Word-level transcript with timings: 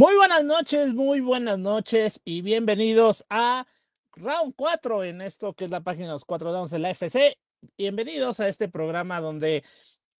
Muy 0.00 0.16
buenas 0.16 0.44
noches, 0.44 0.94
muy 0.94 1.20
buenas 1.20 1.58
noches 1.58 2.22
y 2.24 2.40
bienvenidos 2.40 3.26
a 3.28 3.66
Round 4.12 4.54
4 4.56 5.04
en 5.04 5.20
esto 5.20 5.52
que 5.52 5.66
es 5.66 5.70
la 5.70 5.82
página 5.82 6.06
de 6.06 6.12
los 6.12 6.24
4 6.24 6.52
downs 6.52 6.70
de 6.70 6.78
la 6.78 6.88
FC. 6.88 7.36
Bienvenidos 7.76 8.40
a 8.40 8.48
este 8.48 8.70
programa 8.70 9.20
donde 9.20 9.62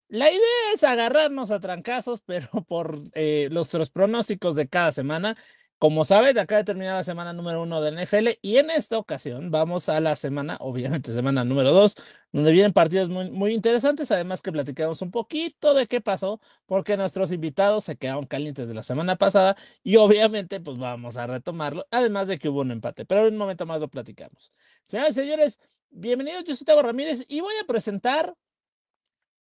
la 0.08 0.30
idea 0.30 0.74
es 0.74 0.84
agarrarnos 0.84 1.50
a 1.50 1.60
trancazos, 1.60 2.20
pero 2.26 2.50
por 2.68 2.94
eh, 3.14 3.48
los 3.50 3.70
pronósticos 3.88 4.54
de 4.54 4.68
cada 4.68 4.92
semana. 4.92 5.34
Como 5.80 6.04
saben, 6.04 6.38
acaba 6.38 6.58
de 6.58 6.64
terminar 6.64 6.96
la 6.96 7.02
semana 7.04 7.32
número 7.32 7.62
uno 7.62 7.80
del 7.80 7.98
NFL 7.98 8.38
y 8.42 8.58
en 8.58 8.68
esta 8.68 8.98
ocasión 8.98 9.50
vamos 9.50 9.88
a 9.88 9.98
la 9.98 10.14
semana, 10.14 10.58
obviamente 10.60 11.14
semana 11.14 11.42
número 11.42 11.72
dos, 11.72 11.96
donde 12.32 12.52
vienen 12.52 12.74
partidos 12.74 13.08
muy, 13.08 13.30
muy 13.30 13.54
interesantes, 13.54 14.10
además 14.10 14.42
que 14.42 14.52
platicamos 14.52 15.00
un 15.00 15.10
poquito 15.10 15.72
de 15.72 15.86
qué 15.86 16.02
pasó, 16.02 16.38
porque 16.66 16.98
nuestros 16.98 17.32
invitados 17.32 17.84
se 17.84 17.96
quedaron 17.96 18.26
calientes 18.26 18.68
de 18.68 18.74
la 18.74 18.82
semana 18.82 19.16
pasada 19.16 19.56
y 19.82 19.96
obviamente 19.96 20.60
pues 20.60 20.76
vamos 20.76 21.16
a 21.16 21.26
retomarlo, 21.26 21.86
además 21.90 22.28
de 22.28 22.38
que 22.38 22.50
hubo 22.50 22.60
un 22.60 22.72
empate, 22.72 23.06
pero 23.06 23.26
en 23.26 23.32
un 23.32 23.38
momento 23.38 23.64
más 23.64 23.80
lo 23.80 23.88
platicamos. 23.88 24.52
Señoras 24.84 25.12
y 25.12 25.14
señores, 25.14 25.60
bienvenidos, 25.88 26.44
yo 26.44 26.54
soy 26.56 26.66
Tavo 26.66 26.82
Ramírez 26.82 27.24
y 27.26 27.40
voy 27.40 27.54
a 27.58 27.66
presentar 27.66 28.34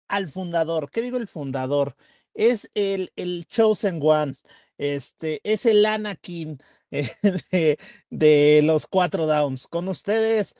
al 0.06 0.28
fundador. 0.28 0.90
¿Qué 0.90 1.00
digo 1.00 1.16
el 1.16 1.28
fundador? 1.28 1.96
Es 2.34 2.70
el, 2.74 3.10
el 3.16 3.46
Chosen 3.46 4.00
One 4.02 4.34
este, 4.80 5.42
es 5.44 5.66
el 5.66 5.84
Anakin 5.84 6.58
eh, 6.90 7.76
de, 8.08 8.62
los 8.64 8.86
cuatro 8.86 9.26
downs. 9.26 9.66
Con 9.66 9.88
ustedes, 9.88 10.56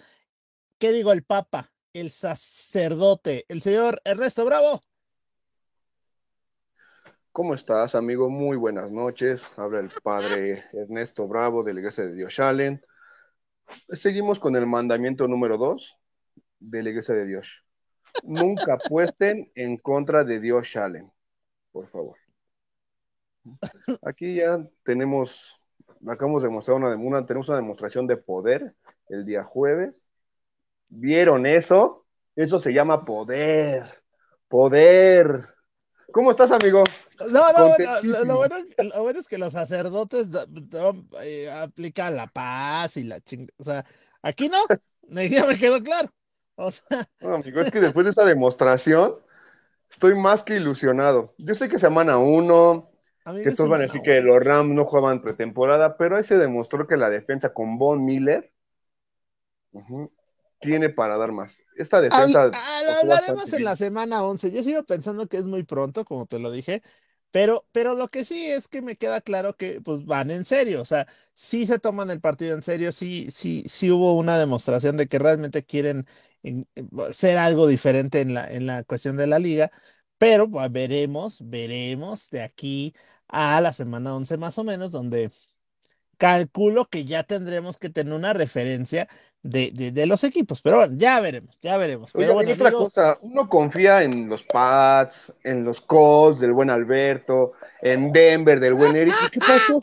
¿qué 0.79 0.93
digo? 0.93 1.13
El 1.13 1.25
Papa, 1.25 1.73
el 1.95 2.11
sacerdote, 2.11 3.47
el 3.49 3.63
señor 3.63 4.03
Ernesto 4.05 4.45
Bravo. 4.45 4.83
¿Cómo 7.33 7.55
estás, 7.55 7.95
amigo? 7.95 8.29
Muy 8.29 8.59
buenas 8.59 8.93
noches. 8.93 9.43
Habla 9.57 9.81
el 9.81 9.91
padre 10.03 10.65
Ernesto 10.75 11.27
Bravo 11.27 11.63
de 11.63 11.73
la 11.73 11.81
Iglesia 11.81 12.05
de 12.05 12.15
Dios 12.15 12.39
Allen. 12.41 12.85
Seguimos 13.89 14.39
con 14.39 14.55
el 14.55 14.67
mandamiento 14.67 15.29
número 15.29 15.57
dos 15.57 15.97
de 16.59 16.83
la 16.83 16.91
Iglesia 16.91 17.15
de 17.15 17.27
Dios. 17.27 17.65
Nunca 18.25 18.75
apuesten 18.75 19.51
en 19.55 19.79
contra 19.79 20.25
de 20.25 20.41
Dios 20.41 20.77
Allen, 20.77 21.11
por 21.73 21.89
favor. 21.89 22.20
Aquí 24.03 24.37
ya 24.37 24.65
tenemos, 24.85 25.57
acabamos 26.07 26.43
de 26.43 26.49
mostrar 26.49 26.77
una, 26.77 27.27
tenemos 27.27 27.49
una 27.49 27.57
demostración 27.57 28.07
de 28.07 28.17
poder 28.17 28.75
el 29.09 29.25
día 29.25 29.43
jueves. 29.45 30.09
¿Vieron 30.89 31.47
eso? 31.47 32.07
Eso 32.37 32.59
se 32.59 32.73
llama 32.73 33.05
poder. 33.05 34.03
Poder. 34.49 35.49
¿Cómo 36.13 36.31
estás, 36.31 36.51
amigo? 36.51 36.83
No, 37.29 37.53
no, 37.53 37.77
lo, 38.25 38.37
bueno, 39.03 39.21
es 39.21 39.29
que 39.29 39.39
los 39.39 39.53
sacerdotes 39.53 40.29
eh, 41.23 41.51
aplican 41.51 42.17
la 42.17 42.27
paz 42.27 42.97
y 42.97 43.05
la 43.05 43.21
chingada. 43.21 43.55
O 43.59 43.65
sea, 43.65 43.85
aquí 44.23 44.49
no, 44.49 44.59
ya 45.29 45.47
me 45.47 45.59
quedó 45.59 45.83
claro. 45.83 46.09
O 46.57 46.71
sea... 46.71 47.07
No, 47.21 47.35
amigo, 47.35 47.61
es 47.61 47.71
que 47.71 47.81
después 47.81 48.05
de 48.05 48.11
esa 48.11 48.25
demostración, 48.25 49.17
estoy 49.91 50.15
más 50.15 50.43
que 50.43 50.57
ilusionado. 50.57 51.35
Yo 51.39 51.55
sé 51.55 51.69
que 51.69 51.79
semana 51.79 52.19
uno, 52.19 52.90
que 53.43 53.53
todos 53.53 53.71
van 53.71 53.81
a 53.81 53.85
decir 53.85 54.03
que 54.03 54.21
los 54.21 54.41
Rams 54.41 54.75
no 54.75 54.85
jugaban 54.85 55.23
pretemporada, 55.23 55.97
pero 55.97 56.17
ahí 56.17 56.25
se 56.25 56.39
demostró 56.39 56.87
que 56.87 56.97
la 56.97 57.11
defensa 57.11 57.53
con 57.53 57.79
Von 57.79 58.05
Miller 58.05 58.53
tiene 60.61 60.91
para 60.91 61.17
dar 61.17 61.33
más. 61.33 61.61
Esta 61.77 62.01
defensa. 62.01 62.51
hablaremos 63.01 63.53
en 63.53 63.65
la 63.65 63.77
semana 63.77 64.23
11. 64.23 64.51
Yo 64.51 64.63
sigo 64.63 64.85
pensando 64.85 65.27
que 65.27 65.39
es 65.39 65.45
muy 65.45 65.63
pronto, 65.63 66.05
como 66.05 66.27
te 66.27 66.39
lo 66.39 66.51
dije. 66.51 66.83
Pero, 67.31 67.67
pero 67.73 67.95
lo 67.95 68.09
que 68.09 68.25
sí 68.25 68.47
es 68.47 68.67
que 68.67 68.83
me 68.83 68.97
queda 68.97 69.21
claro 69.21 69.57
que 69.57 69.81
pues 69.81 70.05
van 70.05 70.33
en 70.33 70.45
serio, 70.45 70.81
o 70.81 70.85
sea, 70.85 71.07
sí 71.33 71.65
se 71.65 71.79
toman 71.79 72.11
el 72.11 72.21
partido 72.21 72.57
en 72.57 72.63
serio, 72.63 72.91
sí, 72.91 73.29
sí, 73.31 73.65
sí 73.69 73.89
hubo 73.91 74.17
una 74.17 74.37
demostración 74.37 74.97
de 74.97 75.07
que 75.07 75.21
realmente 75.21 75.65
quieren 75.65 76.07
ser 77.13 77.39
algo 77.39 77.69
diferente 77.69 78.21
en 78.21 78.35
la, 78.35 78.51
en 78.51 78.67
la 78.67 78.83
cuestión 78.83 79.17
de 79.17 79.29
la 79.29 79.39
liga, 79.39 79.71
pero 80.21 80.51
pues, 80.51 80.71
veremos, 80.71 81.39
veremos 81.43 82.29
de 82.29 82.43
aquí 82.43 82.95
a 83.27 83.59
la 83.63 83.73
semana 83.73 84.15
11 84.15 84.37
más 84.37 84.59
o 84.59 84.65
menos, 84.65 84.93
donde 84.93 85.31
calculo 86.19 86.91
que 86.91 87.07
ya 87.07 87.23
tendremos 87.23 87.79
que 87.79 87.89
tener 87.89 88.13
una 88.13 88.35
referencia 88.35 89.09
de, 89.43 89.71
de, 89.71 90.07
los 90.07 90.23
equipos. 90.23 90.61
Pero 90.61 90.77
bueno, 90.77 90.95
ya 90.99 91.21
veremos, 91.21 91.59
ya 91.63 91.79
veremos. 91.79 92.13
Pero 92.13 92.35
bueno, 92.35 92.53
otra 92.53 92.71
cosa, 92.71 93.19
uno 93.23 93.49
confía 93.49 94.03
en 94.03 94.29
los 94.29 94.43
Pats, 94.43 95.33
en 95.43 95.65
los 95.65 95.81
Colts 95.81 96.39
del 96.39 96.53
buen 96.53 96.69
Alberto, 96.69 97.53
en 97.81 98.13
Denver 98.13 98.61
del 98.61 98.75
buen 98.75 98.95
Eric. 98.95 99.15
¿Qué 99.33 99.41
pasó? 99.41 99.83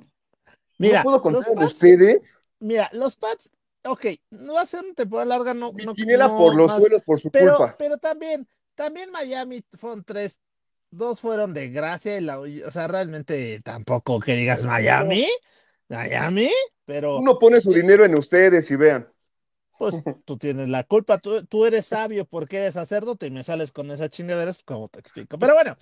Mira, 0.78 1.00
¿No 1.00 1.04
puedo 1.06 1.22
contar 1.24 1.52
en 1.52 1.64
ustedes? 1.64 2.40
Mira, 2.60 2.88
los 2.94 3.16
Pats, 3.16 3.50
ok, 3.86 4.06
no 4.30 4.54
va 4.54 4.62
a 4.62 4.66
ser 4.68 4.84
una 4.86 4.94
temporada 4.94 5.26
larga, 5.26 5.56
no. 5.56 5.72
no, 5.74 5.96
no 5.96 6.38
por 6.38 6.56
los 6.56 6.72
suelos 6.74 7.02
por 7.04 7.20
su 7.20 7.32
pero, 7.32 7.58
culpa. 7.58 7.76
Pero 7.80 7.98
también 7.98 8.48
también 8.78 9.10
Miami 9.10 9.66
fueron 9.74 10.04
tres, 10.04 10.40
dos 10.92 11.20
fueron 11.20 11.54
de 11.54 11.70
gracia, 11.70 12.18
y 12.18 12.22
la, 12.22 12.40
o 12.40 12.72
sea, 12.72 12.88
realmente 12.88 13.60
tampoco 13.62 14.20
que 14.20 14.36
digas 14.36 14.64
Miami, 14.64 15.26
Miami, 15.90 16.52
pero... 16.86 17.18
Uno 17.18 17.40
pone 17.40 17.60
su 17.60 17.74
dinero 17.74 18.06
en 18.06 18.16
ustedes 18.16 18.70
y 18.70 18.76
vean. 18.76 19.12
Pues 19.80 19.96
tú 20.26 20.38
tienes 20.38 20.70
la 20.70 20.84
culpa, 20.84 21.18
tú, 21.18 21.44
tú 21.48 21.66
eres 21.66 21.88
sabio 21.88 22.26
porque 22.26 22.58
eres 22.58 22.76
sacerdote 22.76 23.26
y 23.26 23.32
me 23.32 23.44
sales 23.44 23.72
con 23.72 23.90
esa 23.90 24.10
chingadera, 24.10 24.54
como 24.64 24.90
te 24.90 25.00
explico. 25.00 25.40
Pero 25.40 25.56
bueno, 25.56 25.76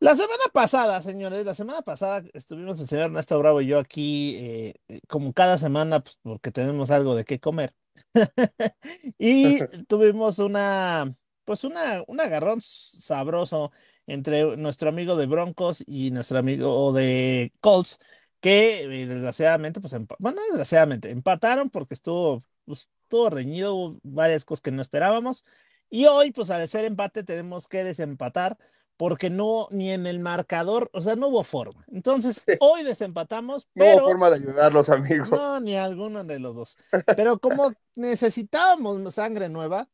la 0.00 0.14
semana 0.14 0.44
pasada, 0.50 1.02
señores, 1.02 1.44
la 1.44 1.54
semana 1.54 1.82
pasada 1.82 2.24
estuvimos 2.32 2.80
el 2.80 2.88
señor 2.88 3.06
Ernesto 3.06 3.38
Bravo 3.38 3.60
y 3.60 3.66
yo 3.66 3.78
aquí, 3.78 4.36
eh, 4.36 4.74
eh, 4.88 5.00
como 5.08 5.34
cada 5.34 5.58
semana, 5.58 6.00
pues 6.00 6.18
porque 6.22 6.52
tenemos 6.52 6.90
algo 6.90 7.14
de 7.14 7.24
qué 7.24 7.38
comer. 7.38 7.74
y 9.18 9.58
tuvimos 9.88 10.38
una, 10.38 11.14
pues 11.48 11.64
una, 11.64 12.04
un 12.08 12.20
agarrón 12.20 12.60
sabroso 12.60 13.72
entre 14.06 14.58
nuestro 14.58 14.90
amigo 14.90 15.16
de 15.16 15.24
Broncos 15.24 15.82
y 15.86 16.10
nuestro 16.10 16.38
amigo 16.38 16.92
de 16.92 17.54
Colts, 17.60 17.98
que 18.40 18.82
eh, 18.82 19.06
desgraciadamente, 19.06 19.80
pues, 19.80 19.94
bueno, 20.18 20.42
desgraciadamente, 20.50 21.10
empataron 21.10 21.70
porque 21.70 21.94
estuvo, 21.94 22.44
pues, 22.66 22.90
estuvo 23.04 23.30
reñido, 23.30 23.98
varias 24.02 24.44
cosas 24.44 24.60
que 24.60 24.72
no 24.72 24.82
esperábamos. 24.82 25.42
Y 25.88 26.04
hoy, 26.04 26.32
pues 26.32 26.50
al 26.50 26.68
ser 26.68 26.84
empate, 26.84 27.24
tenemos 27.24 27.66
que 27.66 27.82
desempatar 27.82 28.58
porque 28.98 29.30
no, 29.30 29.68
ni 29.70 29.90
en 29.90 30.06
el 30.06 30.20
marcador, 30.20 30.90
o 30.92 31.00
sea, 31.00 31.16
no 31.16 31.28
hubo 31.28 31.44
forma. 31.44 31.86
Entonces, 31.90 32.44
hoy 32.60 32.82
desempatamos, 32.82 33.66
pero... 33.72 33.96
No 33.96 34.02
hubo 34.02 34.10
forma 34.10 34.28
de 34.28 34.36
ayudarlos, 34.36 34.90
amigos. 34.90 35.30
No, 35.30 35.60
ni 35.60 35.76
alguno 35.76 36.24
de 36.24 36.40
los 36.40 36.54
dos. 36.54 36.76
Pero 37.16 37.38
como 37.38 37.72
necesitábamos 37.94 39.14
sangre 39.14 39.48
nueva, 39.48 39.88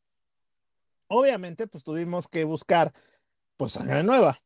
obviamente, 1.07 1.67
pues 1.67 1.83
tuvimos 1.83 2.27
que 2.27 2.43
buscar, 2.43 2.93
pues, 3.57 3.73
sangre 3.73 4.03
nueva. 4.03 4.41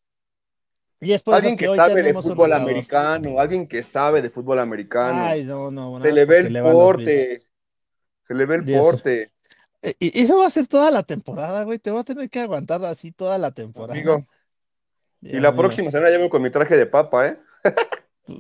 Y 1.01 1.13
es 1.13 1.23
por 1.23 1.35
alguien 1.35 1.55
que, 1.55 1.73
sabe 1.75 2.03
de 2.03 2.13
fútbol 2.13 2.51
americano, 2.51 3.39
alguien 3.39 3.67
que 3.67 3.83
sabe 3.83 4.21
de 4.21 4.29
fútbol 4.29 4.59
americano. 4.59 5.21
Ay, 5.21 5.45
no, 5.45 5.71
no, 5.71 6.01
Se 6.01 6.11
le 6.11 6.25
ve 6.25 6.39
el 6.39 6.61
porte. 6.61 7.41
Se 8.23 8.33
le 8.33 8.45
ve 8.45 8.55
el 8.55 8.65
porte. 8.65 9.31
Y 9.97 10.21
eso 10.21 10.37
va 10.37 10.47
a 10.47 10.49
ser 10.49 10.67
toda 10.67 10.91
la 10.91 11.03
temporada, 11.03 11.63
güey. 11.63 11.79
Te 11.79 11.91
voy 11.91 12.01
a 12.01 12.03
tener 12.03 12.29
que 12.29 12.41
aguantar 12.41 12.83
así 12.83 13.13
toda 13.13 13.37
la 13.37 13.51
temporada. 13.51 13.97
y 15.21 15.39
la 15.39 15.55
próxima 15.55 15.89
semana 15.89 16.09
llego 16.09 16.29
con 16.29 16.41
mi 16.41 16.49
traje 16.49 16.75
de 16.75 16.85
papa, 16.85 17.27
¿eh? 17.27 17.39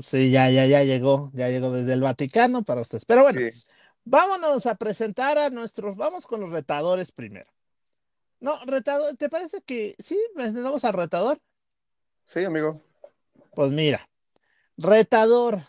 sí, 0.01 0.29
ya, 0.29 0.49
ya, 0.49 0.65
ya 0.65 0.83
llegó. 0.83 1.31
Ya 1.33 1.47
llegó 1.47 1.71
desde 1.71 1.93
el 1.93 2.01
Vaticano 2.01 2.63
para 2.63 2.81
ustedes. 2.81 3.05
Pero 3.05 3.21
bueno, 3.23 3.39
vámonos 4.03 4.65
a 4.65 4.75
presentar 4.75 5.37
a 5.37 5.49
nuestros. 5.49 5.95
Vamos 5.95 6.27
con 6.27 6.41
los 6.41 6.51
retadores 6.51 7.13
primero. 7.13 7.49
No, 8.39 8.57
retador, 8.65 9.15
¿te 9.17 9.29
parece 9.29 9.61
que 9.61 9.95
sí? 10.03 10.17
¿Le 10.35 10.51
damos 10.51 10.83
al 10.85 10.93
retador? 10.93 11.39
Sí, 12.25 12.43
amigo. 12.45 12.81
Pues 13.51 13.71
mira, 13.71 14.07
retador, 14.77 15.63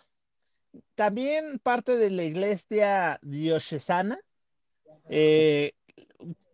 también 0.94 1.58
parte 1.58 1.96
de 1.96 2.10
la 2.10 2.22
iglesia 2.22 3.18
diocesana. 3.22 4.20
Eh, 5.08 5.72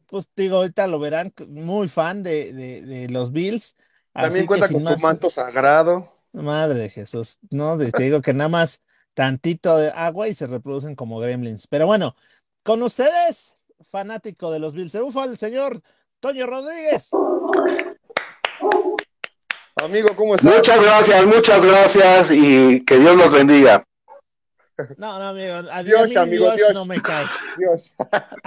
pues 0.06 0.30
digo, 0.36 0.58
ahorita 0.58 0.86
lo 0.86 0.98
verán, 0.98 1.34
muy 1.48 1.88
fan 1.88 2.22
de, 2.22 2.52
de, 2.52 3.08
los 3.08 3.32
Bills. 3.32 3.74
También 4.12 4.46
cuenta 4.46 4.68
con 4.68 4.86
su 4.86 5.02
manto 5.02 5.30
sagrado. 5.30 6.12
Madre 6.32 6.78
de 6.78 6.90
Jesús, 6.90 7.38
no, 7.50 7.76
te 7.78 8.02
digo 8.02 8.20
que 8.20 8.34
nada 8.34 8.48
más 8.48 8.82
tantito 9.14 9.78
de 9.78 9.90
agua 9.90 10.28
y 10.28 10.34
se 10.34 10.46
reproducen 10.46 10.94
como 10.94 11.18
gremlins. 11.18 11.66
Pero 11.66 11.86
bueno, 11.86 12.14
con 12.62 12.82
ustedes, 12.82 13.58
fanático 13.80 14.50
de 14.50 14.58
los 14.58 14.74
Bills, 14.74 14.92
se 14.92 15.02
ufa 15.02 15.24
el 15.24 15.38
señor 15.38 15.82
Toño 16.20 16.46
Rodríguez. 16.46 17.10
Amigo, 19.76 20.16
¿cómo 20.16 20.34
estás? 20.34 20.56
Muchas 20.56 20.82
gracias, 20.82 21.26
muchas 21.26 21.64
gracias 21.64 22.30
y 22.30 22.84
que 22.84 22.98
Dios 22.98 23.16
los 23.16 23.30
bendiga. 23.30 23.84
No, 24.96 25.18
no, 25.18 25.28
amigo. 25.28 25.54
Adiós, 25.70 26.10
Dios, 26.10 26.22
amigo, 26.22 26.50
Dios, 26.52 26.74
no 26.74 26.84
me 26.84 27.00
cae. 27.00 27.26
Dios. 27.56 27.94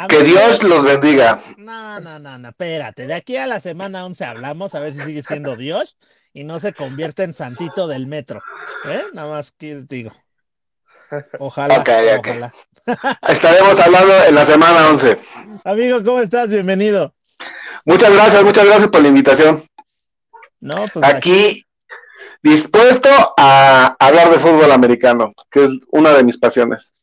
que 0.10 0.24
Dios 0.24 0.62
los 0.64 0.84
bendiga. 0.84 1.42
No, 1.58 2.00
no, 2.00 2.20
no, 2.20 2.38
no, 2.38 2.50
espérate. 2.50 3.08
De 3.08 3.16
aquí 3.16 3.38
a 3.38 3.48
la 3.48 3.60
semana 3.60 4.06
11 4.06 4.26
hablamos, 4.26 4.76
a 4.76 4.80
ver 4.80 4.94
si 4.94 5.02
sigue 5.02 5.24
siendo 5.24 5.56
Dios. 5.56 5.98
y 6.34 6.44
no 6.44 6.60
se 6.60 6.74
convierta 6.74 7.24
en 7.24 7.34
santito 7.34 7.88
del 7.88 8.08
metro. 8.08 8.44
¿eh? 8.86 9.04
Nada 9.14 9.30
más 9.30 9.52
que 9.52 9.84
digo. 9.88 10.12
Ojalá, 11.40 11.80
ojalá. 11.80 12.54
Estaremos 13.28 13.80
hablando 13.80 14.14
en 14.26 14.36
la 14.36 14.46
semana 14.46 14.90
11. 14.90 15.18
Amigo, 15.64 16.04
¿cómo 16.04 16.20
estás? 16.20 16.48
Bienvenido. 16.48 17.16
Muchas 17.86 18.14
gracias, 18.14 18.44
muchas 18.44 18.66
gracias 18.66 18.90
por 18.90 19.02
la 19.02 19.08
invitación. 19.08 19.66
No, 20.60 20.86
pues 20.94 21.06
Aquí 21.06 21.64
dispuesto 22.42 23.10
a 23.38 23.96
hablar 24.00 24.30
de 24.32 24.40
fútbol 24.40 24.72
americano, 24.72 25.34
que 25.50 25.66
es 25.66 25.72
una 25.92 26.14
de 26.14 26.24
mis 26.24 26.38
pasiones. 26.38 26.94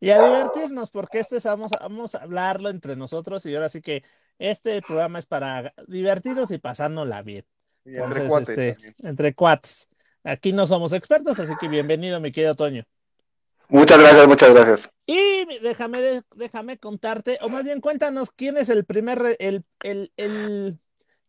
Y 0.00 0.10
a 0.10 0.22
divertirnos, 0.22 0.90
porque 0.90 1.18
este 1.18 1.38
es- 1.38 1.44
vamos, 1.44 1.72
a- 1.72 1.80
vamos 1.80 2.14
a 2.14 2.18
hablarlo 2.22 2.68
entre 2.70 2.94
nosotros 2.94 3.44
y 3.46 3.54
ahora 3.54 3.68
sí 3.68 3.80
que 3.80 4.04
este 4.38 4.80
programa 4.82 5.18
es 5.18 5.26
para 5.26 5.74
divertirnos 5.88 6.50
y 6.52 6.58
pasárnosla 6.58 7.22
bien. 7.22 7.44
Y 7.84 7.96
entre 7.96 8.22
Entonces, 8.22 8.28
cuates 8.28 8.48
este, 8.50 8.94
entre 9.02 9.34
cuates. 9.34 9.88
Aquí 10.22 10.52
no 10.52 10.66
somos 10.66 10.92
expertos, 10.92 11.38
así 11.40 11.54
que 11.58 11.68
bienvenido, 11.68 12.20
mi 12.20 12.30
querido 12.30 12.54
Toño. 12.54 12.84
Muchas 13.68 13.98
gracias, 13.98 14.26
muchas 14.26 14.50
gracias. 14.54 14.90
Y 15.06 15.44
déjame, 15.62 16.22
déjame 16.34 16.78
contarte, 16.78 17.38
o 17.42 17.48
más 17.48 17.64
bien 17.64 17.80
cuéntanos 17.80 18.30
quién 18.30 18.56
es 18.56 18.68
el 18.70 18.84
primer, 18.84 19.36
el, 19.38 19.64
el, 19.82 20.12
el, 20.16 20.78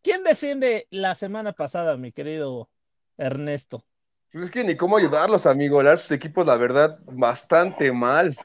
quién 0.02 0.24
defiende 0.24 0.88
la 0.90 1.16
semana 1.16 1.52
pasada, 1.54 1.98
mi 1.98 2.12
querido 2.12 2.70
Ernesto. 3.18 3.84
Pues 4.32 4.46
es 4.46 4.52
que 4.52 4.64
ni 4.64 4.78
cómo 4.78 4.98
ayudarlos, 4.98 5.46
amigo. 5.46 5.78
Verdad, 5.78 5.98
sus 6.00 6.12
equipos, 6.12 6.46
la 6.46 6.56
verdad, 6.56 7.00
bastante 7.06 7.92
mal. 7.92 8.38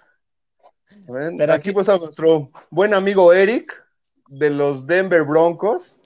¿Ven? 1.06 1.36
Pero 1.36 1.52
aquí 1.52 1.68
aquí- 1.68 1.72
pues 1.72 1.88
a 1.88 1.98
nuestro 1.98 2.50
buen 2.70 2.94
amigo 2.94 3.32
Eric 3.32 3.72
de 4.28 4.50
los 4.50 4.86
Denver 4.86 5.24
Broncos. 5.24 5.96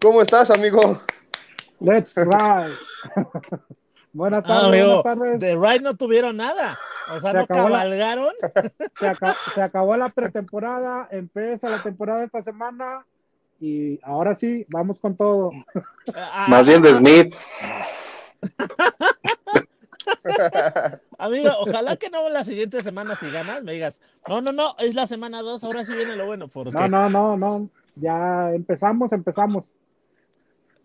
¿Cómo 0.00 0.22
estás, 0.22 0.50
amigo? 0.50 1.00
Let's 1.80 2.14
ride. 2.16 2.76
Buenas 4.12 4.44
Ah, 4.44 4.48
tardes, 4.48 4.64
amigo, 4.82 5.02
buenas 5.02 5.18
tardes. 5.18 5.40
de 5.40 5.54
Ride 5.56 5.80
no 5.80 5.94
tuvieron 5.94 6.36
nada. 6.36 6.78
O 7.14 7.18
sea, 7.20 7.32
Se 7.32 7.36
no 7.38 7.40
la- 7.40 7.46
cabalgaron. 7.46 8.34
Se, 8.98 9.08
aca- 9.08 9.36
se 9.54 9.62
acabó 9.62 9.96
la 9.96 10.08
pretemporada, 10.10 11.08
empieza 11.10 11.68
la 11.68 11.82
temporada 11.82 12.24
esta 12.24 12.42
semana 12.42 13.04
y 13.60 13.98
ahora 14.04 14.34
sí, 14.34 14.64
vamos 14.68 15.00
con 15.00 15.16
todo. 15.16 15.50
Ah, 16.14 16.46
Más 16.48 16.66
bien 16.66 16.82
de 16.82 16.94
Smith. 16.94 17.34
Amigo, 21.18 21.50
ojalá 21.60 21.96
que 21.96 22.10
no 22.10 22.28
la 22.28 22.44
siguiente 22.44 22.82
semana 22.82 23.14
si 23.16 23.30
ganas 23.30 23.62
me 23.62 23.72
digas, 23.72 24.00
no, 24.28 24.40
no, 24.40 24.52
no, 24.52 24.74
es 24.78 24.94
la 24.94 25.06
semana 25.06 25.42
2, 25.42 25.64
ahora 25.64 25.84
sí 25.84 25.94
viene 25.94 26.16
lo 26.16 26.26
bueno. 26.26 26.48
Porque 26.48 26.72
No, 26.72 26.88
no, 26.88 27.08
no, 27.10 27.36
no. 27.36 27.68
Ya 27.96 28.50
empezamos, 28.54 29.12
empezamos. 29.12 29.66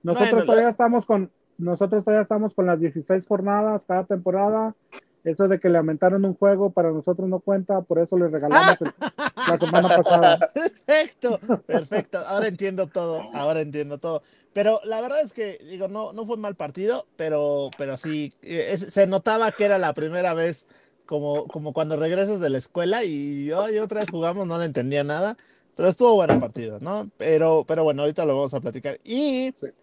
Nosotros 0.04 0.30
Bueno, 0.31 0.39
la- 0.39 0.45
todavía 0.45 0.69
estamos 0.69 1.06
con, 1.06 1.31
nosotros 1.57 2.03
todavía 2.03 2.23
estamos 2.23 2.53
con 2.53 2.65
las 2.65 2.79
16 2.79 3.25
jornadas 3.25 3.85
cada 3.85 4.03
temporada. 4.05 4.75
Eso 5.23 5.47
de 5.47 5.59
que 5.59 5.69
le 5.69 5.79
aumentaron 5.79 6.23
un 6.23 6.35
juego 6.35 6.69
para 6.69 6.91
nosotros 6.91 7.27
no 7.27 7.39
cuenta, 7.39 7.81
por 7.81 7.97
eso 7.97 8.15
les 8.15 8.31
regalamos 8.31 8.79
el- 8.81 8.93
la 9.47 9.57
semana 9.57 9.95
pasada. 9.95 10.51
Perfecto, 10.53 11.39
perfecto. 11.65 12.19
Ahora 12.19 12.47
entiendo 12.47 12.87
todo, 12.87 13.23
ahora 13.33 13.61
entiendo 13.61 13.97
todo. 13.97 14.21
Pero 14.53 14.79
la 14.85 15.01
verdad 15.01 15.21
es 15.21 15.33
que, 15.33 15.57
digo, 15.67 15.87
no, 15.87 16.13
no 16.13 16.25
fue 16.25 16.35
un 16.35 16.41
mal 16.41 16.55
partido, 16.55 17.07
pero, 17.15 17.71
pero 17.77 17.97
sí, 17.97 18.33
eh, 18.43 18.67
es- 18.71 18.93
se 18.93 19.07
notaba 19.07 19.51
que 19.51 19.65
era 19.65 19.79
la 19.79 19.93
primera 19.93 20.35
vez 20.35 20.67
como, 21.07 21.47
como 21.47 21.73
cuando 21.73 21.97
regresas 21.97 22.39
de 22.39 22.49
la 22.51 22.59
escuela 22.59 23.03
y 23.03 23.45
yo 23.45 23.67
y 23.69 23.79
otra 23.79 24.01
vez 24.01 24.11
jugamos, 24.11 24.45
no 24.45 24.59
le 24.59 24.65
entendía 24.65 25.03
nada, 25.03 25.37
pero 25.75 25.89
estuvo 25.89 26.13
bueno 26.15 26.33
el 26.35 26.39
partido, 26.39 26.79
¿no? 26.79 27.09
Pero, 27.17 27.63
pero 27.67 27.83
bueno, 27.83 28.03
ahorita 28.03 28.25
lo 28.25 28.35
vamos 28.35 28.53
a 28.53 28.59
platicar. 28.61 28.99
Y, 29.03 29.51
tene- 29.53 29.73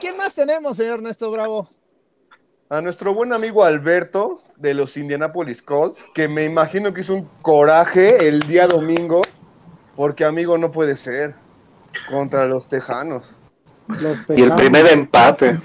¿quién 0.00 0.16
más 0.16 0.34
tenemos, 0.34 0.76
señor 0.76 0.98
Ernesto 0.98 1.30
Bravo? 1.30 1.68
A 2.68 2.80
nuestro 2.80 3.14
buen 3.14 3.32
amigo 3.32 3.64
Alberto 3.64 4.42
de 4.56 4.74
los 4.74 4.96
Indianapolis 4.96 5.62
Colts, 5.62 6.04
que 6.14 6.28
me 6.28 6.44
imagino 6.44 6.92
que 6.92 7.00
hizo 7.00 7.14
un 7.14 7.28
coraje 7.42 8.28
el 8.28 8.40
día 8.40 8.66
domingo, 8.66 9.22
porque 9.96 10.24
amigo 10.24 10.56
no 10.56 10.70
puede 10.70 10.96
ser 10.96 11.34
contra 12.08 12.46
los 12.46 12.68
Tejanos. 12.68 13.36
Los 13.88 14.18
Y 14.28 14.42
el 14.42 14.52
primer 14.54 14.86
empate. 14.86 15.58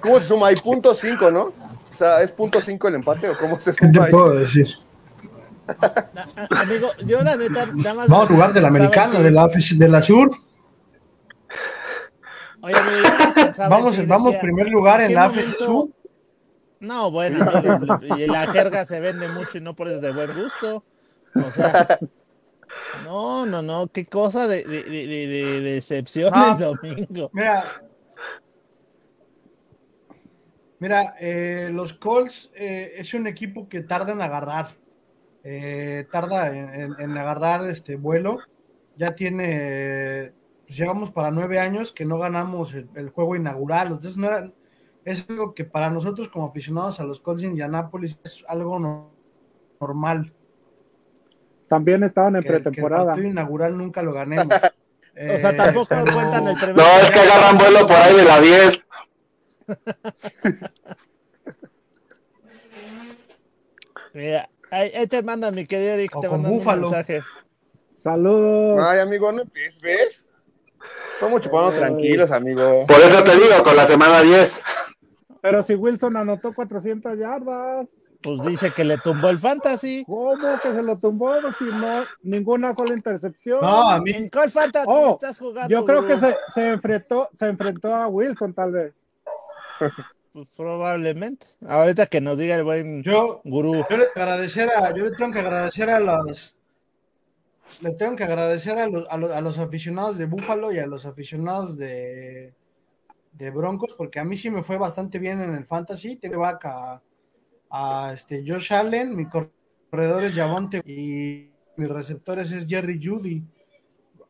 ¿Cómo 0.00 0.18
se 0.18 0.26
suma? 0.26 0.48
Hay 0.48 0.56
punto 0.56 0.94
cinco, 0.94 1.30
¿no? 1.30 1.52
O 1.92 1.96
sea, 1.96 2.22
¿es 2.22 2.32
punto 2.32 2.60
cinco 2.60 2.88
el 2.88 2.96
empate 2.96 3.28
o 3.28 3.38
cómo 3.38 3.60
se 3.60 3.72
¿Qué 3.74 3.86
te 3.86 3.92
suma 3.92 4.06
ahí? 4.06 4.10
puedo 4.10 4.34
decir? 4.34 4.66
Amigo, 6.50 6.88
yo 7.06 7.22
la 7.22 7.36
neta, 7.36 7.66
nada 7.66 7.94
más. 7.94 8.08
Vamos 8.08 8.28
a 8.28 8.32
jugar 8.32 8.52
de 8.52 8.60
la 8.60 8.68
pensaba 8.68 8.86
americana, 8.86 9.20
de 9.20 9.30
la, 9.30 9.46
de 9.46 9.88
la 9.88 10.02
sur. 10.02 10.32
Oye, 12.62 12.74
Vamos, 13.68 13.96
que 13.96 14.06
vamos 14.06 14.26
decía, 14.32 14.40
primer 14.40 14.68
lugar 14.68 15.00
¿en 15.00 15.08
en 15.08 15.14
la 15.14 15.30
sur. 15.58 15.88
No, 16.80 17.10
bueno, 17.10 17.44
y 18.16 18.26
la 18.26 18.46
jerga 18.52 18.84
se 18.84 18.98
vende 19.00 19.28
mucho 19.28 19.58
y 19.58 19.60
no 19.60 19.74
por 19.76 19.86
eso 19.88 19.96
es 19.96 20.02
de 20.02 20.12
buen 20.12 20.34
gusto. 20.34 20.84
O 21.34 21.50
sea, 21.52 21.98
no, 23.04 23.46
no, 23.46 23.62
no, 23.62 23.86
qué 23.88 24.06
cosa 24.06 24.46
de, 24.48 24.64
de, 24.64 24.82
de, 24.84 25.06
de- 25.06 25.26
de 25.26 25.60
decepción 25.60 26.30
Ah. 26.34 26.56
el 26.58 26.64
domingo. 26.64 27.30
Mira, 27.32 27.64
mira, 30.78 31.14
eh, 31.20 31.70
los 31.72 31.92
Colts 31.94 32.50
eh, 32.54 32.92
es 32.96 33.14
un 33.14 33.26
equipo 33.26 33.68
que 33.68 33.82
tarda 33.82 34.12
en 34.12 34.20
agarrar, 34.22 34.70
eh, 35.44 36.06
tarda 36.10 36.48
en, 36.48 36.68
en- 36.74 36.94
en 36.98 37.18
agarrar 37.18 37.64
este 37.68 37.96
vuelo. 37.96 38.38
Ya 38.96 39.14
tiene, 39.14 40.32
pues 40.72 40.78
llevamos 40.78 41.10
para 41.10 41.30
nueve 41.30 41.58
años 41.60 41.92
que 41.92 42.06
no 42.06 42.18
ganamos 42.18 42.72
el, 42.72 42.88
el 42.94 43.10
juego 43.10 43.36
inaugural. 43.36 43.88
Entonces 43.88 44.16
no 44.16 44.28
era- 44.28 44.50
es 45.04 45.28
algo 45.28 45.52
que 45.52 45.64
para 45.64 45.90
nosotros 45.90 46.30
como 46.30 46.46
aficionados 46.46 46.98
a 46.98 47.04
los 47.04 47.20
Colts 47.20 47.42
de 47.42 47.48
Indianapolis 47.48 48.18
es 48.24 48.42
algo 48.48 48.78
no- 48.78 49.10
normal. 49.78 50.32
También 51.68 52.04
estaban 52.04 52.36
en 52.36 52.42
que, 52.42 52.48
el- 52.48 52.54
que 52.54 52.56
el 52.56 52.62
pretemporada. 52.64 53.04
partido 53.06 53.28
inaugural 53.28 53.76
nunca 53.76 54.02
lo 54.02 54.12
ganemos. 54.14 54.48
O 55.14 55.36
sea, 55.36 55.50
Eh, 55.50 55.56
tampoco 55.58 55.88
pero- 55.90 56.14
cuentan 56.14 56.48
el 56.48 56.56
primer. 56.56 56.74
No, 56.76 56.82
es 57.02 57.10
que 57.10 57.18
agarran 57.18 57.58
vuelo 57.58 57.80
por 57.86 57.96
ahí 57.96 58.16
de 58.16 58.24
la 58.24 58.40
10. 58.40 58.80
Mira, 64.14 64.48
ahí, 64.70 64.90
ahí 64.94 65.06
te 65.06 65.22
mandan, 65.22 65.54
mi 65.54 65.66
querido 65.66 65.92
Eric, 65.92 66.16
O 66.16 66.20
te 66.20 66.28
un 66.30 66.42
Búfalo. 66.42 66.88
mensaje. 66.88 67.20
Saludos. 67.94 68.82
Ay, 68.82 69.00
amigo, 69.00 69.30
no 69.32 69.42
¿ves? 69.82 70.24
Estamos 71.22 71.40
chupando 71.40 71.68
Ay. 71.70 71.78
tranquilos, 71.78 72.32
amigo. 72.32 72.84
Por 72.88 73.00
eso 73.00 73.22
te 73.22 73.36
digo, 73.36 73.62
con 73.62 73.76
la 73.76 73.86
semana 73.86 74.22
10. 74.22 74.60
Pero 75.40 75.62
si 75.62 75.76
Wilson 75.76 76.16
anotó 76.16 76.52
400 76.52 77.16
yardas, 77.16 77.88
Pues 78.20 78.42
dice 78.42 78.72
que 78.72 78.82
le 78.82 78.98
tumbó 78.98 79.28
el 79.30 79.38
fantasy. 79.38 80.02
¿cómo 80.04 80.36
que 80.60 80.72
se 80.72 80.82
lo 80.82 80.98
tumbó? 80.98 81.34
Si 81.60 81.64
no, 81.64 82.02
ninguna 82.24 82.74
sola 82.74 82.94
intercepción. 82.94 83.60
No, 83.60 83.88
a 83.88 84.00
mí, 84.00 84.10
¿En 84.10 84.28
cuál 84.30 84.50
fantasy 84.50 84.88
Oh, 84.90 85.12
estás 85.12 85.38
jugando? 85.38 85.68
Yo 85.70 85.84
creo 85.84 86.04
que 86.04 86.18
se, 86.18 86.36
se 86.54 86.68
enfrentó, 86.70 87.28
se 87.32 87.46
enfrentó 87.46 87.94
a 87.94 88.08
Wilson, 88.08 88.52
tal 88.52 88.72
vez. 88.72 88.92
Pues 90.32 90.48
probablemente. 90.56 91.46
Ahorita 91.68 92.06
que 92.06 92.22
nos 92.22 92.38
diga 92.38 92.56
el 92.56 92.64
buen 92.64 93.02
yo, 93.02 93.42
gurú. 93.44 93.84
Yo 93.90 93.96
le, 93.98 94.06
agradecer 94.16 94.70
a, 94.74 94.90
yo 94.94 95.04
le 95.04 95.10
tengo 95.10 95.30
que 95.30 95.40
agradecer 95.40 95.90
a 95.90 96.00
los 96.00 96.54
le 97.82 97.94
tengo 97.94 98.14
que 98.14 98.22
agradecer 98.22 98.78
a 98.78 98.86
los, 98.86 99.10
a 99.10 99.16
los, 99.16 99.32
a 99.32 99.40
los 99.40 99.58
aficionados 99.58 100.16
de 100.16 100.26
Búfalo 100.26 100.72
y 100.72 100.78
a 100.78 100.86
los 100.86 101.04
aficionados 101.04 101.76
de, 101.76 102.54
de 103.32 103.50
Broncos, 103.50 103.94
porque 103.98 104.20
a 104.20 104.24
mí 104.24 104.36
sí 104.36 104.50
me 104.50 104.62
fue 104.62 104.78
bastante 104.78 105.18
bien 105.18 105.40
en 105.40 105.54
el 105.56 105.66
fantasy. 105.66 106.16
Tengo 106.16 106.40
back 106.40 106.64
a, 107.70 108.12
este 108.14 108.44
Josh 108.46 108.72
Allen, 108.72 109.16
mi 109.16 109.26
corredor 109.28 110.24
es 110.24 110.34
Javonte 110.34 110.82
y 110.84 111.50
mis 111.76 111.88
receptores 111.88 112.52
es 112.52 112.66
Jerry 112.66 113.00
Judy. 113.02 113.44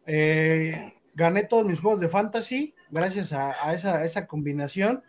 Eh, 0.07 0.95
gané 1.15 1.45
todos 1.45 1.67
mis 1.67 1.81
juegos 1.81 2.01
de 2.01 2.09
fantasy 2.09 2.75
gracias 2.91 3.33
a, 3.33 3.75
esa, 3.75 4.05
esa 4.05 4.27
combinación 4.27 5.03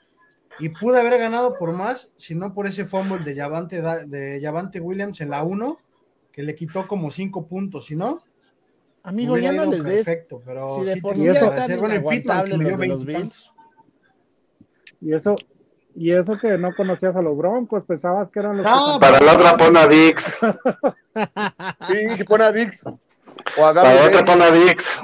y 0.59 0.69
pude 0.69 0.99
haber 0.99 1.17
ganado 1.17 1.57
por 1.57 1.71
más, 1.71 2.11
si 2.17 2.35
no 2.35 2.53
por 2.53 2.67
ese 2.67 2.85
fumble 2.85 3.23
de 3.23 3.35
Javante, 3.35 3.81
de 3.81 4.81
Williams 4.81 5.21
en 5.21 5.29
la 5.29 5.43
1, 5.43 5.77
que 6.31 6.43
le 6.43 6.55
quitó 6.55 6.87
como 6.87 7.09
5 7.09 7.47
puntos, 7.47 7.85
si 7.85 7.95
no, 7.95 8.23
Amigo, 9.03 9.37
ya 9.37 9.51
no 9.51 9.65
les 9.65 9.83
des. 9.83 10.05
perfecto, 10.05 10.41
pero 10.45 10.77
si 10.77 10.85
de 10.85 10.93
sí 10.93 11.01
por 11.01 11.17
sí 11.17 11.25
ya 11.25 11.33
están 11.33 11.71
inaguantables 11.77 12.57
los 12.57 12.79
de 12.79 12.87
los 12.87 13.05
20 13.05 13.13
tantos. 13.13 13.53
Y 15.01 15.13
eso, 15.13 15.35
y 15.95 16.11
eso 16.11 16.37
que 16.39 16.57
no 16.57 16.73
conocías 16.73 17.13
a 17.15 17.21
los 17.21 17.37
Broncos, 17.37 17.83
pensabas 17.85 18.29
que 18.31 18.39
eran 18.39 18.57
los 18.57 18.65
No, 18.65 18.93
que 18.93 18.99
Para 19.01 19.19
la 19.19 19.33
otra 19.33 19.57
pon 19.57 19.75
a 19.77 19.87
Dix. 19.87 20.23
Sí, 21.87 22.23
pone 22.23 22.43
a 22.45 22.51
Dix. 22.51 22.81
O 22.85 23.65
a 23.65 23.73
Para 23.73 23.93
la 23.93 24.05
otra 24.07 24.25
pon 24.25 24.41
a 24.41 24.49
Dix. 24.49 25.01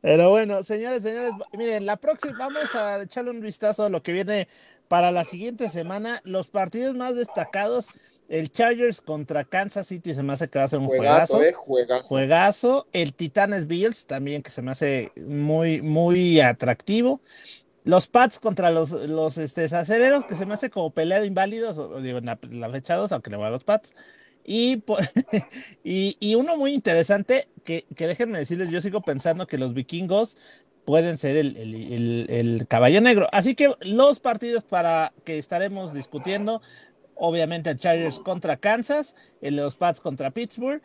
Pero 0.00 0.30
bueno, 0.30 0.62
señores, 0.62 1.02
señores, 1.02 1.32
miren, 1.52 1.86
la 1.86 1.96
próxima, 1.96 2.36
vamos 2.38 2.74
a 2.74 3.02
echarle 3.02 3.30
un 3.30 3.40
vistazo 3.40 3.84
a 3.84 3.88
lo 3.88 4.02
que 4.02 4.12
viene 4.12 4.48
para 4.86 5.10
la 5.10 5.24
siguiente 5.24 5.68
semana. 5.70 6.20
Los 6.24 6.48
partidos 6.48 6.94
más 6.94 7.16
destacados 7.16 7.88
El 8.28 8.50
Chargers 8.50 9.00
contra 9.02 9.44
Kansas 9.44 9.86
City 9.86 10.14
se 10.14 10.22
me 10.22 10.32
hace 10.32 10.48
que 10.48 10.58
va 10.58 10.64
a 10.64 10.68
ser 10.68 10.78
un 10.78 10.86
juegazo. 10.86 11.34
Juegazo, 11.34 11.42
eh, 11.42 11.52
juegazo. 11.52 12.04
Juegazo. 12.08 12.86
El 12.92 13.14
Titanes 13.14 13.66
Bills 13.66 14.06
también 14.06 14.42
que 14.42 14.50
se 14.50 14.62
me 14.62 14.70
hace 14.70 15.12
muy, 15.16 15.82
muy 15.82 16.40
atractivo. 16.40 17.20
Los 17.84 18.06
Pats 18.08 18.38
contra 18.38 18.70
los, 18.70 18.92
los 18.92 19.36
este, 19.36 19.62
que 19.68 20.36
se 20.36 20.46
me 20.46 20.54
hace 20.54 20.70
como 20.70 20.90
pelea 20.90 21.20
de 21.20 21.26
inválidos, 21.26 21.76
o, 21.76 22.00
digo, 22.00 22.18
la, 22.20 22.38
la 22.50 22.70
fecha 22.70 22.94
2, 22.96 23.12
aunque 23.12 23.28
le 23.30 23.36
voy 23.36 23.46
a 23.46 23.50
los 23.50 23.62
Pats. 23.64 23.92
Y, 24.42 24.78
po- 24.78 24.96
y, 25.84 26.16
y 26.18 26.34
uno 26.34 26.56
muy 26.56 26.72
interesante, 26.72 27.48
que, 27.62 27.84
que 27.94 28.06
déjenme 28.06 28.38
decirles, 28.38 28.70
yo 28.70 28.80
sigo 28.80 29.02
pensando 29.02 29.46
que 29.46 29.58
los 29.58 29.74
vikingos 29.74 30.38
pueden 30.86 31.18
ser 31.18 31.36
el, 31.36 31.56
el, 31.58 31.74
el- 31.74 32.26
el 32.30 32.66
caballo 32.68 33.02
negro. 33.02 33.28
Así 33.32 33.54
que 33.54 33.74
los 33.82 34.18
partidos 34.20 34.64
para 34.64 35.12
que 35.24 35.36
estaremos 35.38 35.92
discutiendo, 35.92 36.62
obviamente 37.16 37.76
Chargers 37.76 38.20
contra 38.20 38.56
Kansas, 38.56 39.16
el 39.40 39.56
de 39.56 39.62
los 39.62 39.76
Pats 39.76 40.00
contra 40.00 40.30
Pittsburgh 40.30 40.82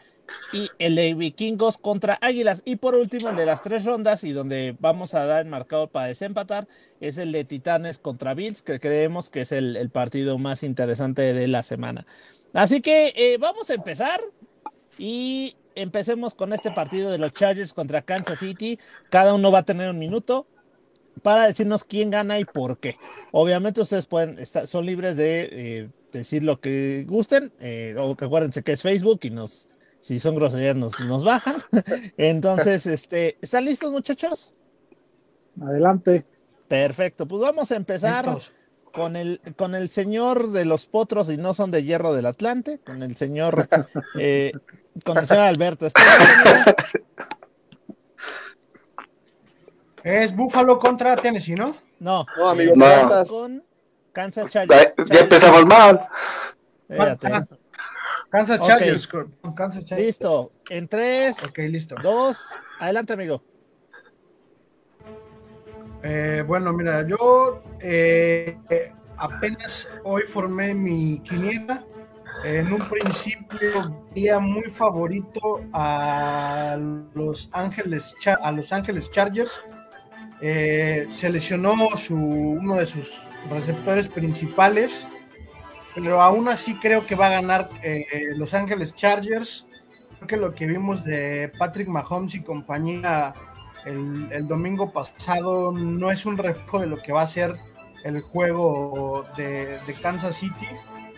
y 0.53 0.69
el 0.79 0.95
de 0.95 1.13
Vikingos 1.13 1.77
contra 1.77 2.17
Águilas. 2.21 2.61
Y 2.65 2.77
por 2.77 2.95
último, 2.95 3.29
el 3.29 3.35
de 3.35 3.45
las 3.45 3.61
tres 3.61 3.85
rondas 3.85 4.23
y 4.23 4.31
donde 4.31 4.75
vamos 4.79 5.13
a 5.13 5.25
dar 5.25 5.41
el 5.41 5.49
marcador 5.49 5.89
para 5.89 6.07
desempatar 6.07 6.67
es 6.99 7.17
el 7.17 7.31
de 7.31 7.43
Titanes 7.43 7.99
contra 7.99 8.33
Bills, 8.33 8.61
que 8.61 8.79
creemos 8.79 9.29
que 9.29 9.41
es 9.41 9.51
el, 9.51 9.89
partido 9.91 10.37
más 10.37 10.63
interesante 10.63 11.33
de 11.33 11.47
la 11.47 11.63
semana. 11.63 12.05
Así 12.53 12.81
que 12.81 13.13
eh, 13.15 13.37
vamos 13.39 13.69
a 13.69 13.73
empezar 13.73 14.21
y 14.97 15.55
empecemos 15.75 16.33
con 16.35 16.53
este 16.53 16.71
partido 16.71 17.11
de 17.11 17.17
los 17.17 17.31
Chargers 17.33 17.73
contra 17.73 18.01
Kansas 18.01 18.39
City. 18.39 18.79
Cada 19.09 19.33
uno 19.33 19.51
va 19.51 19.59
a 19.59 19.63
tener 19.63 19.89
un 19.89 19.99
minuto 19.99 20.45
para 21.21 21.47
decirnos 21.47 21.83
quién 21.83 22.09
gana 22.09 22.39
y 22.39 22.45
por 22.45 22.79
qué. 22.79 22.97
Obviamente 23.31 23.81
ustedes 23.81 24.05
pueden 24.05 24.45
son 24.45 24.85
libres 24.85 25.17
de 25.17 25.49
eh, 25.51 25.89
decir 26.11 26.43
lo 26.43 26.59
que 26.59 27.05
gusten, 27.07 27.53
eh, 27.59 27.95
o 27.97 28.15
que 28.15 28.25
acuérdense 28.25 28.63
que 28.63 28.71
es 28.73 28.81
Facebook 28.81 29.19
y 29.23 29.29
nos, 29.29 29.67
si 29.99 30.19
son 30.19 30.35
groserías 30.35 30.75
nos, 30.75 30.99
nos 30.99 31.23
bajan. 31.23 31.57
Entonces, 32.17 32.85
este, 32.85 33.37
¿están 33.41 33.65
listos 33.65 33.91
muchachos? 33.91 34.53
Adelante. 35.61 36.25
Perfecto, 36.67 37.27
pues 37.27 37.41
vamos 37.41 37.71
a 37.71 37.75
empezar 37.75 38.25
Listos. 38.25 38.51
con 38.93 39.15
el, 39.15 39.41
con 39.57 39.73
el 39.75 39.89
señor 39.89 40.51
de 40.51 40.65
los 40.65 40.85
potros 40.87 41.29
y 41.31 41.37
no 41.37 41.53
son 41.53 41.71
de 41.71 41.83
hierro 41.83 42.13
del 42.13 42.27
Atlante, 42.27 42.79
con 42.85 43.01
el 43.03 43.15
señor, 43.15 43.67
eh, 44.19 44.51
con 45.03 45.17
el 45.17 45.25
señor 45.25 45.45
Alberto. 45.45 45.87
Es 50.03 50.35
Buffalo 50.35 50.79
contra 50.79 51.15
Tennessee, 51.15 51.55
¿no? 51.55 51.75
No, 51.99 52.25
No, 52.37 52.49
amigo, 52.49 52.73
No. 52.75 52.85
vamos 52.85 53.27
con 53.27 53.63
Kansas 54.13 54.49
Chargers. 54.49 54.93
ya 55.09 55.19
empezamos 55.19 55.65
mal. 55.65 56.07
Espérate. 56.87 57.27
Ah, 57.27 57.45
Kansas. 58.29 58.61
Chargers. 58.61 59.07
Kansas 59.55 59.85
Chargers. 59.85 60.07
Listo. 60.07 60.51
En 60.69 60.87
tres, 60.87 61.43
Ok, 61.43 61.57
listo. 61.59 61.95
dos, 62.01 62.49
adelante, 62.79 63.13
amigo. 63.13 63.41
Eh, 66.03 66.43
bueno, 66.47 66.71
mira, 66.71 67.05
yo 67.05 67.63
eh, 67.81 68.57
apenas 69.17 69.89
hoy 70.03 70.23
formé 70.23 70.73
mi 70.73 71.19
quiniela. 71.19 71.83
En 72.45 72.71
un 72.71 72.79
principio 72.87 74.05
veía 74.15 74.39
muy 74.39 74.63
favorito 74.63 75.61
a 75.73 76.77
los 77.13 77.49
Ángeles, 77.51 78.15
a 78.41 78.51
los 78.51 78.71
Ángeles 78.71 79.11
Chargers. 79.11 79.59
Eh, 80.41 81.07
se 81.11 81.29
lesionó 81.29 81.75
su, 81.97 82.15
uno 82.15 82.75
de 82.77 82.85
sus 82.85 83.11
receptores 83.49 84.07
principales, 84.07 85.07
pero 85.95 86.21
aún 86.21 86.47
así 86.49 86.75
creo 86.75 87.05
que 87.05 87.15
va 87.15 87.27
a 87.27 87.31
ganar 87.31 87.69
eh, 87.83 88.05
Los 88.35 88.53
Ángeles 88.53 88.95
Chargers. 88.95 89.67
Creo 90.17 90.27
que 90.27 90.37
lo 90.37 90.53
que 90.53 90.67
vimos 90.67 91.03
de 91.03 91.51
Patrick 91.57 91.87
Mahomes 91.87 92.35
y 92.35 92.43
compañía 92.43 93.33
el, 93.85 94.27
el 94.31 94.47
domingo 94.47 94.91
pasado 94.91 95.71
no 95.71 96.11
es 96.11 96.25
un 96.25 96.37
reflejo 96.37 96.79
de 96.79 96.87
lo 96.87 97.01
que 97.01 97.13
va 97.13 97.21
a 97.21 97.27
ser 97.27 97.55
el 98.03 98.21
juego 98.21 99.25
de, 99.35 99.77
de 99.85 99.93
Kansas 100.01 100.35
City. 100.37 100.67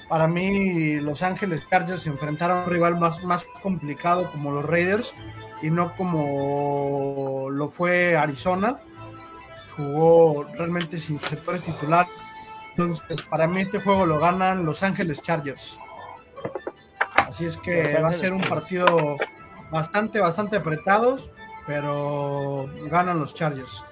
Para 0.09 0.27
mí, 0.27 0.99
Los 0.99 1.23
Ángeles 1.23 1.61
Chargers 1.69 2.01
se 2.01 2.09
enfrentaron 2.09 2.59
a 2.59 2.63
un 2.63 2.69
rival 2.69 2.99
más, 2.99 3.23
más 3.23 3.45
complicado 3.63 4.29
como 4.31 4.51
los 4.51 4.65
Raiders 4.65 5.15
y 5.61 5.69
no 5.69 5.95
como 5.95 7.47
lo 7.49 7.69
fue 7.69 8.17
Arizona. 8.17 8.77
Jugó 9.75 10.43
realmente 10.55 10.97
sin 10.97 11.19
sectores 11.19 11.61
titular. 11.61 12.05
Entonces, 12.71 13.21
para 13.23 13.47
mí 13.47 13.61
este 13.61 13.79
juego 13.79 14.05
lo 14.05 14.19
ganan 14.19 14.65
Los 14.65 14.83
Ángeles 14.83 15.21
Chargers. 15.21 15.77
Así 17.15 17.45
es 17.45 17.57
que 17.57 17.97
va 18.01 18.09
a 18.09 18.13
ser 18.13 18.33
un 18.33 18.41
partido 18.41 19.17
bastante, 19.71 20.19
bastante 20.19 20.57
apretado, 20.57 21.17
pero 21.65 22.69
ganan 22.89 23.19
los 23.19 23.33
Chargers. 23.33 23.85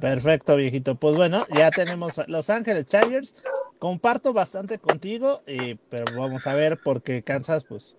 Perfecto, 0.00 0.54
viejito. 0.56 0.94
Pues 0.94 1.16
bueno, 1.16 1.44
ya 1.50 1.70
tenemos 1.70 2.18
a 2.18 2.24
Los 2.28 2.50
Ángeles 2.50 2.86
Chargers. 2.86 3.34
Comparto 3.78 4.32
bastante 4.32 4.78
contigo, 4.78 5.40
eh, 5.46 5.76
pero 5.88 6.04
vamos 6.16 6.46
a 6.46 6.54
ver 6.54 6.78
porque 6.82 7.22
Kansas, 7.22 7.64
pues. 7.64 7.96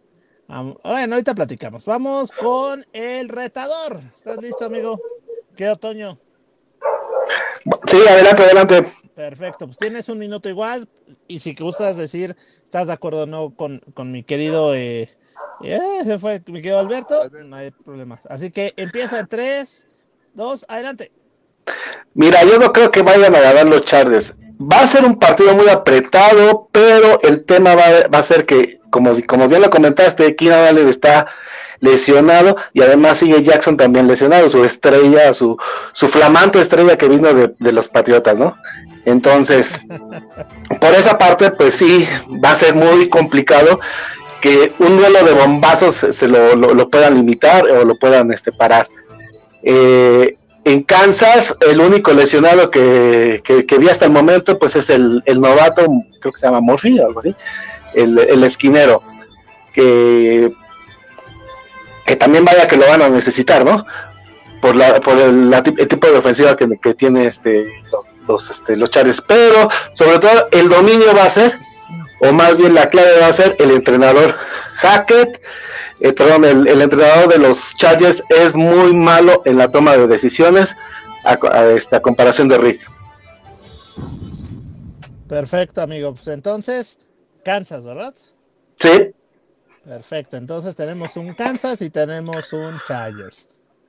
bueno, 0.48 1.16
ahorita 1.16 1.36
platicamos. 1.36 1.86
Vamos 1.86 2.32
con 2.32 2.86
el 2.94 3.30
retador. 3.30 4.02
¿Estás 4.16 4.38
listo, 4.42 4.66
amigo? 4.66 5.00
¿Qué 5.56 5.70
otoño? 5.70 6.18
Sí, 7.88 7.98
adelante, 8.08 8.44
adelante. 8.44 8.94
Perfecto, 9.16 9.66
pues 9.66 9.78
tienes 9.78 10.08
un 10.08 10.18
minuto 10.18 10.48
igual 10.48 10.88
y 11.28 11.40
si 11.40 11.54
gustas 11.54 11.98
decir, 11.98 12.38
¿estás 12.64 12.88
de 12.88 12.94
acuerdo 12.94 13.24
o 13.24 13.26
no 13.26 13.54
con, 13.54 13.82
con 13.94 14.12
mi 14.14 14.24
querido, 14.24 14.74
eh, 14.74 15.10
eh, 15.62 15.80
se 16.06 16.20
fue 16.20 16.42
mi 16.48 16.62
querido 16.62 16.80
Alberto? 16.80 17.30
No 17.44 17.58
hay 17.58 17.72
problema. 17.72 18.20
Así 18.30 18.50
que 18.50 18.74
empieza 18.78 19.20
en 19.20 19.28
3, 19.28 19.88
2, 20.36 20.66
adelante. 20.70 21.12
Mira, 22.14 22.44
yo 22.46 22.60
no 22.60 22.72
creo 22.72 22.92
que 22.92 23.02
vayan 23.02 23.36
a 23.36 23.42
ganar 23.42 23.66
los 23.68 23.82
Chargers. 23.82 24.34
Va 24.62 24.82
a 24.82 24.88
ser 24.88 25.04
un 25.04 25.20
partido 25.20 25.54
muy 25.54 25.68
apretado, 25.68 26.70
pero 26.72 27.22
el 27.22 27.44
tema 27.44 27.76
va, 27.76 28.08
va 28.14 28.20
a 28.20 28.24
ser 28.24 28.46
que, 28.46 28.80
como, 28.90 29.12
como 29.28 29.48
bien 29.48 29.62
lo 29.62 29.70
comentaste, 29.70 30.36
Keenan 30.36 30.68
Allen 30.68 30.88
está 30.88 31.28
lesionado 31.82 32.58
y 32.74 32.82
además 32.82 33.18
sigue 33.20 33.44
Jackson 33.44 33.78
también 33.78 34.08
lesionado, 34.08 34.50
su 34.50 34.64
estrella, 34.64 35.34
su, 35.34 35.58
su 35.94 36.08
flamante 36.08 36.60
estrella 36.62 36.98
que 36.98 37.08
vino 37.08 37.34
de, 37.34 37.54
de 37.60 37.72
los 37.72 37.88
Patriotas, 37.88 38.38
¿no? 38.38 38.56
Entonces, 39.06 39.80
por 40.82 40.94
esa 40.94 41.18
parte, 41.18 41.52
pues 41.52 41.76
sí, 41.76 42.08
va 42.44 42.52
a 42.52 42.56
ser 42.56 42.76
muy 42.76 43.10
complicado 43.10 43.80
que 44.42 44.72
un 44.80 44.98
duelo 44.98 45.24
de 45.26 45.34
bombazos 45.34 45.96
se, 46.12 46.28
lo- 46.28 46.56
lo 46.56 46.90
puedan 46.90 47.16
limitar 47.16 47.66
o 47.70 47.84
lo 47.86 47.96
puedan 47.98 48.32
este, 48.32 48.52
parar. 48.52 48.88
Eh, 49.64 50.34
en 50.66 50.84
Kansas, 50.84 51.54
el 51.62 51.80
único 51.82 52.12
lesionado 52.14 52.70
que, 52.70 53.42
que- 53.44 53.66
que 53.66 53.78
vi 53.78 53.90
hasta 53.90 54.06
el 54.06 54.12
momento, 54.12 54.60
pues 54.60 54.76
es 54.76 54.90
el, 54.90 55.22
el 55.26 55.42
novato, 55.42 55.86
creo 56.22 56.34
que 56.34 56.40
se 56.40 56.46
llama 56.48 56.62
Murphy 56.62 57.00
o 57.00 57.08
algo 57.08 57.20
así, 57.22 57.34
el, 57.96 58.18
el 58.20 58.44
esquinero, 58.44 59.02
que, 59.74 60.52
que 62.10 62.16
también 62.16 62.44
vaya 62.44 62.68
que 62.68 62.76
lo 62.76 62.88
van 62.88 63.04
a 63.04 63.10
necesitar, 63.10 63.64
¿no? 63.64 63.86
Por, 64.64 64.76
la, 64.76 65.00
por 65.00 65.16
el, 65.16 65.52
la 65.52 65.62
tip- 65.62 65.80
el 65.80 65.88
tipo 65.88 66.08
de 66.08 66.18
ofensiva 66.18 66.58
que, 66.58 66.68
que 66.82 66.96
tiene 66.96 67.28
este, 67.28 67.72
los, 67.92 68.04
los, 68.28 68.50
este, 68.50 68.76
los 68.76 68.90
Chargers. 68.90 69.22
Pero, 69.28 69.70
sobre 69.94 70.18
todo, 70.18 70.48
el 70.52 70.70
dominio 70.70 71.16
va 71.16 71.26
a 71.26 71.30
ser, 71.30 71.54
o 72.20 72.34
más 72.34 72.58
bien 72.58 72.74
la 72.74 72.90
clave 72.90 73.20
va 73.22 73.28
a 73.28 73.34
ser 73.34 73.56
el 73.60 73.70
entrenador 73.70 74.36
Hackett. 74.78 75.40
Eh, 76.00 76.14
perdón, 76.14 76.46
el, 76.46 76.68
el 76.68 76.82
entrenador 76.82 77.30
de 77.30 77.38
los 77.38 77.76
Chargers 77.78 78.24
es 78.30 78.56
muy 78.56 78.96
malo 78.96 79.44
en 79.46 79.60
la 79.60 79.70
toma 79.70 79.96
de 79.96 80.08
decisiones 80.08 80.76
a, 81.26 81.38
a 81.56 81.72
esta 81.74 82.02
comparación 82.02 82.48
de 82.48 82.58
Reed. 82.58 82.80
Perfecto, 85.28 85.82
amigo. 85.84 86.16
Pues 86.16 86.28
entonces, 86.30 86.98
Kansas, 87.46 87.84
¿verdad? 87.84 88.16
Sí, 88.80 89.12
Perfecto. 89.90 90.38
Entonces 90.38 90.76
tenemos 90.76 91.18
un 91.18 91.34
Kansas 91.34 91.82
y 91.82 91.90
tenemos 91.90 92.54
un 92.54 92.80
Chargers. 92.88 93.48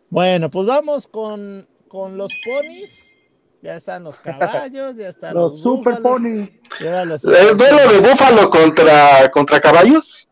Bueno, 0.09 0.49
pues 0.49 0.65
vamos 0.67 1.07
con, 1.07 1.69
con 1.89 2.17
los 2.17 2.33
ponis. 2.43 3.15
Ya 3.61 3.75
están 3.75 4.05
los 4.05 4.19
caballos, 4.19 4.97
ya 4.97 5.09
están 5.09 5.35
los, 5.35 5.53
Los 5.53 5.63
Super 5.63 6.01
los 6.01 7.25
¿el 7.25 7.55
duelo 7.55 7.93
de 7.93 7.99
Búfalo 7.99 8.49
contra, 8.49 9.31
contra 9.31 9.61
caballos? 9.61 10.27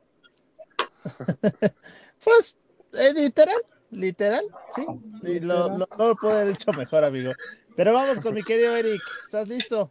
Pues, 2.25 2.59
eh, 2.93 3.15
literal, 3.15 3.63
literal, 3.91 4.45
sí. 4.75 4.85
Y 5.23 5.41
lo, 5.41 5.69
lo, 5.79 5.89
no 5.97 6.09
lo 6.09 6.17
puedo 6.17 6.35
haber 6.35 6.53
hecho 6.53 6.73
mejor, 6.73 7.05
amigo. 7.05 7.33
Pero 7.77 7.95
vamos 7.95 8.21
con 8.21 8.35
mi 8.35 8.43
querido 8.43 8.77
Eric. 8.77 9.01
¿Estás 9.25 9.49
listo? 9.49 9.91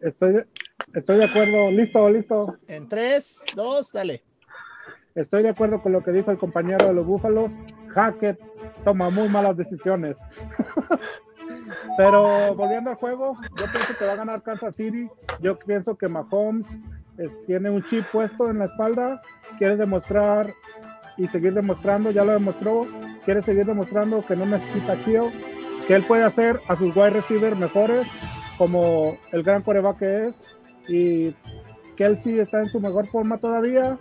Estoy, 0.00 0.44
estoy 0.94 1.18
de 1.18 1.24
acuerdo. 1.24 1.70
Listo, 1.70 2.10
listo. 2.10 2.56
En 2.66 2.88
tres, 2.88 3.44
dos, 3.54 3.92
dale. 3.92 4.22
Estoy 5.14 5.42
de 5.42 5.50
acuerdo 5.50 5.82
con 5.82 5.92
lo 5.92 6.02
que 6.02 6.12
dijo 6.12 6.30
el 6.30 6.38
compañero 6.38 6.86
de 6.86 6.94
los 6.94 7.06
Búfalos. 7.06 7.52
Hackett 7.94 8.40
toma 8.84 9.10
muy 9.10 9.28
malas 9.28 9.56
decisiones. 9.56 10.16
Pero 11.96 12.54
volviendo 12.54 12.90
al 12.90 12.96
juego, 12.96 13.36
yo 13.58 13.66
pienso 13.70 13.96
que 13.98 14.04
va 14.06 14.12
a 14.12 14.16
ganar 14.16 14.42
Kansas 14.42 14.74
City. 14.74 15.08
Yo 15.40 15.58
pienso 15.58 15.96
que 15.96 16.08
Mahomes 16.08 16.66
tiene 17.46 17.70
un 17.70 17.82
chip 17.84 18.04
puesto 18.10 18.50
en 18.50 18.58
la 18.58 18.66
espalda, 18.66 19.20
quiere 19.58 19.76
demostrar 19.76 20.52
y 21.16 21.26
seguir 21.28 21.54
demostrando, 21.54 22.10
ya 22.10 22.24
lo 22.24 22.32
demostró, 22.32 22.86
quiere 23.24 23.42
seguir 23.42 23.66
demostrando 23.66 24.24
que 24.26 24.36
no 24.36 24.46
necesita 24.46 24.96
kill, 25.04 25.30
que 25.86 25.94
él 25.94 26.04
puede 26.04 26.24
hacer 26.24 26.60
a 26.68 26.76
sus 26.76 26.94
wide 26.96 27.10
receivers 27.10 27.56
mejores, 27.56 28.06
como 28.56 29.16
el 29.32 29.42
gran 29.42 29.62
coreback 29.62 29.98
que 29.98 30.26
es, 30.28 30.44
y 30.88 31.34
Kelsey 31.96 32.40
está 32.40 32.60
en 32.60 32.70
su 32.70 32.80
mejor 32.80 33.06
forma 33.08 33.38
todavía, 33.38 33.98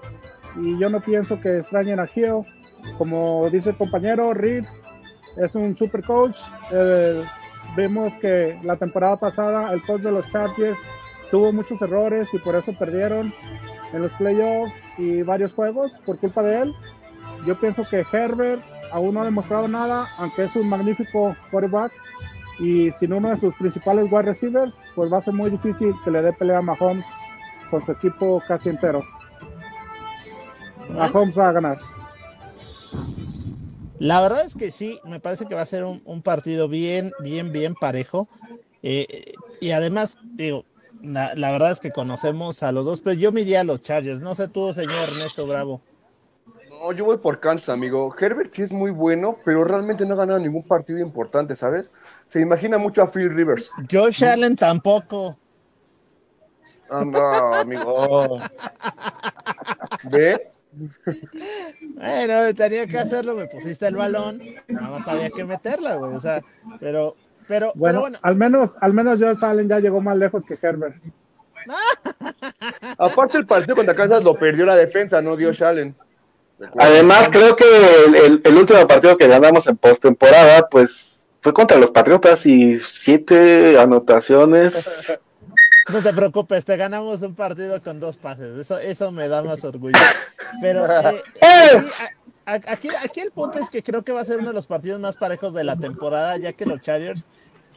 y 0.61 0.79
yo 0.79 0.89
no 0.89 1.01
pienso 1.01 1.39
que 1.39 1.59
extrañen 1.59 1.99
a 1.99 2.09
Hill. 2.13 2.43
Como 2.97 3.49
dice 3.49 3.69
el 3.69 3.77
compañero, 3.77 4.33
Reed 4.33 4.65
es 5.37 5.55
un 5.55 5.75
super 5.77 6.03
coach. 6.03 6.37
Eh, 6.71 7.23
vimos 7.77 8.13
que 8.17 8.57
la 8.63 8.75
temporada 8.75 9.17
pasada 9.17 9.71
el 9.73 9.81
coach 9.83 10.01
de 10.01 10.11
los 10.11 10.27
Chargers 10.29 10.79
tuvo 11.29 11.53
muchos 11.53 11.81
errores 11.81 12.27
y 12.33 12.39
por 12.39 12.55
eso 12.55 12.73
perdieron 12.77 13.33
en 13.93 14.01
los 14.01 14.11
playoffs 14.13 14.73
y 14.97 15.21
varios 15.21 15.53
juegos 15.53 15.93
por 16.05 16.19
culpa 16.19 16.43
de 16.43 16.63
él. 16.63 16.73
Yo 17.45 17.59
pienso 17.59 17.83
que 17.89 18.05
Herbert 18.11 18.63
aún 18.91 19.13
no 19.13 19.21
ha 19.21 19.25
demostrado 19.25 19.67
nada, 19.67 20.05
aunque 20.19 20.43
es 20.43 20.55
un 20.55 20.69
magnífico 20.69 21.35
quarterback. 21.49 21.91
Y 22.61 22.91
sin 22.99 23.11
uno 23.13 23.29
de 23.29 23.37
sus 23.37 23.55
principales 23.55 24.11
wide 24.11 24.21
receivers, 24.21 24.77
pues 24.95 25.11
va 25.11 25.17
a 25.17 25.21
ser 25.21 25.33
muy 25.33 25.49
difícil 25.49 25.93
que 26.03 26.11
le 26.11 26.21
dé 26.21 26.31
pelea 26.31 26.59
a 26.59 26.61
Mahomes 26.61 27.05
con 27.69 27.83
su 27.85 27.91
equipo 27.91 28.41
casi 28.47 28.69
entero. 28.69 29.01
Mahomes 30.89 31.37
va 31.37 31.49
a 31.49 31.51
ganar. 31.51 31.79
La 33.97 34.21
verdad 34.21 34.45
es 34.45 34.55
que 34.55 34.71
sí, 34.71 34.99
me 35.05 35.19
parece 35.19 35.45
que 35.45 35.55
va 35.55 35.61
a 35.61 35.65
ser 35.65 35.83
un, 35.83 36.21
partido 36.21 36.67
bien, 36.67 37.11
bien, 37.19 37.51
bien 37.51 37.75
parejo. 37.75 38.27
Eh, 38.83 39.33
y 39.59 39.71
además, 39.71 40.17
digo, 40.23 40.65
la, 41.03 41.51
verdad 41.51 41.71
es 41.71 41.79
que 41.79 41.91
conocemos 41.91 42.63
a 42.63 42.71
los 42.71 42.85
dos, 42.85 43.01
pero 43.01 43.13
yo 43.13 43.31
me 43.31 43.41
iría 43.41 43.61
a 43.61 43.63
los 43.63 43.81
Chargers. 43.81 44.21
No 44.21 44.35
sé 44.35 44.47
tú, 44.47 44.73
señor 44.73 44.95
Ernesto 45.07 45.45
Bravo. 45.45 45.81
No, 46.69 46.91
yo 46.93 47.05
voy 47.05 47.17
por 47.17 47.39
Kansas, 47.39 47.69
amigo. 47.69 48.13
Herbert 48.19 48.53
sí 48.53 48.63
es 48.63 48.71
muy 48.71 48.91
bueno, 48.91 49.37
pero 49.45 49.63
realmente 49.63 50.05
no 50.05 50.15
ha 50.15 50.17
ganado 50.17 50.39
ningún 50.39 50.63
partido 50.63 50.99
importante, 50.99 51.55
¿sabes? 51.55 51.91
Se 52.31 52.39
imagina 52.39 52.77
mucho 52.77 53.03
a 53.03 53.11
Phil 53.11 53.29
Rivers. 53.29 53.69
Josh 53.91 54.23
Allen 54.23 54.55
tampoco. 54.55 55.37
Anda, 56.89 57.59
amigo. 57.59 58.37
¿Ve? 60.09 60.49
Bueno, 61.81 62.55
tenía 62.55 62.87
que 62.87 62.97
hacerlo, 62.97 63.35
me 63.35 63.47
pusiste 63.47 63.85
el 63.85 63.97
balón, 63.97 64.41
nada 64.69 64.89
más 64.91 65.07
había 65.09 65.29
que 65.29 65.43
meterla, 65.43 65.97
güey. 65.97 66.15
O 66.15 66.21
sea, 66.21 66.39
pero, 66.79 67.17
pero, 67.49 67.73
bueno, 67.75 67.99
bueno. 67.99 68.19
al 68.21 68.35
menos, 68.35 68.77
al 68.79 68.93
menos 68.93 69.19
Josh 69.21 69.43
Allen 69.43 69.67
ya 69.67 69.79
llegó 69.79 69.99
más 69.99 70.15
lejos 70.15 70.45
que 70.45 70.57
Herbert. 70.61 70.95
Aparte 72.97 73.39
el 73.39 73.45
partido 73.45 73.75
contra 73.75 73.93
Kansas 73.93 74.23
lo 74.23 74.35
perdió 74.35 74.65
la 74.65 74.77
defensa, 74.77 75.21
no 75.21 75.35
dio 75.35 75.51
Allen. 75.67 75.93
Además, 76.77 77.27
creo 77.29 77.57
que 77.57 77.65
el, 78.45 78.55
último 78.55 78.87
partido 78.87 79.17
que 79.17 79.27
ganamos 79.27 79.67
en 79.67 79.75
postemporada, 79.75 80.69
pues 80.69 81.10
fue 81.41 81.53
contra 81.53 81.77
los 81.77 81.91
Patriotas 81.91 82.45
y 82.45 82.77
siete 82.79 83.79
anotaciones. 83.79 84.75
No 85.91 86.01
te 86.01 86.13
preocupes, 86.13 86.63
te 86.63 86.77
ganamos 86.77 87.21
un 87.23 87.33
partido 87.33 87.81
con 87.81 87.99
dos 87.99 88.17
pases. 88.17 88.57
Eso, 88.57 88.77
eso 88.77 89.11
me 89.11 89.27
da 89.27 89.43
más 89.43 89.63
orgullo. 89.63 89.97
Pero 90.61 90.85
eh, 90.85 91.21
¡Eh! 91.41 91.83
aquí, 92.45 92.89
aquí, 93.03 93.19
el 93.19 93.31
punto 93.31 93.59
es 93.59 93.69
que 93.69 93.81
creo 93.81 94.03
que 94.03 94.11
va 94.11 94.21
a 94.21 94.25
ser 94.25 94.39
uno 94.39 94.49
de 94.49 94.53
los 94.53 94.67
partidos 94.67 94.99
más 94.99 95.17
parejos 95.17 95.53
de 95.53 95.63
la 95.63 95.75
temporada, 95.75 96.37
ya 96.37 96.53
que 96.53 96.65
los 96.65 96.81
Chargers, 96.81 97.25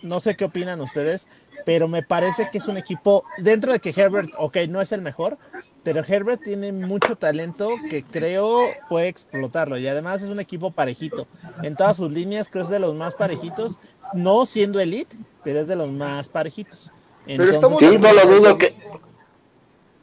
no 0.02 0.21
sé 0.21 0.37
qué 0.37 0.44
opinan 0.44 0.80
ustedes, 0.83 1.26
pero 1.64 1.88
me 1.88 2.02
parece 2.02 2.50
que 2.52 2.59
es 2.59 2.68
un 2.68 2.76
equipo, 2.76 3.25
dentro 3.38 3.73
de 3.73 3.80
que 3.80 3.94
Herbert, 3.97 4.30
ok, 4.37 4.59
no 4.68 4.83
es 4.83 4.92
el 4.92 5.00
mejor, 5.00 5.38
pero 5.85 6.03
Herbert 6.07 6.43
tiene 6.43 6.73
mucho 6.73 7.17
talento 7.17 7.71
que 7.91 8.03
creo 8.03 8.59
puede 8.88 9.09
explotarlo 9.09 9.76
y 9.76 9.87
además 9.87 10.23
es 10.23 10.30
un 10.30 10.41
equipo 10.41 10.71
parejito. 10.71 11.26
En 11.63 11.76
todas 11.76 11.99
sus 11.99 12.11
líneas 12.11 12.49
creo 12.50 12.65
que 12.65 12.69
es 12.69 12.71
de 12.71 12.78
los 12.80 12.95
más 12.95 13.15
parejitos, 13.15 13.78
no 14.15 14.47
siendo 14.47 14.80
elite, 14.80 15.17
pero 15.45 15.61
es 15.61 15.69
de 15.69 15.76
los 15.76 15.91
más 15.91 16.28
parejitos. 16.30 16.91
Entonces, 17.26 17.61
sí, 17.78 17.99
no 17.99 18.13
lo 18.13 18.26
dudo 18.26 18.58
que 18.58 18.75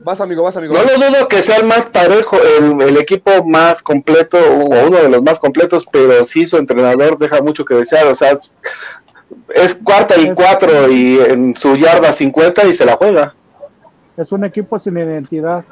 Vas, 0.04 0.20
amigo, 0.20 0.44
vas, 0.44 0.58
amigo. 0.58 0.74
No 0.74 0.84
lo 0.84 0.98
dudo 0.98 1.28
que 1.28 1.44
sea 1.44 1.58
el 1.58 1.66
más 1.66 1.86
parejo, 1.86 2.38
el, 2.40 2.98
equipo 2.98 3.44
más 3.44 3.84
completo 3.84 4.38
o 4.38 4.66
uno 4.66 4.98
de 4.98 5.10
los 5.10 5.22
más 5.22 5.38
completos, 5.38 5.86
pero 5.92 6.26
sí 6.26 6.48
su 6.48 6.58
entrenador 6.58 7.18
deja 7.20 7.42
mucho 7.42 7.64
que 7.66 7.76
desear. 7.76 8.08
O 8.08 8.16
sea, 8.16 8.40
es 9.54 9.76
cuarta 9.76 10.18
y 10.18 10.34
cuatro 10.34 10.92
y 10.92 11.20
en 11.20 11.56
su 11.56 11.76
yarda 11.76 12.14
50 12.14 12.66
y 12.66 12.74
se 12.74 12.86
la 12.86 12.96
juega. 12.96 13.36
Es 14.18 14.32
un 14.32 14.44
equipo 14.44 14.80
sin 14.80 14.98
identidad. 14.98 15.64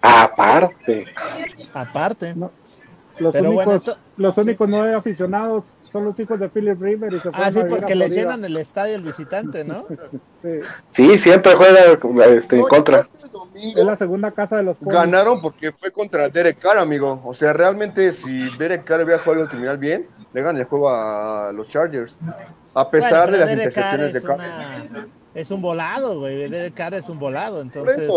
Aparte. 0.00 1.06
Aparte. 1.72 2.34
los, 3.18 3.34
únicos, 3.34 3.98
los 4.16 4.38
únicos 4.38 4.68
nueve 4.68 4.94
aficionados 4.94 5.72
son 5.94 6.04
los 6.04 6.18
hijos 6.18 6.40
de 6.40 6.48
Philip 6.48 6.80
River. 6.80 7.14
Y 7.14 7.20
se 7.20 7.30
ah, 7.32 7.52
sí, 7.52 7.60
porque 7.68 7.94
le 7.94 8.08
llenan 8.08 8.44
el 8.44 8.56
estadio 8.56 8.96
el 8.96 9.02
visitante, 9.02 9.64
¿no? 9.64 9.86
sí. 10.90 11.18
siempre 11.18 11.54
juega 11.54 12.24
este, 12.26 12.56
en 12.56 12.62
contra. 12.62 13.08
Es 13.54 13.84
la 13.84 13.96
segunda 13.96 14.32
casa 14.32 14.56
de 14.56 14.64
los 14.64 14.76
Ganaron 14.80 15.40
porque 15.40 15.70
fue 15.72 15.92
contra 15.92 16.28
Derek 16.28 16.58
Carr, 16.58 16.78
amigo. 16.78 17.22
O 17.24 17.32
sea, 17.32 17.52
realmente 17.52 18.12
si 18.12 18.50
Derek 18.58 18.84
Carr 18.84 19.04
hubiera 19.04 19.22
jugado 19.22 19.44
el 19.44 19.48
terminal 19.48 19.78
bien, 19.78 20.08
le 20.32 20.42
ganan 20.42 20.60
el 20.60 20.66
juego 20.66 20.90
a 20.90 21.52
los 21.54 21.68
Chargers. 21.68 22.16
A 22.74 22.90
pesar 22.90 23.30
de 23.30 23.38
las 23.38 23.52
intercepciones 23.52 24.12
de 24.12 24.22
Carr. 24.22 24.40
Es 25.34 25.50
un 25.50 25.60
volado, 25.60 26.20
güey. 26.20 26.48
Derek 26.48 26.74
Carr 26.74 26.94
es 26.94 27.08
un 27.08 27.18
volado, 27.18 27.60
entonces... 27.60 28.08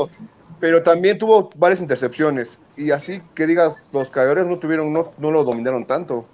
Pero 0.60 0.82
también 0.82 1.20
tuvo 1.20 1.52
varias 1.56 1.82
intercepciones. 1.82 2.58
Y 2.76 2.92
así 2.92 3.22
que 3.36 3.46
digas, 3.46 3.90
los 3.92 4.10
caedores 4.10 4.46
no 4.46 4.58
tuvieron, 4.58 4.92
no, 4.92 5.12
no 5.18 5.32
lo 5.32 5.44
dominaron 5.44 5.86
tanto. 5.86 6.26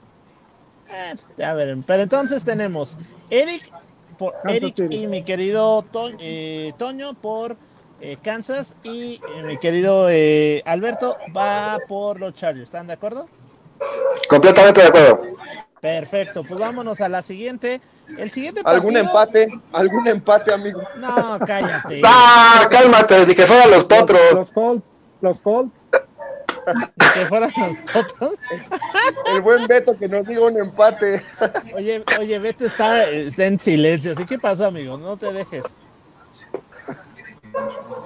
Eh, 0.90 1.16
ya 1.38 1.54
verán. 1.54 1.84
Pero 1.84 2.04
entonces 2.04 2.44
tenemos 2.44 2.98
Eric, 3.30 3.70
por 4.18 4.34
Eric 4.48 4.76
y 4.90 5.08
mi 5.08 5.24
querido 5.24 5.84
eh, 6.20 6.74
Toño 6.78 7.16
por 7.16 7.58
eh, 8.00 8.18
Kansas 8.22 8.78
y 8.84 9.20
mi 9.46 9.58
querido 9.58 10.08
Alberto 10.66 11.18
va 11.36 11.80
por 11.88 12.20
los 12.20 12.34
Chargers. 12.34 12.64
¿Están 12.66 12.88
de 12.88 12.94
acuerdo? 12.94 13.28
Completamente 14.30 14.82
de 14.82 14.88
acuerdo. 14.88 15.22
Perfecto, 15.84 16.46
pues 16.46 16.62
vámonos 16.62 17.02
a 17.02 17.10
la 17.10 17.22
siguiente. 17.22 17.82
El 18.18 18.32
siguiente 18.32 18.62
¿Algún 18.64 18.96
empate? 18.96 19.50
¿Algún 19.74 20.08
empate, 20.08 20.54
amigo? 20.54 20.82
No, 20.96 21.38
cállate. 21.46 22.02
ah, 22.06 22.70
cálmate, 22.72 23.28
ni 23.28 23.36
que 23.36 23.46
fueran 23.46 23.70
los 23.70 23.84
potros. 23.84 24.22
Los 24.34 24.52
Colts, 24.54 24.88
los 25.20 25.42
Colts 25.42 25.78
que 27.14 27.26
fueran 27.26 27.52
nosotros. 27.58 28.32
El 29.36 29.42
buen 29.42 29.68
Beto 29.68 29.98
que 29.98 30.08
nos 30.08 30.26
diga 30.26 30.48
un 30.48 30.58
empate. 30.58 31.22
Oye, 31.76 32.02
oye, 32.18 32.40
Beto 32.40 32.66
está, 32.66 33.10
en 33.10 33.60
silencio, 33.60 34.14
así 34.14 34.26
que 34.26 34.40
pasa, 34.40 34.68
amigo, 34.68 34.98
no 34.98 35.18
te 35.18 35.34
dejes. 35.34 35.66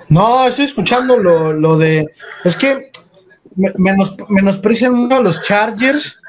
No, 0.10 0.48
estoy 0.48 0.66
escuchando 0.66 1.16
lo, 1.16 1.78
de. 1.78 2.08
Es 2.44 2.58
que 2.58 2.90
menos, 3.56 4.18
menosprecian 4.30 4.96
mucho 4.96 5.18
a 5.18 5.22
los 5.22 5.44
Chargers 5.44 6.20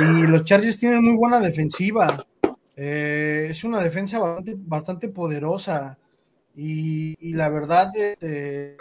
y 0.00 0.26
los 0.26 0.44
Chargers 0.44 0.78
tienen 0.78 1.04
muy 1.04 1.16
buena 1.16 1.40
defensiva. 1.40 2.24
Eh, 2.76 3.48
es 3.50 3.64
una 3.64 3.80
defensa 3.80 4.18
bastante, 4.18 4.54
bastante 4.56 5.08
poderosa 5.08 5.98
y, 6.60 7.34
la 7.34 7.48
verdad, 7.48 7.92
este, 7.96 8.76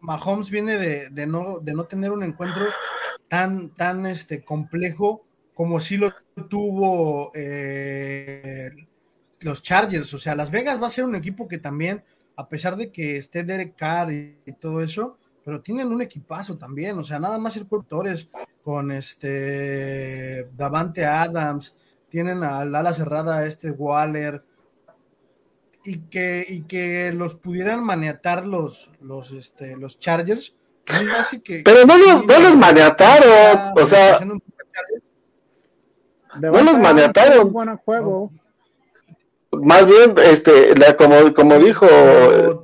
Mahomes 0.00 0.50
viene 0.50 0.78
de, 0.78 1.26
no, 1.26 1.58
de 1.58 1.74
no 1.74 1.84
tener 1.84 2.10
un 2.10 2.22
encuentro 2.22 2.64
tan, 3.28 3.74
tan 3.74 4.06
este, 4.06 4.42
complejo 4.42 5.26
como 5.52 5.78
si 5.78 5.98
lo 5.98 6.14
tuvo 6.48 7.32
eh, 7.34 8.70
los 9.40 9.62
Chargers. 9.62 10.14
O 10.14 10.18
sea, 10.18 10.34
Las 10.34 10.50
Vegas 10.50 10.82
va 10.82 10.86
a 10.86 10.90
ser 10.90 11.04
un 11.04 11.14
equipo 11.14 11.48
que 11.48 11.58
también, 11.58 12.02
a 12.36 12.48
pesar 12.48 12.76
de 12.76 12.90
que 12.90 13.18
esté 13.18 13.44
Derek 13.44 13.76
Carr 13.76 14.10
y, 14.10 14.52
todo 14.58 14.82
eso, 14.82 15.18
pero 15.44 15.60
tienen 15.60 15.88
un 15.88 16.02
equipazo 16.02 16.56
también. 16.56 16.98
O 16.98 17.04
sea, 17.04 17.18
nada 17.18 17.38
más 17.38 17.56
el 17.56 17.66
corredores 17.66 18.28
con 18.62 18.92
este 18.92 20.48
Davante 20.52 21.04
Adams, 21.04 21.74
tienen 22.08 22.42
al 22.42 22.74
ala 22.74 22.92
cerrada 22.92 23.46
este 23.46 23.70
Waller, 23.70 24.42
y 25.84 25.98
que, 26.00 26.44
y 26.48 26.62
que 26.62 27.12
los 27.12 27.34
pudieran 27.34 27.84
maniatar 27.84 28.46
los, 28.46 28.90
los, 29.00 29.32
este, 29.32 29.76
los 29.76 29.98
Chargers. 29.98 30.54
Pero 31.64 31.86
no, 31.86 31.96
los, 31.96 32.26
no 32.26 32.40
los 32.40 32.56
maniataron, 32.56 33.72
o 33.76 33.86
sea, 33.86 34.20
no 34.20 34.38
los 36.62 36.78
maniataron. 36.78 37.52
Buen 37.52 37.76
juego. 37.78 38.30
Más 39.52 39.86
bien, 39.86 40.14
este, 40.22 40.76
la, 40.76 40.96
como, 40.96 41.34
como 41.34 41.58
dijo 41.58 41.86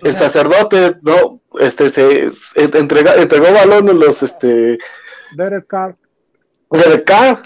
el 0.02 0.14
sacerdote, 0.14 0.96
no, 1.02 1.40
este, 1.58 1.90
se 1.90 2.30
entrega, 2.54 3.14
entregó 3.16 3.52
balones 3.52 3.94
los, 3.94 4.22
este, 4.22 4.78
Derek 5.36 5.66
Carr. 5.66 5.96
Derek 6.70 7.04
Carr, 7.04 7.42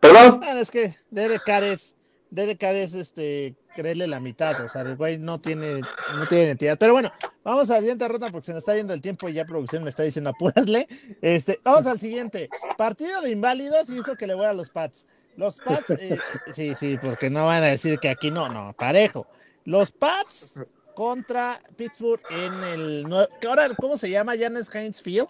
perdón. 0.00 0.40
es 0.58 0.70
que 0.70 0.96
Derek 1.10 1.42
Carr 1.44 1.64
es 1.64 1.96
Derek 2.34 2.58
Carr 2.58 2.74
es 2.74 2.94
este, 2.94 3.54
creerle 3.76 4.08
la 4.08 4.18
mitad, 4.18 4.60
o 4.64 4.68
sea, 4.68 4.82
el 4.82 4.96
güey 4.96 5.18
no 5.18 5.40
tiene, 5.40 5.80
no 6.16 6.26
tiene 6.26 6.46
identidad. 6.46 6.76
Pero 6.76 6.92
bueno, 6.92 7.12
vamos 7.44 7.70
a 7.70 7.74
la 7.74 7.78
siguiente 7.78 8.08
ronda 8.08 8.28
porque 8.30 8.46
se 8.46 8.52
nos 8.52 8.62
está 8.62 8.74
yendo 8.74 8.92
el 8.92 9.00
tiempo 9.00 9.28
y 9.28 9.34
ya 9.34 9.44
producción 9.44 9.84
me 9.84 9.90
está 9.90 10.02
diciendo 10.02 10.30
apúrale. 10.34 10.88
Este, 11.22 11.60
vamos 11.62 11.86
al 11.86 12.00
siguiente. 12.00 12.48
Partido 12.76 13.20
de 13.20 13.30
inválidos 13.30 13.88
y 13.88 13.98
eso 13.98 14.16
que 14.16 14.26
le 14.26 14.34
voy 14.34 14.46
a 14.46 14.52
los 14.52 14.68
Pats. 14.68 15.06
Los 15.36 15.60
Pats, 15.60 15.90
eh, 15.90 16.18
sí, 16.52 16.74
sí, 16.74 16.98
porque 17.00 17.28
no 17.28 17.46
van 17.46 17.62
a 17.62 17.66
decir 17.66 17.98
que 17.98 18.08
aquí 18.08 18.30
no, 18.30 18.48
no, 18.48 18.72
parejo. 18.72 19.26
Los 19.64 19.90
Pats 19.90 20.60
contra 20.94 21.60
Pittsburgh 21.76 22.22
en 22.30 22.62
el 22.62 23.02
nuevo, 23.02 23.28
ahora, 23.48 23.68
¿cómo 23.74 23.98
se 23.98 24.10
llama? 24.10 24.34
Janes 24.38 24.72
Heinz 24.74 25.02
Field. 25.02 25.26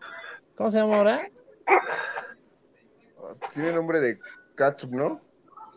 ¿Cómo 0.57 0.71
se 0.71 0.79
llama 0.79 0.97
ahora? 0.97 1.31
Tiene 3.55 3.73
nombre 3.73 4.01
de 4.01 4.19
Katsup, 4.55 4.91
¿no? 4.93 5.21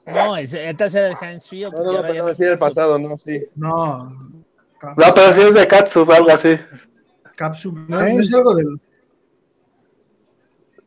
No, 0.06 0.38
entonces 0.38 0.96
era 0.96 1.10
el 1.10 1.18
Heinz 1.22 1.48
Field. 1.48 1.74
No, 1.74 1.84
no, 1.84 1.94
no, 1.94 2.02
pero 2.02 2.34
sí, 2.34 2.44
el 2.44 2.58
pasado, 2.58 3.00
no, 3.00 3.18
sí. 3.18 3.46
No. 3.56 4.10
No, 4.10 5.14
pero 5.16 5.34
sí 5.34 5.42
es 5.42 5.54
de 5.54 5.68
Katsup, 5.68 6.10
algo 6.12 6.32
así. 6.32 6.58
Capsule. 7.36 7.86
No, 7.88 8.02
es, 8.02 8.18
es 8.18 8.34
algo 8.34 8.56
del. 8.56 8.80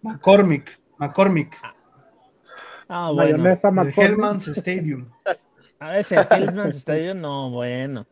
McCormick. 0.03 0.81
McCormick. 0.98 1.57
Ah, 2.92 3.12
bueno. 3.12 3.38
Mayonesa 3.38 3.70
McCormick. 3.70 3.98
Hellman's 3.98 4.48
Stadium. 4.48 5.09
A 5.79 5.98
ese 5.98 6.16
Hellman's 6.29 6.76
Stadium, 6.76 7.20
no, 7.20 7.50
bueno. 7.50 8.05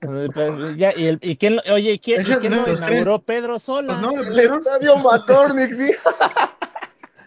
Pues, 0.00 0.76
Ya, 0.76 0.92
y, 0.94 1.06
el, 1.06 1.18
y 1.22 1.36
quién, 1.36 1.58
oye, 1.72 1.92
¿y 1.92 1.98
¿quién, 1.98 2.20
y 2.20 2.24
quién 2.24 2.52
no, 2.52 2.66
lo 2.66 2.74
inauguró? 2.74 3.20
Pedro 3.20 3.58
Sola. 3.58 3.98
Pues 3.98 4.00
no, 4.00 4.22
El 4.22 4.38
estadio 4.38 4.98
Matornik, 4.98 5.74
sí. 5.74 5.92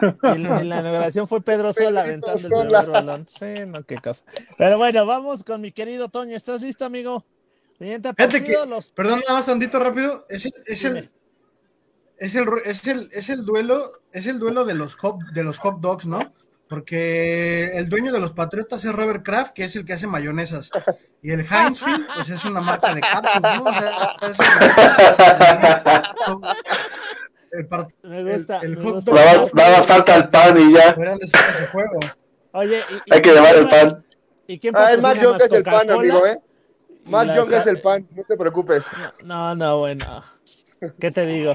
Y 0.01 0.37
la, 0.39 0.63
y 0.63 0.67
la 0.67 0.79
inauguración 0.79 1.27
fue 1.27 1.41
Pedro 1.41 1.73
Sola 1.73 2.01
aventando 2.01 2.39
el 2.39 2.67
primer 2.67 2.89
balón. 2.89 3.27
Sí, 3.27 3.65
no, 3.67 3.83
qué 3.83 3.97
cosa. 3.97 4.23
Pero 4.57 4.79
bueno, 4.79 5.05
vamos 5.05 5.43
con 5.43 5.61
mi 5.61 5.71
querido 5.71 6.09
Toño. 6.09 6.35
¿Estás 6.35 6.59
listo, 6.61 6.85
amigo? 6.85 7.23
Siguiente 7.77 8.11
partido, 8.13 8.63
que, 8.63 8.69
los 8.69 8.89
perdón, 8.89 9.19
nada 9.19 9.33
más 9.33 9.45
tantito 9.45 9.79
rápido. 9.79 10.25
Es 10.27 10.45
el, 10.45 10.53
es 10.65 10.85
el, 10.85 11.09
es 12.17 12.35
el, 12.35 12.47
es 12.65 12.87
el, 12.87 13.09
es 13.11 13.29
el 13.29 13.45
duelo, 13.45 13.91
es 14.11 14.25
el 14.25 14.39
duelo 14.39 14.65
de 14.65 14.73
los 14.73 14.95
hot, 14.95 15.19
de 15.33 15.43
los 15.43 15.59
hot 15.59 15.79
dogs, 15.81 16.07
¿no? 16.07 16.33
Porque 16.71 17.65
el 17.77 17.89
dueño 17.89 18.13
de 18.13 18.19
los 18.21 18.31
Patriotas 18.31 18.85
es 18.85 18.93
Robert 18.93 19.25
Kraft, 19.25 19.51
que 19.51 19.65
es 19.65 19.75
el 19.75 19.83
que 19.83 19.91
hace 19.91 20.07
mayonesas. 20.07 20.71
Y 21.21 21.31
el 21.31 21.41
Heinz 21.41 21.81
Field, 21.81 22.07
pues 22.15 22.29
es 22.29 22.45
una 22.45 22.61
marca 22.61 22.93
de 22.95 23.01
cápsula, 23.01 23.57
¿no? 23.57 23.63
O 23.65 23.73
sea, 23.73 24.15
es 24.21 24.37
el, 27.51 27.67
part- 27.67 27.93
gusta. 28.37 28.59
el 28.59 28.77
me 28.77 28.83
hot 28.83 29.03
dog. 29.03 29.53
Nada 29.53 29.77
más, 29.79 29.85
falta 29.85 30.15
el 30.15 30.29
pan 30.29 30.57
y 30.57 30.73
ya. 30.73 30.95
ese 31.21 31.67
juego. 31.67 31.99
Oye, 32.53 32.79
y, 32.89 32.93
y- 32.95 33.13
Hay 33.13 33.21
que 33.21 33.31
llevar 33.33 33.55
el 33.55 33.65
¿y- 33.65 33.69
pan. 33.69 34.05
¿Y 34.47 34.59
quién 34.59 34.73
Ah, 34.77 34.91
es 34.93 35.01
Matt 35.01 35.19
Young 35.21 35.41
es 35.41 35.51
el 35.51 35.63
pan, 35.63 35.91
amigo, 35.91 36.25
¿eh? 36.25 36.37
Matt 37.03 37.35
Young 37.35 37.51
es 37.53 37.67
el 37.67 37.81
pan, 37.81 38.07
no 38.15 38.23
te 38.23 38.37
preocupes. 38.37 38.85
No, 39.23 39.55
no, 39.55 39.79
bueno. 39.79 40.23
¿Qué 41.01 41.11
te 41.11 41.25
digo? 41.25 41.53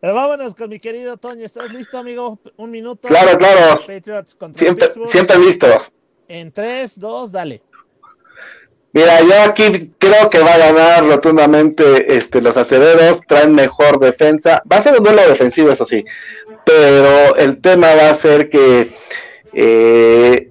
Pero 0.00 0.14
vámonos 0.14 0.54
con 0.54 0.68
mi 0.70 0.78
querido 0.78 1.16
Toño. 1.16 1.44
¿Estás 1.44 1.72
listo, 1.72 1.98
amigo? 1.98 2.38
Un 2.56 2.70
minuto. 2.70 3.08
Claro, 3.08 3.36
claro. 3.38 3.80
Patriots 3.86 4.34
contra 4.34 4.60
Siempre, 4.60 4.86
Pittsburgh. 4.86 5.10
siempre 5.10 5.38
listo. 5.38 5.66
En 6.28 6.52
3, 6.52 6.98
2, 6.98 7.32
dale. 7.32 7.62
Mira, 8.94 9.20
yo 9.22 9.42
aquí 9.42 9.90
creo 9.98 10.28
que 10.28 10.40
va 10.40 10.52
a 10.54 10.58
ganar 10.58 11.06
rotundamente 11.06 12.14
este, 12.14 12.42
los 12.42 12.56
acereros, 12.56 13.20
traen 13.26 13.54
mejor 13.54 13.98
defensa. 13.98 14.62
Va 14.70 14.76
a 14.76 14.82
ser 14.82 14.98
un 14.98 15.04
duelo 15.04 15.22
defensivo, 15.22 15.70
eso 15.72 15.86
sí, 15.86 16.04
pero 16.66 17.34
el 17.36 17.58
tema 17.62 17.94
va 17.94 18.10
a 18.10 18.14
ser 18.14 18.50
que 18.50 18.94
eh, 19.54 20.50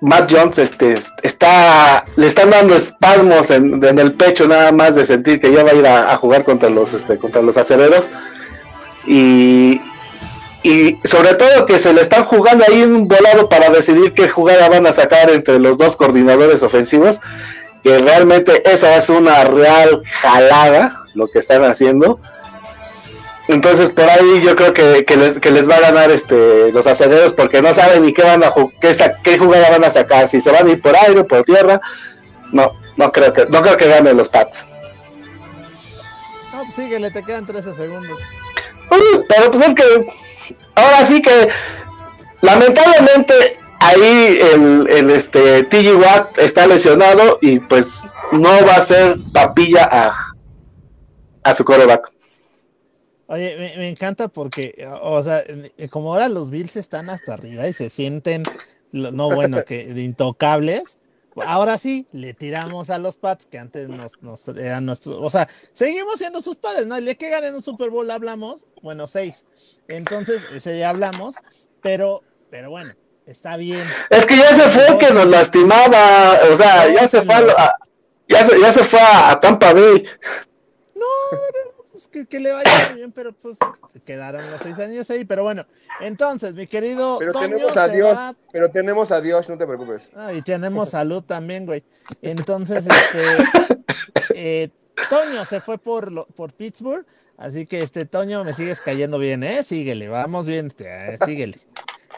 Matt 0.00 0.32
Jones 0.32 0.58
este, 0.58 0.94
está, 1.24 2.04
le 2.14 2.28
están 2.28 2.50
dando 2.50 2.76
espasmos 2.76 3.50
en, 3.50 3.84
en 3.84 3.98
el 3.98 4.12
pecho 4.14 4.46
nada 4.46 4.70
más 4.70 4.94
de 4.94 5.04
sentir 5.04 5.40
que 5.40 5.52
ya 5.52 5.64
va 5.64 5.70
a 5.70 5.74
ir 5.74 5.86
a, 5.88 6.12
a 6.12 6.16
jugar 6.18 6.44
contra 6.44 6.70
los, 6.70 6.92
este, 6.94 7.18
contra 7.18 7.42
los 7.42 7.56
acereros. 7.56 8.08
Y, 9.06 9.80
y 10.62 10.98
sobre 11.04 11.34
todo 11.34 11.66
que 11.66 11.78
se 11.78 11.92
le 11.92 12.02
están 12.02 12.24
jugando 12.24 12.64
ahí 12.68 12.82
un 12.82 13.08
volado 13.08 13.48
para 13.48 13.70
decidir 13.70 14.12
qué 14.12 14.28
jugada 14.28 14.68
van 14.68 14.86
a 14.86 14.92
sacar 14.92 15.30
entre 15.30 15.58
los 15.58 15.78
dos 15.78 15.96
coordinadores 15.96 16.62
ofensivos, 16.62 17.18
que 17.82 17.98
realmente 17.98 18.62
eso 18.70 18.86
es 18.86 19.08
una 19.08 19.44
real 19.44 20.02
jalada 20.20 21.04
lo 21.14 21.28
que 21.28 21.38
están 21.38 21.64
haciendo. 21.64 22.20
Entonces 23.48 23.90
por 23.90 24.08
ahí 24.08 24.42
yo 24.44 24.54
creo 24.54 24.72
que, 24.72 25.04
que 25.04 25.16
les, 25.16 25.38
que 25.38 25.50
les 25.50 25.68
va 25.68 25.76
a 25.76 25.80
ganar 25.80 26.10
este 26.10 26.70
los 26.72 26.86
aceleros 26.86 27.32
porque 27.32 27.60
no 27.60 27.74
saben 27.74 28.02
ni 28.02 28.12
qué 28.12 28.22
van 28.22 28.44
a 28.44 28.52
qué, 28.80 28.94
qué 29.24 29.38
jugada 29.38 29.70
van 29.70 29.84
a 29.84 29.90
sacar, 29.90 30.28
si 30.28 30.40
se 30.40 30.52
van 30.52 30.68
a 30.68 30.70
ir 30.70 30.80
por 30.80 30.94
aire 30.94 31.24
por 31.24 31.42
tierra. 31.42 31.80
No, 32.52 32.78
no 32.96 33.10
creo 33.10 33.32
que 33.32 33.46
no 33.46 33.62
creo 33.62 33.76
que 33.76 33.88
ganen 33.88 34.16
los 34.16 34.28
Pats. 34.28 34.64
No, 36.52 36.62
pues 36.62 36.74
síguele, 36.74 37.10
te 37.10 37.22
quedan 37.24 37.46
13 37.46 37.74
segundos. 37.74 38.18
Pero 39.28 39.50
pues 39.50 39.68
es 39.68 39.74
que 39.74 40.06
ahora 40.74 41.06
sí 41.06 41.22
que 41.22 41.48
lamentablemente 42.40 43.58
ahí 43.80 44.38
el, 44.52 44.88
el 44.88 45.10
este 45.10 45.64
TG 45.64 45.96
Watt 45.96 46.38
está 46.38 46.66
lesionado 46.66 47.38
y 47.40 47.58
pues 47.60 47.86
no 48.32 48.48
va 48.66 48.76
a 48.76 48.86
ser 48.86 49.16
papilla 49.32 49.88
a, 49.90 50.14
a 51.42 51.54
su 51.54 51.64
coreback. 51.64 52.12
Oye, 53.26 53.74
me, 53.76 53.88
encanta 53.88 54.26
porque, 54.26 54.86
o 55.02 55.22
sea, 55.22 55.44
como 55.90 56.12
ahora 56.12 56.28
los 56.28 56.50
Bills 56.50 56.74
están 56.74 57.08
hasta 57.10 57.34
arriba 57.34 57.68
y 57.68 57.72
se 57.72 57.88
sienten, 57.88 58.42
no 58.90 59.32
bueno, 59.32 59.64
que 59.64 59.86
de 59.86 60.02
intocables, 60.02 60.98
ahora 61.36 61.78
sí 61.78 62.06
le 62.12 62.34
tiramos 62.34 62.90
a 62.90 62.98
los 62.98 63.16
Pats 63.16 63.46
que 63.46 63.58
antes 63.58 63.88
nos, 63.88 64.20
nos 64.22 64.46
eran 64.48 64.86
nuestros, 64.86 65.16
o 65.20 65.30
sea, 65.30 65.48
seguimos 65.72 66.18
siendo 66.18 66.42
sus 66.42 66.56
padres, 66.56 66.86
¿no? 66.86 66.96
El 66.96 67.04
día 67.04 67.14
que 67.14 67.30
ganen 67.30 67.54
un 67.54 67.62
Super 67.62 67.90
Bowl 67.90 68.10
hablamos, 68.10 68.66
bueno, 68.82 69.06
seis, 69.06 69.44
entonces 69.88 70.42
ese 70.54 70.72
día 70.72 70.90
hablamos, 70.90 71.36
pero, 71.80 72.22
pero 72.50 72.70
bueno, 72.70 72.94
está 73.26 73.56
bien. 73.56 73.88
Es 74.10 74.26
que 74.26 74.36
ya 74.36 74.54
se 74.54 74.70
fue 74.70 74.98
que 74.98 75.12
nos 75.12 75.26
lastimaba, 75.26 76.40
o 76.52 76.56
sea, 76.56 76.92
ya 76.92 77.08
se 77.08 77.22
fue 77.22 77.34
a, 77.34 77.74
ya 78.28 78.46
se, 78.46 78.60
ya 78.60 78.72
se 78.72 78.84
fue 78.84 79.00
a, 79.00 79.30
a 79.30 79.40
Tampa 79.40 79.72
Bay. 79.72 80.04
No, 80.94 81.06
pues 82.00 82.08
que, 82.08 82.26
que 82.26 82.40
le 82.40 82.50
vaya 82.52 82.88
muy 82.88 82.96
bien, 82.96 83.12
pero 83.12 83.32
pues 83.34 83.58
quedaron 84.06 84.50
los 84.50 84.62
seis 84.62 84.78
años 84.78 85.10
ahí, 85.10 85.24
pero 85.26 85.42
bueno, 85.42 85.66
entonces, 86.00 86.54
mi 86.54 86.66
querido 86.66 87.18
Pero 87.18 87.32
Toño 87.32 87.56
tenemos 87.56 87.76
a 87.76 87.88
Dios, 87.88 88.16
va 88.16 88.34
pero 88.50 88.70
tenemos 88.70 89.12
a 89.12 89.20
Dios, 89.20 89.48
no 89.50 89.58
te 89.58 89.66
preocupes. 89.66 90.08
Ah, 90.14 90.32
y 90.32 90.40
tenemos 90.40 90.90
salud 90.90 91.22
también, 91.22 91.66
güey. 91.66 91.84
Entonces, 92.22 92.86
este, 92.86 93.36
eh, 94.34 94.68
Toño 95.10 95.44
se 95.44 95.60
fue 95.60 95.76
por, 95.76 96.10
lo- 96.10 96.26
por 96.26 96.54
Pittsburgh, 96.54 97.04
así 97.36 97.66
que 97.66 97.82
este 97.82 98.06
Toño 98.06 98.44
me 98.44 98.54
sigues 98.54 98.80
cayendo 98.80 99.18
bien, 99.18 99.42
¿eh? 99.42 99.62
Síguele, 99.62 100.08
vamos 100.08 100.46
bien, 100.46 100.68
este, 100.68 101.14
eh, 101.14 101.18
síguele. 101.24 101.60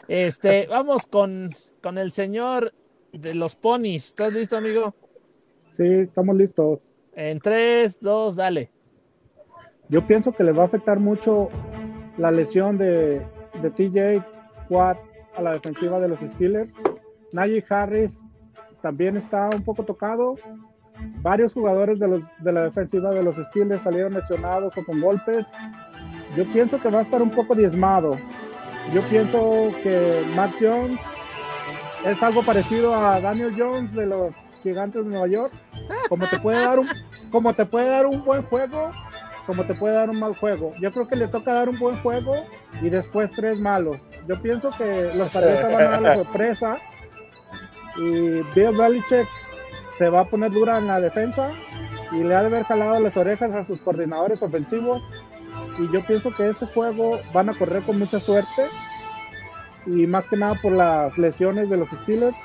Este, 0.07 0.67
vamos 0.69 1.07
con, 1.07 1.53
con 1.81 1.97
el 1.97 2.13
señor 2.13 2.73
de 3.11 3.35
los 3.35 3.57
ponis. 3.57 4.07
¿Estás 4.07 4.31
listo, 4.31 4.55
amigo? 4.55 4.95
Sí, 5.73 5.83
estamos 5.83 6.37
listos. 6.37 6.79
En 7.15 7.39
tres, 7.39 7.99
dos, 7.99 8.35
dale. 8.37 8.72
Yo 9.89 10.05
pienso 10.07 10.31
que 10.31 10.43
le 10.43 10.51
va 10.51 10.63
a 10.63 10.65
afectar 10.65 10.99
mucho 10.99 11.49
la 12.17 12.31
lesión 12.31 12.77
de, 12.77 13.25
TJ 13.61 14.23
Watt 14.69 14.97
a 15.35 15.41
la 15.41 15.53
defensiva 15.53 15.99
de 15.99 16.07
los 16.07 16.19
Steelers. 16.19 16.73
Najee 17.31 17.65
Harris 17.69 18.23
también 18.81 19.17
está 19.17 19.49
un 19.49 19.63
poco 19.63 19.83
tocado. 19.83 20.35
Varios 21.21 21.53
jugadores 21.53 21.99
de 21.99 22.51
la 22.51 22.63
defensiva 22.63 23.11
de 23.11 23.23
los 23.23 23.35
Steelers 23.35 23.81
salieron 23.81 24.13
lesionados 24.13 24.77
o 24.77 24.85
con 24.85 25.01
golpes. 25.01 25.47
Yo 26.35 26.45
pienso 26.51 26.79
que 26.79 26.89
va 26.89 26.99
a 26.99 27.03
estar 27.03 27.21
un 27.21 27.31
poco 27.31 27.55
diezmado. 27.55 28.17
Yo 28.93 29.01
pienso 29.09 29.71
que 29.81 30.23
Matt 30.35 30.51
Jones 30.59 30.99
es 32.05 32.21
algo 32.21 32.43
parecido 32.43 32.93
a 32.93 33.19
Daniel 33.21 33.53
Jones 33.57 33.93
de 33.93 34.05
los 34.05 34.33
Gigantes 34.61 35.03
de 35.03 35.09
Nueva 35.09 35.27
York. 35.27 35.53
Como 36.09 36.27
te 36.27 36.39
puede 36.39 36.59
dar 36.59 36.79
un, 36.79 36.87
como 37.31 37.53
te 37.53 37.65
puede 37.65 37.89
dar 37.89 38.05
un 38.05 38.23
buen 38.23 38.43
juego, 38.43 38.91
como 39.45 39.65
te 39.65 39.73
puede 39.73 39.95
dar 39.95 40.09
un 40.09 40.19
mal 40.19 40.35
juego. 40.35 40.73
Yo 40.79 40.91
creo 40.91 41.07
que 41.07 41.15
le 41.15 41.27
toca 41.27 41.53
dar 41.53 41.69
un 41.69 41.77
buen 41.77 41.97
juego 42.01 42.45
y 42.81 42.89
después 42.89 43.31
tres 43.35 43.59
malos. 43.59 44.01
Yo 44.27 44.41
pienso 44.41 44.71
que 44.71 45.11
los 45.15 45.29
Patriotas 45.29 45.71
van 45.71 45.81
a 45.81 45.89
dar 45.89 46.01
la 46.01 46.15
sorpresa 46.15 46.77
y 47.97 48.41
Bill 48.55 48.77
Belichick 48.77 49.27
se 49.97 50.09
va 50.09 50.21
a 50.21 50.25
poner 50.25 50.51
dura 50.51 50.77
en 50.77 50.87
la 50.87 50.99
defensa 50.99 51.51
y 52.11 52.23
le 52.23 52.35
ha 52.35 52.41
de 52.41 52.47
haber 52.47 52.63
jalado 52.63 52.99
las 52.99 53.15
orejas 53.17 53.51
a 53.51 53.65
sus 53.65 53.81
coordinadores 53.81 54.41
ofensivos. 54.41 55.01
Y 55.79 55.91
yo 55.91 56.01
pienso 56.01 56.33
que 56.35 56.49
este 56.49 56.65
juego 56.67 57.19
van 57.33 57.49
a 57.49 57.53
correr 57.53 57.83
con 57.83 57.99
mucha 57.99 58.19
suerte 58.19 58.63
y 59.85 60.07
más 60.07 60.27
que 60.27 60.37
nada 60.37 60.55
por 60.61 60.71
las 60.71 61.17
lesiones 61.17 61.69
de 61.69 61.77
los 61.77 61.89
Steelers. 61.89 62.37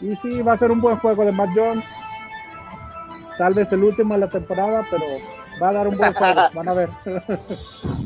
Y 0.00 0.16
sí, 0.16 0.42
va 0.42 0.54
a 0.54 0.58
ser 0.58 0.72
un 0.72 0.80
buen 0.80 0.96
juego 0.96 1.24
de 1.24 1.32
Matt 1.32 1.50
Jones. 1.54 1.84
Tal 3.38 3.54
vez 3.54 3.72
el 3.72 3.84
último 3.84 4.14
de 4.14 4.20
la 4.20 4.28
temporada, 4.28 4.84
pero 4.90 5.04
va 5.60 5.68
a 5.70 5.72
dar 5.72 5.88
un 5.88 5.96
buen 5.96 6.12
juego. 6.14 6.40
Van 6.54 6.68
a 6.68 6.74
ver. 6.74 6.90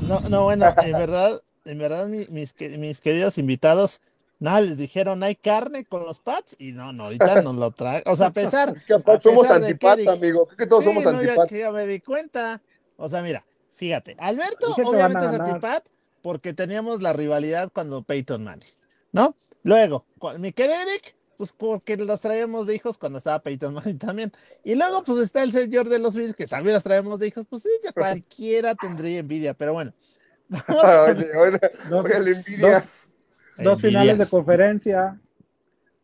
No, 0.08 0.20
no, 0.28 0.44
bueno, 0.44 0.72
en 0.82 0.92
verdad, 0.92 1.42
en 1.64 1.78
verdad, 1.78 2.06
mi- 2.06 2.26
mis, 2.30 2.54
mis 2.78 3.00
queridos 3.00 3.38
invitados, 3.38 4.00
No, 4.38 4.60
les 4.60 4.76
dijeron, 4.76 5.22
hay 5.22 5.34
carne 5.34 5.84
con 5.86 6.04
los 6.04 6.20
Pats 6.20 6.54
y 6.58 6.72
no, 6.72 6.92
no, 6.92 7.04
ahorita 7.04 7.40
nos 7.42 7.54
lo 7.56 7.70
trae. 7.70 8.02
O 8.06 8.14
sea, 8.16 8.26
a 8.26 8.32
pesar. 8.32 8.74
Que 8.86 8.92
a 8.94 9.00
somos 9.20 9.22
pesar 9.46 9.60
de 9.62 9.66
que 9.78 9.88
antipat, 9.88 10.08
amigo. 10.08 10.46
Es 10.50 10.56
que 10.58 10.66
todos 10.66 10.84
Sí, 10.84 10.90
somos 10.90 11.04
no, 11.06 11.12
ya, 11.22 11.32
antipat. 11.32 11.50
ya 11.50 11.72
me 11.72 11.86
di 11.86 12.00
cuenta. 12.00 12.60
O 12.98 13.08
sea, 13.08 13.22
mira, 13.22 13.44
fíjate, 13.74 14.14
Alberto 14.18 14.66
obviamente 14.84 15.24
es 15.24 15.40
antipat 15.40 15.86
porque 16.22 16.52
teníamos 16.52 17.00
la 17.02 17.14
rivalidad 17.14 17.70
cuando 17.72 18.02
Peyton 18.02 18.44
Manning, 18.44 18.68
¿no? 19.12 19.34
Luego, 19.62 20.04
mi 20.38 20.52
querido 20.52 20.76
Eric, 20.80 21.16
pues 21.36 21.52
porque 21.52 21.96
los 21.96 22.20
traíamos 22.20 22.66
de 22.66 22.74
hijos 22.74 22.98
cuando 22.98 23.18
estaba 23.18 23.40
Peyton 23.42 23.74
Manning 23.74 23.98
también. 23.98 24.32
Y 24.64 24.74
luego, 24.74 25.02
pues 25.04 25.18
está 25.18 25.42
el 25.42 25.52
señor 25.52 25.88
de 25.88 25.98
los 25.98 26.14
Bills 26.16 26.34
que 26.34 26.46
también 26.46 26.74
los 26.74 26.82
traemos 26.82 27.18
de 27.18 27.28
hijos. 27.28 27.46
Pues 27.48 27.62
sí, 27.62 27.68
ya 27.84 27.92
cualquiera 27.92 28.74
tendría 28.74 29.18
envidia, 29.18 29.54
pero 29.54 29.72
bueno. 29.72 29.92
Vamos 30.48 30.84
con- 30.84 31.16
Oye, 31.18 31.36
oye, 31.36 31.60
Dos, 31.90 32.04
oye, 32.04 32.18
la 32.20 32.30
envidia. 32.30 32.80
dos- 32.80 33.64
dos 33.64 33.80
finales 33.80 34.18
de 34.18 34.26
conferencia. 34.26 35.20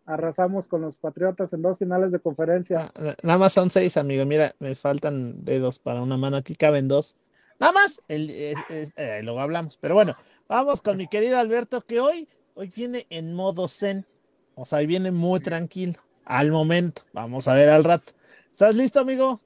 Arrasamos 0.05 0.67
con 0.67 0.81
los 0.83 0.97
Patriotas 0.97 1.53
en 1.53 1.63
dos 1.63 1.79
finales 1.79 2.11
de 2.11 2.19
conferencia. 2.19 2.91
Ah, 2.97 3.15
Nada 3.23 3.39
más 3.39 3.53
son 3.53 3.71
seis, 3.71 3.97
amigo. 3.97 4.25
Mira, 4.27 4.53
me 4.59 4.75
faltan 4.75 5.45
dedos 5.45 5.79
para 5.79 6.03
una 6.03 6.17
mano. 6.17 6.37
Aquí 6.37 6.57
caben 6.57 6.89
dos. 6.89 7.15
Nada 7.61 7.73
más. 7.73 8.01
El, 8.09 8.29
es- 8.31 8.57
es- 8.69 8.93
eh, 8.97 9.21
luego 9.23 9.39
hablamos. 9.41 9.77
Pero 9.77 9.95
bueno, 9.95 10.17
vamos 10.49 10.83
con 10.83 10.97
mi 10.97 11.07
querido 11.07 11.39
Alberto, 11.39 11.83
que 11.83 12.01
hoy, 12.01 12.29
hoy 12.55 12.73
viene 12.75 13.07
en 13.11 13.33
modo 13.35 13.69
zen. 13.69 14.05
O 14.55 14.65
sea, 14.67 14.79
hoy 14.79 14.87
viene 14.87 15.11
muy 15.11 15.41
tranquilo. 15.41 15.95
Al 16.25 16.53
momento. 16.53 17.03
Vamos 17.13 17.49
a 17.49 17.55
ver 17.55 17.69
al 17.69 17.85
rato. 17.85 18.13
¿Estás 18.51 18.75
listo, 18.75 19.01
amigo? 19.01 19.41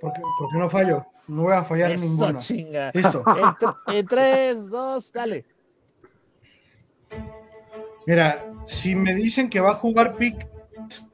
Porque, 0.00 0.20
porque 0.38 0.56
no 0.58 0.70
fallo. 0.70 1.04
No 1.28 1.42
voy 1.42 1.54
a 1.54 1.62
fallar 1.62 1.90
Eso, 1.92 2.04
ninguna. 2.04 2.36
chinga. 2.38 2.90
Listo. 2.94 3.22
En, 3.88 3.96
en 3.96 4.06
tres, 4.06 4.68
dos, 4.68 5.12
dale. 5.12 5.44
Mira, 8.06 8.44
si 8.66 8.94
me 8.96 9.14
dicen 9.14 9.48
que 9.48 9.60
va 9.60 9.70
a 9.72 9.74
jugar 9.74 10.16
Pick 10.16 10.46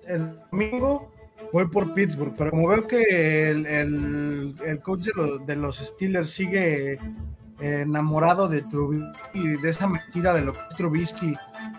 el 0.06 0.38
domingo, 0.50 1.12
voy 1.52 1.66
por 1.68 1.92
Pittsburgh. 1.92 2.34
Pero 2.36 2.50
como 2.50 2.68
veo 2.68 2.86
que 2.86 3.50
el, 3.50 3.66
el- 3.66 4.54
el 4.64 4.80
coach 4.80 5.06
de 5.06 5.12
los, 5.14 5.46
de 5.46 5.56
los 5.56 5.76
Steelers 5.78 6.30
sigue 6.30 6.98
enamorado 7.60 8.48
de 8.48 8.62
Trubisky 8.62 9.08
y 9.34 9.48
de 9.60 9.70
esa 9.70 9.86
mentira 9.88 10.32
de 10.32 10.42
lo 10.42 10.52
que 10.52 10.60
es 10.60 10.74
Trubisky 10.76 11.34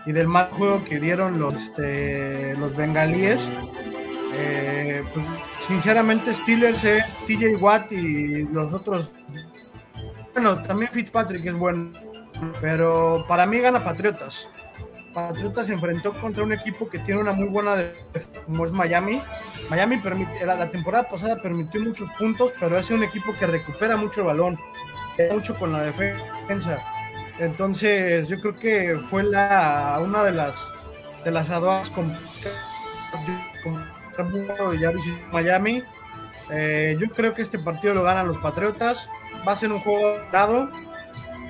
y 0.10 0.12
del 0.12 0.28
mal 0.28 0.50
juego 0.50 0.84
que 0.84 1.00
dieron 1.00 1.38
los, 1.38 1.54
este, 1.54 2.58
los 2.58 2.76
bengalíes, 2.76 3.48
eh, 4.34 5.04
pues 5.14 5.24
sinceramente 5.60 6.34
Steelers 6.34 6.84
es 6.84 7.16
TJ 7.28 7.58
Watt 7.62 7.92
y 7.92 8.52
los 8.52 8.74
otros. 8.74 9.12
Bueno, 10.34 10.64
también 10.64 10.92
Fitzpatrick 10.92 11.46
es 11.46 11.54
bueno, 11.54 11.92
pero 12.60 13.24
para 13.28 13.46
mí 13.46 13.60
gana 13.60 13.84
Patriotas. 13.84 14.50
Patriotas 15.14 15.68
se 15.68 15.74
enfrentó 15.74 16.20
contra 16.20 16.42
un 16.42 16.54
equipo 16.54 16.90
que 16.90 16.98
tiene 16.98 17.22
una 17.22 17.32
muy 17.32 17.48
buena 17.48 17.76
defensa, 17.76 18.46
como 18.48 18.66
es 18.66 18.72
Miami. 18.72 19.22
Miami 19.70 19.98
permite, 19.98 20.44
la, 20.44 20.56
la 20.56 20.72
temporada 20.72 21.08
pasada 21.08 21.40
permitió 21.40 21.82
muchos 21.82 22.10
puntos, 22.18 22.52
pero 22.60 22.80
es 22.80 22.90
un 22.90 23.04
equipo 23.04 23.32
que 23.40 23.46
recupera 23.46 23.96
mucho 23.96 24.22
el 24.22 24.28
balón, 24.28 24.58
mucho 25.32 25.56
con 25.56 25.72
la 25.72 25.84
defensa. 25.84 26.84
Entonces, 27.40 28.28
yo 28.28 28.40
creo 28.40 28.58
que 28.58 29.00
fue 29.00 29.24
la 29.24 30.00
una 30.04 30.24
de 30.24 30.34
las 30.34 30.56
de 31.24 31.32
las 31.32 31.50
aduanas 31.50 31.90
con, 31.90 32.12
ya 34.80 34.92
visitó 34.92 35.28
Miami. 35.32 35.84
Eh, 36.52 36.98
yo 37.00 37.10
creo 37.10 37.34
que 37.34 37.42
este 37.42 37.60
partido 37.60 37.94
lo 37.94 38.04
ganan 38.04 38.28
los 38.28 38.38
Patriotas. 38.38 39.10
Va 39.48 39.54
a 39.54 39.56
ser 39.56 39.72
un 39.72 39.80
juego 39.80 40.18
dado 40.32 40.70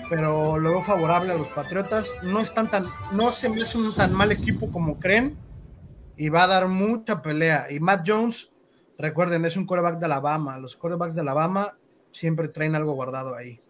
pero 0.10 0.58
lo 0.58 0.72
veo 0.72 0.82
favorable 0.82 1.32
a 1.32 1.38
los 1.38 1.50
Patriotas. 1.50 2.18
No 2.24 2.40
están 2.40 2.70
tan, 2.70 2.86
no 3.14 3.32
se 3.32 3.48
me 3.48 3.62
hace 3.62 3.78
un 3.78 3.94
tan 3.94 4.12
mal 4.14 4.32
equipo 4.32 4.72
como 4.72 5.00
creen 5.00 5.38
y 6.18 6.30
va 6.30 6.44
a 6.44 6.48
dar 6.48 6.68
mucha 6.68 7.22
pelea. 7.22 7.68
Y 7.70 7.80
Matt 7.80 8.04
Jones, 8.06 8.52
recuerden, 8.98 9.46
es 9.46 9.56
un 9.56 9.66
quarterback 9.66 10.00
de 10.00 10.08
Alabama. 10.08 10.58
Los 10.58 10.76
quarterbacks 10.76 11.16
de 11.16 11.22
Alabama 11.22 11.78
siempre 12.12 12.48
traen 12.48 12.76
algo 12.76 12.94
guardado 12.94 13.36
ahí. 13.36 13.62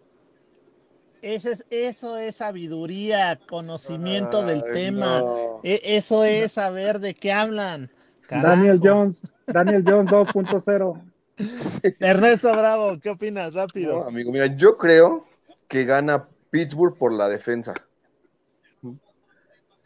Ese 1.22 1.50
es, 1.52 1.66
eso 1.70 2.16
es 2.16 2.36
sabiduría, 2.36 3.38
conocimiento 3.48 4.42
del 4.42 4.62
tema. 4.72 5.20
no. 5.20 5.60
E- 5.62 5.80
Eso 5.84 6.24
es 6.24 6.52
saber 6.52 6.98
de 7.00 7.14
qué 7.14 7.32
hablan. 7.32 7.90
Daniel. 8.28 8.80
Jones, 8.82 9.22
Daniel 9.46 9.84
Jones 9.86 10.10
2.0. 10.10 11.02
Ernesto 12.00 12.52
Bravo, 12.52 12.98
¿qué 13.00 13.10
opinas? 13.10 13.52
No, 13.52 13.60
Rápido. 13.60 14.06
amigo, 14.06 14.30
mira, 14.30 14.46
yo 14.56 14.76
creo 14.78 15.26
que 15.68 15.84
gana 15.84 16.28
Pittsburgh 16.50 16.96
por 16.96 17.12
la 17.12 17.28
defensa. 17.28 17.74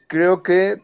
Creo 0.07 0.43
que 0.43 0.83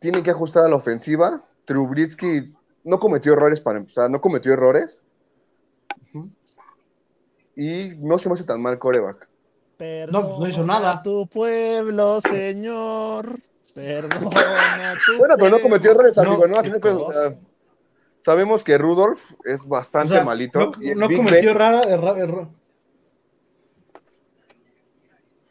tienen 0.00 0.22
que 0.22 0.30
ajustar 0.30 0.64
a 0.64 0.68
la 0.68 0.76
ofensiva. 0.76 1.44
Trubisky 1.64 2.52
no 2.84 2.98
cometió 2.98 3.32
errores 3.34 3.60
para 3.60 3.78
empezar, 3.78 4.10
no 4.10 4.20
cometió 4.20 4.52
errores. 4.52 5.02
Y 7.56 7.94
no 7.98 8.18
se 8.18 8.28
me 8.28 8.34
hace 8.34 8.44
tan 8.44 8.60
mal 8.60 8.78
coreback. 8.78 9.28
No, 10.10 10.26
pues 10.28 10.38
no 10.38 10.48
hizo 10.48 10.64
nada. 10.66 11.00
Perdona 11.00 11.02
Tu 11.02 11.26
pueblo, 11.28 12.20
Señor. 12.20 13.36
Perdona 13.74 14.94
tu 15.06 15.16
Bueno, 15.18 15.34
pero 15.38 15.50
no 15.50 15.60
cometió 15.62 15.92
errores, 15.92 16.16
No, 16.16 16.22
amigo, 16.22 16.46
¿no? 16.46 16.60
Pues, 16.80 16.94
o 16.94 17.04
cosa. 17.06 17.30
sea, 17.30 17.38
sabemos 18.22 18.62
que 18.62 18.76
Rudolph 18.76 19.20
es 19.44 19.60
O 19.62 19.66
bastante 19.68 20.14
sea, 20.14 20.24
malito. 20.24 20.72
no, 20.94 21.10
y 21.10 21.16
cometió 21.16 21.50
Ben- 21.50 21.58
rara, 21.58 21.82
erra- 21.84 22.18
erro- 22.18 22.50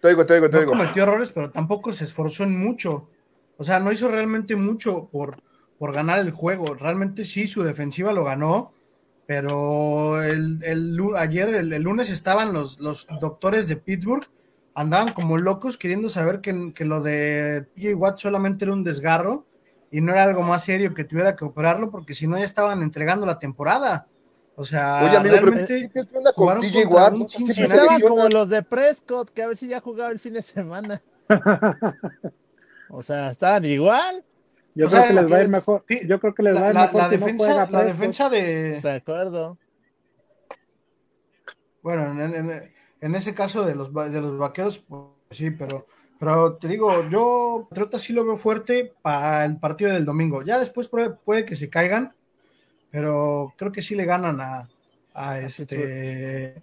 Te 0.01 0.07
oigo, 0.09 0.25
te 0.25 0.33
oigo, 0.33 0.49
te 0.49 0.61
no 0.61 0.65
cometió 0.67 1.03
errores, 1.03 1.31
pero 1.31 1.49
tampoco 1.51 1.91
se 1.91 2.05
esforzó 2.05 2.43
en 2.43 2.57
mucho. 2.57 3.09
O 3.57 3.63
sea, 3.63 3.79
no 3.79 3.91
hizo 3.91 4.07
realmente 4.07 4.55
mucho 4.55 5.09
por, 5.11 5.41
por 5.77 5.91
ganar 5.91 6.19
el 6.19 6.31
juego. 6.31 6.73
Realmente 6.75 7.25
sí, 7.25 7.47
su 7.47 7.63
defensiva 7.63 8.13
lo 8.13 8.23
ganó, 8.23 8.71
pero 9.29 10.23
el, 10.23 10.59
el 10.63 10.99
ayer, 11.15 11.49
el, 11.53 11.71
el 11.71 11.83
lunes, 11.83 12.09
estaban 12.09 12.51
los, 12.51 12.79
los 12.79 13.05
doctores 13.21 13.67
de 13.67 13.75
Pittsburgh, 13.75 14.25
andaban 14.73 15.13
como 15.13 15.37
locos 15.37 15.77
queriendo 15.77 16.09
saber 16.09 16.41
que, 16.41 16.73
que 16.73 16.83
lo 16.83 17.03
de 17.03 17.67
TJ 17.75 17.93
Watt 17.93 18.17
solamente 18.17 18.65
era 18.65 18.73
un 18.73 18.83
desgarro 18.83 19.45
y 19.91 20.01
no 20.01 20.13
era 20.13 20.23
algo 20.23 20.41
más 20.41 20.63
serio 20.63 20.95
que 20.95 21.03
tuviera 21.03 21.35
que 21.35 21.45
operarlo, 21.45 21.91
porque 21.91 22.15
si 22.15 22.25
no 22.25 22.39
ya 22.39 22.43
estaban 22.43 22.81
entregando 22.81 23.27
la 23.27 23.37
temporada. 23.37 24.07
O 24.55 24.65
sea, 24.65 25.03
Oye, 25.03 25.17
amigo, 25.17 25.35
pero 25.35 25.45
realmente 25.45 25.91
¿qué, 25.93 26.07
qué 26.07 26.17
onda 26.17 26.33
con 26.33 26.59
TJ 26.61 26.87
Watt? 26.87 27.13
No, 27.13 27.25
Estaban 27.27 28.01
como 28.01 28.29
los 28.29 28.49
de 28.49 28.63
Prescott, 28.63 29.29
que 29.29 29.43
a 29.43 29.47
ver 29.47 29.57
si 29.57 29.67
ya 29.67 29.79
jugaba 29.79 30.09
el 30.09 30.17
fin 30.17 30.33
de 30.33 30.41
semana. 30.41 31.03
O 32.91 33.03
sea, 33.03 33.29
estaban 33.29 33.63
igual. 33.65 34.25
Yo 34.79 34.85
O 34.85 34.89
creo 34.89 35.01
sea, 35.01 35.07
que 35.09 35.13
les 35.21 35.31
va 35.31 35.35
a 35.35 35.41
ir 35.43 35.49
mejor. 35.49 35.83
sí, 35.89 36.07
Yo 36.07 36.19
creo 36.21 36.33
que 36.33 36.41
les 36.43 36.55
va 36.55 36.59
a 36.59 36.61
la, 36.63 36.69
ir 36.69 36.73
mejor 36.75 36.95
la 37.01 37.03
no 37.03 37.09
defensa, 37.09 37.69
la 37.69 38.29
de, 38.29 38.79
De 38.81 38.91
acuerdo. 38.91 39.57
Bueno, 41.81 42.23
en, 42.23 42.33
en- 42.49 42.73
en 43.01 43.15
ese 43.15 43.33
caso 43.33 43.65
de 43.65 43.75
los, 43.75 43.93
de 43.93 44.21
los 44.21 44.37
vaqueros, 44.37 44.79
pues 44.79 45.01
sí, 45.31 45.51
pero, 45.51 45.85
pero 46.17 46.55
te 46.55 46.69
digo, 46.69 47.09
yo 47.09 47.67
Patriota 47.69 47.99
sí 47.99 48.13
lo 48.13 48.23
veo 48.25 48.37
fuerte 48.37 48.93
para 49.01 49.43
el 49.43 49.59
partido 49.59 49.91
del 49.91 50.05
domingo. 50.05 50.43
Ya 50.43 50.57
después 50.59 50.87
puede, 50.87 51.09
puede 51.09 51.43
que 51.43 51.57
se 51.57 51.69
caigan, 51.69 52.13
pero 52.89 53.53
creo 53.57 53.73
que 53.73 53.81
sí 53.81 53.95
le 53.95 54.05
ganan 54.05 54.39
a, 54.39 54.69
a 55.13 55.39
este 55.39 56.61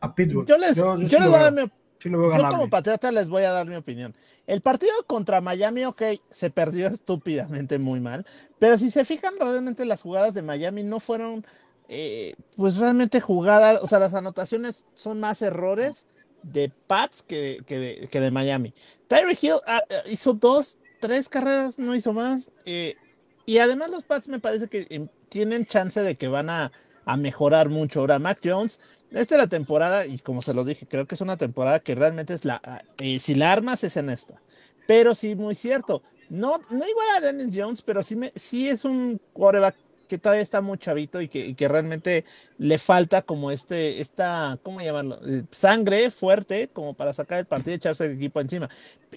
a 0.00 0.14
Pittsburgh. 0.14 0.46
Yo 0.46 0.56
les, 0.56 0.76
yo, 0.76 0.96
yo 0.98 1.08
sí 1.08 1.14
les 1.16 1.24
lo 1.24 1.30
voy 1.30 1.40
a 1.40 1.42
dar 1.42 1.52
mi 1.52 1.62
sí 2.00 2.08
lo 2.08 2.18
veo 2.18 2.28
Yo 2.28 2.32
ganable. 2.32 2.56
como 2.56 2.70
patriota 2.70 3.12
les 3.12 3.28
voy 3.28 3.44
a 3.44 3.50
dar 3.50 3.66
mi 3.66 3.76
opinión. 3.76 4.14
El 4.46 4.62
partido 4.62 4.92
contra 5.06 5.40
Miami, 5.40 5.84
ok, 5.84 6.02
se 6.30 6.50
perdió 6.50 6.86
estúpidamente 6.88 7.78
muy 7.78 8.00
mal, 8.00 8.26
pero 8.58 8.76
si 8.78 8.90
se 8.90 9.04
fijan 9.04 9.34
realmente 9.38 9.84
las 9.84 10.02
jugadas 10.02 10.34
de 10.34 10.42
Miami 10.42 10.82
no 10.82 11.00
fueron, 11.00 11.46
eh, 11.88 12.34
pues 12.56 12.76
realmente 12.76 13.20
jugadas, 13.20 13.80
o 13.82 13.86
sea, 13.86 13.98
las 13.98 14.14
anotaciones 14.14 14.84
son 14.94 15.20
más 15.20 15.42
errores 15.42 16.06
de 16.42 16.72
Pats 16.86 17.22
que, 17.22 17.62
que 17.66 17.78
de, 17.78 18.08
que 18.08 18.20
de 18.20 18.30
Miami. 18.30 18.74
Tyreek 19.08 19.42
Hill 19.42 19.54
ah, 19.66 19.82
ah, 19.90 20.08
hizo 20.08 20.32
dos, 20.32 20.78
tres 21.00 21.28
carreras, 21.28 21.78
no 21.78 21.94
hizo 21.94 22.12
más, 22.12 22.50
eh, 22.64 22.96
y 23.44 23.58
además 23.58 23.90
los 23.90 24.04
Pats 24.04 24.28
me 24.28 24.40
parece 24.40 24.68
que 24.68 24.86
em, 24.90 25.08
tienen 25.28 25.66
chance 25.66 26.00
de 26.00 26.16
que 26.16 26.28
van 26.28 26.50
a, 26.50 26.72
a 27.04 27.16
mejorar 27.16 27.68
mucho. 27.68 28.00
Ahora, 28.00 28.18
Mac 28.18 28.40
Jones 28.44 28.80
esta 29.12 29.34
es 29.34 29.40
la 29.40 29.48
temporada, 29.48 30.06
y 30.06 30.18
como 30.18 30.42
se 30.42 30.54
los 30.54 30.66
dije, 30.66 30.86
creo 30.86 31.06
que 31.06 31.14
es 31.14 31.20
una 31.20 31.36
temporada 31.36 31.80
que 31.80 31.94
realmente 31.94 32.34
es 32.34 32.44
la. 32.44 32.84
eh, 32.98 33.18
si 33.18 33.34
la 33.34 33.52
armas 33.52 33.82
es 33.84 33.96
en 33.96 34.10
esta. 34.10 34.40
Pero 34.86 35.14
sí, 35.14 35.34
muy 35.34 35.54
cierto. 35.54 36.02
No, 36.28 36.58
no 36.70 36.88
igual 36.88 37.08
a 37.16 37.20
Dennis 37.20 37.54
Jones, 37.54 37.82
pero 37.82 38.02
sí, 38.02 38.14
me, 38.14 38.32
sí 38.36 38.68
es 38.68 38.84
un 38.84 39.20
quarterback 39.32 39.74
que 40.10 40.18
todavía 40.18 40.42
está 40.42 40.60
muy 40.60 40.76
chavito 40.78 41.20
y 41.20 41.28
que, 41.28 41.46
y 41.46 41.54
que 41.54 41.68
realmente 41.68 42.24
le 42.58 42.78
falta 42.78 43.22
como 43.22 43.52
este, 43.52 44.00
esta, 44.00 44.58
¿cómo 44.62 44.80
llamarlo? 44.80 45.20
Eh, 45.24 45.44
Sangre 45.52 46.10
fuerte 46.10 46.68
como 46.72 46.94
para 46.94 47.12
sacar 47.12 47.38
el 47.38 47.46
partido 47.46 47.72
y 47.72 47.76
echarse 47.76 48.06
el 48.06 48.16
equipo 48.16 48.40
encima. 48.40 48.68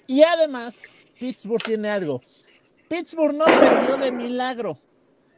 Y 0.06 0.22
además, 0.22 0.80
Pittsburgh 1.18 1.62
tiene 1.62 1.90
algo. 1.90 2.20
Pittsburgh 2.88 3.34
no 3.34 3.44
perdió 3.44 3.96
de 3.96 4.12
milagro. 4.12 4.78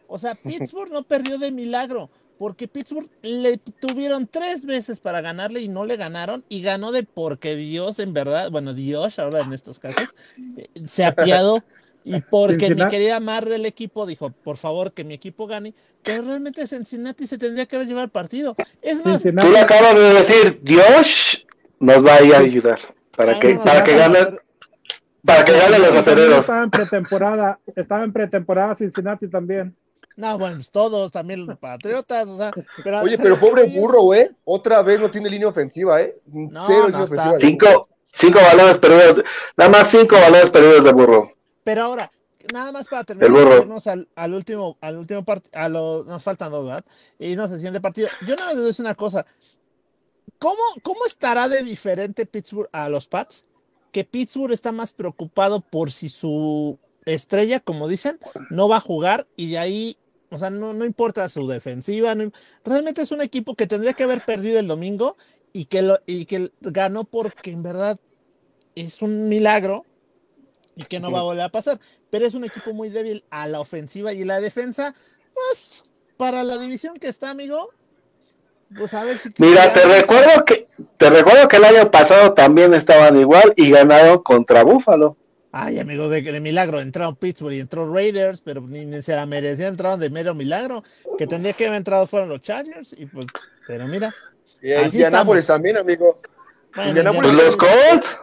O 0.06 0.18
sea, 0.18 0.34
Pittsburgh 0.42 0.92
no 0.92 1.02
perdió 1.02 1.38
de 1.38 1.50
milagro. 1.50 2.10
Porque 2.38 2.68
Pittsburgh 2.68 3.08
le 3.22 3.58
tuvieron 3.58 4.26
tres 4.26 4.66
veces 4.66 5.00
para 5.00 5.20
ganarle 5.20 5.60
y 5.60 5.68
no 5.68 5.84
le 5.84 5.96
ganaron 5.96 6.44
y 6.48 6.62
ganó 6.62 6.92
de 6.92 7.02
porque 7.02 7.56
Dios 7.56 7.98
en 7.98 8.12
verdad, 8.12 8.50
bueno, 8.50 8.74
Dios 8.74 9.18
ahora 9.18 9.40
en 9.40 9.52
estos 9.52 9.78
casos, 9.78 10.14
eh, 10.56 10.68
se 10.86 11.04
apiadó 11.04 11.62
y 12.04 12.20
porque 12.30 12.74
mi 12.74 12.86
querida 12.86 13.18
Mar 13.20 13.48
del 13.48 13.66
equipo 13.66 14.06
dijo, 14.06 14.30
por 14.30 14.56
favor, 14.56 14.92
que 14.92 15.04
mi 15.04 15.14
equipo 15.14 15.46
gane, 15.46 15.74
pero 16.02 16.22
realmente 16.22 16.66
Cincinnati 16.66 17.26
se 17.26 17.38
tendría 17.38 17.66
que 17.66 17.76
haber 17.76 17.88
llevado 17.88 18.04
el 18.04 18.10
partido. 18.10 18.54
Es 18.80 19.04
más, 19.04 19.14
Tú 19.14 19.18
Cincinnati, 19.20 19.48
le 19.48 19.58
acabas 19.58 19.94
de 19.94 20.14
decir, 20.14 20.60
Dios 20.62 21.46
nos 21.80 22.04
va 22.04 22.14
a 22.14 22.22
ir 22.22 22.34
a 22.34 22.38
ayudar 22.38 22.78
para 23.16 23.38
que, 23.38 23.56
para 23.56 23.82
que 23.82 23.96
gane, 23.96 24.18
para 25.24 25.44
que 25.44 25.52
ganen 25.52 25.82
los 25.82 25.94
acereros. 25.94 26.40
Estaba 26.40 26.62
en 26.62 26.70
pretemporada, 26.70 27.58
estaba 27.74 28.04
en 28.04 28.12
pretemporada 28.12 28.76
Cincinnati 28.76 29.28
también. 29.28 29.74
No, 30.16 30.38
bueno, 30.38 30.56
pues 30.56 30.70
todos, 30.70 31.12
también 31.12 31.44
los 31.46 31.58
patriotas, 31.58 32.26
o 32.28 32.36
sea, 32.38 32.50
pero 32.82 33.02
Oye, 33.02 33.18
pero 33.18 33.38
pobre 33.38 33.64
ellos- 33.66 33.74
burro, 33.80 34.00
güey. 34.02 34.30
Otra 34.44 34.82
vez 34.82 34.98
no 34.98 35.10
tiene 35.10 35.28
línea 35.28 35.48
ofensiva, 35.48 36.00
¿eh? 36.00 36.16
No, 36.26 36.66
Cero 36.66 36.80
no 36.84 36.86
línea 36.88 37.04
está. 37.04 37.28
ofensiva. 37.28 37.38
Cinco, 37.40 37.88
cinco 38.12 38.38
balones 38.40 38.78
perdidos, 38.78 39.22
nada 39.56 39.70
más 39.70 39.88
cinco 39.90 40.16
balones 40.16 40.50
perdidos 40.50 40.84
de 40.84 40.92
burro. 40.92 41.30
Pero 41.64 41.82
ahora, 41.82 42.10
nada 42.52 42.72
más 42.72 42.88
para 42.88 43.04
terminar, 43.04 43.28
El 43.28 43.32
burro. 43.44 43.58
irnos 43.62 43.86
al, 43.88 44.08
al 44.16 44.32
último, 44.34 44.78
al 44.80 44.96
último 44.96 45.22
partido, 45.24 45.60
a 45.60 45.68
lo, 45.68 46.04
nos 46.04 46.22
faltan 46.22 46.50
dos, 46.50 46.64
¿verdad? 46.64 46.84
Y 47.18 47.36
nos 47.36 47.50
siguiente 47.50 47.80
partido. 47.82 48.08
Yo 48.26 48.36
nada 48.36 48.46
más 48.46 48.56
les 48.56 48.64
decir 48.64 48.84
una 48.84 48.94
cosa. 48.94 49.26
¿Cómo, 50.38 50.62
¿Cómo 50.82 51.04
estará 51.06 51.48
de 51.48 51.62
diferente 51.62 52.26
Pittsburgh 52.26 52.68
a 52.72 52.88
los 52.88 53.06
Pats? 53.06 53.44
Que 53.92 54.04
Pittsburgh 54.04 54.52
está 54.52 54.72
más 54.72 54.92
preocupado 54.92 55.60
por 55.60 55.90
si 55.90 56.08
su 56.08 56.78
estrella, 57.06 57.60
como 57.60 57.88
dicen, 57.88 58.18
no 58.50 58.68
va 58.68 58.76
a 58.78 58.80
jugar 58.80 59.26
y 59.36 59.50
de 59.50 59.58
ahí, 59.58 59.96
o 60.30 60.38
sea, 60.38 60.50
no, 60.50 60.72
no 60.72 60.84
importa 60.84 61.28
su 61.28 61.46
defensiva, 61.46 62.14
no- 62.14 62.32
realmente 62.64 63.02
es 63.02 63.12
un 63.12 63.22
equipo 63.22 63.54
que 63.54 63.66
tendría 63.66 63.92
que 63.94 64.04
haber 64.04 64.24
perdido 64.24 64.58
el 64.58 64.66
domingo 64.66 65.16
y 65.52 65.66
que, 65.66 65.82
lo, 65.82 65.98
y 66.06 66.26
que 66.26 66.50
ganó 66.60 67.04
porque 67.04 67.50
en 67.50 67.62
verdad 67.62 67.98
es 68.74 69.02
un 69.02 69.28
milagro 69.28 69.84
y 70.74 70.84
que 70.84 71.00
no 71.00 71.10
va 71.10 71.20
a 71.20 71.24
volver 71.24 71.44
a 71.44 71.48
pasar. 71.48 71.80
Pero 72.10 72.26
es 72.26 72.34
un 72.34 72.44
equipo 72.44 72.72
muy 72.74 72.90
débil 72.90 73.24
a 73.30 73.48
la 73.48 73.60
ofensiva 73.60 74.12
y 74.12 74.24
la 74.24 74.40
defensa. 74.40 74.94
Pues 75.32 75.84
para 76.16 76.44
la 76.44 76.58
división 76.58 76.96
que 76.96 77.08
está, 77.08 77.30
amigo, 77.30 77.70
pues 78.76 78.92
a 78.94 79.04
ver 79.04 79.18
si. 79.18 79.30
Mira, 79.38 79.72
te 79.72 79.82
recuerdo 79.84 80.44
que 80.44 80.68
te 80.98 81.08
recuerdo 81.10 81.48
que 81.48 81.56
el 81.56 81.64
año 81.64 81.90
pasado 81.90 82.34
también 82.34 82.74
estaban 82.74 83.18
igual 83.18 83.54
y 83.56 83.70
ganaron 83.70 84.22
contra 84.22 84.64
Búfalo. 84.64 85.16
Ay, 85.58 85.78
amigo, 85.78 86.08
de, 86.08 86.20
de 86.20 86.40
milagro. 86.40 86.80
Entraron 86.80 87.16
Pittsburgh 87.16 87.54
y 87.54 87.60
entró 87.60 87.90
Raiders, 87.92 88.42
pero 88.42 88.60
ni, 88.60 88.84
ni 88.84 89.00
se 89.00 89.14
la 89.14 89.24
merecían. 89.24 89.68
Entraron 89.68 89.98
de 89.98 90.10
mero 90.10 90.34
milagro. 90.34 90.84
Que 91.16 91.26
tendría 91.26 91.54
que 91.54 91.66
haber 91.66 91.78
entrado 91.78 92.06
fueron 92.06 92.28
los 92.28 92.42
Chargers. 92.42 92.94
Y 92.98 93.06
pues, 93.06 93.26
pero 93.66 93.86
mira. 93.86 94.14
Y 94.60 94.72
Así 94.72 94.96
Indianápolis 94.98 95.42
estamos. 95.42 95.56
también, 95.56 95.76
amigo. 95.78 96.20
Bueno, 96.74 97.12
Pues 97.22 97.32
los 97.34 97.56
Colts, 97.56 98.18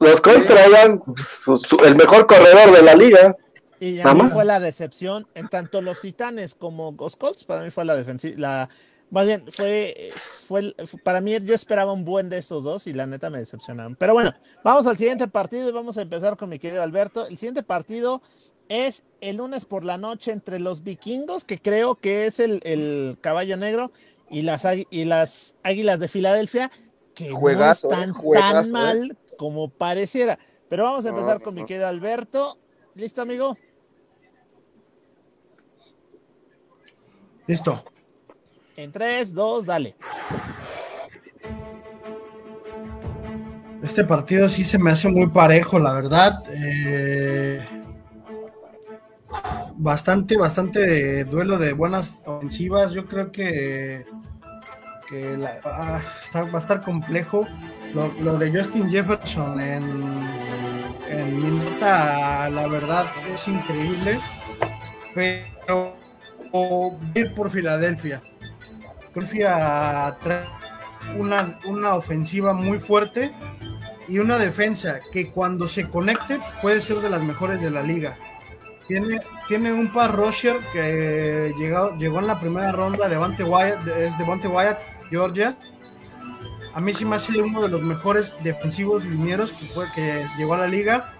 los 0.00 0.20
Colts 0.22 0.46
traían 0.46 1.00
su- 1.44 1.58
su- 1.58 1.76
el 1.84 1.96
mejor 1.96 2.26
corredor 2.26 2.74
de 2.74 2.82
la 2.82 2.94
liga. 2.94 3.36
Y 3.78 4.00
a 4.00 4.14
mí 4.14 4.22
fue 4.30 4.44
la 4.46 4.58
decepción 4.60 5.26
en 5.34 5.48
tanto 5.48 5.82
los 5.82 6.00
Titanes 6.00 6.54
como 6.54 6.94
los 6.98 7.16
Colts, 7.16 7.44
para 7.44 7.62
mí 7.62 7.70
fue 7.70 7.84
la 7.86 7.96
defensiva, 7.96 8.34
la 8.38 8.68
más 9.10 9.26
bien 9.26 9.44
fue, 9.50 10.12
fue 10.46 10.74
para 11.02 11.20
mí 11.20 11.36
yo 11.40 11.54
esperaba 11.54 11.92
un 11.92 12.04
buen 12.04 12.28
de 12.28 12.38
estos 12.38 12.64
dos 12.64 12.86
y 12.86 12.92
la 12.92 13.06
neta 13.06 13.30
me 13.30 13.38
decepcionaron. 13.38 13.96
Pero 13.96 14.12
bueno, 14.14 14.32
vamos 14.64 14.86
al 14.86 14.96
siguiente 14.96 15.28
partido 15.28 15.68
y 15.68 15.72
vamos 15.72 15.98
a 15.98 16.02
empezar 16.02 16.36
con 16.36 16.48
mi 16.48 16.58
querido 16.58 16.82
Alberto. 16.82 17.26
El 17.26 17.36
siguiente 17.36 17.62
partido 17.62 18.22
es 18.68 19.04
el 19.20 19.36
lunes 19.36 19.64
por 19.64 19.84
la 19.84 19.98
noche 19.98 20.30
entre 20.30 20.60
los 20.60 20.82
vikingos, 20.82 21.44
que 21.44 21.58
creo 21.58 21.96
que 21.96 22.26
es 22.26 22.38
el, 22.38 22.60
el 22.62 23.18
caballo 23.20 23.56
negro, 23.56 23.90
y 24.30 24.42
las, 24.42 24.64
y 24.90 25.04
las 25.04 25.56
águilas 25.62 25.98
de 25.98 26.08
Filadelfia, 26.08 26.70
que 27.14 27.32
Juegazo, 27.32 27.88
no 27.88 27.94
eh, 27.94 27.98
están 27.98 28.14
juegazo, 28.14 28.52
tan 28.52 28.66
eh. 28.66 28.70
mal 28.70 29.18
como 29.36 29.68
pareciera. 29.68 30.38
Pero 30.68 30.84
vamos 30.84 31.04
a 31.04 31.08
empezar 31.08 31.38
No, 31.38 31.44
con 31.44 31.54
mi 31.54 31.66
querido 31.66 31.88
Alberto. 31.88 32.56
¿Listo, 32.94 33.20
amigo? 33.20 33.56
Listo. 37.48 37.84
En 38.80 38.92
3, 38.92 39.34
2, 39.34 39.66
dale. 39.66 39.94
Este 43.82 44.04
partido 44.04 44.48
sí 44.48 44.64
se 44.64 44.78
me 44.78 44.90
hace 44.90 45.10
muy 45.10 45.26
parejo, 45.26 45.78
la 45.78 45.92
verdad. 45.92 46.42
Eh, 46.50 47.60
bastante, 49.76 50.38
bastante 50.38 51.26
duelo 51.26 51.58
de 51.58 51.74
buenas 51.74 52.20
ofensivas. 52.24 52.92
Yo 52.92 53.04
creo 53.04 53.30
que, 53.30 54.06
que 55.10 55.36
ah, 55.64 56.00
va 56.34 56.54
a 56.54 56.58
estar 56.58 56.80
complejo. 56.80 57.46
Lo, 57.92 58.38
de 58.38 58.50
Justin 58.50 58.90
Jefferson 58.90 59.60
en, 59.60 60.26
en 61.06 61.80
la 61.80 62.66
verdad, 62.66 63.04
es 63.34 63.46
increíble. 63.46 64.18
Pero 65.14 65.96
ir 67.14 67.34
por 67.34 67.50
Filadelfia. 67.50 68.22
Filadelfia 69.12 70.16
trae 70.22 70.46
una, 71.18 71.58
una 71.64 71.94
ofensiva 71.94 72.52
muy 72.52 72.78
fuerte 72.78 73.32
y 74.08 74.18
una 74.18 74.38
defensa 74.38 75.00
que 75.12 75.32
cuando 75.32 75.66
se 75.66 75.88
conecte 75.88 76.40
puede 76.60 76.80
ser 76.80 76.96
de 76.98 77.10
las 77.10 77.22
mejores 77.22 77.62
de 77.62 77.70
la 77.70 77.82
liga. 77.82 78.16
Tiene, 78.88 79.20
tiene 79.46 79.72
un 79.72 79.92
par 79.92 80.16
rusher 80.16 80.56
que 80.72 81.54
llegó, 81.56 81.96
llegó 81.96 82.18
en 82.18 82.26
la 82.26 82.40
primera 82.40 82.72
ronda, 82.72 83.08
Devante 83.08 83.44
Wyatt, 83.44 83.86
es 83.86 84.14
Wyatt, 84.18 84.78
Georgia. 85.08 85.56
A 86.74 86.80
mí 86.80 86.92
sí 86.92 87.04
me 87.04 87.16
ha 87.16 87.18
sido 87.20 87.44
uno 87.44 87.62
de 87.62 87.68
los 87.68 87.82
mejores 87.82 88.34
defensivos 88.42 89.04
linieros 89.04 89.52
que, 89.52 89.66
fue, 89.66 89.84
que 89.94 90.24
llegó 90.38 90.54
a 90.54 90.58
la 90.58 90.66
liga. 90.66 91.14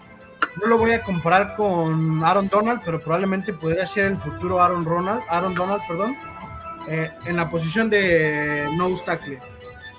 No 0.61 0.67
lo 0.67 0.79
voy 0.79 0.93
a 0.93 1.03
comparar 1.03 1.55
con 1.55 2.25
Aaron 2.25 2.49
Donald, 2.49 2.83
pero 2.85 3.01
probablemente 3.01 3.53
podría 3.53 3.87
ser 3.87 4.07
el 4.07 4.17
futuro 4.17 4.61
Aaron 4.61 4.85
Ronald, 4.85 5.23
Aaron 5.29 5.55
Donald, 5.55 5.83
perdón, 5.87 6.17
eh, 6.91 7.09
en 7.25 7.37
la 7.37 7.49
posición 7.49 7.89
de 7.89 8.69
no 8.77 8.93
tackle. 9.05 9.39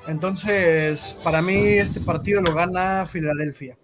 Entonces, 0.08 1.18
para 1.24 1.42
mí 1.42 1.56
este 1.56 2.02
partido 2.02 2.42
lo 2.42 2.54
gana 2.54 3.06
Filadelfia. 3.06 3.78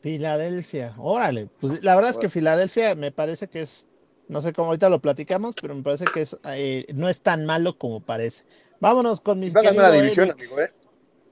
Filadelfia, 0.00 0.94
órale. 0.98 1.48
Pues 1.60 1.84
la 1.84 1.94
verdad 1.94 2.10
es 2.10 2.18
que 2.18 2.28
Filadelfia 2.28 2.96
me 2.96 3.12
parece 3.12 3.46
que 3.46 3.60
es, 3.60 3.86
no 4.26 4.40
sé 4.40 4.52
cómo 4.52 4.68
ahorita 4.68 4.88
lo 4.88 5.00
platicamos, 5.00 5.54
pero 5.60 5.76
me 5.76 5.84
parece 5.84 6.06
que 6.12 6.22
es 6.22 6.36
eh, 6.46 6.84
no 6.94 7.08
es 7.08 7.20
tan 7.20 7.46
malo 7.46 7.78
como 7.78 8.00
parece. 8.00 8.42
Vámonos 8.80 9.20
con 9.20 9.38
mis 9.38 9.54
Va 9.54 9.60
a 9.60 9.62
ganar 9.62 9.90
la 9.90 9.92
división, 9.92 10.30
Eric. 10.30 10.40
amigo, 10.40 10.60
¿eh? 10.60 10.72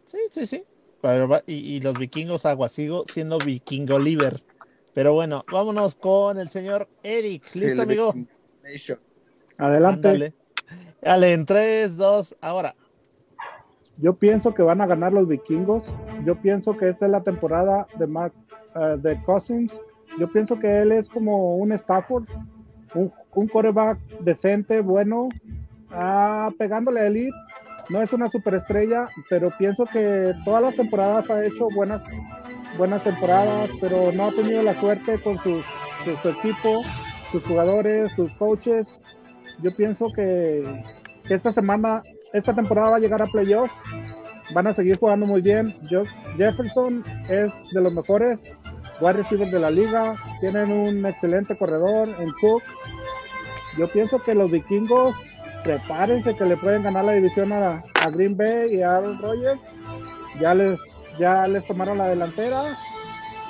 Sí, 0.04 0.18
sí, 0.30 0.46
sí. 0.46 0.64
Y, 1.46 1.54
y 1.54 1.80
los 1.80 1.98
vikingos 1.98 2.46
agua, 2.46 2.68
sigo 2.68 3.04
siendo 3.12 3.38
vikingo 3.38 3.98
liver. 3.98 4.44
Pero 4.92 5.12
bueno, 5.12 5.44
vámonos 5.50 5.96
con 5.96 6.38
el 6.38 6.50
señor 6.50 6.88
Eric. 7.02 7.52
¿Listo, 7.54 7.82
amigo? 7.82 8.14
Nation. 8.62 9.00
Adelante. 9.60 10.08
Ándale. 10.08 10.34
Dale, 11.02 11.32
en 11.32 11.46
3, 11.46 11.96
2, 11.96 12.36
ahora. 12.40 12.74
Yo 13.98 14.14
pienso 14.14 14.54
que 14.54 14.62
van 14.62 14.80
a 14.80 14.86
ganar 14.86 15.12
los 15.12 15.28
vikingos. 15.28 15.84
Yo 16.24 16.36
pienso 16.36 16.76
que 16.76 16.88
esta 16.90 17.06
es 17.06 17.12
la 17.12 17.22
temporada 17.22 17.86
de 17.98 18.06
Mark, 18.06 18.32
eh, 18.74 18.96
de 18.98 19.22
Cousins. 19.24 19.78
Yo 20.18 20.28
pienso 20.30 20.58
que 20.58 20.80
él 20.82 20.92
es 20.92 21.08
como 21.08 21.56
un 21.56 21.72
Stafford, 21.72 22.24
un, 22.94 23.12
un 23.34 23.48
quarterback 23.48 23.98
decente, 24.20 24.80
bueno, 24.80 25.28
ah, 25.90 26.50
pegándole 26.58 27.00
a 27.00 27.06
elite. 27.06 27.36
No 27.90 28.00
es 28.02 28.12
una 28.12 28.28
superestrella, 28.28 29.08
pero 29.28 29.50
pienso 29.58 29.84
que 29.84 30.32
todas 30.44 30.62
las 30.62 30.76
temporadas 30.76 31.28
ha 31.30 31.44
hecho 31.44 31.68
buenas, 31.74 32.04
buenas 32.78 33.02
temporadas, 33.02 33.68
pero 33.80 34.12
no 34.12 34.26
ha 34.26 34.32
tenido 34.32 34.62
la 34.62 34.78
suerte 34.78 35.20
con 35.22 35.38
sus- 35.40 35.64
su, 36.04 36.16
su 36.22 36.28
equipo, 36.28 36.82
sus 37.32 37.44
jugadores, 37.44 38.12
sus 38.14 38.32
coaches. 38.36 39.00
Yo 39.62 39.74
pienso 39.74 40.08
que, 40.14 40.64
esta 41.28 41.52
semana 41.52 42.02
esta 42.32 42.54
temporada 42.54 42.90
va 42.90 42.96
a 42.96 43.00
llegar 43.00 43.22
a 43.22 43.26
playoffs. 43.26 43.72
Van 44.52 44.66
a 44.66 44.74
seguir 44.74 44.98
jugando 44.98 45.26
muy 45.26 45.40
bien. 45.40 45.76
Jefferson 46.36 47.04
es 47.28 47.52
de 47.72 47.80
los 47.80 47.92
mejores 47.92 48.40
wide 49.00 49.12
receivers 49.12 49.52
de 49.52 49.60
la 49.60 49.70
liga. 49.70 50.14
Tienen 50.40 50.72
un 50.72 51.06
excelente 51.06 51.56
corredor 51.56 52.08
en 52.08 52.30
Cook. 52.40 52.62
Yo 53.78 53.86
pienso 53.88 54.20
que 54.20 54.34
los 54.34 54.50
vikingos 54.50 55.14
prepárense 55.62 56.34
que 56.34 56.44
le 56.46 56.56
pueden 56.56 56.82
ganar 56.82 57.04
la 57.04 57.12
división 57.12 57.52
a, 57.52 57.82
a 58.00 58.10
Green 58.10 58.36
Bay 58.36 58.74
y 58.74 58.82
a 58.82 58.96
Aaron 58.96 59.20
Rodgers. 59.20 59.62
Ya 60.40 60.54
les, 60.54 60.80
ya 61.18 61.46
les 61.46 61.64
tomaron 61.64 61.98
la 61.98 62.08
delantera. 62.08 62.60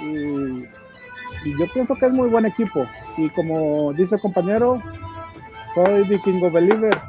Y, 0.03 0.65
y 1.49 1.59
yo 1.59 1.67
pienso 1.73 1.95
que 1.95 2.07
es 2.07 2.13
muy 2.13 2.29
buen 2.29 2.45
equipo. 2.45 2.87
Y 3.17 3.31
como 3.31 3.95
dice 3.95 4.17
el 4.17 4.21
compañero, 4.21 4.83
soy 5.75 6.03
vikingo 6.05 6.51
believer. 6.51 6.97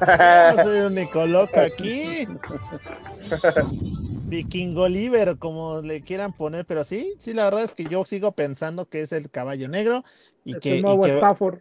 No 0.00 0.64
soy 0.64 0.78
un 0.80 0.94
Nicoloco 0.94 1.60
aquí. 1.60 2.26
Vikingo 4.24 4.88
Liver, 4.88 5.36
como 5.36 5.82
le 5.82 6.00
quieran 6.00 6.32
poner, 6.32 6.64
pero 6.64 6.84
sí, 6.84 7.12
sí, 7.18 7.34
la 7.34 7.44
verdad 7.44 7.64
es 7.64 7.74
que 7.74 7.84
yo 7.84 8.04
sigo 8.06 8.32
pensando 8.32 8.88
que 8.88 9.02
es 9.02 9.12
el 9.12 9.28
caballo 9.28 9.68
negro 9.68 10.02
y 10.44 10.54
Es 10.54 10.60
que, 10.60 10.72
el 10.72 10.78
y 10.78 10.82
nuevo 10.82 11.02
que- 11.02 11.10
Stafford. 11.10 11.58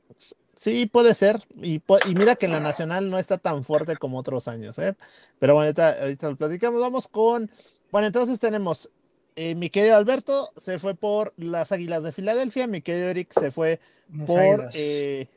Sí, 0.55 0.85
puede 0.85 1.13
ser. 1.15 1.39
Y, 1.61 1.81
y, 2.05 2.15
mira 2.15 2.35
que 2.35 2.45
en 2.45 2.51
la 2.53 2.59
nacional 2.61 3.09
no 3.09 3.17
está 3.17 3.37
tan 3.37 3.63
fuerte 3.63 3.95
como 3.97 4.17
otros 4.19 4.47
años, 4.47 4.77
¿eh? 4.79 4.93
Pero 5.39 5.53
bueno, 5.53 5.65
ahorita, 5.67 6.01
ahorita 6.01 6.29
lo 6.29 6.35
platicamos. 6.35 6.79
Vamos 6.81 7.07
con. 7.07 7.49
Bueno, 7.91 8.07
entonces 8.07 8.39
tenemos. 8.41 8.89
Eh, 9.37 9.55
mi 9.55 9.69
querido 9.69 9.95
Alberto 9.95 10.49
se 10.57 10.77
fue 10.79 10.95
por 10.95 11.33
las 11.37 11.71
Águilas 11.71 12.03
de 12.03 12.11
Filadelfia. 12.11 12.67
Mi 12.67 12.81
querido 12.81 13.07
Eric 13.07 13.31
se 13.31 13.51
fue 13.51 13.79
por, 14.27 14.69
eh, 14.73 15.27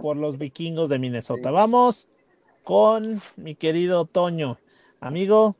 por 0.00 0.16
los 0.16 0.38
vikingos 0.38 0.88
de 0.88 0.98
Minnesota. 0.98 1.50
Vamos 1.50 2.08
con 2.64 3.22
mi 3.36 3.54
querido 3.54 4.04
Toño. 4.04 4.58
Amigo. 5.00 5.56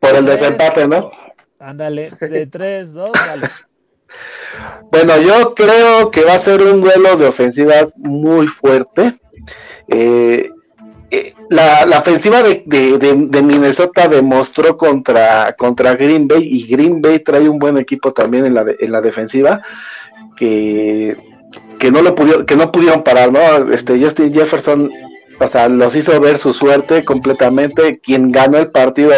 Por 0.00 0.14
el 0.14 0.24
desempate, 0.24 0.88
¿no? 0.88 1.10
Ándale, 1.58 2.10
de 2.20 2.46
3, 2.46 2.92
2, 2.92 3.12
dale. 3.12 3.48
Bueno, 4.90 5.18
yo 5.22 5.54
creo 5.54 6.10
que 6.10 6.22
va 6.22 6.34
a 6.34 6.38
ser 6.38 6.60
un 6.60 6.82
duelo 6.82 7.16
de 7.16 7.26
ofensivas 7.26 7.94
muy 7.96 8.46
fuerte. 8.46 9.18
Eh, 9.88 10.50
eh, 11.10 11.32
la, 11.48 11.98
ofensiva 11.98 12.42
de, 12.42 13.42
Minnesota 13.42 14.08
demostró 14.08 14.76
contra, 14.76 15.54
contra 15.54 15.94
Green 15.94 16.28
Bay 16.28 16.42
y 16.42 16.66
Green 16.66 17.00
Bay 17.00 17.20
trae 17.20 17.48
un 17.48 17.58
buen 17.58 17.78
equipo 17.78 18.12
también 18.12 18.44
en 18.44 18.52
la, 18.52 18.66
en 18.78 18.92
la 18.92 19.00
defensiva 19.00 19.62
que, 20.36 21.16
que, 21.82 21.90
no 21.90 22.00
lo 22.00 22.14
pudieron, 22.14 22.46
que 22.46 22.54
no 22.54 22.70
pudieron 22.70 23.02
parar, 23.02 23.32
¿no? 23.32 23.74
Este 23.74 24.00
Justin 24.00 24.32
Jefferson 24.32 24.88
o 25.40 25.48
sea, 25.48 25.68
los 25.68 25.96
hizo 25.96 26.20
ver 26.20 26.38
su 26.38 26.54
suerte 26.54 27.04
completamente. 27.04 27.98
Quien 27.98 28.30
ganó 28.30 28.58
el 28.58 28.70
partido 28.70 29.12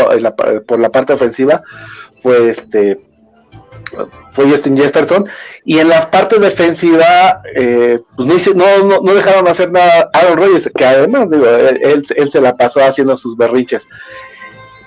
por 0.66 0.80
la 0.80 0.88
parte 0.88 1.12
ofensiva 1.12 1.62
fue 2.22 2.48
este 2.48 2.98
fue 4.32 4.48
Justin 4.48 4.78
Jefferson 4.78 5.26
y 5.66 5.78
en 5.78 5.90
la 5.90 6.10
parte 6.10 6.38
defensiva 6.38 7.42
eh, 7.54 7.98
pues 8.16 8.54
no, 8.54 9.00
no, 9.02 9.14
dejaron 9.14 9.46
hacer 9.46 9.70
nada 9.70 10.08
Aaron 10.14 10.38
Rodgers 10.38 10.70
que 10.74 10.84
además 10.84 11.30
digo, 11.30 11.46
él, 11.46 12.04
se 12.32 12.40
la 12.40 12.56
pasó 12.56 12.80
haciendo 12.80 13.16
sus 13.16 13.36
berriches 13.36 13.86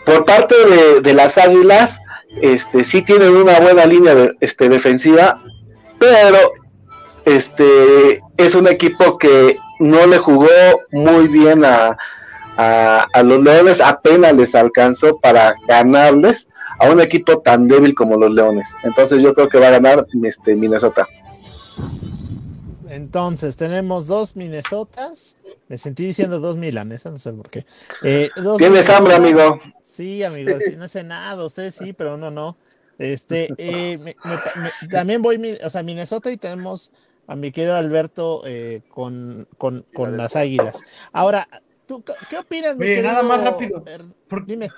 por 0.04 0.26
parte 0.26 0.56
de, 1.02 1.14
las 1.14 1.38
Águilas 1.38 1.98
este 2.42 2.84
sí 2.84 3.02
tienen 3.04 3.30
una 3.30 3.60
buena 3.62 3.86
línea 3.86 4.32
este, 4.42 4.68
defensiva 4.68 5.42
pero 6.00 6.38
este 7.28 8.22
es 8.38 8.56
un 8.56 8.68
equipo 8.68 9.18
que 9.18 9.58
no 9.80 10.08
le 10.08 10.18
jugó 10.18 10.48
muy 10.92 11.28
bien 11.28 11.66
a, 11.66 11.98
a, 12.58 13.24
los 13.24 13.44
Leones, 13.44 13.82
apenas 13.82 14.34
les 14.36 14.56
alcanzó 14.56 15.18
para 15.20 15.54
ganarles 15.68 16.48
a 16.80 16.90
un 16.90 17.02
equipo 17.02 17.40
tan 17.40 17.68
débil 17.68 17.94
como 17.94 18.18
los 18.18 18.34
Leones. 18.34 18.70
Entonces 18.84 19.22
yo 19.22 19.34
creo 19.34 19.50
que 19.50 19.60
va 19.60 19.68
a 19.68 19.72
ganar 19.72 20.08
este 20.24 20.56
Minnesota. 20.56 21.08
Entonces 22.90 23.58
tenemos 23.58 24.08
dos 24.08 24.36
Minnesotas. 24.36 25.36
Me 25.68 25.78
sentí 25.78 26.06
diciendo 26.06 26.40
dos 26.40 26.56
Milanes, 26.56 27.06
no 27.06 27.20
sé 27.20 27.34
por 27.34 27.50
qué. 27.50 27.66
Eh, 28.04 28.30
¿Tienes 28.58 28.90
hambre, 28.90 29.16
amigo? 29.16 29.60
Sí, 29.84 30.24
amigo, 30.24 30.54
no 30.78 30.88
sé 30.88 31.04
nada, 31.04 31.44
ustedes 31.44 31.76
sí, 31.76 31.92
pero 31.92 32.16
uno 32.16 32.32
no. 32.32 32.56
Este, 32.98 33.50
eh, 33.58 34.16
también 34.90 35.22
voy, 35.22 35.60
o 35.64 35.70
sea, 35.70 35.84
Minnesota 35.84 36.32
y 36.32 36.38
tenemos 36.38 36.92
a 37.28 37.36
mi 37.36 37.52
querido 37.52 37.76
Alberto 37.76 38.44
eh, 38.46 38.82
con, 38.90 39.48
con, 39.58 39.86
con 39.94 40.18
las 40.18 40.36
águilas. 40.36 40.82
Ahora, 41.12 41.48
¿tú 41.86 42.04
qué 42.30 42.38
opinas? 42.38 42.78
Oye, 42.80 43.02
nada 43.02 43.22
más 43.22 43.44
rápido. 43.44 43.84
Dime. 44.46 44.70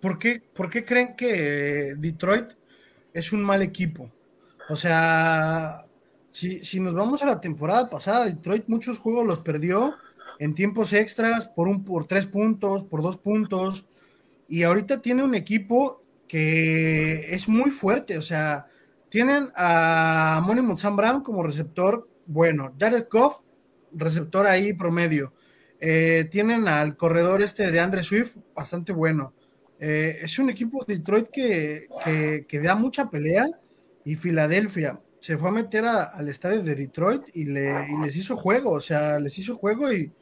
¿Por 0.00 0.18
qué, 0.18 0.40
¿Por 0.40 0.70
qué 0.70 0.84
creen 0.84 1.14
que 1.16 1.94
Detroit 1.98 2.52
es 3.12 3.32
un 3.32 3.42
mal 3.42 3.60
equipo? 3.60 4.10
O 4.68 4.76
sea, 4.76 5.84
si, 6.30 6.64
si 6.64 6.80
nos 6.80 6.94
vamos 6.94 7.22
a 7.22 7.26
la 7.26 7.40
temporada 7.40 7.90
pasada, 7.90 8.24
Detroit 8.24 8.64
muchos 8.68 8.98
juegos 8.98 9.26
los 9.26 9.40
perdió 9.40 9.96
en 10.38 10.54
tiempos 10.54 10.92
extras 10.92 11.46
por 11.48 11.68
un 11.68 11.84
por 11.84 12.06
tres 12.06 12.26
puntos, 12.26 12.84
por 12.84 13.02
dos 13.02 13.18
puntos, 13.18 13.84
y 14.48 14.62
ahorita 14.62 15.02
tiene 15.02 15.22
un 15.22 15.34
equipo 15.34 16.02
que 16.26 17.34
es 17.34 17.48
muy 17.48 17.70
fuerte, 17.70 18.16
o 18.16 18.22
sea, 18.22 18.68
tienen 19.10 19.52
a 19.54 20.40
Money 20.42 20.64
Sam 20.78 20.96
Brown 20.96 21.22
como 21.22 21.42
receptor 21.42 22.08
bueno, 22.26 22.72
Jared 22.78 23.06
Goff, 23.10 23.40
receptor 23.92 24.46
ahí 24.46 24.72
promedio. 24.72 25.32
Eh, 25.80 26.28
tienen 26.30 26.68
al 26.68 26.96
corredor 26.96 27.42
este 27.42 27.70
de 27.72 27.80
Andre 27.80 28.02
Swift, 28.02 28.36
bastante 28.54 28.92
bueno. 28.92 29.34
Eh, 29.80 30.18
es 30.22 30.38
un 30.38 30.48
equipo 30.48 30.84
de 30.84 30.98
Detroit 30.98 31.28
que, 31.28 31.88
que, 32.46 32.60
da 32.60 32.74
mucha 32.76 33.10
pelea 33.10 33.48
y 34.04 34.14
Filadelfia 34.14 35.00
se 35.18 35.36
fue 35.36 35.48
a 35.48 35.52
meter 35.52 35.84
al 35.86 36.28
estadio 36.28 36.62
de 36.62 36.74
Detroit 36.74 37.22
y, 37.34 37.46
le, 37.46 37.88
les 38.02 38.16
hizo 38.16 38.36
juego, 38.36 38.72
o 38.72 38.80
sea, 38.80 39.18
les 39.18 39.36
hizo 39.38 39.56
juego 39.56 39.92
y 39.92 40.12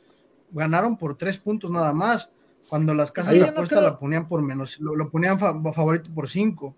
ganaron 0.51 0.97
por 0.97 1.17
tres 1.17 1.39
puntos 1.39 1.71
nada 1.71 1.93
más, 1.93 2.31
cuando 2.69 2.95
las 2.95 3.13
casas 3.13 3.35
de 3.35 3.49
apuesta 3.49 3.81
la 3.81 3.99
ponían 3.99 4.27
por 4.27 4.43
menos, 4.43 4.81
lo, 4.81 4.97
lo 4.97 5.11
ponían 5.11 5.39
favorito 5.39 6.13
por 6.13 6.29
cinco. 6.29 6.75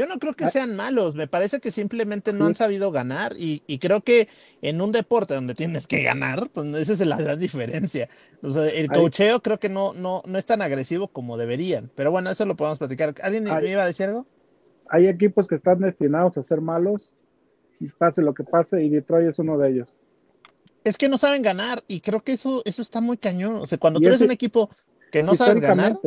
Yo 0.00 0.06
no 0.06 0.18
creo 0.18 0.32
que 0.32 0.46
ah. 0.46 0.50
sean 0.50 0.74
malos, 0.76 1.14
me 1.14 1.28
parece 1.28 1.60
que 1.60 1.70
simplemente 1.70 2.32
no 2.32 2.46
han 2.46 2.54
sabido 2.54 2.90
ganar 2.90 3.34
y, 3.36 3.60
creo 3.80 4.00
que 4.00 4.28
en 4.62 4.80
un 4.80 4.92
deporte 4.92 5.34
donde 5.34 5.54
tienes 5.54 5.86
que 5.86 6.02
ganar, 6.02 6.48
pues 6.54 6.66
esa 6.74 6.94
es 6.94 7.04
la 7.04 7.18
gran 7.18 7.38
diferencia. 7.38 8.08
O 8.42 8.50
sea, 8.50 8.66
el 8.70 8.88
cocheo 8.88 9.42
creo 9.42 9.60
que 9.60 9.68
no, 9.68 9.92
no, 9.92 10.22
no 10.24 10.38
es 10.38 10.46
tan 10.46 10.62
agresivo 10.62 11.08
como 11.08 11.36
deberían, 11.36 11.90
pero 11.94 12.10
bueno, 12.10 12.30
eso 12.30 12.46
lo 12.46 12.56
podemos 12.56 12.78
platicar. 12.78 13.14
¿Alguien 13.22 13.44
me 13.44 13.50
iba 13.70 13.82
a 13.82 13.86
decir 13.86 14.06
algo? 14.06 14.26
Hay 14.88 15.06
equipos 15.06 15.46
que 15.46 15.56
están 15.56 15.80
destinados 15.80 16.38
a 16.38 16.42
ser 16.44 16.62
malos, 16.62 17.14
y 17.78 17.88
pase 17.88 18.22
lo 18.22 18.32
que 18.32 18.44
pase, 18.44 18.82
y 18.82 18.88
Detroit 18.88 19.28
es 19.28 19.38
uno 19.38 19.58
de 19.58 19.68
ellos. 19.68 19.98
Es 20.82 20.96
que 20.96 21.10
no 21.10 21.18
saben 21.18 21.42
ganar 21.42 21.84
y 21.88 22.00
creo 22.00 22.20
que 22.20 22.32
eso, 22.32 22.62
eso 22.64 22.80
está 22.80 23.02
muy 23.02 23.18
cañón. 23.18 23.56
O 23.56 23.66
sea, 23.66 23.76
cuando 23.76 24.00
tú 24.00 24.06
eres 24.06 24.22
un 24.22 24.30
equipo 24.30 24.70
que 25.12 25.22
no 25.22 25.34
sabes 25.34 25.60
ganar 25.60 25.98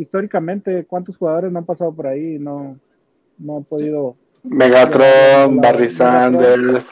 históricamente, 0.00 0.86
¿cuántos 0.86 1.16
jugadores 1.16 1.52
no 1.52 1.58
han 1.58 1.66
pasado 1.66 1.92
por 1.92 2.06
ahí 2.06 2.36
y 2.36 2.38
no, 2.38 2.78
no 3.38 3.58
han 3.58 3.64
podido... 3.64 4.16
Megatron, 4.42 5.60
Barry 5.60 5.90
Sanders. 5.90 6.86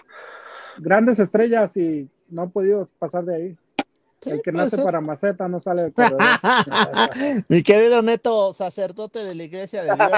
Grandes 0.77 1.19
estrellas 1.19 1.75
y 1.77 2.09
no 2.29 2.43
han 2.43 2.51
podido 2.51 2.89
pasar 2.99 3.25
de 3.25 3.35
ahí. 3.35 3.57
el 4.27 4.43
que 4.43 4.53
nace 4.53 4.83
para 4.83 5.01
maceta 5.01 5.49
no 5.49 5.61
sale 5.61 5.85
del 5.85 5.93
corredor. 5.95 6.21
Mi 7.49 7.63
querido 7.63 8.03
Neto, 8.03 8.53
sacerdote 8.53 9.25
de 9.25 9.35
la 9.35 9.43
iglesia 9.43 9.83
de 9.83 9.95
Dios, 9.95 10.11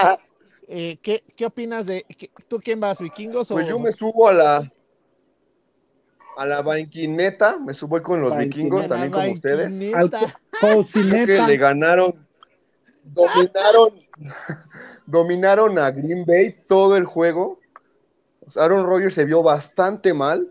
eh, 0.67 0.99
¿qué, 1.01 1.23
¿qué, 1.37 1.47
opinas 1.47 1.87
de 1.87 2.05
tú 2.49 2.61
quién 2.63 2.81
vas, 2.81 3.01
vikingos 3.01 3.49
Pues 3.49 3.69
yo 3.69 3.79
me 3.79 3.93
subo 3.93 4.29
a 4.29 4.33
la 4.33 4.73
a 6.37 6.47
la 6.47 6.63
banquineta, 6.63 7.59
me 7.59 7.75
subo 7.75 8.03
con 8.03 8.23
los 8.23 8.37
vikingos 8.37 8.89
también 8.89 9.13
como 9.13 9.33
ustedes. 9.33 9.95
Al 9.95 10.11
que 11.27 11.43
le 11.47 11.57
ganaron 11.57 12.30
dominaron, 13.05 13.91
dominaron 15.07 15.79
a 15.79 15.91
Green 15.91 16.25
Bay 16.25 16.57
todo 16.67 16.97
el 16.97 17.05
juego. 17.05 17.59
Aaron 18.57 18.87
Rodgers 18.87 19.15
se 19.15 19.25
vio 19.25 19.43
bastante 19.43 20.15
mal. 20.15 20.51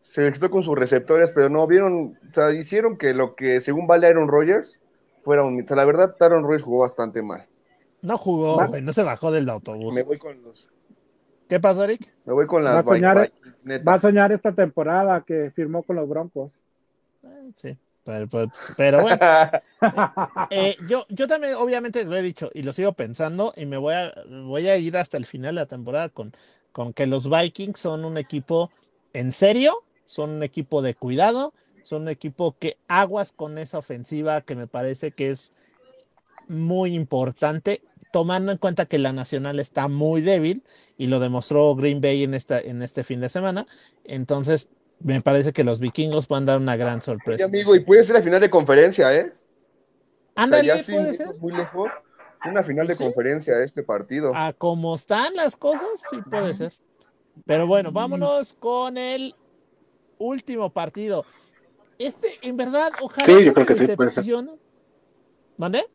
Se 0.00 0.32
quitó 0.32 0.50
con 0.50 0.62
sus 0.62 0.78
receptores, 0.78 1.32
pero 1.32 1.48
no 1.48 1.66
vieron, 1.66 2.16
o 2.30 2.34
sea, 2.34 2.52
hicieron 2.52 2.96
que 2.96 3.12
lo 3.12 3.34
que 3.34 3.60
según 3.60 3.88
vale 3.88 4.06
Aaron 4.06 4.28
Rodgers 4.28 4.78
fuera 5.24 5.42
un 5.42 5.66
La 5.68 5.84
verdad, 5.84 6.14
Aaron 6.20 6.44
Rodgers 6.44 6.62
jugó 6.62 6.82
bastante 6.82 7.22
mal. 7.22 7.46
No 8.02 8.16
jugó, 8.16 8.64
no 8.64 8.92
se 8.92 9.02
bajó 9.02 9.32
del 9.32 9.48
autobús. 9.48 9.92
Me 9.92 10.02
voy 10.02 10.18
con 10.18 10.40
los. 10.42 10.70
¿Qué 11.48 11.58
pasó, 11.58 11.84
Eric? 11.84 12.08
Me 12.24 12.32
voy 12.32 12.46
con 12.46 12.62
las. 12.62 12.76
Va 12.76 12.80
a 12.80 12.84
soñar, 12.84 13.32
va 13.86 13.94
a 13.94 14.00
soñar 14.00 14.30
esta 14.30 14.52
temporada 14.52 15.24
que 15.26 15.50
firmó 15.50 15.82
con 15.82 15.96
los 15.96 16.08
Broncos. 16.08 16.52
Eh, 17.24 17.50
sí. 17.56 17.76
Pero, 18.76 19.02
bueno, 19.02 19.18
eh, 20.50 20.76
yo, 20.88 21.06
yo 21.08 21.26
también 21.26 21.54
obviamente 21.54 22.04
lo 22.04 22.16
he 22.16 22.22
dicho 22.22 22.50
y 22.54 22.62
lo 22.62 22.72
sigo 22.72 22.92
pensando 22.92 23.52
y 23.56 23.66
me 23.66 23.76
voy 23.76 23.94
a, 23.94 24.14
voy 24.28 24.68
a 24.68 24.76
ir 24.76 24.96
hasta 24.96 25.16
el 25.16 25.26
final 25.26 25.56
de 25.56 25.62
la 25.62 25.66
temporada 25.66 26.08
con, 26.08 26.32
con 26.70 26.92
que 26.92 27.06
los 27.06 27.28
Vikings 27.28 27.78
son 27.78 28.04
un 28.04 28.16
equipo 28.16 28.70
en 29.12 29.32
serio, 29.32 29.82
son 30.04 30.30
un 30.30 30.42
equipo 30.44 30.82
de 30.82 30.94
cuidado, 30.94 31.52
son 31.82 32.02
un 32.02 32.08
equipo 32.08 32.56
que 32.58 32.78
aguas 32.86 33.32
con 33.32 33.58
esa 33.58 33.78
ofensiva 33.78 34.40
que 34.42 34.54
me 34.54 34.68
parece 34.68 35.10
que 35.10 35.30
es 35.30 35.52
muy 36.48 36.94
importante, 36.94 37.82
tomando 38.12 38.52
en 38.52 38.58
cuenta 38.58 38.86
que 38.86 38.98
la 38.98 39.12
nacional 39.12 39.58
está 39.58 39.88
muy 39.88 40.20
débil 40.20 40.62
y 40.96 41.06
lo 41.06 41.18
demostró 41.18 41.74
Green 41.74 42.00
Bay 42.00 42.22
en, 42.22 42.34
esta, 42.34 42.60
en 42.60 42.82
este 42.82 43.02
fin 43.02 43.20
de 43.20 43.28
semana. 43.28 43.66
Entonces, 44.04 44.68
me 45.00 45.20
parece 45.20 45.52
que 45.52 45.64
los 45.64 45.78
vikingos 45.78 46.28
van 46.28 46.44
a 46.44 46.52
dar 46.52 46.58
una 46.58 46.76
gran 46.76 47.00
sorpresa. 47.00 47.44
amigo, 47.44 47.74
y 47.74 47.80
puede 47.80 48.04
ser 48.04 48.14
la 48.14 48.22
final 48.22 48.40
de 48.40 48.50
conferencia, 48.50 49.12
¿eh? 49.14 49.32
Ándale, 50.34 50.82
puede 50.84 51.14
ser. 51.14 51.36
Muy 51.38 51.52
lejos, 51.52 51.90
una 52.44 52.62
final 52.62 52.86
de 52.86 52.96
conferencia 52.96 53.62
este 53.62 53.82
partido. 53.82 54.32
A 54.34 54.52
como 54.52 54.94
están 54.94 55.34
las 55.34 55.56
cosas, 55.56 55.88
sí 56.10 56.18
puede 56.30 56.54
ser. 56.54 56.72
Pero 57.44 57.66
bueno, 57.66 57.92
vámonos 57.92 58.54
con 58.54 58.96
el 58.96 59.34
último 60.18 60.72
partido. 60.72 61.24
Este, 61.98 62.28
en 62.42 62.56
verdad, 62.56 62.92
ojalá 63.00 63.26
sí, 63.26 63.44
yo 63.44 63.54
creo 63.54 63.66
que 63.66 63.74
sí, 63.74 64.32
¿Mande? 65.56 65.86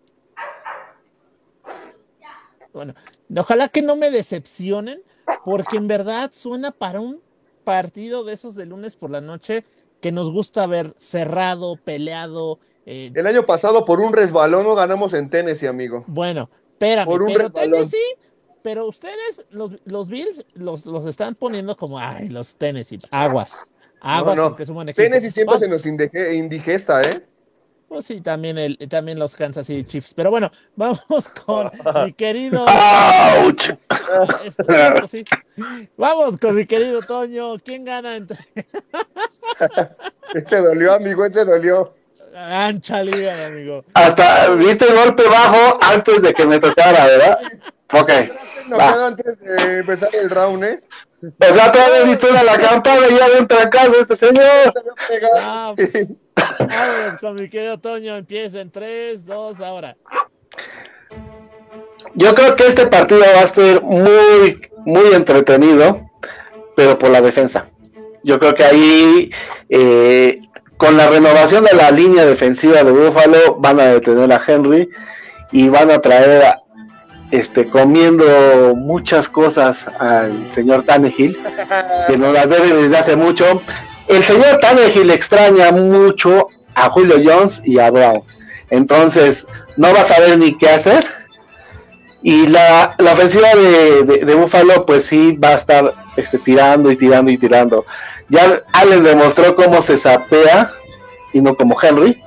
Bueno, 2.74 2.96
ojalá 3.36 3.70
que 3.70 3.82
no 3.82 3.96
me 3.96 4.10
decepcionen, 4.10 5.04
porque 5.44 5.78
en 5.78 5.88
verdad 5.88 6.32
suena 6.34 6.72
para 6.72 7.00
un 7.00 7.22
partido 7.64 8.24
de 8.24 8.34
esos 8.34 8.56
de 8.56 8.66
lunes 8.66 8.96
por 8.96 9.10
la 9.12 9.22
noche 9.22 9.64
que 10.02 10.12
nos 10.12 10.32
gusta 10.32 10.66
ver 10.68 10.94
cerrado, 10.98 11.76
peleado. 11.76 12.60
eh, 12.86 13.12
El 13.14 13.28
año 13.28 13.46
pasado 13.46 13.86
por 13.86 14.00
un 14.00 14.14
resbalón 14.14 14.66
no 14.66 14.76
ganamos 14.76 15.14
en 15.14 15.30
Tennessee, 15.30 15.68
amigo. 15.68 16.04
bueno, 16.08 16.50
espérame, 16.74 17.06
Por 17.06 17.22
un 17.22 17.28
pero 17.34 17.40
resbalón. 17.46 17.72
Tennessee, 17.72 18.16
pero 18.64 18.88
ustedes, 18.88 19.46
los, 19.52 19.72
los 19.86 20.08
Bills, 20.08 20.46
los, 20.56 20.86
los 20.86 21.06
están 21.06 21.36
poniendo 21.36 21.76
como, 21.78 22.00
ay, 22.00 22.30
los 22.30 22.56
Tennessee, 22.56 23.00
aguas, 23.12 23.64
aguas, 24.02 24.38
no. 24.38 24.50
porque 24.50 24.66
equipo. 24.90 25.04
Tennessee 25.04 25.32
siempre 25.32 25.58
se 25.60 25.68
nos 25.68 25.86
indigesta, 25.86 27.02
¿eh? 27.04 27.26
Pues 27.92 28.06
sí, 28.06 28.22
también, 28.22 28.58
el, 28.58 28.78
también 28.88 29.20
los 29.20 29.36
Kansas 29.36 29.68
City 29.68 29.84
Chiefs. 29.84 30.14
Pero 30.14 30.32
bueno, 30.32 30.50
vamos 30.78 31.30
con 31.46 31.70
mi 32.06 32.14
querido. 32.14 32.66
¡Auch! 32.70 33.78
Este, 34.46 34.64
pues 34.64 35.12
sí. 35.12 35.26
Vamos 35.98 36.38
con 36.38 36.56
mi 36.56 36.66
querido 36.66 37.02
Toño. 37.02 37.60
¿Quién 37.60 37.84
gana 37.84 38.16
entre 38.16 38.38
Este 40.34 40.56
dolió, 40.62 40.94
amigo, 40.94 41.26
este 41.26 41.44
dolió. 41.44 41.94
ancha 42.34 43.04
liga, 43.04 43.48
amigo? 43.48 43.84
Hasta 43.94 44.52
viste 44.52 44.86
el 44.86 44.96
golpe 44.96 45.24
bajo 45.28 45.78
antes 45.82 46.22
de 46.22 46.34
que 46.34 46.46
me 46.46 46.60
tocara, 46.62 47.08
¿verdad? 47.08 47.40
Ok. 47.94 48.12
Nos 48.68 48.80
Va. 48.80 48.94
quedó 48.94 49.06
antes 49.08 49.40
de 49.40 49.78
empezar 49.80 50.10
el 50.14 50.30
round, 50.30 50.64
¿eh? 50.64 50.80
O 51.24 51.54
sea, 51.54 51.72
todavía 51.72 52.06
ni 52.06 52.38
a 52.38 52.44
la 52.44 52.58
campana 52.58 53.08
y 53.10 53.16
ya 53.16 53.30
de 53.30 53.70
casa 53.70 53.92
este 54.02 54.16
señor. 54.16 54.74
Te. 55.10 55.22
Ah, 55.40 55.74
pues, 55.76 56.08
vámonos 56.60 57.20
con 57.20 57.36
mi 57.36 57.50
querido 57.50 57.80
Toño. 57.80 58.16
Empieza 58.18 58.60
en 58.62 58.72
3, 58.72 59.26
2, 59.26 59.62
ahora. 59.62 59.96
Yo 62.16 62.34
creo 62.36 62.56
que 62.56 62.68
este 62.68 62.88
partido 62.88 63.22
va 63.36 63.42
a 63.44 63.48
ser 63.48 63.82
muy, 63.82 64.62
muy 64.86 65.14
entretenido, 65.14 66.10
pero 66.76 66.98
por 66.98 67.10
la 67.10 67.22
defensa. 67.22 67.68
Yo 68.24 68.40
creo 68.40 68.54
que 68.54 68.64
ahí, 68.64 69.32
eh, 69.70 70.40
con 70.78 70.98
la 70.98 71.08
renovación 71.08 71.64
de 71.64 71.74
la 71.74 71.92
línea 71.92 72.26
defensiva 72.26 72.84
de 72.84 72.92
Buffalo, 72.92 73.56
van 73.60 73.80
a 73.80 73.86
detener 73.86 74.32
a 74.34 74.42
Henry 74.46 74.90
y 75.52 75.70
van 75.70 75.92
a 75.92 76.00
traer, 76.02 76.44
a- 76.44 76.61
este, 77.32 77.68
comiendo 77.68 78.26
muchas 78.76 79.30
cosas 79.30 79.86
al 80.00 80.52
señor 80.54 80.84
Tannehill, 80.84 81.40
que 82.08 82.18
no 82.18 82.32
las 82.34 82.50
debe 82.50 82.74
desde 82.74 82.98
hace 82.98 83.16
mucho. 83.16 83.62
El 84.08 84.24
señor 84.24 84.60
Tannehill 84.60 85.10
extraña 85.10 85.72
mucho 85.72 86.48
a 86.76 86.90
Julio 86.90 87.16
Jones 87.24 87.62
y 87.64 87.80
a 87.80 87.90
Brown. 87.90 88.22
Entonces, 88.70 89.48
no 89.78 89.94
va 89.94 90.02
a 90.02 90.06
saber 90.06 90.38
ni 90.38 90.58
qué 90.58 90.70
hacer. 90.70 91.08
Y 92.22 92.48
la, 92.48 92.96
la 93.00 93.14
ofensiva 93.14 93.50
de, 93.56 94.04
de, 94.04 94.36
Buffalo, 94.36 94.86
pues 94.86 95.06
sí, 95.06 95.38
va 95.38 95.50
a 95.50 95.56
estar 95.56 95.94
este, 96.18 96.38
tirando 96.38 96.92
y 96.92 96.98
tirando 96.98 97.32
y 97.32 97.38
tirando. 97.38 97.86
Ya 98.30 98.62
Allen 98.74 99.04
demostró 99.04 99.56
cómo 99.56 99.82
se 99.82 99.98
sapea, 99.98 100.70
y 101.34 101.42
no 101.42 101.56
como 101.56 101.82
Henry, 101.82 102.22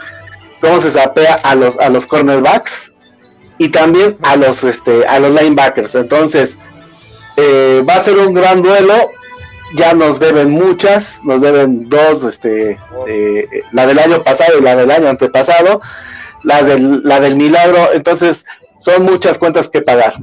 cómo 0.60 0.80
se 0.80 0.90
sapea 0.90 1.34
a 1.34 1.54
los, 1.54 1.78
a 1.78 1.90
los 1.90 2.06
cornerbacks 2.06 2.93
y 3.58 3.68
también 3.68 4.16
a 4.22 4.36
los, 4.36 4.62
este, 4.64 5.06
a 5.06 5.18
los 5.20 5.30
linebackers. 5.40 5.94
Entonces, 5.94 6.56
eh, 7.36 7.82
va 7.88 7.96
a 7.96 8.04
ser 8.04 8.16
un 8.18 8.34
gran 8.34 8.62
duelo. 8.62 9.10
Ya 9.76 9.92
nos 9.92 10.20
deben 10.20 10.50
muchas, 10.50 11.18
nos 11.24 11.40
deben 11.40 11.88
dos, 11.88 12.22
este, 12.24 12.78
eh, 13.08 13.48
la 13.72 13.86
del 13.86 13.98
año 13.98 14.22
pasado 14.22 14.58
y 14.58 14.62
la 14.62 14.76
del 14.76 14.90
año 14.90 15.08
antepasado, 15.08 15.80
la 16.44 16.62
del, 16.62 17.02
la 17.02 17.18
del 17.18 17.34
milagro. 17.36 17.92
Entonces, 17.92 18.44
son 18.78 19.04
muchas 19.04 19.38
cuentas 19.38 19.68
que 19.68 19.82
pagar. 19.82 20.14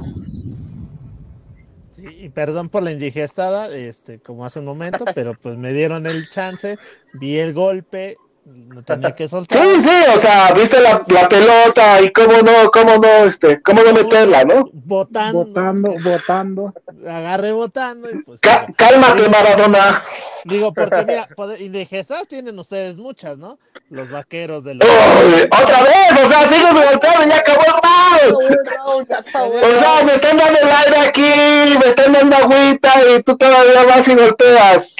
Y 1.98 2.28
perdón 2.30 2.68
por 2.68 2.82
la 2.82 2.92
indigestada, 2.92 3.68
este, 3.74 4.20
como 4.20 4.44
hace 4.44 4.60
un 4.60 4.64
momento, 4.64 5.04
pero 5.14 5.34
pues 5.34 5.56
me 5.56 5.72
dieron 5.72 6.06
el 6.06 6.28
chance, 6.28 6.78
vi 7.14 7.38
el 7.38 7.52
golpe, 7.52 8.16
no 8.44 8.82
tenía 8.82 9.14
que 9.14 9.28
soltar. 9.28 9.62
Sí, 9.62 9.80
sí, 9.82 9.90
o 10.16 10.20
sea, 10.20 10.52
viste 10.52 10.80
la, 10.80 11.02
la 11.08 11.28
pelota 11.28 12.00
y 12.02 12.10
cómo 12.12 12.38
no, 12.38 12.70
cómo 12.72 12.96
no, 12.98 13.08
este, 13.26 13.62
cómo 13.62 13.82
no 13.82 13.92
meterla, 13.92 14.44
¿no? 14.44 14.68
Botando, 14.72 15.44
Votando, 15.44 15.94
votando. 16.02 16.74
agarré 17.08 17.52
botando 17.52 18.10
y 18.10 18.16
pues. 18.22 18.40
Cálmate, 18.76 19.28
Maradona. 19.28 20.02
Digo, 20.44 20.72
porque 20.72 21.04
mira, 21.06 21.28
poder- 21.36 21.60
indigestadas 21.60 22.26
tienen 22.26 22.58
ustedes 22.58 22.96
muchas, 22.96 23.38
¿no? 23.38 23.58
Los 23.90 24.10
vaqueros 24.10 24.64
de 24.64 24.74
los. 24.74 24.88
Uy, 24.88 25.42
otra 25.42 25.82
vez, 25.82 26.24
o 26.24 26.28
sea, 26.28 26.48
sigues 26.48 26.74
golpeando 26.74 27.24
y 27.24 27.28
ya 27.28 27.36
acabó 27.38 27.62
el 27.62 28.38
round. 28.40 29.12
O 29.62 29.78
sea, 29.78 30.02
me 30.04 30.14
están 30.14 30.36
dando 30.36 30.58
el 30.58 30.68
aire 30.68 30.96
aquí, 31.08 31.78
me 31.78 31.86
están 31.90 32.12
dando 32.12 32.36
agüita 32.36 32.92
y 33.16 33.22
tú 33.22 33.36
todavía 33.36 33.84
vas 33.84 34.08
y 34.08 34.14
golpeas. 34.16 34.96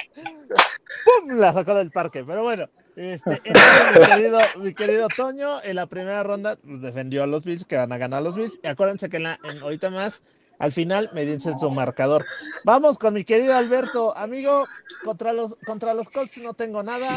¡Pum! 1.05 1.37
La 1.37 1.51
sacó 1.51 1.75
del 1.75 1.91
parque. 1.91 2.23
Pero 2.25 2.43
bueno, 2.43 2.69
este, 2.95 3.41
entonces, 3.43 3.99
mi, 3.99 4.05
querido, 4.05 4.39
mi 4.57 4.73
querido 4.73 5.07
Toño, 5.15 5.61
en 5.63 5.75
la 5.75 5.87
primera 5.87 6.23
ronda 6.23 6.55
pues, 6.55 6.81
defendió 6.81 7.23
a 7.23 7.27
los 7.27 7.43
Bills, 7.43 7.65
que 7.65 7.77
van 7.77 7.91
a 7.91 7.97
ganar 7.97 8.21
los 8.21 8.35
Bills. 8.35 8.59
Y 8.63 8.67
acuérdense 8.67 9.09
que 9.09 9.17
en 9.17 9.23
la, 9.23 9.39
en- 9.43 9.61
ahorita 9.61 9.89
más, 9.89 10.23
al 10.59 10.71
final, 10.71 11.09
me 11.13 11.25
dicen 11.25 11.57
su 11.59 11.69
marcador. 11.71 12.25
Vamos 12.63 12.97
con 12.97 13.13
mi 13.15 13.23
querido 13.25 13.55
Alberto. 13.55 14.15
Amigo, 14.15 14.65
contra 15.03 15.33
los, 15.33 15.55
contra 15.65 15.93
los 15.93 16.09
Colts 16.09 16.37
no 16.37 16.53
tengo 16.53 16.83
nada, 16.83 17.09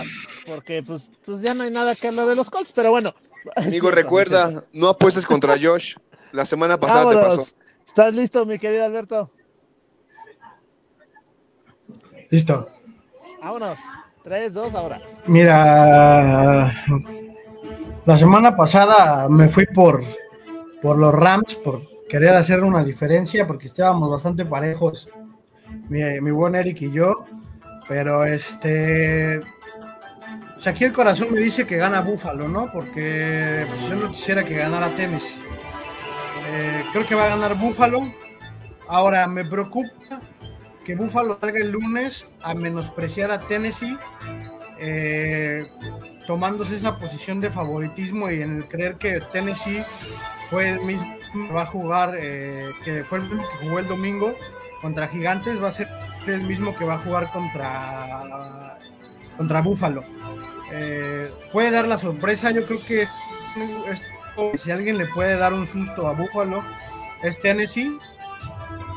porque 0.46 0.82
pues, 0.82 1.10
pues 1.24 1.42
ya 1.42 1.54
no 1.54 1.62
hay 1.64 1.70
nada 1.70 1.94
que 1.94 2.08
hablar 2.08 2.26
de 2.26 2.34
los 2.36 2.50
Colts, 2.50 2.72
pero 2.74 2.90
bueno. 2.90 3.14
Amigo, 3.56 3.90
recuerda, 3.90 4.64
no 4.72 4.88
apuestes 4.88 5.26
contra 5.26 5.56
Josh. 5.60 5.94
La 6.32 6.44
semana 6.46 6.78
pasada 6.80 7.10
te 7.10 7.16
pasó. 7.16 7.46
¿Estás 7.86 8.14
listo, 8.14 8.44
mi 8.46 8.58
querido 8.58 8.84
Alberto? 8.84 9.30
Listo. 12.30 12.68
Vámonos. 13.40 13.78
3, 14.26 14.52
2, 14.52 14.74
ahora. 14.74 15.00
Mira, 15.28 16.72
la 18.04 18.16
semana 18.16 18.56
pasada 18.56 19.28
me 19.28 19.48
fui 19.48 19.66
por, 19.66 20.02
por 20.82 20.98
los 20.98 21.14
Rams, 21.14 21.54
por 21.54 21.80
querer 22.08 22.34
hacer 22.34 22.64
una 22.64 22.82
diferencia, 22.82 23.46
porque 23.46 23.68
estábamos 23.68 24.10
bastante 24.10 24.44
parejos, 24.44 25.08
mi, 25.88 26.00
mi 26.20 26.32
buen 26.32 26.56
Eric 26.56 26.82
y 26.82 26.90
yo. 26.90 27.24
Pero 27.86 28.24
este. 28.24 29.38
O 30.56 30.60
sea, 30.60 30.72
aquí 30.72 30.82
el 30.82 30.92
corazón 30.92 31.28
me 31.32 31.38
dice 31.38 31.64
que 31.64 31.76
gana 31.76 32.00
Búfalo, 32.00 32.48
¿no? 32.48 32.72
Porque 32.72 33.64
pues, 33.68 33.82
yo 33.82 33.94
no 33.94 34.10
quisiera 34.10 34.44
que 34.44 34.56
ganara 34.56 34.92
Tennessee. 34.96 35.40
Eh, 36.50 36.82
creo 36.92 37.06
que 37.06 37.14
va 37.14 37.26
a 37.26 37.28
ganar 37.28 37.54
Búfalo. 37.54 38.00
Ahora, 38.88 39.28
me 39.28 39.44
preocupa 39.44 40.15
que 40.86 40.94
Búfalo 40.94 41.36
salga 41.40 41.58
el 41.58 41.72
lunes 41.72 42.30
a 42.42 42.54
menospreciar 42.54 43.32
a 43.32 43.40
Tennessee 43.40 43.98
eh, 44.78 45.66
tomándose 46.28 46.76
esa 46.76 46.96
posición 46.96 47.40
de 47.40 47.50
favoritismo 47.50 48.30
y 48.30 48.40
en 48.40 48.58
el 48.58 48.68
creer 48.68 48.94
que 48.94 49.20
Tennessee 49.32 49.82
fue 50.48 50.70
el 50.70 50.80
mismo 50.82 51.16
que 51.32 51.52
va 51.52 51.62
a 51.62 51.66
jugar, 51.66 52.14
eh, 52.16 52.70
que 52.84 53.02
fue 53.02 53.18
el 53.18 53.24
mismo 53.24 53.42
que 53.42 53.66
jugó 53.66 53.80
el 53.80 53.88
domingo 53.88 54.32
contra 54.80 55.08
Gigantes, 55.08 55.60
va 55.60 55.68
a 55.68 55.72
ser 55.72 55.88
el 56.28 56.42
mismo 56.42 56.76
que 56.76 56.84
va 56.84 56.94
a 56.94 56.98
jugar 56.98 57.32
contra, 57.32 58.78
contra 59.36 59.62
Buffalo. 59.62 60.04
Eh, 60.70 61.32
puede 61.52 61.72
dar 61.72 61.88
la 61.88 61.98
sorpresa, 61.98 62.52
yo 62.52 62.64
creo 62.64 62.78
que 62.86 63.08
si 64.56 64.70
alguien 64.70 64.98
le 64.98 65.06
puede 65.06 65.36
dar 65.36 65.52
un 65.52 65.66
susto 65.66 66.06
a 66.06 66.12
Buffalo 66.12 66.62
es 67.22 67.40
Tennessee, 67.40 67.98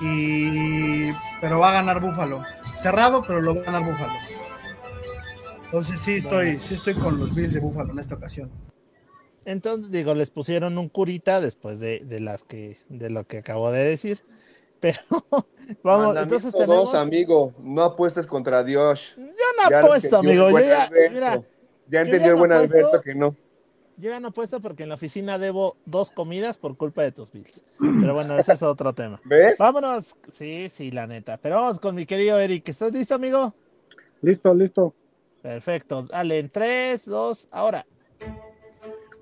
y, 0.02 1.12
pero 1.42 1.60
va 1.60 1.70
a 1.70 1.74
ganar 1.74 2.00
Buffalo. 2.02 2.44
Cerrado, 2.82 3.24
pero 3.26 3.42
lo 3.42 3.56
va 3.56 3.62
a 3.62 3.64
ganar 3.66 3.84
Buffalo. 3.84 4.14
Entonces 5.66 6.00
sí 6.00 6.14
estoy, 6.14 6.58
sí 6.58 6.74
estoy 6.74 6.96
con 6.96 7.20
los 7.20 7.36
Bills 7.36 7.54
de 7.54 7.60
Buffalo 7.60 7.92
en 7.92 8.00
esta 8.00 8.16
ocasión. 8.16 8.50
Entonces, 9.46 9.92
digo, 9.92 10.14
les 10.16 10.32
pusieron 10.32 10.78
un 10.78 10.90
curita 10.90 11.42
después 11.42 11.80
de, 11.80 12.00
de 12.00 12.20
las 12.20 12.44
que, 12.44 12.78
de 12.90 13.10
lo 13.10 13.26
que 13.26 13.40
acabo 13.40 13.72
de 13.72 13.84
decir. 13.84 14.24
Pero 14.80 14.98
vamos, 15.84 16.08
Mandamiento 16.08 16.36
entonces 16.36 16.54
tenemos. 16.54 16.92
dos, 16.92 16.96
amigo. 16.96 17.54
No 17.60 17.84
apuestes 17.84 18.26
contra 18.26 18.64
Dios. 18.64 19.14
Yo 19.18 19.24
no 19.26 19.70
Ya 19.70 19.80
apuesto, 19.80 20.18
amigo. 20.18 20.50
Yo 20.50 20.60
ya, 20.60 20.90
mira, 21.12 21.36
Ya 21.36 21.44
ya 21.90 22.02
entendió 22.02 22.32
el 22.32 22.38
buen. 22.38 22.52
Alberto 22.52 23.02
que 23.02 23.14
no. 23.14 23.36
Yo 24.00 24.10
ya 24.10 24.20
no 24.20 24.30
apuesto 24.30 24.62
porque 24.62 24.84
en 24.84 24.90
la 24.90 24.96
oficina 24.96 25.38
debo 25.38 25.76
dos 25.86 26.12
comidas 26.12 26.58
por 26.58 26.78
culpa 26.78 27.04
de 27.04 27.12
tus 27.12 27.32
bills. 27.32 27.66
Pero 27.80 28.14
bueno, 28.14 28.38
ese 28.38 28.54
es 28.54 28.64
otro 28.64 28.94
tema. 28.94 29.20
¿Ves? 29.26 29.58
Vámonos. 29.58 30.16
Sí, 30.30 30.70
sí, 30.70 30.92
la 30.92 31.06
neta. 31.06 31.38
Pero 31.38 31.56
vamos 31.56 31.80
con 31.80 31.96
mi 31.96 32.06
querido 32.06 32.40
Eric. 32.40 32.70
¿Estás 32.70 32.94
listo, 32.94 33.16
amigo? 33.16 33.54
Listo, 34.22 34.54
listo. 34.54 34.94
Perfecto. 35.42 36.04
Dale, 36.04 36.40
en 36.40 36.50
3, 36.50 37.06
2, 37.06 37.48
ahora. 37.52 37.86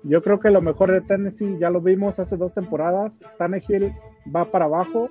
Yo 0.04 0.22
creo 0.22 0.38
que 0.38 0.50
lo 0.50 0.62
mejor 0.62 0.92
de 0.92 1.00
Tennessee 1.00 1.58
ya 1.58 1.70
lo 1.70 1.80
vimos 1.80 2.18
hace 2.20 2.36
dos 2.36 2.54
temporadas. 2.54 3.18
Tannehill 3.36 3.92
va 4.34 4.48
para 4.50 4.66
abajo, 4.66 5.08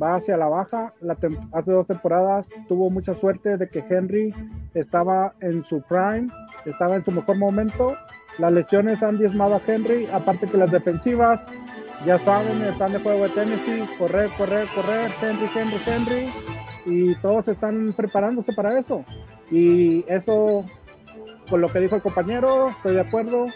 va 0.00 0.16
hacia 0.16 0.36
la 0.36 0.48
baja. 0.48 0.92
La 1.00 1.16
hace 1.52 1.72
dos 1.72 1.86
temporadas 1.86 2.50
tuvo 2.68 2.90
mucha 2.90 3.14
suerte 3.14 3.56
de 3.56 3.68
que 3.68 3.82
Henry 3.88 4.34
estaba 4.74 5.34
en 5.40 5.64
su 5.64 5.80
prime, 5.82 6.28
estaba 6.66 6.96
en 6.96 7.04
su 7.04 7.10
mejor 7.10 7.38
momento. 7.38 7.96
Las 8.38 8.52
lesiones 8.52 9.02
han 9.02 9.18
diezmado 9.18 9.56
a 9.56 9.62
Henry, 9.66 10.06
aparte 10.12 10.46
que 10.46 10.56
las 10.56 10.70
defensivas, 10.70 11.46
ya 12.06 12.18
saben, 12.18 12.62
están 12.62 12.92
de 12.92 13.00
juego 13.00 13.24
de 13.24 13.30
Tennessee, 13.30 13.84
correr, 13.98 14.30
correr, 14.38 14.68
correr, 14.74 15.10
Henry, 15.20 15.48
Henry, 15.54 15.76
Henry. 15.86 16.30
y 16.86 17.14
todos 17.16 17.48
están 17.48 17.92
preparándose 17.94 18.52
para 18.52 18.78
eso. 18.78 19.04
Y 19.50 20.04
eso, 20.08 20.64
con 21.50 21.60
lo 21.60 21.68
que 21.68 21.80
dijo 21.80 21.96
el 21.96 22.02
compañero, 22.02 22.70
estoy 22.70 22.94
de 22.94 23.00
acuerdo. 23.00 23.46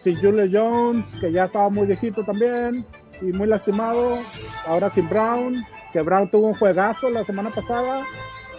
Sin 0.00 0.16
Julio 0.16 0.46
Jones, 0.52 1.06
que 1.18 1.32
ya 1.32 1.46
estaba 1.46 1.70
muy 1.70 1.86
viejito 1.86 2.22
también 2.24 2.84
y 3.22 3.32
muy 3.32 3.46
lastimado. 3.46 4.18
Ahora 4.66 4.90
sin 4.90 5.08
Brown, 5.08 5.64
que 5.94 6.02
Brown 6.02 6.30
tuvo 6.30 6.48
un 6.48 6.54
juegazo 6.56 7.08
la 7.08 7.24
semana 7.24 7.48
pasada. 7.50 8.02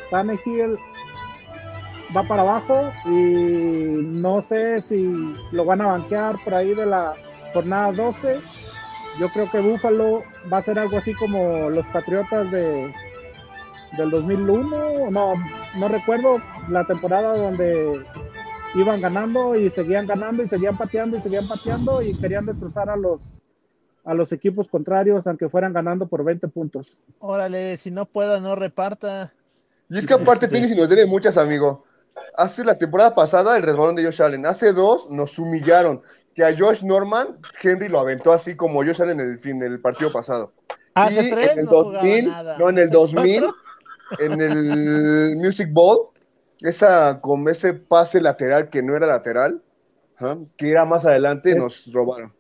Tannehill 0.10 0.76
va 2.16 2.24
para 2.24 2.42
abajo 2.44 2.92
y 3.06 3.10
no 4.06 4.42
sé 4.42 4.82
si 4.82 5.36
lo 5.52 5.66
van 5.66 5.82
a 5.82 5.88
banquear 5.88 6.36
por 6.44 6.54
ahí 6.54 6.74
de 6.74 6.86
la 6.86 7.14
jornada 7.54 7.92
12. 7.92 8.40
Yo 9.20 9.30
creo 9.30 9.50
que 9.50 9.60
Buffalo 9.60 10.22
va 10.52 10.58
a 10.58 10.62
ser 10.62 10.78
algo 10.80 10.98
así 10.98 11.14
como 11.14 11.70
los 11.70 11.86
Patriotas 11.88 12.50
de 12.52 12.94
del 13.98 14.10
2001, 14.10 15.10
no, 15.10 15.34
no 15.80 15.88
recuerdo 15.88 16.42
la 16.70 16.86
temporada 16.86 17.38
donde 17.38 18.04
iban 18.74 19.00
ganando 19.00 19.56
y 19.56 19.70
seguían 19.70 20.06
ganando 20.06 20.44
y 20.44 20.50
seguían 20.50 20.76
pateando 20.76 21.16
y 21.18 21.22
seguían 21.22 21.48
pateando 21.48 22.02
y 22.02 22.14
querían 22.14 22.46
destrozar 22.46 22.90
a 22.90 22.98
los 22.98 23.22
a 24.04 24.14
los 24.14 24.34
equipos 24.34 24.68
contrarios 24.68 25.26
aunque 25.28 25.48
fueran 25.48 25.72
ganando 25.72 26.08
por 26.08 26.26
20 26.26 26.48
puntos. 26.50 26.98
Órale, 27.20 27.78
si 27.78 27.90
no 27.90 28.06
puedo, 28.06 28.40
no 28.42 28.56
reparta. 28.56 29.32
Y 29.90 29.98
es 29.98 30.06
que 30.06 30.14
aparte 30.14 30.46
Este- 30.46 30.58
tienes 30.60 30.72
y 30.72 30.76
nos 30.76 30.90
debe 30.90 31.06
muchas, 31.06 31.38
amigo. 31.38 31.85
Hace 32.38 32.64
la 32.64 32.78
temporada 32.78 33.16
pasada 33.16 33.58
el 33.58 33.64
resbalón 33.64 33.96
de 33.96 34.06
Josh 34.06 34.22
Allen. 34.22 34.46
Hace 34.46 34.74
dos 34.74 35.10
nos 35.10 35.38
humillaron. 35.40 36.02
Que 36.34 36.44
a 36.44 36.54
Josh 36.58 36.84
Norman, 36.84 37.40
Henry 37.62 37.88
lo 37.88 38.00
aventó 38.00 38.34
así 38.34 38.58
como 38.58 38.84
Josh 38.84 39.02
Allen 39.02 39.22
en 39.22 39.32
el 39.32 39.40
fin 39.40 39.58
del 39.58 39.80
partido 39.80 40.12
pasado. 40.12 40.52
Hace 40.94 41.28
y 41.28 41.32
tres 41.32 41.52
en 41.54 41.60
el 41.60 41.66
no 41.66 41.72
jugaba 41.72 42.00
2000, 42.00 42.26
nada. 42.26 42.58
no, 42.58 42.70
en 42.70 42.78
el 42.78 42.84
Hace 42.86 42.94
2000, 42.94 43.42
cuatro, 43.42 43.58
en 44.20 44.42
el 44.42 45.36
Music 45.38 45.70
Bowl, 45.72 46.10
esa, 46.62 47.22
con 47.22 47.48
ese 47.48 47.74
pase 47.74 48.22
lateral 48.22 48.70
que 48.70 48.82
no 48.84 48.96
era 48.98 49.08
lateral, 49.08 49.62
que 50.58 50.70
era 50.70 50.86
más 50.86 51.06
adelante, 51.06 51.56
nos 51.56 51.92
robaron. 51.92 52.34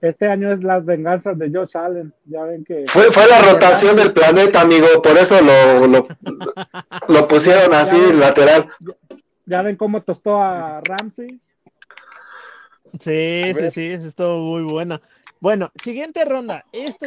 Este 0.00 0.28
año 0.28 0.52
es 0.52 0.62
las 0.62 0.84
venganzas 0.84 1.38
de 1.38 1.50
Josh 1.50 1.76
Allen. 1.76 2.12
Ya 2.26 2.42
ven 2.44 2.64
que 2.64 2.84
Fue, 2.86 3.10
fue 3.10 3.26
la 3.26 3.40
rotación 3.40 3.96
del 3.96 4.12
planeta, 4.12 4.60
amigo, 4.60 4.86
por 5.02 5.16
eso 5.16 5.40
lo, 5.40 5.86
lo, 5.86 6.06
lo 7.08 7.28
pusieron 7.28 7.72
así 7.74 8.12
lateral. 8.12 8.68
ya 9.46 9.62
ven 9.62 9.76
cómo 9.76 10.02
tostó 10.02 10.42
a 10.42 10.80
Ramsey. 10.82 11.40
Sí, 13.00 13.52
sí, 13.54 13.70
sí, 13.72 13.86
eso 13.86 14.06
estuvo 14.06 14.38
muy 14.38 14.62
buena. 14.62 15.00
Bueno, 15.40 15.70
siguiente 15.82 16.24
ronda. 16.24 16.64
Esto, 16.72 17.06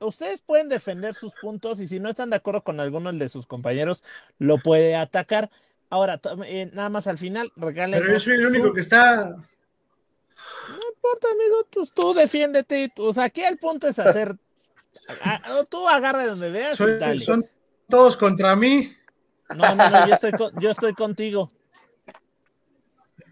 ustedes 0.00 0.42
pueden 0.42 0.68
defender 0.68 1.14
sus 1.14 1.32
puntos 1.40 1.80
y 1.80 1.86
si 1.86 2.00
no 2.00 2.08
están 2.08 2.30
de 2.30 2.36
acuerdo 2.36 2.62
con 2.62 2.80
alguno 2.80 3.12
de 3.12 3.28
sus 3.28 3.46
compañeros, 3.46 4.02
lo 4.38 4.58
puede 4.58 4.96
atacar. 4.96 5.50
Ahora, 5.90 6.20
eh, 6.44 6.70
nada 6.72 6.88
más 6.90 7.06
al 7.06 7.18
final, 7.18 7.50
regalen. 7.56 8.00
Pero 8.00 8.12
yo 8.14 8.20
soy 8.20 8.34
el 8.34 8.46
único 8.46 8.72
que 8.72 8.80
está. 8.80 9.36
No 11.02 11.10
importa, 11.10 11.28
amigo, 11.32 11.64
tú, 11.70 11.82
tú 11.94 12.14
defiéndete. 12.14 12.92
o 12.98 13.12
sea, 13.12 13.24
aquí 13.24 13.42
el 13.42 13.58
punto 13.58 13.86
es 13.88 13.98
hacer. 13.98 14.36
a- 15.22 15.64
tú 15.68 15.86
agarra 15.88 16.26
donde 16.26 16.50
veas 16.50 16.74
y 16.74 16.76
soy- 16.76 16.98
dale. 16.98 17.20
son 17.20 17.46
todos 17.88 18.16
contra 18.16 18.56
mí. 18.56 18.92
No, 19.56 19.74
no, 19.74 19.90
no, 19.90 20.06
yo 20.08 20.14
estoy, 20.14 20.32
con- 20.32 20.52
yo 20.60 20.70
estoy 20.70 20.92
contigo. 20.94 21.50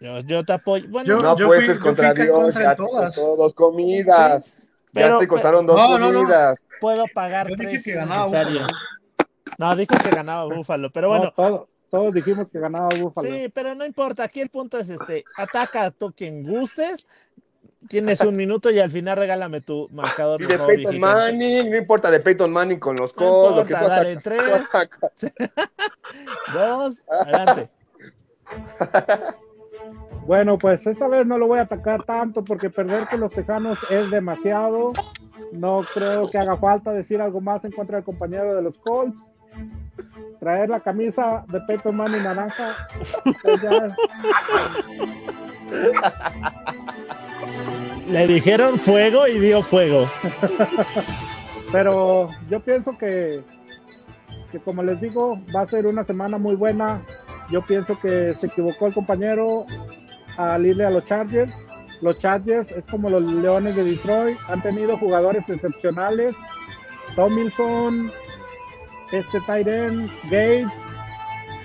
Yo, 0.00 0.20
yo 0.20 0.44
te 0.44 0.52
apoyo. 0.52 0.86
Bueno, 0.88 1.08
Yo- 1.08 1.20
No 1.20 1.36
fui- 1.36 1.66
yo 1.66 1.80
contra 1.80 2.14
fui 2.14 2.22
Dios, 2.24 2.38
contra 2.40 2.62
ya 2.62 2.70
te 2.70 2.76
todas. 2.76 3.16
costó 3.16 3.36
dos 3.36 3.54
comidas. 3.54 4.44
sí, 4.44 4.62
ya 4.92 5.18
te 5.18 5.28
costaron 5.28 5.66
dos 5.66 5.76
No, 5.76 5.98
no, 5.98 6.12
no. 6.12 6.18
comidas. 6.20 6.56
puedo 6.80 7.04
pagar 7.14 7.48
Yo 7.48 7.56
dije 7.56 7.68
tres 7.70 7.84
que 7.84 7.92
ganaba. 7.92 8.30
No, 9.58 9.74
dijo 9.76 9.94
que 10.02 10.10
ganaba 10.10 10.44
Búfalo, 10.54 10.90
pero 10.92 11.08
bueno, 11.08 11.24
No, 11.24 11.32
todo- 11.32 11.68
todos 11.90 12.12
dijimos 12.14 12.50
que 12.50 12.58
ganaba 12.60 12.88
Buffalo. 13.00 13.28
sí, 13.28 13.48
pero 13.48 13.74
no 13.74 13.86
importa. 13.86 14.24
Aquí 14.24 14.40
el 14.40 14.50
punto 14.50 14.78
es 14.78 14.90
este: 14.90 15.24
ataca 15.36 15.84
a 15.84 15.90
tú 15.90 16.12
quien 16.14 16.42
gustes. 16.42 17.06
Tienes 17.89 18.20
un 18.20 18.37
minuto 18.37 18.70
y 18.70 18.78
al 18.78 18.91
final 18.91 19.16
regálame 19.16 19.61
tu 19.61 19.89
marcador. 19.93 20.41
Y 20.41 20.47
de 20.47 20.59
Peyton. 20.59 21.01
Manning, 21.01 21.70
no 21.70 21.76
importa 21.76 22.11
de 22.11 22.20
Peyton 22.20 22.53
Manning 22.53 22.78
con 22.78 22.97
los 22.97 23.14
No 23.16 23.22
Colts, 23.22 23.57
lo 23.59 23.64
que 23.64 23.74
tú 23.74 23.84
dale, 23.89 24.16
tres. 24.16 24.43
Dos, 26.55 27.03
adelante. 27.09 27.70
Bueno, 30.26 30.59
pues 30.59 30.87
esta 30.87 31.07
vez 31.09 31.26
no 31.26 31.39
lo 31.39 31.47
voy 31.47 31.59
a 31.61 31.62
atacar 31.62 32.03
tanto 32.03 32.45
porque 32.45 32.70
perder 32.70 33.09
con 33.09 33.20
los 33.20 33.32
Tejanos 33.32 33.78
es 33.91 34.11
demasiado. 34.11 34.93
No 35.53 35.80
creo 35.95 36.28
que 36.28 36.39
haga 36.39 36.57
falta 36.57 36.93
decir 36.93 37.20
algo 37.20 37.41
más 37.41 37.64
en 37.64 37.72
contra 37.72 37.97
del 37.97 38.05
compañero 38.05 38.55
de 38.55 38.62
los 38.62 38.78
Colts. 38.78 39.20
Traer 40.41 40.68
la 40.68 40.80
camisa 40.80 41.45
de 41.49 41.61
Peyton 41.62 41.97
Manning 41.97 42.22
naranja. 42.24 42.89
pues 43.43 43.62
ya- 43.62 43.97
Le 48.09 48.26
dijeron 48.26 48.78
fuego 48.78 49.26
y 49.26 49.38
dio 49.38 49.62
fuego. 49.62 50.09
pero 51.72 52.30
yo 52.48 52.61
pienso 52.61 52.96
que, 52.96 53.42
que 54.52 54.59
como 54.61 54.82
les 54.82 55.00
digo, 55.00 55.40
va 55.54 55.62
a 55.62 55.66
ser 55.66 55.86
una 55.86 56.04
semana 56.04 56.38
muy 56.38 56.57
buena. 56.57 57.02
Yo 57.50 57.62
pienso 57.62 57.98
que 58.00 58.34
se 58.34 58.46
equivocó 58.46 58.86
el 58.86 58.94
compañero 58.94 59.66
al 60.36 60.66
irle 60.66 60.84
a 60.84 60.90
los 60.90 61.04
Chargers. 61.04 61.54
Los 62.00 62.18
Chargers 62.18 62.70
es 62.70 62.84
como 62.86 63.09
los 63.09 63.22
Leones 63.22 63.74
de 63.74 63.84
Detroit, 63.84 64.36
han 64.48 64.62
tenido 64.62 64.96
jugadores 64.98 65.48
excepcionales. 65.48 66.36
Tomilson, 67.14 68.11
este 69.12 69.40
Tyren, 69.46 70.09
Gates, 70.24 70.66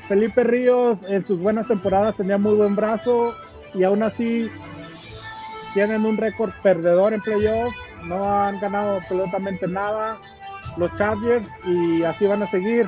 Felipe 0.08 0.44
Ríos 0.44 1.00
en 1.08 1.26
sus 1.26 1.40
buenas 1.40 1.68
temporadas 1.68 2.16
tenía 2.16 2.38
muy 2.38 2.56
buen 2.56 2.76
brazo 2.76 3.34
y 3.74 3.84
aún 3.84 4.04
así 4.04 4.50
tienen 5.74 6.06
un 6.06 6.18
récord 6.18 6.52
perdedor 6.62 7.14
en 7.14 7.22
playoffs, 7.22 7.76
no 8.06 8.42
han 8.44 8.60
ganado 8.60 8.98
absolutamente 8.98 9.68
nada 9.68 10.20
los 10.78 10.94
Chargers 10.98 11.48
y 11.66 12.04
así 12.04 12.26
van 12.28 12.44
a 12.44 12.50
seguir. 12.50 12.88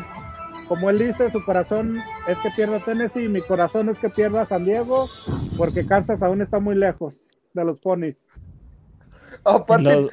Como 0.67 0.89
él 0.89 0.99
dice, 0.99 1.29
su 1.31 1.43
corazón 1.43 2.01
es 2.27 2.37
que 2.39 2.49
pierda 2.51 2.79
Tennessee 2.79 3.25
y 3.25 3.27
mi 3.29 3.41
corazón 3.41 3.89
es 3.89 3.99
que 3.99 4.09
pierda 4.09 4.45
San 4.45 4.63
Diego 4.65 5.07
porque 5.57 5.85
Kansas 5.85 6.21
aún 6.21 6.41
está 6.41 6.59
muy 6.59 6.75
lejos 6.75 7.19
de 7.53 7.65
los 7.65 7.79
Ponies. 7.81 8.15
Aparte, 9.43 10.09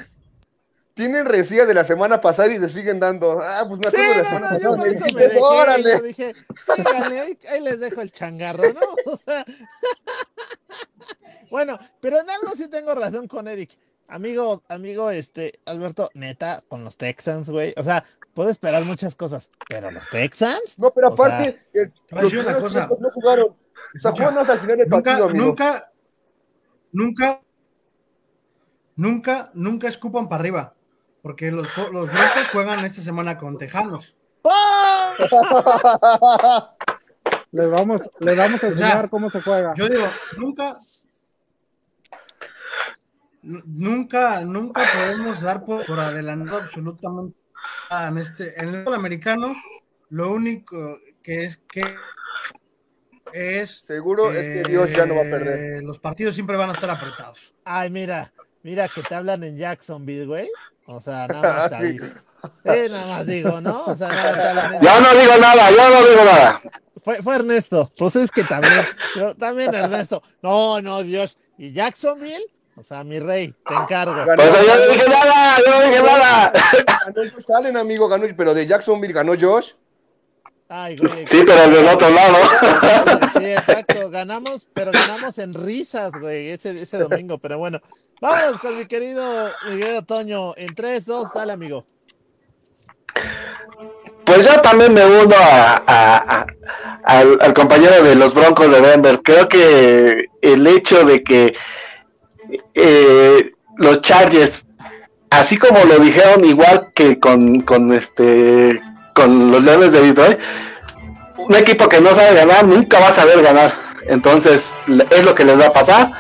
tienen 0.95 1.25
resilla 1.25 1.65
de 1.67 1.75
la 1.75 1.85
semana 1.85 2.21
pasada 2.21 2.53
y 2.53 2.59
le 2.59 2.69
siguen 2.69 2.99
dando. 3.01 3.41
Ah, 3.41 3.65
pues 3.69 3.81
me 3.81 3.91
Sí, 3.91 3.97
acuerdo 3.97 4.11
de 4.11 4.17
la 4.17 4.23
no, 4.23 4.29
semana 4.29 4.51
no, 4.51 4.59
yo 4.61 4.71
pasada. 4.71 4.77
me 4.77 4.89
eso 4.91 5.09
me 5.15 5.25
dijiste, 5.25 5.29
dejé, 5.29 5.39
órale. 5.41 5.91
yo 5.93 6.03
dije, 6.03 6.35
ahí, 7.23 7.39
ahí 7.49 7.61
les 7.61 7.81
dejo 7.81 8.01
el 8.01 8.11
changarro, 8.11 8.73
¿no? 8.73 8.81
O 9.07 9.17
sea, 9.17 9.45
bueno, 11.51 11.79
pero 12.01 12.21
en 12.21 12.31
algo 12.31 12.53
sí 12.55 12.69
tengo 12.69 12.95
razón 12.95 13.27
con 13.29 13.49
Eric. 13.49 13.71
Amigo, 14.09 14.63
amigo, 14.69 15.11
este, 15.11 15.61
Alberto, 15.67 16.11
neta, 16.15 16.63
con 16.69 16.83
los 16.85 16.97
Texans, 16.97 17.49
güey. 17.49 17.73
O 17.77 17.83
sea, 17.85 18.05
puedo 18.35 18.51
esperar 18.51 18.85
muchas 18.85 19.15
cosas, 19.15 19.51
pero 19.69 19.91
los 19.91 20.09
Texans, 20.09 20.79
No, 20.79 20.91
pero 20.93 21.09
O 21.09 21.17
sea, 21.17 21.27
aparte, 21.27 21.63
el- 21.75 21.93
los 22.11 22.33
una 22.33 22.61
cosa. 22.61 22.89
no 22.99 23.09
jugaron. 23.15 23.47
O 23.49 24.01
sea, 24.01 24.11
jugaron 24.13 24.39
hasta 24.39 24.55
el 24.55 24.61
final 24.61 24.79
del 24.79 24.89
Nunca, 24.89 25.11
partido, 25.11 25.29
amigo. 25.29 25.45
nunca, 25.47 25.93
nunca, 26.93 27.41
nunca, 28.97 29.51
nunca 29.55 29.89
escupan 29.89 30.29
para 30.29 30.41
arriba. 30.41 30.75
Porque 31.23 31.51
los, 31.51 31.69
los 31.93 32.09
Broncos 32.09 32.49
juegan 32.51 32.83
esta 32.85 33.03
semana 33.03 33.37
con 33.39 33.59
Tejanos. 33.59 34.17
Les 37.53 37.69
vamos, 37.69 38.03
les 38.21 38.37
vamos 38.37 38.63
a 38.63 38.69
O 38.69 38.75
sea, 38.77 38.87
enseñar 38.87 39.11
cómo 39.11 39.31
se 39.31 39.41
juega. 39.43 39.75
Yo 39.75 39.89
digo, 39.89 40.05
nunca, 40.37 40.79
nunca, 43.43 44.45
nunca 44.45 44.83
podemos 44.95 45.41
dar 45.41 45.65
por, 45.65 45.85
por 45.87 45.99
adelantado 45.99 46.59
absolutamente 46.61 47.37
nada 47.91 48.09
en 48.09 48.19
este, 48.19 48.63
en 48.63 48.69
el 48.69 48.77
fútbol 48.85 48.95
americano, 48.95 49.55
lo 50.11 50.33
único 50.33 50.99
que 51.23 51.45
es 51.45 51.59
que 51.69 51.83
es 53.33 53.85
Seguro 53.87 54.31
es 54.33 54.63
que 54.65 54.69
Dios 54.69 54.91
ya 54.91 55.07
no 55.07 55.15
va 55.17 55.21
a 55.23 55.25
perder. 55.25 55.59
eh, 55.79 55.83
Los 55.83 55.99
partidos 55.99 56.35
siempre 56.35 56.57
van 56.57 56.71
a 56.71 56.73
estar 56.73 56.91
apretados. 56.91 57.55
Ay, 57.65 57.91
mira, 57.91 58.33
mira 58.63 58.89
que 58.89 59.03
te 59.03 59.15
hablan 59.15 59.45
en 59.45 59.57
Jacksonville, 59.57 60.27
güey. 60.27 60.49
O 60.87 61.01
sea, 61.01 61.27
nada 61.29 61.43
más 61.43 61.69
te 61.69 61.77
aviso. 61.77 62.13
Eh, 62.65 62.89
nada 62.91 63.07
más 63.07 63.27
digo, 63.27 63.61
¿no? 63.61 63.85
O 63.87 63.95
sea, 63.95 64.09
nada 64.09 64.79
Yo 64.81 65.01
no 65.01 65.21
digo 65.21 65.37
nada, 65.39 65.71
yo 65.71 65.91
no 65.91 66.09
digo 66.09 66.25
nada. 66.25 66.61
Fue, 67.03 67.23
fue 67.23 67.37
Ernesto. 67.37 67.91
Pues 67.97 68.17
es 68.17 68.31
que 68.31 68.45
también, 68.45 68.85
yo 69.17 69.35
también 69.35 69.75
Ernesto. 69.75 70.23
No, 70.43 70.81
no, 70.83 71.03
Dios. 71.03 71.39
¿Y 71.57 71.73
Jacksonville? 71.73 72.45
O 72.77 72.83
sea, 72.83 73.03
mi 73.05 73.19
rey, 73.19 73.55
te 73.67 73.75
encargo. 73.75 74.15
Ganó- 74.15 74.37
Pues 74.37 74.53
yo 74.67 74.77
no 74.77 74.93
dije 74.93 75.09
nada, 75.09 75.57
yo 75.59 75.71
no 75.81 75.87
dije 75.91 76.03
nada. 76.03 76.53
Ganó 77.07 77.31
Josh 77.35 77.45
Allen, 77.55 77.77
amigo, 77.77 78.09
ganó, 78.09 78.27
pero 78.37 78.55
de 78.55 78.67
Jacksonville 78.67 79.13
ganó 79.13 79.33
Josh. 79.39 79.73
Ay, 80.69 80.97
güey. 80.97 81.27
Sí, 81.27 81.43
pero 81.45 81.69
del 81.69 81.87
otro 81.89 82.09
lado. 82.11 82.37
Sí, 83.39 83.45
exacto. 83.45 84.09
Ganamos, 84.09 84.69
pero 84.73 84.93
ganamos 84.93 85.37
en 85.39 85.53
risas, 85.53 86.13
güey, 86.13 86.51
ese, 86.51 86.71
ese 86.71 86.97
domingo. 86.99 87.39
Pero 87.39 87.59
bueno, 87.59 87.81
vamos 88.21 88.61
con 88.61 88.79
mi 88.79 88.87
querido, 88.87 89.51
mi 89.69 89.79
querido 89.79 90.03
Toño. 90.03 90.55
En 90.57 90.75
3, 90.75 91.05
2, 91.07 91.33
dale, 91.35 91.53
amigo. 91.53 91.85
Pues 94.25 94.47
yo 94.47 94.61
también 94.61 94.95
me 94.95 95.05
uno 95.05 95.35
a, 95.37 96.47
al, 97.05 97.55
compañero 97.55 98.03
de 98.05 98.15
los 98.15 98.33
Broncos 98.35 98.71
de 98.71 98.81
Denver. 98.81 99.21
Creo 99.23 99.49
que 99.49 100.27
el 100.41 100.67
hecho 100.67 101.05
de 101.05 101.25
que 101.25 101.55
eh, 102.75 103.53
los 103.77 104.01
Chargers, 104.03 104.65
así 105.31 105.57
como 105.57 105.85
lo 105.85 105.99
dijeron 105.99 106.45
igual 106.45 106.91
que 106.95 107.19
con, 107.19 107.63
con 107.63 107.93
este 107.93 108.81
con 109.15 109.51
los 109.51 109.63
Leones 109.65 109.93
de 109.93 110.01
Detroit, 110.01 110.39
un 111.37 111.55
equipo 111.57 111.89
que 111.89 112.01
no 112.01 112.15
sabe 112.15 112.35
ganar 112.35 112.65
nunca 112.65 113.01
va 113.01 113.09
a 113.09 113.13
saber 113.13 113.43
ganar. 113.43 113.73
Entonces 114.07 114.65
es 115.11 115.25
lo 115.25 115.35
que 115.35 115.45
les 115.45 115.59
va 115.59 115.67
a 115.67 115.73
pasar. 115.73 116.11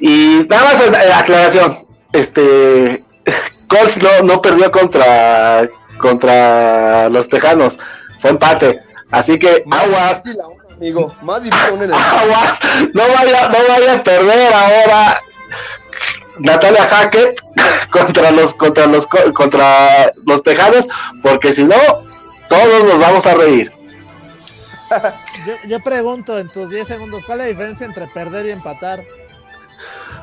Y 0.00 0.46
nada 0.48 0.64
más 0.64 0.80
eh, 0.80 1.12
aclaración, 1.12 1.86
este 2.12 3.04
Colts 3.68 3.98
no, 3.98 4.22
no 4.24 4.42
perdió 4.42 4.70
contra 4.70 5.68
contra 6.08 7.08
los 7.08 7.26
Tejanos, 7.28 7.78
fue 8.20 8.30
empate. 8.30 8.82
Así 9.10 9.38
que 9.38 9.62
Más 9.66 9.84
aguas, 9.84 10.22
amigo. 10.76 11.14
Más 11.22 11.42
difícil 11.42 11.68
aún 11.70 11.82
en 11.82 11.90
el. 11.90 11.94
aguas, 11.94 12.58
no 12.92 13.02
vaya, 13.14 13.48
no 13.48 13.58
vaya 13.68 13.92
a 13.94 14.02
perder 14.04 14.52
ahora 14.52 15.20
Natalia 16.38 16.84
Hackett 16.84 17.40
contra 17.90 18.30
los 18.32 18.52
contra 18.54 18.86
los 18.86 19.06
co- 19.06 19.32
contra 19.32 20.12
los 20.26 20.42
Tejanos, 20.42 20.86
porque 21.22 21.54
si 21.54 21.64
no 21.64 21.76
todos 22.50 22.84
nos 22.84 23.00
vamos 23.00 23.24
a 23.26 23.34
reír. 23.34 23.72
Yo, 25.46 25.54
yo 25.66 25.80
pregunto 25.80 26.38
en 26.38 26.48
tus 26.50 26.70
10 26.70 26.86
segundos, 26.86 27.22
¿cuál 27.26 27.40
es 27.40 27.44
la 27.46 27.48
diferencia 27.50 27.86
entre 27.86 28.06
perder 28.06 28.46
y 28.46 28.50
empatar? 28.52 29.04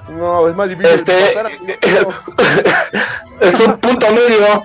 No, 0.09 0.47
es 0.47 0.55
más 0.55 0.69
difícil. 0.69 0.93
Este 0.95 1.29
empatar 1.31 1.51
a- 1.51 3.45
es 3.45 3.59
un 3.59 3.77
punto 3.79 4.07
medio. 4.11 4.63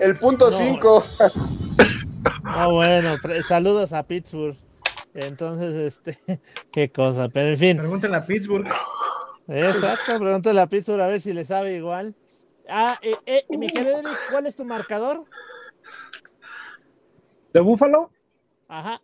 El 0.00 0.18
punto 0.18 0.50
No. 0.50 0.58
5. 0.58 1.04
Ah, 2.44 2.68
bueno, 2.68 3.16
pre- 3.20 3.42
saludos 3.42 3.92
a 3.92 4.06
Pittsburgh. 4.06 4.56
Entonces, 5.14 5.74
este, 5.74 6.18
qué 6.72 6.90
cosa, 6.90 7.28
pero 7.28 7.48
en 7.48 7.58
fin, 7.58 7.76
Pregúntenle 7.76 8.16
a 8.16 8.24
Pittsburgh. 8.26 8.66
exacto, 9.48 10.18
pregúntale 10.18 10.60
a 10.60 10.66
Pittsburgh 10.66 11.00
a 11.00 11.06
ver 11.08 11.20
si 11.20 11.32
le 11.32 11.44
sabe 11.44 11.74
igual. 11.74 12.14
Ah, 12.68 12.96
eh, 13.02 13.16
eh, 13.26 13.44
mi 13.56 13.68
querido 13.68 13.98
Eric, 13.98 14.16
¿cuál 14.30 14.46
es 14.46 14.54
tu 14.54 14.64
marcador? 14.64 15.24
De 17.52 17.60
Búfalo 17.60 18.10
Ajá, 18.68 19.00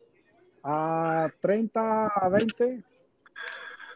a 0.63 1.29
30 1.41 2.07
a 2.09 2.29
20. 2.29 2.85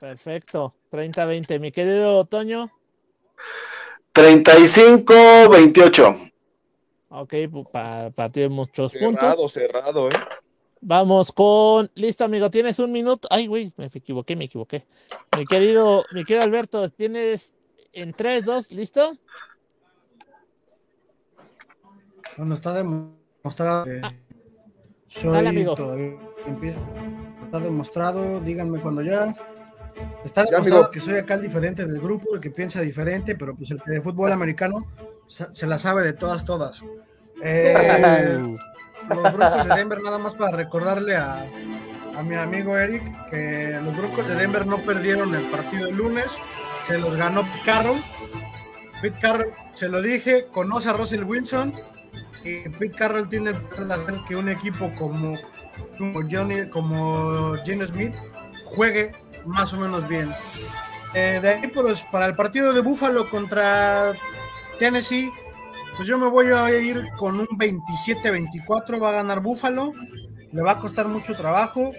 perfecto, 0.01 0.75
30-20. 0.91 1.61
Mi 1.61 1.71
querido 1.71 2.17
Otoño, 2.17 2.71
35-28. 4.15 6.33
Ok, 7.09 7.33
pu- 7.51 7.71
pa- 7.71 8.11
partido 8.11 8.49
de 8.49 8.55
muchos 8.55 8.93
puntos. 8.93 9.21
Cerrado, 9.21 9.49
cerrado, 9.49 10.09
¿eh? 10.09 10.13
Vamos 10.81 11.33
con, 11.33 11.91
listo 11.95 12.25
amigo, 12.25 12.51
tienes 12.51 12.79
un 12.79 12.93
minuto. 12.93 13.27
Ay, 13.31 13.47
güey, 13.49 13.73
me 13.77 13.87
equivoqué, 13.87 14.37
me 14.37 14.45
equivoqué. 14.45 14.85
Mi 15.37 15.45
querido, 15.45 16.05
mi 16.13 16.25
querido 16.25 16.45
Alberto, 16.45 16.89
tienes 16.91 17.55
en 17.93 18.13
3, 18.13 18.45
2, 18.45 18.71
¿listo? 18.73 19.17
Bueno, 22.37 22.55
está 22.55 22.73
demostrado 22.75 23.85
que 23.85 24.01
soy 25.09 25.33
Dale, 25.33 25.49
amigo. 25.49 25.75
todavía 25.75 26.17
empiezo. 26.47 26.79
Está 27.43 27.59
demostrado, 27.61 28.41
díganme 28.41 28.81
cuando 28.81 29.03
ya. 29.03 29.35
Está 30.25 30.45
demostrado 30.45 30.77
amigo. 30.85 30.91
que 30.93 31.01
soy 31.01 31.17
acá 31.17 31.35
el 31.35 31.43
diferente 31.43 31.85
del 31.87 32.01
grupo, 32.01 32.35
el 32.35 32.41
que 32.41 32.51
piensa 32.51 32.81
diferente, 32.81 33.35
pero 33.35 33.57
pues 33.57 33.71
el 33.73 33.83
que 33.83 33.91
de 33.91 34.01
fútbol 34.01 34.31
americano 34.31 34.87
se 35.29 35.66
la 35.66 35.79
sabe 35.79 36.03
de 36.03 36.12
todas, 36.12 36.45
todas. 36.45 36.83
Eh, 37.43 38.57
los 39.09 39.33
Broncos 39.33 39.68
de 39.68 39.74
Denver, 39.74 40.03
nada 40.03 40.18
más 40.18 40.35
para 40.35 40.57
recordarle 40.57 41.16
a, 41.16 41.47
a 42.16 42.22
mi 42.22 42.35
amigo 42.35 42.76
Eric 42.76 43.31
que 43.31 43.79
los 43.83 43.97
Broncos 43.97 44.26
de 44.26 44.35
Denver 44.35 44.66
no 44.66 44.85
perdieron 44.85 45.35
el 45.35 45.49
partido 45.51 45.89
el 45.89 45.97
lunes, 45.97 46.26
se 46.87 46.99
los 46.99 47.14
ganó 47.16 47.43
Pete 47.43 47.61
Carroll. 47.64 48.03
Pete 49.01 49.18
Carroll, 49.20 49.53
se 49.74 49.89
lo 49.89 50.03
dije, 50.03 50.47
conoce 50.53 50.89
a 50.89 50.95
Russell 50.95 51.22
Wilson 51.22 51.72
y 52.43 52.68
Pete 52.70 52.91
Carroll 52.91 53.29
tiene 53.29 53.51
el 53.51 53.57
poder 53.57 53.87
de 53.87 53.95
hacer 53.95 54.14
que 54.26 54.37
un 54.37 54.49
equipo 54.49 54.93
como, 54.99 55.37
como 55.97 56.20
Johnny, 56.29 56.68
como 56.68 57.55
Gene 57.64 57.87
Smith 57.87 58.14
juegue 58.64 59.12
más 59.47 59.72
o 59.72 59.76
menos 59.76 60.09
bien. 60.09 60.31
Eh, 61.14 61.39
de 61.41 61.49
ahí 61.49 61.68
pues, 61.68 62.03
para 62.11 62.26
el 62.26 62.35
partido 62.35 62.72
de 62.72 62.81
Buffalo 62.81 63.31
contra 63.31 64.12
Tennessee, 64.79 65.31
pues 65.97 66.09
yo 66.09 66.18
me 66.18 66.29
voy 66.29 66.47
a 66.47 66.70
ir 66.79 67.09
con 67.16 67.41
un 67.41 67.47
27-24, 67.47 69.03
va 69.03 69.11
a 69.11 69.12
ganar 69.12 69.41
Buffalo, 69.41 69.93
le 70.53 70.62
va 70.62 70.72
a 70.72 70.79
costar 70.79 71.09
mucho 71.09 71.35
trabajo 71.35 71.93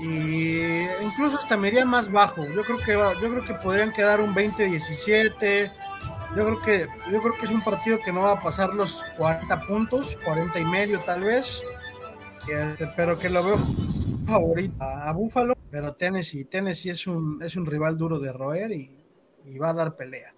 y 0.00 0.82
incluso 1.02 1.38
hasta 1.38 1.56
me 1.56 1.68
iría 1.68 1.84
más 1.84 2.10
bajo. 2.10 2.44
Yo 2.44 2.62
creo 2.64 2.78
que 2.78 2.92
yo 2.92 3.30
creo 3.30 3.44
que 3.44 3.54
podrían 3.54 3.92
quedar 3.92 4.20
un 4.20 4.34
20-17. 4.34 5.72
Yo 6.36 6.44
creo 6.44 6.60
que 6.60 6.88
yo 7.10 7.22
creo 7.22 7.34
que 7.38 7.46
es 7.46 7.52
un 7.52 7.62
partido 7.62 7.98
que 8.04 8.12
no 8.12 8.22
va 8.22 8.32
a 8.32 8.40
pasar 8.40 8.74
los 8.74 9.04
40 9.16 9.60
puntos, 9.60 10.18
40 10.24 10.58
y 10.58 10.64
medio 10.64 11.00
tal 11.00 11.22
vez. 11.22 11.62
Pero 12.96 13.18
que 13.18 13.30
lo 13.30 13.42
veo 13.42 13.58
favorito 14.26 14.82
a, 14.82 15.12
Buffalo, 15.12 15.56
pero 15.70 15.94
Tennessee, 15.94 16.44
Tennessee 16.44 16.90
es 16.90 17.06
un 17.06 17.42
es 17.42 17.56
un 17.56 17.66
rival 17.66 17.96
duro 17.96 18.18
de 18.20 18.32
roer 18.32 18.72
y 18.72 19.58
va 19.58 19.70
a 19.70 19.74
dar 19.74 19.96
pelea. 19.96 20.35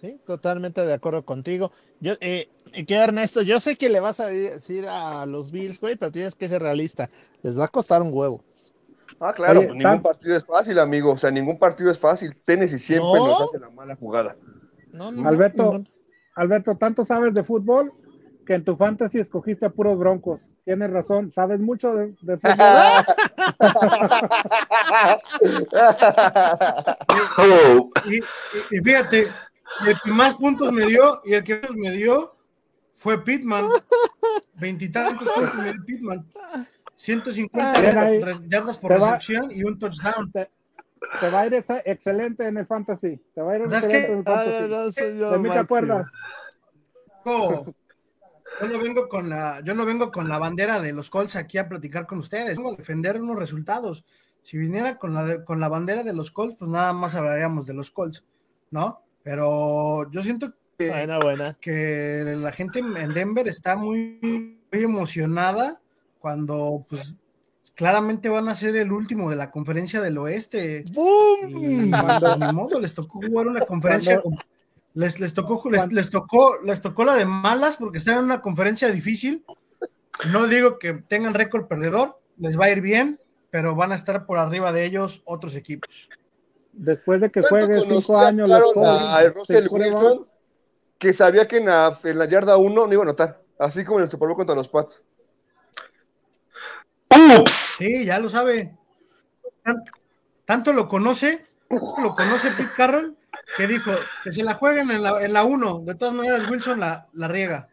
Sí, 0.00 0.20
totalmente 0.26 0.84
de 0.86 0.92
acuerdo 0.94 1.24
contigo. 1.24 1.72
Yo, 2.00 2.12
eh, 2.20 2.48
querido 2.72 3.02
Ernesto, 3.02 3.42
yo 3.42 3.58
sé 3.58 3.76
que 3.76 3.88
le 3.88 3.98
vas 4.00 4.20
a 4.20 4.26
decir 4.28 4.86
a 4.88 5.26
los 5.26 5.50
Bills, 5.50 5.80
güey, 5.80 5.96
pero 5.96 6.12
tienes 6.12 6.34
que 6.36 6.48
ser 6.48 6.62
realista. 6.62 7.10
Les 7.42 7.58
va 7.58 7.64
a 7.64 7.68
costar 7.68 8.00
un 8.02 8.10
huevo. 8.12 8.44
Ah, 9.20 9.32
claro, 9.32 9.58
Oye, 9.60 9.68
pues 9.68 9.78
ningún 9.78 10.02
partido 10.02 10.36
es 10.36 10.44
fácil, 10.44 10.78
amigo. 10.78 11.10
O 11.12 11.18
sea, 11.18 11.30
ningún 11.32 11.58
partido 11.58 11.90
es 11.90 11.98
fácil. 11.98 12.36
Tennessee 12.44 12.78
siempre 12.78 13.18
¿No? 13.18 13.26
nos 13.26 13.40
hace 13.40 13.58
la 13.58 13.70
mala 13.70 13.96
jugada. 13.96 14.36
No, 14.92 15.10
no, 15.10 15.22
no, 15.22 15.28
Alberto. 15.28 15.82
Alberto, 16.36 16.76
tanto 16.76 17.04
sabes 17.04 17.34
de 17.34 17.42
fútbol 17.42 17.92
que 18.46 18.54
en 18.54 18.64
tu 18.64 18.76
fantasy 18.76 19.18
escogiste 19.18 19.66
a 19.66 19.70
puros 19.70 19.98
broncos. 19.98 20.48
Tienes 20.64 20.90
razón, 20.90 21.32
sabes 21.34 21.58
mucho 21.58 21.94
de, 21.96 22.14
de 22.22 22.38
fútbol. 22.38 22.56
Y, 28.08 28.16
y- 28.16 28.22
y 28.70 28.78
fíjate, 28.84 29.26
el 29.86 29.96
que 30.04 30.10
más 30.12 30.34
puntos 30.34 30.72
me 30.72 30.86
dio 30.86 31.20
y 31.24 31.34
el 31.34 31.44
que 31.44 31.54
menos 31.56 31.76
me 31.76 31.90
dio 31.92 32.34
fue 32.92 33.22
Pitman. 33.22 33.68
Veintitantos 34.54 35.28
puntos 35.28 35.54
me 35.56 35.72
dio 35.72 35.84
Pitman. 35.84 36.26
150 36.96 37.80
Bien 37.80 37.98
ahí. 37.98 38.20
res- 38.20 38.42
yardas 38.48 38.76
por 38.78 38.92
recepción 38.92 39.50
y 39.52 39.62
un 39.62 39.78
touchdown. 39.78 40.32
te, 40.32 40.50
te 41.20 41.30
va 41.30 41.40
a 41.42 41.46
ir 41.46 41.54
excelente 41.84 42.46
en 42.46 42.56
el 42.56 42.66
fantasy. 42.66 43.20
Te 43.34 43.40
va 43.40 43.52
a 43.52 43.56
ir 43.58 43.68
¿Sabes 43.68 43.84
excelente 43.84 44.06
qué? 44.06 44.12
en 44.12 44.18
el 44.18 44.24
Ay, 44.26 44.34
fantasy. 44.50 44.68
no, 44.70 44.92
señor 44.92 45.32
de 45.32 45.38
mí 45.38 45.50
te 45.50 45.58
acuerdas. 45.58 46.06
Yo 47.24 47.64
yo 48.60 48.66
no 48.66 48.78
vengo 48.80 49.08
con 49.08 49.28
la, 49.28 49.60
yo 49.60 49.74
no 49.74 49.84
vengo 49.84 50.10
con 50.10 50.28
la 50.28 50.38
bandera 50.38 50.80
de 50.80 50.92
los 50.92 51.10
Colts 51.10 51.36
aquí 51.36 51.58
a 51.58 51.68
platicar 51.68 52.06
con 52.06 52.18
ustedes, 52.18 52.56
vengo 52.56 52.72
a 52.72 52.76
defender 52.76 53.20
unos 53.20 53.36
resultados. 53.36 54.04
Si 54.42 54.56
viniera 54.56 54.98
con 54.98 55.14
la 55.14 55.24
de- 55.24 55.44
con 55.44 55.60
la 55.60 55.68
bandera 55.68 56.02
de 56.02 56.12
los 56.14 56.32
Colts, 56.32 56.56
pues 56.58 56.68
nada 56.70 56.92
más 56.92 57.14
hablaríamos 57.14 57.66
de 57.66 57.74
los 57.74 57.90
Colts, 57.92 58.24
¿no? 58.70 59.02
Pero 59.28 60.10
yo 60.10 60.22
siento 60.22 60.54
que, 60.78 60.88
Buena, 60.88 61.18
buena. 61.18 61.54
que 61.60 62.34
la 62.38 62.50
gente 62.50 62.78
en 62.78 63.12
Denver 63.12 63.46
está 63.46 63.76
muy, 63.76 64.18
muy 64.22 64.82
emocionada 64.82 65.78
cuando 66.18 66.82
pues 66.88 67.14
claramente 67.74 68.30
van 68.30 68.48
a 68.48 68.54
ser 68.54 68.74
el 68.76 68.90
último 68.90 69.28
de 69.28 69.36
la 69.36 69.50
conferencia 69.50 70.00
del 70.00 70.16
oeste. 70.16 70.82
¡Bum! 70.94 71.90
pues, 71.90 72.38
ni 72.38 72.52
modo, 72.54 72.80
les 72.80 72.94
tocó 72.94 73.20
jugar 73.20 73.48
una 73.48 73.66
conferencia. 73.66 74.18
Cuando- 74.22 74.40
con- 74.40 74.48
les, 74.94 75.20
les, 75.20 75.34
tocó, 75.34 75.62
les, 75.70 75.92
les 75.92 76.08
tocó, 76.08 76.56
les 76.64 76.80
tocó 76.80 77.04
la 77.04 77.14
de 77.16 77.26
malas 77.26 77.76
porque 77.76 77.98
están 77.98 78.16
en 78.20 78.24
una 78.24 78.40
conferencia 78.40 78.90
difícil. 78.90 79.44
No 80.32 80.46
digo 80.46 80.78
que 80.78 80.94
tengan 80.94 81.34
récord 81.34 81.66
perdedor, 81.66 82.18
les 82.38 82.58
va 82.58 82.64
a 82.64 82.70
ir 82.70 82.80
bien, 82.80 83.20
pero 83.50 83.74
van 83.74 83.92
a 83.92 83.94
estar 83.94 84.24
por 84.24 84.38
arriba 84.38 84.72
de 84.72 84.86
ellos 84.86 85.20
otros 85.26 85.54
equipos. 85.54 86.08
Después 86.80 87.20
de 87.20 87.30
que 87.30 87.42
juegue 87.42 87.80
cinco 87.80 88.18
años 88.18 88.48
los 88.48 88.72
Colts, 88.72 88.88
a 88.88 89.22
Russell 89.30 89.66
Wilson 89.68 90.26
que 90.98 91.12
sabía 91.12 91.46
que 91.46 91.58
en 91.58 91.66
la, 91.66 91.96
en 92.04 92.18
la 92.18 92.26
yarda 92.26 92.56
1 92.56 92.86
no 92.86 92.92
iba 92.92 93.02
a 93.02 93.06
anotar. 93.06 93.40
Así 93.58 93.84
como 93.84 93.98
en 93.98 94.04
el 94.04 94.10
Super 94.10 94.28
Bowl 94.28 94.36
contra 94.36 94.54
los 94.54 94.68
Pats. 94.68 95.02
ups. 97.10 97.50
Sí, 97.78 98.04
ya 98.04 98.18
lo 98.18 98.28
sabe. 98.28 98.76
Tan- 99.62 99.84
Tanto 100.44 100.72
lo 100.72 100.88
conoce, 100.88 101.46
lo 101.68 102.14
conoce 102.14 102.50
Pete 102.52 102.72
Carroll, 102.74 103.16
que 103.56 103.66
dijo 103.66 103.90
que 104.24 104.32
se 104.32 104.42
la 104.42 104.54
jueguen 104.54 104.90
en 104.90 105.02
la, 105.02 105.22
en 105.22 105.32
la 105.34 105.44
1. 105.44 105.80
De 105.84 105.94
todas 105.94 106.14
maneras, 106.14 106.48
Wilson 106.50 106.80
la, 106.80 107.06
la 107.12 107.28
riega. 107.28 107.68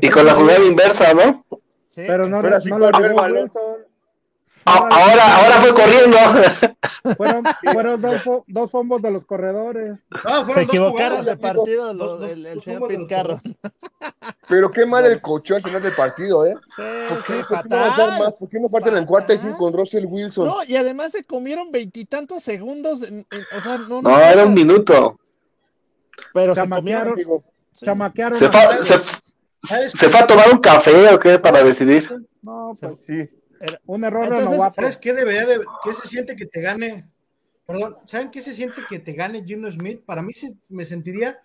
Y 0.00 0.10
con 0.10 0.26
la 0.26 0.34
jugada 0.34 0.58
inversa, 0.58 1.14
¿no? 1.14 1.44
Sí, 1.88 2.02
Pero 2.06 2.26
no, 2.28 2.38
así 2.38 2.68
no 2.68 2.78
la. 2.78 2.90
Wilson. 2.98 3.52
Ahora, 4.64 5.36
ahora 5.36 5.60
fue 5.60 5.74
corriendo. 5.74 6.16
Fueron, 7.16 7.42
fueron 7.72 8.00
dos, 8.00 8.22
dos 8.46 8.70
fombos 8.70 9.02
de 9.02 9.10
los 9.10 9.24
corredores. 9.24 9.98
Fueron 10.22 10.46
Se 10.46 10.52
dos 10.54 10.56
equivocaron 10.58 11.24
de 11.24 11.36
partido 11.36 11.86
Dos- 11.86 11.96
lo- 11.96 12.16
dos- 12.18 12.30
el, 12.30 12.46
el 12.46 12.62
señor 12.62 12.92
los 12.92 13.08
Carroll. 13.08 13.40
Pero 14.48 14.70
qué 14.70 14.86
mal 14.86 15.04
el 15.06 15.20
cocheo 15.20 15.56
al 15.56 15.62
final 15.64 15.82
del 15.82 15.94
partido, 15.96 16.46
¿eh? 16.46 16.54
Sí, 16.76 16.82
¿Por 17.08 17.18
sí, 17.24 17.32
qué, 17.32 17.44
¿Por 17.44 17.62
qué 17.64 17.68
no 17.70 17.76
fatal. 17.90 18.18
más? 18.20 18.34
¿Por 18.34 18.48
qué 18.48 18.60
no 18.60 18.68
parten 18.68 18.96
en 18.96 19.04
cuarta 19.04 19.34
y 19.34 19.38
cinco 19.38 19.58
con 19.58 19.72
Russell 19.72 20.04
Wilson? 20.06 20.44
No, 20.46 20.62
y 20.64 20.76
además 20.76 21.10
se 21.12 21.24
comieron 21.24 21.72
veintitantos 21.72 22.42
segundos. 22.44 23.02
en- 23.02 23.26
en- 23.30 23.46
o 23.56 23.60
sea, 23.60 23.78
no, 23.78 24.00
No, 24.02 24.18
era 24.20 24.44
un 24.44 24.54
minuto. 24.54 25.18
Pero 26.32 26.54
se 26.54 26.60
Chamaquearon. 26.60 27.10
comieron. 27.14 27.42
sí. 27.72 27.84
Chamaquearon. 27.86 28.38
Se 28.38 28.48
se, 29.88 30.08
fue 30.08 30.20
a 30.20 30.26
tomar 30.26 30.50
un 30.52 30.58
café 30.58 31.08
o 31.14 31.18
qué 31.18 31.38
para 31.38 31.62
decidir. 31.64 32.08
No, 32.42 32.74
pues 32.80 33.00
Sí. 33.06 33.28
Un 33.86 34.04
error 34.04 34.22
de 34.28 34.36
Entonces, 34.36 34.56
novato. 34.58 34.74
¿Sabes 34.76 34.96
qué 34.96 35.12
debería 35.12 35.46
de, 35.46 35.60
qué 35.84 35.94
se 35.94 36.08
siente 36.08 36.36
que 36.36 36.46
te 36.46 36.60
gane? 36.60 37.08
Perdón, 37.66 37.96
¿saben 38.04 38.30
qué 38.30 38.42
se 38.42 38.52
siente 38.52 38.82
que 38.88 38.98
te 38.98 39.12
gane 39.12 39.44
Gino 39.44 39.70
Smith? 39.70 40.02
Para 40.04 40.22
mí 40.22 40.32
se- 40.32 40.56
me 40.68 40.84
sentiría 40.84 41.38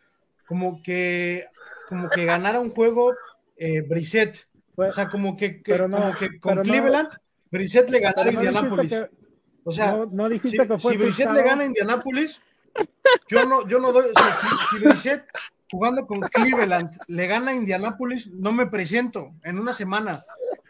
como 0.48 0.82
que 0.82 1.46
como 1.88 2.10
que 2.10 2.26
ganara 2.26 2.60
un 2.60 2.70
juego 2.72 3.14
eh, 3.56 3.82
Brissett. 3.82 4.48
O 4.76 4.92
sea, 4.92 5.08
como 5.08 5.38
que, 5.38 5.62
que- 5.62 5.72
Pero 5.72 5.88
no, 5.88 5.98
como 5.98 6.16
que 6.16 6.40
con 6.40 6.52
pero 6.52 6.56
no. 6.56 6.64
Cleveland, 6.64 7.10
Brissett 7.50 7.90
le 7.90 8.00
ganara 8.00 8.22
a 8.22 8.26
no 8.26 8.32
Indianapolis. 8.32 8.92
que- 8.92 9.10
O 9.64 9.72
sea, 9.72 10.06
si, 10.10 10.30
dijiste 10.34 10.68
que 10.68 10.78
fue 10.78 10.92
si 10.94 10.98
Brissett 10.98 11.32
le 11.32 11.44
gana 11.44 11.64
a 11.64 11.66
Indianapolis, 11.66 12.42
yo 13.28 13.46
no, 13.46 13.68
yo 13.68 13.80
no 13.80 13.92
doy. 13.92 14.06
O 14.16 14.20
sea, 14.20 14.34
si, 14.34 14.48
si 14.78 14.84
Brissett 14.84 15.26
jugando 15.72 16.06
con 16.08 16.20
Cleveland 16.22 16.98
le 17.08 17.28
gana 17.28 17.52
a 17.52 17.54
Indianapolis, 17.54 18.32
no 18.34 18.52
me 18.54 18.68
presento 18.68 19.34
en 19.44 19.60
una 19.60 19.74
semana. 19.74 20.24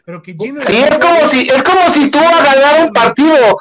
Pero 0.08 0.22
que 0.22 0.32
Gino 0.32 0.62
Sí, 0.64 0.74
es 0.74 0.98
como 0.98 1.28
si, 1.28 1.48
es 1.50 1.62
como 1.62 1.92
si 1.92 2.10
tú 2.10 2.18
a 2.18 2.42
ganar 2.42 2.86
un 2.86 2.92
partido. 2.94 3.58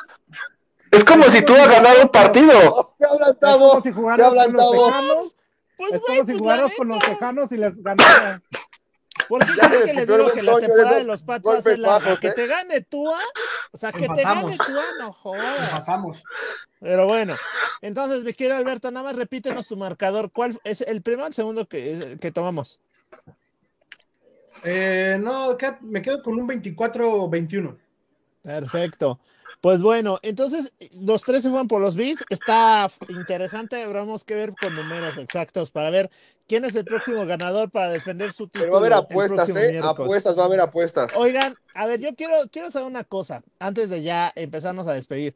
Es 0.91 1.03
como 1.03 1.23
si 1.25 1.41
tú 1.41 1.53
a 1.53 1.67
ganar 1.67 1.97
un 2.01 2.07
partido. 2.07 2.95
¿Qué 2.97 3.05
hablan, 3.05 3.31
Es 3.31 3.37
como 3.37 4.89
Tavo? 4.89 5.31
Pues, 5.75 5.93
Es 5.95 6.01
como 6.05 6.19
si 6.19 6.23
pues, 6.23 6.37
jugaras 6.37 6.71
la 6.71 6.77
con 6.77 6.87
los 6.87 6.99
tejanos 6.99 7.51
y 7.51 7.57
les 7.57 7.83
ganaras. 7.83 8.41
¿Por 9.27 9.45
qué 9.45 9.51
les 9.51 9.85
que 9.87 9.93
les 9.93 10.07
digo 10.07 10.31
que 10.31 10.41
la 10.41 10.55
de 10.55 10.61
temporada 10.61 10.95
de 10.95 11.03
los 11.03 11.21
Pats 11.23 11.45
va 11.45 11.51
a 11.51 11.61
ser 11.61 11.63
golpes 11.63 11.79
larga? 11.79 12.05
bajos, 12.05 12.19
Que 12.21 12.27
¿eh? 12.27 12.33
te 12.33 12.47
gane 12.47 12.81
Tua, 12.81 13.19
o 13.73 13.77
sea, 13.77 13.91
que 13.91 14.07
te 14.07 14.23
gane 14.23 14.57
Tua, 14.57 14.85
no 14.99 15.11
jodas. 15.11 16.15
Pero 16.79 17.07
bueno, 17.07 17.35
entonces, 17.81 18.23
mi 18.23 18.33
querido 18.33 18.55
Alberto, 18.55 18.89
nada 18.89 19.03
más 19.03 19.17
repítenos 19.17 19.67
tu 19.67 19.75
marcador. 19.75 20.31
¿Cuál 20.31 20.57
es 20.63 20.79
el 20.79 21.01
primero 21.01 21.25
o 21.25 21.27
el 21.27 21.33
segundo 21.33 21.67
que, 21.67 22.17
que 22.21 22.31
tomamos? 22.31 22.79
Eh, 24.63 25.17
no, 25.21 25.51
acá 25.51 25.79
me 25.81 26.01
quedo 26.01 26.21
con 26.21 26.39
un 26.39 26.47
24-21. 26.47 27.77
Perfecto. 28.41 29.19
Pues 29.61 29.81
bueno, 29.81 30.19
entonces 30.21 30.73
los 30.99 31.23
tres 31.23 31.41
se 31.41 31.49
fueron 31.49 31.67
por 31.67 31.81
los 31.81 31.95
beats. 31.95 32.23
Está 32.29 32.89
interesante. 33.09 33.81
Habremos 33.81 34.23
que 34.23 34.35
ver 34.35 34.53
con 34.59 34.75
números 34.75 35.17
exactos 35.17 35.71
para 35.71 35.89
ver 35.89 36.11
quién 36.47 36.63
es 36.63 36.75
el 36.75 36.85
próximo 36.85 37.25
ganador 37.25 37.71
para 37.71 37.89
defender 37.89 38.31
su 38.33 38.47
título. 38.47 38.65
Pero 38.65 38.71
va 38.73 38.77
a 38.77 38.81
haber 38.81 38.93
apuestas, 38.93 39.49
¿eh? 39.49 39.53
miércoles. 39.53 39.83
Apuestas, 39.83 40.37
va 40.37 40.43
a 40.43 40.45
haber 40.45 40.59
apuestas. 40.59 41.11
Oigan, 41.15 41.55
a 41.73 41.87
ver, 41.87 41.99
yo 41.99 42.15
quiero, 42.15 42.35
quiero 42.51 42.69
saber 42.69 42.87
una 42.87 43.03
cosa 43.03 43.43
antes 43.59 43.89
de 43.89 44.03
ya 44.03 44.31
empezarnos 44.35 44.87
a 44.87 44.93
despedir. 44.93 45.35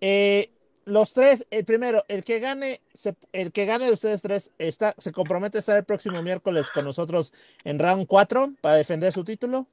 Eh, 0.00 0.50
los 0.86 1.12
tres, 1.12 1.46
el 1.50 1.64
primero, 1.64 2.04
el 2.08 2.24
que 2.24 2.38
gane, 2.40 2.80
se- 2.94 3.16
el 3.32 3.52
que 3.52 3.64
gane 3.66 3.86
de 3.86 3.92
ustedes 3.92 4.20
tres, 4.22 4.50
está, 4.58 4.94
se 4.98 5.12
compromete 5.12 5.58
a 5.58 5.60
estar 5.60 5.76
el 5.76 5.84
próximo 5.84 6.22
miércoles 6.22 6.70
con 6.70 6.84
nosotros 6.84 7.32
en 7.64 7.78
round 7.78 8.06
4 8.06 8.52
para 8.60 8.76
defender 8.76 9.12
su 9.12 9.24
título. 9.24 9.66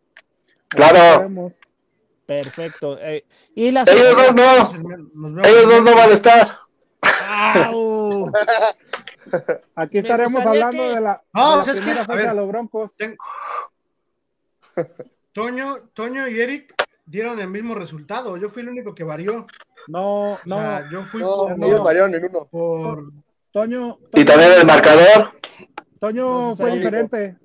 Claro. 0.68 1.51
Perfecto. 2.26 2.97
eh, 2.99 3.26
y 3.55 3.72
la 3.72 3.82
Ellos 3.84 4.16
dos 4.16 4.36
no. 4.36 5.43
Ellos 5.43 5.66
dos 5.68 5.82
no 5.84 5.95
van 5.95 6.09
a 6.12 6.14
estar. 6.14 6.57
¡Au! 7.01 8.32
Aquí 9.76 9.95
Me 9.95 9.99
estaremos 10.01 10.45
hablando 10.45 10.84
que- 10.84 10.89
de 10.95 11.01
la, 11.01 11.22
No, 11.34 11.49
de 11.51 11.55
la 11.55 11.62
o 11.62 11.64
sea, 11.66 11.74
es 11.74 11.82
que, 11.82 11.91
a 11.91 12.03
ver. 12.16 12.28
de 12.30 12.34
los 12.36 12.47
Broncos. 12.47 12.91
Toño, 15.34 15.78
Toño 15.93 16.28
y 16.28 16.39
Eric 16.39 16.74
dieron 17.05 17.39
el 17.39 17.47
mismo 17.49 17.76
resultado. 17.76 18.38
Yo 18.38 18.49
fui 18.49 18.64
el 18.64 18.70
único 18.70 18.93
que 18.95 19.03
varió. 19.03 19.47
No, 19.88 20.34
O 20.34 20.39
no. 20.45 20.57
sea, 20.57 20.89
yo 20.91 21.03
fui 21.03 21.21
No, 21.21 21.27
por, 21.38 21.57
no. 21.57 22.05
en 22.05 22.25
uno. 22.25 22.47
por- 22.49 23.11
Toño, 23.51 23.99
Y 24.13 24.23
también 24.23 24.51
el 24.59 24.65
marcador. 24.65 25.32
Toño 25.99 26.51
Entonces, 26.51 26.57
fue 26.57 26.77
diferente. 26.77 27.38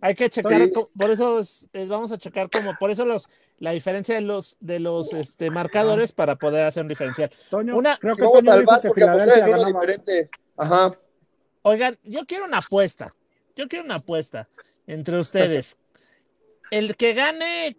Hay 0.00 0.14
que 0.14 0.30
checar, 0.30 0.52
Sí. 0.60 0.70
por 0.96 1.10
eso 1.10 1.40
es- 1.40 1.68
es- 1.72 1.88
vamos 1.88 2.12
a 2.12 2.18
checar 2.18 2.48
como, 2.48 2.76
por 2.78 2.90
eso 2.92 3.04
los, 3.04 3.28
la 3.58 3.72
diferencia 3.72 4.14
de 4.14 4.20
los, 4.20 4.56
de 4.60 4.78
los 4.78 5.12
este, 5.12 5.50
marcadores 5.50 6.12
para 6.12 6.36
poder 6.36 6.64
hacer 6.64 6.82
un 6.84 6.88
diferencial. 6.88 7.30
Toño, 7.50 7.76
Una- 7.76 7.96
creo 7.98 8.14
que 8.14 8.22
Toño 8.22 8.52
al 8.52 8.60
dijo 8.60 8.80
que 8.80 8.90
Filadelfia 8.94 9.56
uno 9.56 9.64
diferente. 9.66 10.30
Ajá. 10.56 10.96
Oigan, 11.62 11.98
yo 12.04 12.24
quiero 12.26 12.44
una 12.44 12.58
apuesta. 12.58 13.12
Yo 13.56 13.66
quiero 13.66 13.84
una 13.84 13.96
apuesta 13.96 14.48
entre 14.86 15.18
ustedes. 15.18 15.76
El 16.70 16.96
que 16.96 17.14
gane, 17.14 17.76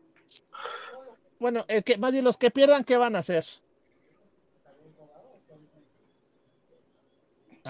bueno, 1.40 1.64
el 1.70 1.84
que 1.86 1.98
más 1.98 2.12
bien 2.12 2.26
los 2.26 2.38
que 2.38 2.52
pierdan, 2.52 2.84
¿qué 2.84 2.98
van 2.98 3.16
a 3.16 3.20
hacer? 3.20 3.46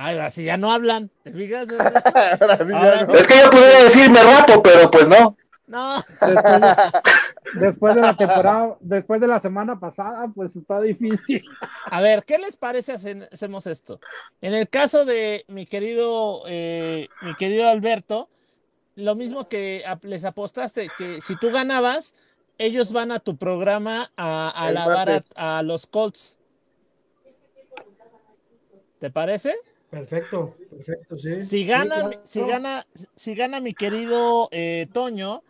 Ay, 0.02 0.18
así 0.18 0.46
ya 0.46 0.56
no 0.56 0.72
hablan. 0.72 1.12
¿Te 1.24 1.34
fijas? 1.34 1.68
Ahora 2.40 2.58
sí, 2.66 2.72
ya 2.72 2.78
Ahora 2.80 3.06
no. 3.06 3.14
Es 3.16 3.28
que 3.28 3.38
yo 3.44 3.50
pudiera 3.50 3.84
decir 3.84 4.10
me 4.10 4.24
rapo, 4.24 4.64
pero 4.64 4.90
pues 4.90 5.10
no. 5.10 5.36
No, 5.68 6.04
Después 6.22 6.62
de, 6.62 6.76
después 7.60 7.96
de 7.96 8.02
la 8.02 8.16
temporada, 8.18 8.78
después 8.80 9.20
de 9.22 9.28
la 9.28 9.40
semana 9.42 9.78
pasada, 9.78 10.28
pues 10.34 10.56
está 10.56 10.80
difícil. 10.82 11.44
A 11.92 12.00
ver, 12.02 12.24
¿qué 12.24 12.38
les 12.40 12.56
parece 12.56 12.94
hacen- 12.94 13.28
hacemos 13.32 13.68
esto? 13.68 14.00
En 14.42 14.54
el 14.54 14.70
caso 14.70 15.04
de 15.04 15.44
mi 15.50 15.66
querido, 15.66 16.44
eh, 16.48 17.08
mi 17.22 17.36
querido 17.36 17.68
Alberto, 17.68 18.30
lo 18.96 19.16
mismo 19.16 19.48
que 19.50 19.84
les 20.04 20.24
apostaste, 20.26 20.90
que 20.98 21.20
si 21.22 21.36
tú 21.36 21.52
ganabas, 21.52 22.16
ellos 22.58 22.92
van 22.94 23.12
a 23.12 23.20
tu 23.20 23.36
programa 23.38 24.12
a, 24.18 24.48
a 24.50 24.68
alabar 24.68 25.22
a, 25.36 25.60
a 25.60 25.62
los 25.62 25.86
Colts. 25.86 26.38
¿Te 29.00 29.12
parece? 29.12 29.56
Perfecto, 29.90 30.56
perfecto, 30.70 31.18
sí. 31.18 31.42
Si 31.42 31.48
Sí, 31.48 31.66
gana, 31.66 31.96
claro. 31.96 32.22
si 32.24 32.42
gana, 32.46 32.86
si 33.16 33.34
gana 33.36 33.60
mi 33.60 33.74
querido 33.74 34.48
eh, 34.52 34.88
Toño, 34.94 35.44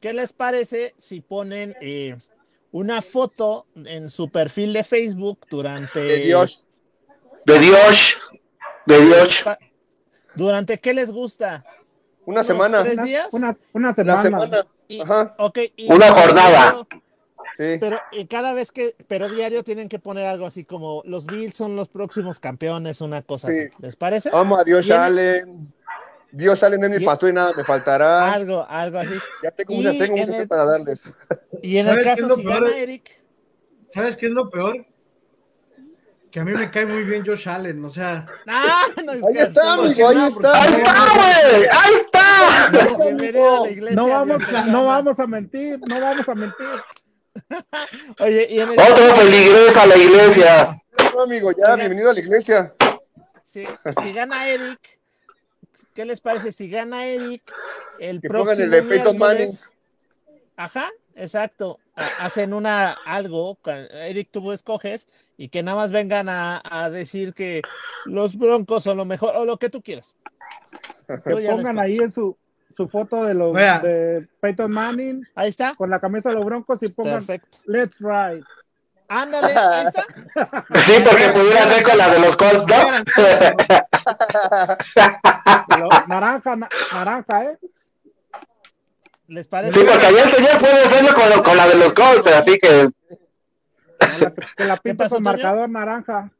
¿qué 0.00 0.12
les 0.14 0.32
parece 0.32 0.94
si 0.96 1.20
ponen 1.20 1.76
eh, 1.80 2.16
una 2.70 3.02
foto 3.02 3.66
en 3.74 4.08
su 4.08 4.30
perfil 4.30 4.72
de 4.72 4.82
Facebook 4.82 5.40
durante 5.50 6.00
De 6.00 6.18
Dios. 6.20 6.64
De 7.44 7.58
Dios. 7.58 8.16
De 8.86 9.04
Dios. 9.04 9.44
¿Durante 10.34 10.78
qué 10.78 10.94
les 10.94 11.12
gusta? 11.12 11.62
Una 12.24 12.36
¿Unos 12.40 12.46
semana. 12.46 12.82
¿Tres 12.82 12.94
Una, 12.94 13.04
días? 13.04 13.28
una, 13.32 13.58
una 13.74 13.88
La 13.88 13.94
semana. 13.94 14.22
semana. 14.22 14.66
Y- 14.88 15.00
Ajá. 15.02 15.34
ok, 15.38 15.58
y- 15.76 15.92
Una 15.92 16.12
jornada. 16.12 16.86
Sí. 17.56 17.76
pero, 17.80 18.00
y 18.12 18.26
cada 18.26 18.52
vez 18.54 18.72
que, 18.72 18.96
pero 19.08 19.28
diario 19.28 19.62
tienen 19.62 19.88
que 19.88 19.98
poner 19.98 20.26
algo 20.26 20.46
así 20.46 20.64
como 20.64 21.02
los 21.04 21.26
Bills 21.26 21.54
son 21.54 21.76
los 21.76 21.88
próximos 21.88 22.40
campeones, 22.40 23.00
una 23.00 23.22
cosa 23.22 23.48
Sí. 23.50 23.58
así. 23.58 23.68
¿Les 23.80 23.96
parece? 23.96 24.30
Vamos 24.30 24.58
a 24.60 24.64
Dios 24.64 24.90
Allen. 24.90 25.72
Dios 26.30 26.62
Allen 26.62 26.82
es 26.84 26.90
mi 26.90 26.96
Y- 27.02 27.04
pastor 27.06 27.28
y 27.28 27.32
nada 27.34 27.52
me 27.54 27.62
faltará. 27.64 28.32
Algo, 28.32 28.64
algo 28.68 28.98
así. 28.98 29.12
Ya 29.42 29.50
tengo, 29.50 29.74
y 29.74 29.76
muchas, 29.76 29.98
tengo 29.98 30.16
en 30.16 30.22
muchas 30.22 30.40
el- 30.40 30.48
para 30.48 30.64
darles. 30.64 31.02
Y 31.62 31.76
en 31.76 31.88
el 31.88 31.92
¿Sabes 31.92 32.06
qué 32.06 32.12
es 32.12 32.16
caso 32.22 32.28
lo 32.28 32.36
si 32.36 32.44
gana 32.44 32.76
Eric, 32.76 33.22
¿Sabes 33.88 34.16
qué 34.16 34.26
es 34.26 34.32
lo 34.32 34.48
peor? 34.48 34.86
Que 36.30 36.40
a 36.40 36.44
mí 36.46 36.52
me 36.52 36.70
cae 36.70 36.86
muy 36.86 37.04
bien 37.04 37.22
Josh 37.26 37.46
Allen, 37.46 37.84
o 37.84 37.90
sea, 37.90 38.24
¡Ah! 38.46 38.84
No, 39.04 39.12
es 39.12 39.22
Ahí 39.22 39.32
que- 39.34 39.42
está, 39.42 39.76
no, 39.76 39.82
amigo, 39.82 40.08
ahí 40.08 40.28
está. 40.28 40.62
¡Ahí 40.62 40.72
está, 40.72 41.04
güey! 41.14 41.66
¡Ahí 41.70 41.94
está! 41.96 43.92
No 43.94 44.08
vamos, 44.08 44.38
no 44.68 44.84
vamos 44.86 45.18
a 45.20 45.26
mentir, 45.26 45.78
no 45.86 46.00
vamos 46.00 46.26
a 46.26 46.34
mentir. 46.34 46.66
Oye, 48.20 48.46
y 48.50 48.60
en 48.60 48.72
el 48.72 48.78
Otro 48.78 49.14
feligres 49.14 49.76
a 49.76 49.86
la 49.86 49.96
iglesia. 49.96 50.82
No, 51.14 51.22
amigo, 51.22 51.50
ya, 51.52 51.64
Oigan. 51.64 51.78
bienvenido 51.78 52.10
a 52.10 52.14
la 52.14 52.20
iglesia. 52.20 52.74
si, 53.42 53.64
si 54.02 54.12
gana 54.12 54.48
Eric, 54.48 54.98
¿qué 55.94 56.04
les 56.04 56.20
parece? 56.20 56.52
Si 56.52 56.68
gana 56.68 57.06
Eric, 57.06 57.42
el 57.98 58.20
Que 58.20 58.28
pongan 58.28 58.44
próximo 58.44 58.64
el 58.64 58.70
de 58.70 58.82
Peyton 58.82 59.16
miércoles- 59.18 59.70
Ajá, 60.56 60.90
exacto. 61.14 61.78
Ha- 61.96 62.24
Hacen 62.26 62.52
una 62.54 62.92
algo, 63.04 63.58
Eric, 63.90 64.28
tú 64.30 64.52
escoges 64.52 65.08
y 65.36 65.48
que 65.48 65.62
nada 65.62 65.76
más 65.76 65.90
vengan 65.92 66.28
a, 66.28 66.62
a 66.64 66.90
decir 66.90 67.34
que 67.34 67.62
los 68.04 68.36
Broncos 68.36 68.84
son 68.84 68.96
lo 68.98 69.04
mejor 69.04 69.34
o 69.36 69.44
lo 69.44 69.58
que 69.58 69.70
tú 69.70 69.82
quieras. 69.82 70.14
Que 71.24 71.46
pongan 71.46 71.78
ahí 71.78 71.98
en 71.98 72.12
su, 72.12 72.38
su 72.76 72.88
foto 72.88 73.24
de 73.24 73.34
los 73.34 73.54
de 73.54 74.26
Peyton 74.40 74.70
Manning 74.70 75.26
Ahí 75.34 75.48
está. 75.50 75.74
con 75.74 75.90
la 75.90 76.00
camisa 76.00 76.28
de 76.30 76.36
los 76.36 76.44
Broncos 76.44 76.82
y 76.82 76.88
pongan 76.88 77.14
Perfecto. 77.24 77.58
Let's 77.66 77.96
Ride. 78.00 78.42
Ándale, 79.08 79.52
ahí 79.54 79.86
está. 79.86 80.04
Sí, 80.80 80.94
porque 81.04 81.28
pudiera 81.30 81.64
ser 81.70 81.82
con 81.84 81.98
la 81.98 82.08
de 82.08 82.18
los 82.20 82.36
Colts, 82.36 82.66
¿no? 82.66 82.76
Naranja, 86.08 86.56
na- 86.56 86.68
naranja, 86.92 87.44
¿eh? 87.44 87.58
¿Les 89.28 89.48
parece? 89.48 89.78
Sí, 89.78 89.86
porque 89.88 90.06
ayer 90.06 90.26
el 90.26 90.32
señor 90.32 90.58
puede 90.58 90.84
hacerlo 90.84 91.14
con, 91.14 91.42
con 91.42 91.56
la 91.56 91.68
de 91.68 91.74
los 91.76 91.92
Colts, 91.92 92.26
así 92.26 92.58
que 92.58 92.88
la- 94.20 94.32
que 94.56 94.64
la 94.64 94.76
pinta 94.76 95.08
con 95.08 95.22
marcador 95.22 95.68
naranja. 95.70 96.30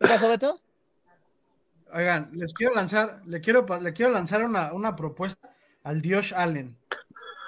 ¿Qué 0.00 0.08
pasó, 0.08 0.28
Beto? 0.28 0.58
Oigan, 1.92 2.30
les 2.32 2.52
quiero 2.52 2.74
lanzar, 2.74 3.20
le 3.26 3.40
quiero, 3.40 3.66
pa- 3.66 3.78
le 3.78 3.92
quiero 3.92 4.12
lanzar 4.12 4.44
una, 4.44 4.72
una 4.72 4.96
propuesta 4.96 5.50
al 5.84 6.02
Dios 6.02 6.32
Allen. 6.32 6.76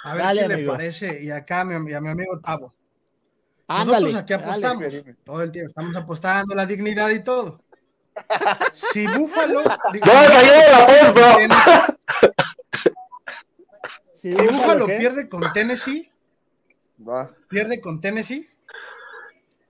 A 0.04 0.14
ver 0.14 0.22
Dale, 0.22 0.40
qué 0.42 0.48
le 0.48 0.66
parece. 0.66 1.22
Y 1.22 1.30
acá 1.30 1.62
a 1.62 1.64
mi, 1.64 1.90
y 1.90 1.94
a 1.94 2.00
mi 2.00 2.08
amigo 2.08 2.38
Tavo. 2.38 2.72
Ándale. 3.66 4.04
Nosotros 4.04 4.22
aquí 4.22 4.32
apostamos 4.32 4.94
todo 5.24 5.42
el 5.42 5.50
tiempo, 5.50 5.68
estamos 5.68 5.96
apostando 5.96 6.54
la 6.54 6.66
dignidad 6.66 7.10
y 7.10 7.24
todo. 7.24 7.58
Si 8.72 9.06
Búfalo, 9.06 9.62
la. 9.62 9.78
Si 14.14 14.34
si 14.34 14.46
Búfalo, 14.48 14.86
pierde 14.86 15.28
con 15.28 15.52
Tennessee, 15.52 16.10
Va. 17.06 17.30
pierde 17.48 17.80
con 17.80 18.00
Tennessee, 18.00 18.48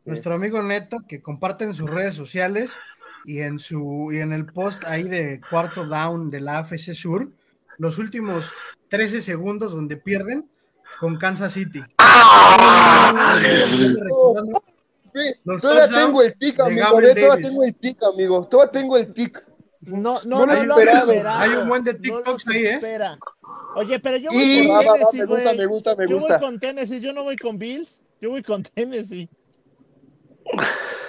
nuestro 0.04 0.34
amigo 0.34 0.62
Neto 0.62 0.98
que 1.06 1.20
comparte 1.20 1.64
en 1.64 1.74
sus 1.74 1.90
redes 1.90 2.14
sociales 2.14 2.78
y 3.24 3.40
en 3.40 3.58
su 3.58 4.10
y 4.12 4.18
en 4.18 4.32
el 4.32 4.46
post 4.46 4.84
ahí 4.84 5.08
de 5.08 5.40
cuarto 5.50 5.84
down 5.84 6.30
de 6.30 6.40
la 6.40 6.58
AFC 6.58 6.94
Sur, 6.94 7.32
los 7.78 7.98
últimos 7.98 8.52
13 8.88 9.20
segundos 9.20 9.72
donde 9.72 9.96
pierden 9.96 10.48
con 10.98 11.16
Kansas 11.18 11.52
City. 11.52 11.82
¡Ah! 11.98 13.38
Todavía 15.60 15.88
tengo 15.88 16.22
el 16.22 16.34
tic, 16.38 16.60
amigo. 16.60 16.96
Ve, 16.96 17.14
Todavía 17.14 17.28
Davis. 17.28 17.46
tengo 17.46 17.64
el 17.64 17.74
tic, 17.74 17.98
amigo. 18.02 18.46
Todavía 18.46 18.72
tengo 18.72 18.96
el 18.96 19.12
tic. 19.12 19.44
No, 19.80 20.18
no, 20.24 20.40
No 20.44 20.46
no, 20.46 20.64
lo 20.64 20.78
esperado. 20.78 21.08
superado. 21.12 21.38
Hay 21.38 21.50
un 21.50 21.68
buen 21.68 21.84
de 21.84 21.92
No 21.94 22.00
TikToks 22.00 22.48
ahí, 22.48 22.66
¿eh? 22.66 22.74
supera. 22.74 23.18
Oye, 23.76 24.00
pero 24.00 24.16
yo 24.16 24.30
voy 24.30 24.42
Y 24.42 24.66
con 24.66 24.74
va, 24.76 24.80
va, 24.80 24.86
va, 24.86 24.92
Tennessee, 24.94 25.18
me 25.20 25.24
gusta, 25.26 25.52
me 25.54 25.66
gusta, 25.66 25.96
me 25.96 26.06
Yo 26.08 26.16
gusta. 26.18 26.38
voy 26.38 26.46
con 26.46 26.58
Tennessee, 26.60 27.00
yo 27.00 27.12
no 27.12 27.22
voy 27.24 27.36
con 27.36 27.58
Bills, 27.58 28.02
yo 28.20 28.30
voy 28.30 28.42
con 28.42 28.62
Tennessee. 28.62 29.28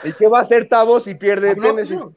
¿Y 0.03 0.13
qué 0.13 0.27
va 0.27 0.39
a 0.39 0.41
hacer 0.43 0.67
Tavo 0.69 0.99
si 0.99 1.15
pierde 1.15 1.55
No, 1.55 1.63
Tennessee? 1.63 1.95
eso- 1.95 2.13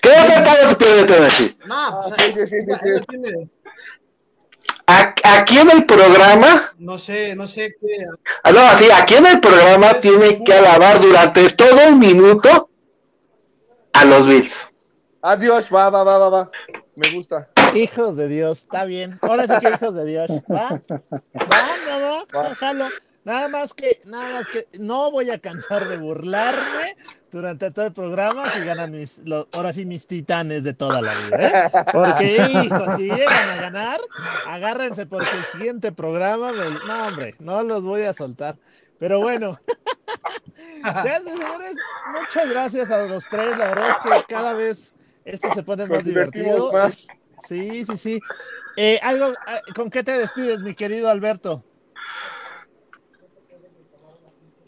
¿Qué 0.00 0.08
va 0.10 0.16
a 0.16 0.22
hacer 0.24 0.44
Tavo 0.44 0.68
si 0.68 0.74
pierde 0.76 1.04
Tennessee? 1.04 1.58
No, 1.66 2.00
pues, 2.02 2.12
Ah, 2.12 2.16
sí, 2.18 2.32
sí, 2.32 2.46
sí, 2.46 2.56
ella- 2.56 2.78
sí, 2.82 3.04
tiene- 3.08 3.48
Aquí 5.24 5.58
en 5.58 5.70
el 5.70 5.86
programa, 5.86 6.72
no 6.78 6.98
sé, 6.98 7.34
no 7.34 7.46
sé 7.46 7.74
qué. 7.80 8.04
ah, 8.42 8.52
no, 8.52 8.60
así, 8.60 8.90
aquí 8.90 9.14
en 9.14 9.26
el 9.26 9.40
programa 9.40 9.94
tiene 9.94 10.42
que 10.44 10.52
alabar 10.52 11.00
durante 11.00 11.48
todo 11.50 11.88
un 11.88 11.98
minuto 11.98 12.68
a 13.92 14.04
los 14.04 14.26
Bills. 14.26 14.52
Adiós, 15.22 15.68
va, 15.72 15.88
va, 15.88 16.02
va, 16.04 16.18
va, 16.18 16.28
va. 16.28 16.50
Me 16.96 17.10
gusta. 17.10 17.48
Hijos 17.74 18.16
de 18.16 18.28
Dios, 18.28 18.58
está 18.62 18.84
bien. 18.84 19.18
Ahora 19.22 19.46
sí 19.46 19.52
que 19.60 19.70
hijos 19.72 19.94
de 19.94 20.04
Dios. 20.04 20.30
¿Va? 20.50 20.68
Va, 20.90 21.76
no, 21.86 22.00
va, 22.02 22.24
Va. 22.42 22.48
déjalo. 22.50 22.88
Nada 23.24 23.48
más 23.48 23.72
que, 23.72 24.00
nada 24.04 24.30
más 24.34 24.46
que 24.48 24.66
no 24.80 25.10
voy 25.12 25.30
a 25.30 25.38
cansar 25.38 25.88
de 25.88 25.96
burlarme 25.96 26.96
durante 27.32 27.70
todo 27.70 27.86
el 27.86 27.92
programa 27.94 28.48
si 28.50 28.60
ganan 28.64 28.90
mis, 28.92 29.18
lo- 29.24 29.48
ahora 29.52 29.72
sí 29.72 29.86
mis 29.86 30.06
titanes 30.06 30.62
de 30.62 30.74
toda 30.74 31.00
la 31.00 31.14
vida, 31.14 31.48
¿eh? 31.48 31.70
Porque, 31.92 32.36
hijo, 32.64 32.96
si 32.96 33.04
llegan 33.08 33.48
a 33.48 33.56
ganar, 33.56 34.00
agárrense 34.48 35.06
porque 35.06 35.36
el 35.38 35.44
siguiente 35.44 35.92
programa, 35.92 36.52
me- 36.52 36.86
no, 36.86 37.06
hombre, 37.08 37.34
no 37.40 37.62
los 37.62 37.82
voy 37.82 38.02
a 38.02 38.12
soltar. 38.12 38.58
Pero 38.98 39.20
bueno, 39.20 39.58
señores, 41.02 41.76
muchas 42.14 42.50
gracias 42.50 42.90
a 42.90 42.98
los 43.06 43.26
tres. 43.28 43.56
La 43.56 43.66
verdad 43.68 43.88
es 43.90 43.98
que 43.98 44.24
cada 44.28 44.52
vez 44.52 44.92
esto 45.24 45.52
se 45.54 45.62
pone 45.62 45.86
más 45.86 46.04
divertido. 46.04 46.70
más. 46.72 47.08
Sí, 47.48 47.84
sí, 47.86 47.96
sí. 47.96 48.20
Eh, 48.76 48.98
algo, 49.02 49.32
ah, 49.46 49.60
¿Con 49.74 49.90
qué 49.90 50.02
te 50.04 50.12
despides, 50.12 50.60
mi 50.60 50.74
querido 50.74 51.08
Alberto? 51.10 51.64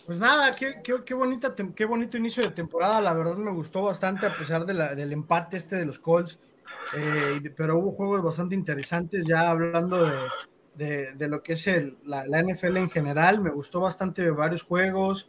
Pues 0.07 0.19
nada, 0.19 0.55
qué, 0.55 0.83
qué, 0.83 1.15
bonita, 1.15 1.55
qué 1.75 1.85
bonito 1.87 2.19
inicio 2.19 2.43
de 2.43 2.51
temporada. 2.51 3.01
La 3.01 3.15
verdad 3.15 3.37
me 3.37 3.51
gustó 3.53 3.83
bastante 3.85 4.27
a 4.27 4.37
pesar 4.37 4.67
de 4.67 4.75
la- 4.75 4.95
del 4.95 5.13
empate 5.13 5.57
este 5.57 5.77
de 5.77 5.87
los 5.87 5.99
Colts. 5.99 6.41
eh, 6.97 7.41
pero 7.57 7.79
hubo 7.79 7.93
juegos 7.93 8.23
bastante 8.23 8.55
interesantes 8.55 9.25
ya 9.27 9.51
hablando 9.51 10.05
de, 10.75 11.13
de- 11.15 11.29
lo 11.29 11.43
que 11.43 11.55
es 11.55 11.67
el- 11.67 11.97
la, 12.05 12.25
NFL 12.41 12.79
en 12.79 12.91
general. 12.91 13.41
Me 13.41 13.51
gustó 13.51 13.81
bastante 13.81 14.29
varios 14.31 14.63
juegos. 14.63 15.29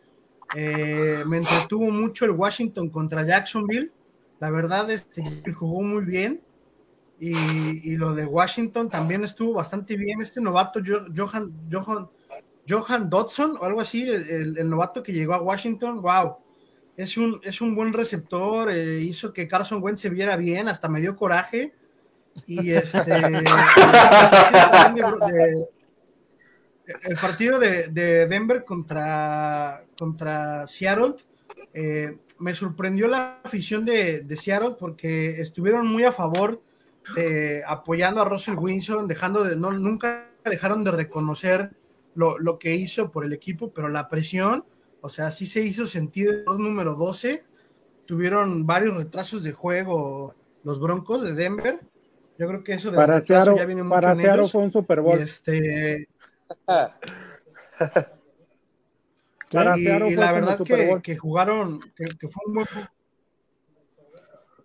eh, 0.55 1.23
me 1.27 1.37
entretuvo 1.37 1.89
mucho 1.91 2.25
el 2.25 2.31
Washington 2.31 2.89
contra 2.89 3.23
Jacksonville. 3.25 3.91
La 4.39 4.51
verdad, 4.51 4.89
este 4.91 5.23
jugó 5.53 5.81
muy 5.81 6.05
bien. 6.05 6.41
Y, 7.17 7.93
y 7.93 7.97
lo 7.97 8.13
de 8.13 8.25
Washington 8.25 8.89
también 8.89 9.23
estuvo 9.23 9.53
bastante 9.53 9.95
bien. 9.95 10.21
Este 10.21 10.41
novato, 10.41 10.81
Jo- 10.85 11.05
Johan, 11.15 11.53
Johan, 11.71 12.09
Johan 12.67 13.09
Dodson 13.09 13.57
o 13.59 13.65
algo 13.65 13.81
así, 13.81 14.09
el, 14.09 14.69
novato 14.69 15.03
que 15.03 15.13
llegó 15.13 15.33
a 15.33 15.41
Washington, 15.41 16.01
wow, 16.01 16.37
es 16.97 17.17
un, 17.17 17.39
es 17.43 17.61
un 17.61 17.75
buen 17.75 17.93
receptor, 17.93 18.71
eh, 18.71 18.99
hizo 18.99 19.33
que 19.33 19.47
Carson 19.47 19.83
Wentz 19.83 20.01
se 20.01 20.09
viera 20.09 20.35
bien, 20.35 20.67
hasta 20.67 20.89
me 20.89 21.01
dio 21.01 21.15
coraje. 21.15 21.73
Y 22.47 22.71
este. 22.71 23.01
el 27.03 27.15
partido 27.15 27.59
de, 27.59 27.87
de 27.87 28.27
Denver 28.27 28.65
contra, 28.65 29.83
contra 29.97 30.67
Seattle, 30.67 31.15
eh, 31.73 32.17
me 32.39 32.53
sorprendió 32.53 33.07
la 33.07 33.39
afición 33.43 33.85
de, 33.85 34.21
de 34.21 34.35
Seattle 34.35 34.75
porque 34.79 35.41
estuvieron 35.41 35.87
muy 35.87 36.03
a 36.03 36.11
favor 36.11 36.61
de 37.15 37.63
apoyando 37.65 38.21
a 38.21 38.25
Russell 38.25 38.55
Wilson, 38.55 39.07
dejando 39.07 39.43
de, 39.43 39.55
no, 39.55 39.71
nunca 39.71 40.29
dejaron 40.43 40.83
de 40.83 40.91
reconocer 40.91 41.71
lo, 42.15 42.39
lo 42.39 42.57
que 42.57 42.75
hizo 42.75 43.11
por 43.11 43.25
el 43.25 43.33
equipo, 43.33 43.71
pero 43.71 43.89
la 43.89 44.09
presión, 44.09 44.65
o 45.01 45.09
sea, 45.09 45.31
sí 45.31 45.45
se 45.45 45.61
hizo 45.61 45.85
sentir 45.85 46.43
el 46.47 46.57
número 46.57 46.95
12, 46.95 47.43
tuvieron 48.05 48.65
varios 48.65 48.97
retrasos 48.97 49.43
de 49.43 49.51
juego 49.51 50.33
los 50.63 50.79
Broncos 50.79 51.21
de 51.21 51.33
Denver. 51.33 51.79
Yo 52.37 52.47
creo 52.47 52.63
que 52.63 52.73
eso 52.73 52.91
de 52.91 52.97
Para 52.97 53.21
ya 53.21 53.43
viene 53.65 53.83
mucho 53.83 53.95
para 53.95 54.11
en 54.11 54.17
Seattle 54.19 54.41
ellos. 54.41 54.51
fue 54.51 54.63
un 54.63 54.71
Super 54.71 55.01
Y 55.05 55.21
este, 55.21 56.07
Para 59.51 59.77
y, 59.77 60.15
la 60.15 60.31
verdad 60.31 60.59
que, 60.59 60.99
que 61.01 61.15
jugaron, 61.15 61.79
que, 61.95 62.05
que 62.17 62.27
fue 62.27 62.41
un 62.47 62.55
buen 62.55 62.67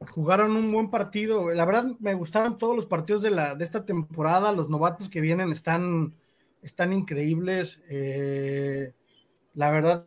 jugaron 0.08 0.56
un 0.56 0.72
buen 0.72 0.90
partido. 0.90 1.52
La 1.54 1.64
verdad 1.64 1.84
me 2.00 2.14
gustaron 2.14 2.58
todos 2.58 2.74
los 2.74 2.86
partidos 2.86 3.22
de 3.22 3.30
la 3.30 3.54
de 3.54 3.64
esta 3.64 3.84
temporada. 3.84 4.52
Los 4.52 4.68
novatos 4.68 5.08
que 5.08 5.20
vienen 5.20 5.50
están 5.52 6.14
están 6.62 6.92
increíbles. 6.92 7.80
Eh, 7.88 8.92
la 9.54 9.70
verdad, 9.70 10.06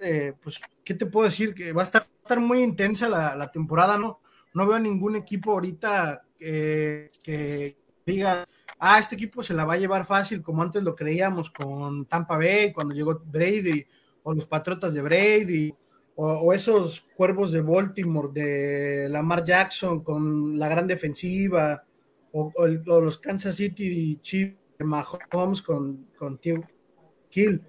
eh, 0.00 0.32
pues, 0.40 0.60
¿qué 0.84 0.94
te 0.94 1.06
puedo 1.06 1.28
decir? 1.28 1.54
Que 1.54 1.72
va 1.72 1.82
a 1.82 1.84
estar, 1.84 2.40
muy 2.40 2.62
intensa 2.62 3.08
la, 3.08 3.50
temporada. 3.52 3.98
No, 3.98 4.20
no 4.54 4.66
veo 4.66 4.78
ningún 4.78 5.16
equipo 5.16 5.52
ahorita 5.52 6.24
que, 6.36 7.10
que 7.22 7.76
diga, 8.04 8.46
ah, 8.78 8.98
este 8.98 9.14
equipo 9.14 9.42
se 9.42 9.54
la 9.54 9.64
va 9.64 9.74
a 9.74 9.78
llevar 9.78 10.06
fácil, 10.06 10.42
como 10.42 10.62
antes 10.62 10.82
lo 10.82 10.94
creíamos 10.94 11.50
con 11.50 12.06
Tampa 12.06 12.36
Bay, 12.36 12.72
cuando 12.72 12.94
llegó 12.94 13.20
Brady, 13.24 13.86
o 14.22 14.34
los 14.34 14.46
Patriotas 14.46 14.94
de 14.94 15.02
Brady, 15.02 15.74
o, 16.16 16.52
esos 16.52 17.06
cuervos 17.14 17.52
de 17.52 17.60
Baltimore, 17.60 18.30
de 18.32 19.08
Lamar 19.08 19.44
Jackson, 19.44 20.02
con 20.02 20.58
la 20.58 20.68
gran 20.68 20.86
defensiva, 20.86 21.84
o, 22.32 22.52
o 22.56 23.00
los 23.00 23.18
Kansas 23.18 23.56
City 23.56 24.18
Chiefs 24.22 24.65
Mahomes 24.84 25.62
con, 25.62 26.08
con 26.16 26.38
Kill. 26.38 27.62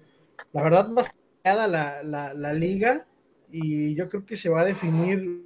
La 0.52 0.62
verdad, 0.62 0.88
más 0.88 1.10
la, 1.44 2.02
la, 2.02 2.34
la 2.34 2.52
liga, 2.52 3.06
y 3.50 3.94
yo 3.94 4.08
creo 4.08 4.26
que 4.26 4.36
se 4.36 4.48
va 4.48 4.60
a 4.60 4.64
definir 4.64 5.44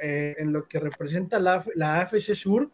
eh, 0.00 0.36
en 0.38 0.52
lo 0.52 0.68
que 0.68 0.78
representa 0.78 1.38
la, 1.38 1.64
la 1.74 2.00
AFC 2.00 2.34
Sur. 2.34 2.70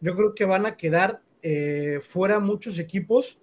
Yo 0.00 0.14
creo 0.14 0.34
que 0.34 0.44
van 0.44 0.66
a 0.66 0.76
quedar 0.76 1.22
eh, 1.42 2.00
fuera 2.02 2.40
muchos 2.40 2.78
equipos 2.78 3.38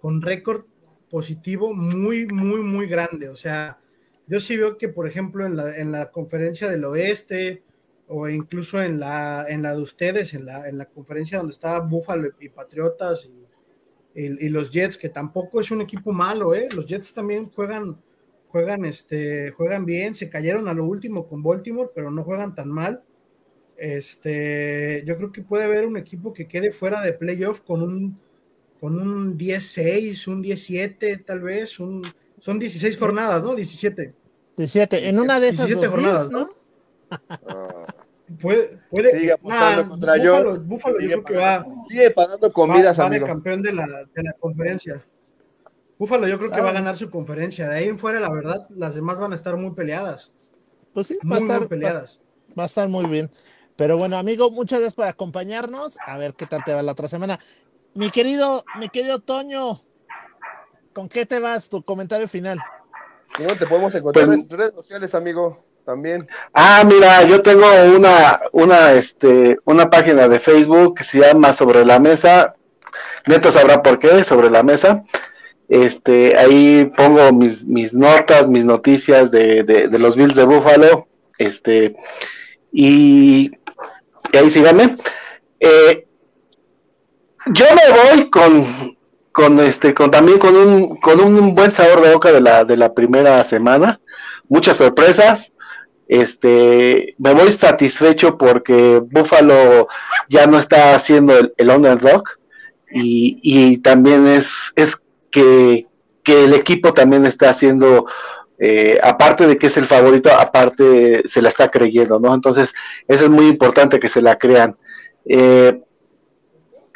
con 0.00 0.22
récord 0.22 0.64
positivo 1.08 1.72
muy, 1.74 2.26
muy, 2.26 2.62
muy 2.62 2.86
grande. 2.86 3.28
O 3.28 3.36
sea, 3.36 3.78
yo 4.26 4.40
sí 4.40 4.56
veo 4.56 4.76
que, 4.76 4.88
por 4.88 5.06
ejemplo, 5.06 5.46
en 5.46 5.56
la, 5.56 5.76
en 5.76 5.92
la 5.92 6.10
conferencia 6.10 6.68
del 6.68 6.84
oeste 6.84 7.62
o 8.08 8.28
incluso 8.28 8.82
en 8.82 9.00
la, 9.00 9.46
en 9.48 9.62
la 9.62 9.74
de 9.74 9.82
ustedes, 9.82 10.34
en 10.34 10.46
la, 10.46 10.68
en 10.68 10.78
la 10.78 10.86
conferencia 10.86 11.38
donde 11.38 11.52
estaba 11.52 11.80
Buffalo 11.80 12.28
y 12.40 12.48
Patriotas 12.48 13.26
y, 13.26 13.45
y- 14.16 14.46
y 14.46 14.48
los 14.48 14.70
Jets, 14.70 14.96
que 14.98 15.08
tampoco 15.08 15.60
es 15.60 15.70
un 15.70 15.80
equipo 15.82 16.12
malo, 16.12 16.54
¿eh? 16.54 16.68
Los 16.74 16.86
Jets 16.86 17.12
también 17.12 17.50
juegan, 17.50 17.96
juegan, 18.48 18.84
este, 18.84 19.50
juegan 19.52 19.84
bien, 19.84 20.14
se 20.14 20.28
cayeron 20.30 20.66
a 20.68 20.74
lo 20.74 20.84
último 20.84 21.26
con 21.28 21.42
Baltimore, 21.42 21.90
pero 21.94 22.10
no 22.10 22.24
juegan 22.24 22.54
tan 22.54 22.68
mal. 22.70 23.02
Este, 23.76 25.02
yo 25.06 25.16
creo 25.16 25.32
que 25.32 25.42
puede 25.42 25.64
haber 25.64 25.84
un 25.86 25.96
equipo 25.96 26.32
que 26.32 26.48
quede 26.48 26.72
fuera 26.72 27.02
de 27.02 27.12
playoff 27.12 27.60
con 27.60 27.82
un, 27.82 28.18
con 28.80 28.98
un 28.98 29.36
10-6, 29.36 30.26
un 30.28 30.42
10-7, 30.42 31.24
tal 31.24 31.42
vez, 31.42 31.78
un, 31.78 32.02
son 32.38 32.58
16 32.58 32.96
jornadas, 32.98 33.42
¿no? 33.44 33.54
17. 33.54 34.14
17. 34.56 35.08
En 35.08 35.18
una 35.18 35.38
de 35.38 35.48
esas 35.48 35.66
17 35.66 35.86
los 35.86 35.94
jornadas, 35.94 36.30
¿no? 36.30 36.50
Ah, 37.10 38.05
Puede, 38.40 38.78
puede, 38.90 39.10
Sigue 39.18 39.32
apostando 39.32 39.82
nah, 39.84 39.88
contra 39.88 40.14
Buffalo, 40.16 40.50
John. 40.50 40.68
Buffalo 40.68 41.00
yo 41.00 41.08
creo 41.08 41.24
que 41.24 41.36
va, 41.36 41.66
sigue 41.88 42.10
pagando 42.10 42.48
va, 42.48 42.52
comidas, 42.52 42.98
va 42.98 43.02
de 43.04 43.08
amigo. 43.08 43.26
campeón 43.26 43.62
de 43.62 43.72
la, 43.72 43.86
de 43.86 44.22
la 44.22 44.32
conferencia. 44.34 45.04
Búfalo 45.98 46.28
yo 46.28 46.36
creo 46.38 46.50
que 46.50 46.60
va 46.60 46.70
a 46.70 46.74
ganar 46.74 46.96
su 46.96 47.08
conferencia. 47.10 47.68
De 47.68 47.76
ahí 47.78 47.88
en 47.88 47.98
fuera, 47.98 48.20
la 48.20 48.30
verdad, 48.30 48.66
las 48.70 48.94
demás 48.94 49.18
van 49.18 49.32
a 49.32 49.34
estar 49.34 49.56
muy 49.56 49.70
peleadas. 49.72 50.30
Pues 50.92 51.06
sí, 51.06 51.14
va 51.18 51.36
a 51.36 51.40
Muy, 51.40 51.42
estar, 51.42 51.58
muy 51.60 51.68
peleadas. 51.68 52.20
va 52.58 52.64
a 52.64 52.66
estar 52.66 52.88
muy 52.88 53.06
bien. 53.06 53.30
Pero 53.76 53.96
bueno, 53.96 54.18
amigo, 54.18 54.50
muchas 54.50 54.80
gracias 54.80 54.94
por 54.94 55.06
acompañarnos. 55.06 55.96
A 56.06 56.18
ver 56.18 56.34
qué 56.34 56.46
tal 56.46 56.62
te 56.64 56.74
va 56.74 56.82
la 56.82 56.92
otra 56.92 57.08
semana. 57.08 57.38
Mi 57.94 58.10
querido, 58.10 58.64
mi 58.78 58.88
querido 58.90 59.20
Toño, 59.20 59.82
¿con 60.92 61.08
qué 61.08 61.24
te 61.26 61.38
vas? 61.38 61.68
Tu 61.68 61.82
comentario 61.82 62.28
final. 62.28 62.58
¿Y 63.38 63.42
dónde 63.44 63.56
te 63.56 63.66
podemos 63.66 63.94
encontrar 63.94 64.26
Pues- 64.26 64.38
en 64.38 64.48
redes 64.50 64.74
sociales, 64.74 65.14
amigo? 65.14 65.64
También. 65.86 66.26
Ah, 66.52 66.82
mira, 66.84 67.22
yo 67.22 67.42
tengo 67.42 67.64
una, 67.94 68.40
una, 68.50 68.94
este, 68.94 69.56
una 69.64 69.88
página 69.88 70.26
de 70.26 70.40
Facebook 70.40 70.96
que 70.96 71.04
se 71.04 71.20
llama 71.20 71.52
Sobre 71.52 71.84
la 71.84 72.00
Mesa. 72.00 72.56
Neto 73.24 73.52
sabrá 73.52 73.84
por 73.84 74.00
qué, 74.00 74.24
Sobre 74.24 74.50
la 74.50 74.64
Mesa. 74.64 75.04
Este, 75.68 76.36
ahí 76.36 76.90
pongo 76.96 77.32
mis, 77.32 77.64
mis 77.64 77.94
notas, 77.94 78.48
mis 78.48 78.64
noticias 78.64 79.30
de, 79.30 79.62
de, 79.62 79.98
los 80.00 80.16
Bills 80.16 80.34
de 80.34 80.44
Buffalo. 80.44 81.06
Este, 81.38 81.94
y, 82.72 83.52
y 84.32 84.36
ahí 84.36 84.50
síganme. 84.50 84.96
Eh, 85.60 86.04
yo 87.54 87.64
me 87.76 88.16
voy 88.16 88.30
con, 88.30 88.96
con 89.30 89.60
este, 89.60 89.94
con 89.94 90.10
también 90.10 90.40
con 90.40 90.56
un, 90.56 90.96
con 90.96 91.20
un 91.20 91.54
buen 91.54 91.70
sabor 91.70 92.00
de 92.00 92.12
boca 92.12 92.32
de 92.32 92.40
la, 92.40 92.64
de 92.64 92.76
la 92.76 92.92
primera 92.92 93.44
semana. 93.44 94.00
Muchas 94.48 94.78
sorpresas. 94.78 95.52
Este, 96.08 97.14
me 97.18 97.34
voy 97.34 97.50
satisfecho 97.50 98.38
porque 98.38 99.02
Buffalo 99.04 99.88
ya 100.28 100.46
no 100.46 100.58
está 100.58 100.94
haciendo 100.94 101.36
el, 101.36 101.52
el 101.56 101.70
underdog 101.70 102.22
y, 102.90 103.38
y 103.42 103.78
también 103.78 104.26
es, 104.26 104.72
es 104.76 104.96
que, 105.30 105.86
que 106.22 106.44
el 106.44 106.54
equipo 106.54 106.94
también 106.94 107.26
está 107.26 107.50
haciendo, 107.50 108.06
eh, 108.58 108.98
aparte 109.02 109.46
de 109.46 109.58
que 109.58 109.66
es 109.66 109.76
el 109.76 109.86
favorito, 109.86 110.30
aparte 110.32 111.22
se 111.28 111.42
la 111.42 111.48
está 111.48 111.70
creyendo, 111.70 112.18
¿no? 112.18 112.34
Entonces, 112.34 112.72
eso 113.08 113.24
es 113.24 113.30
muy 113.30 113.48
importante 113.48 113.98
que 113.98 114.08
se 114.08 114.22
la 114.22 114.36
crean. 114.38 114.76
Eh, 115.24 115.80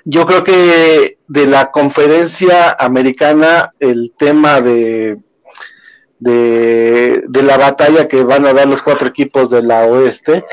yo 0.04 0.24
creo 0.26 0.44
que 0.44 1.18
de 1.26 1.46
la 1.46 1.70
conferencia 1.70 2.76
americana, 2.78 3.74
el 3.78 4.12
tema 4.16 4.60
de, 4.60 5.18
de, 6.20 7.24
de 7.28 7.42
la 7.42 7.58
batalla 7.58 8.08
que 8.08 8.22
van 8.24 8.46
a 8.46 8.52
dar 8.54 8.68
los 8.68 8.82
cuatro 8.82 9.08
equipos 9.08 9.50
de 9.50 9.62
la 9.62 9.86
oeste, 9.86 10.44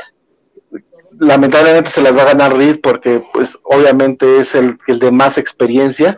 lamentablemente 1.18 1.90
se 1.90 2.00
las 2.02 2.16
va 2.16 2.22
a 2.22 2.26
ganar 2.26 2.56
Reed 2.56 2.80
porque 2.82 3.22
pues 3.32 3.58
obviamente 3.64 4.38
es 4.40 4.54
el, 4.54 4.78
el 4.86 4.98
de 4.98 5.10
más 5.10 5.38
experiencia. 5.38 6.16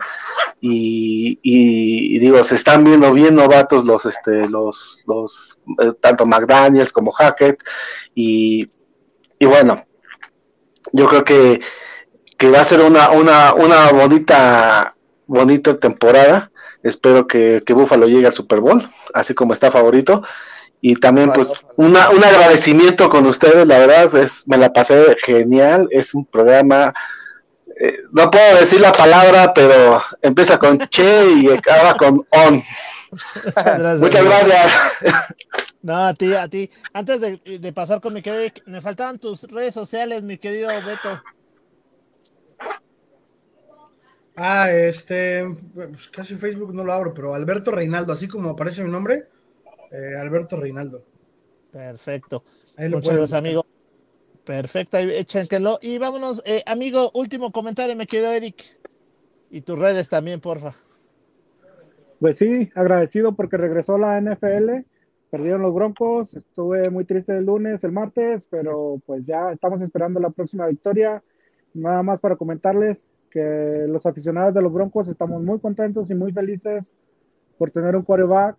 Y, 0.61 1.39
y- 1.43 2.19
digo 2.19 2.43
se 2.43 2.55
están 2.55 2.83
viendo 2.83 3.11
bien 3.13 3.35
novatos 3.35 3.85
los 3.85 4.05
este 4.05 4.47
los 4.47 5.03
los 5.07 5.59
eh, 5.81 5.93
tanto 6.01 6.25
McDaniels 6.25 6.91
como 6.91 7.11
Hackett. 7.11 7.59
Y, 8.15 8.69
y 9.39 9.45
bueno 9.47 9.85
yo 10.93 11.07
creo 11.07 11.23
que, 11.23 11.61
que 12.37 12.49
va 12.49 12.61
a 12.61 12.65
ser 12.65 12.81
una 12.81 13.11
una 13.11 13.53
una 13.53 13.91
bonita 13.91 14.95
bonita 15.27 15.79
temporada 15.79 16.50
espero 16.83 17.27
que, 17.27 17.63
que 17.65 17.73
Buffalo 17.73 18.07
llegue 18.07 18.27
al 18.27 18.33
Super 18.33 18.59
Bowl 18.59 18.89
así 19.13 19.33
como 19.33 19.53
está 19.53 19.71
favorito 19.71 20.23
y 20.81 20.95
también 20.95 21.31
pues 21.31 21.51
una, 21.75 22.09
un 22.09 22.23
agradecimiento 22.23 23.09
con 23.09 23.27
ustedes, 23.27 23.67
la 23.67 23.77
verdad 23.77 24.15
es 24.15 24.47
me 24.47 24.57
la 24.57 24.73
pasé 24.73 25.15
genial, 25.21 25.87
es 25.91 26.13
un 26.13 26.25
programa 26.25 26.93
eh, 27.83 28.03
no 28.11 28.29
puedo 28.29 28.57
decir 28.57 28.79
la 28.79 28.91
palabra, 28.91 29.53
pero 29.55 30.03
empieza 30.21 30.59
con 30.59 30.77
che 30.89 31.31
y 31.37 31.49
acaba 31.49 31.95
con 31.95 32.25
on. 32.29 32.63
Muchas 33.43 33.79
gracias. 33.79 33.99
Muchas 33.99 34.21
amigo. 34.21 34.35
gracias. 34.45 34.73
No, 35.81 36.05
a 36.05 36.13
ti, 36.13 36.33
a 36.33 36.47
ti. 36.47 36.69
Antes 36.93 37.19
de, 37.19 37.37
de 37.37 37.73
pasar 37.73 37.99
con 37.99 38.13
mi 38.13 38.21
querido 38.21 38.53
me 38.67 38.81
faltaban 38.81 39.17
tus 39.17 39.43
redes 39.43 39.73
sociales, 39.73 40.21
mi 40.21 40.37
querido 40.37 40.69
Beto. 40.85 41.23
Ah, 44.43 44.71
este, 44.71 45.45
pues 45.71 46.09
casi 46.09 46.35
Facebook 46.35 46.73
no 46.73 46.83
lo 46.83 46.91
abro, 46.91 47.13
pero 47.13 47.35
Alberto 47.35 47.69
Reinaldo, 47.69 48.11
así 48.11 48.27
como 48.27 48.49
aparece 48.49 48.83
mi 48.83 48.89
nombre, 48.89 49.27
eh, 49.91 50.15
Alberto 50.19 50.59
Reinaldo. 50.59 51.05
Perfecto. 51.71 52.43
Muchas 52.75 53.15
gracias, 53.15 53.33
amigo. 53.33 53.63
Perfecto, 54.43 54.97
ahí 54.97 55.11
échenlo. 55.11 55.77
Y 55.79 55.99
vámonos, 55.99 56.41
eh, 56.43 56.63
amigo, 56.65 57.11
último 57.13 57.51
comentario, 57.51 57.95
me 57.95 58.07
quedó 58.07 58.31
Eric. 58.31 58.63
Y 59.51 59.61
tus 59.61 59.77
redes 59.77 60.09
también, 60.09 60.41
porfa. 60.41 60.73
Pues 62.19 62.39
sí, 62.39 62.71
agradecido 62.73 63.33
porque 63.33 63.57
regresó 63.57 63.99
la 63.99 64.19
NFL, 64.19 64.87
perdieron 65.29 65.61
los 65.61 65.75
Broncos, 65.75 66.33
estuve 66.33 66.89
muy 66.89 67.05
triste 67.05 67.37
el 67.37 67.45
lunes, 67.45 67.83
el 67.83 67.91
martes, 67.91 68.47
pero 68.49 68.99
pues 69.05 69.23
ya 69.23 69.51
estamos 69.51 69.83
esperando 69.83 70.19
la 70.19 70.31
próxima 70.31 70.65
victoria. 70.65 71.21
Nada 71.75 72.01
más 72.01 72.19
para 72.19 72.37
comentarles 72.37 73.11
que 73.31 73.85
los 73.87 74.05
aficionados 74.05 74.53
de 74.53 74.61
los 74.61 74.71
Broncos 74.71 75.07
estamos 75.07 75.41
muy 75.41 75.59
contentos 75.59 76.11
y 76.11 76.15
muy 76.15 76.31
felices 76.31 76.95
por 77.57 77.71
tener 77.71 77.95
un 77.95 78.03
quarterback. 78.03 78.57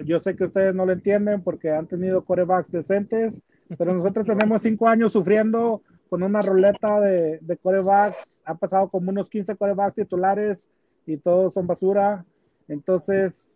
Yo 0.00 0.18
sé 0.18 0.34
que 0.34 0.44
ustedes 0.44 0.74
no 0.74 0.86
lo 0.86 0.92
entienden 0.92 1.42
porque 1.42 1.70
han 1.70 1.86
tenido 1.86 2.24
quarterbacks 2.24 2.72
decentes, 2.72 3.44
pero 3.78 3.94
nosotros 3.94 4.26
tenemos 4.26 4.62
cinco 4.62 4.88
años 4.88 5.12
sufriendo 5.12 5.82
con 6.08 6.22
una 6.22 6.42
ruleta 6.42 7.00
de, 7.00 7.38
de 7.40 7.56
quarterbacks. 7.56 8.42
Ha 8.44 8.54
pasado 8.54 8.88
como 8.88 9.10
unos 9.10 9.28
15 9.28 9.54
quarterbacks 9.54 9.94
titulares 9.94 10.68
y 11.06 11.16
todos 11.18 11.54
son 11.54 11.66
basura. 11.66 12.24
Entonces, 12.66 13.54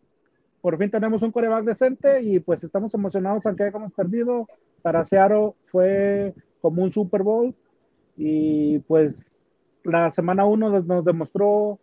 por 0.60 0.76
fin 0.76 0.90
tenemos 0.90 1.22
un 1.22 1.32
coreback 1.32 1.64
decente 1.64 2.22
y 2.22 2.40
pues 2.40 2.64
estamos 2.64 2.92
emocionados 2.94 3.46
aunque 3.46 3.64
hayamos 3.64 3.92
perdido. 3.92 4.46
Para 4.82 5.04
Seattle 5.04 5.52
fue 5.66 6.34
como 6.60 6.82
un 6.82 6.90
Super 6.90 7.22
Bowl 7.22 7.54
y 8.16 8.78
pues 8.80 9.37
la 9.84 10.10
semana 10.10 10.44
uno 10.44 10.70
nos, 10.70 10.84
nos 10.86 11.04
demostró 11.04 11.78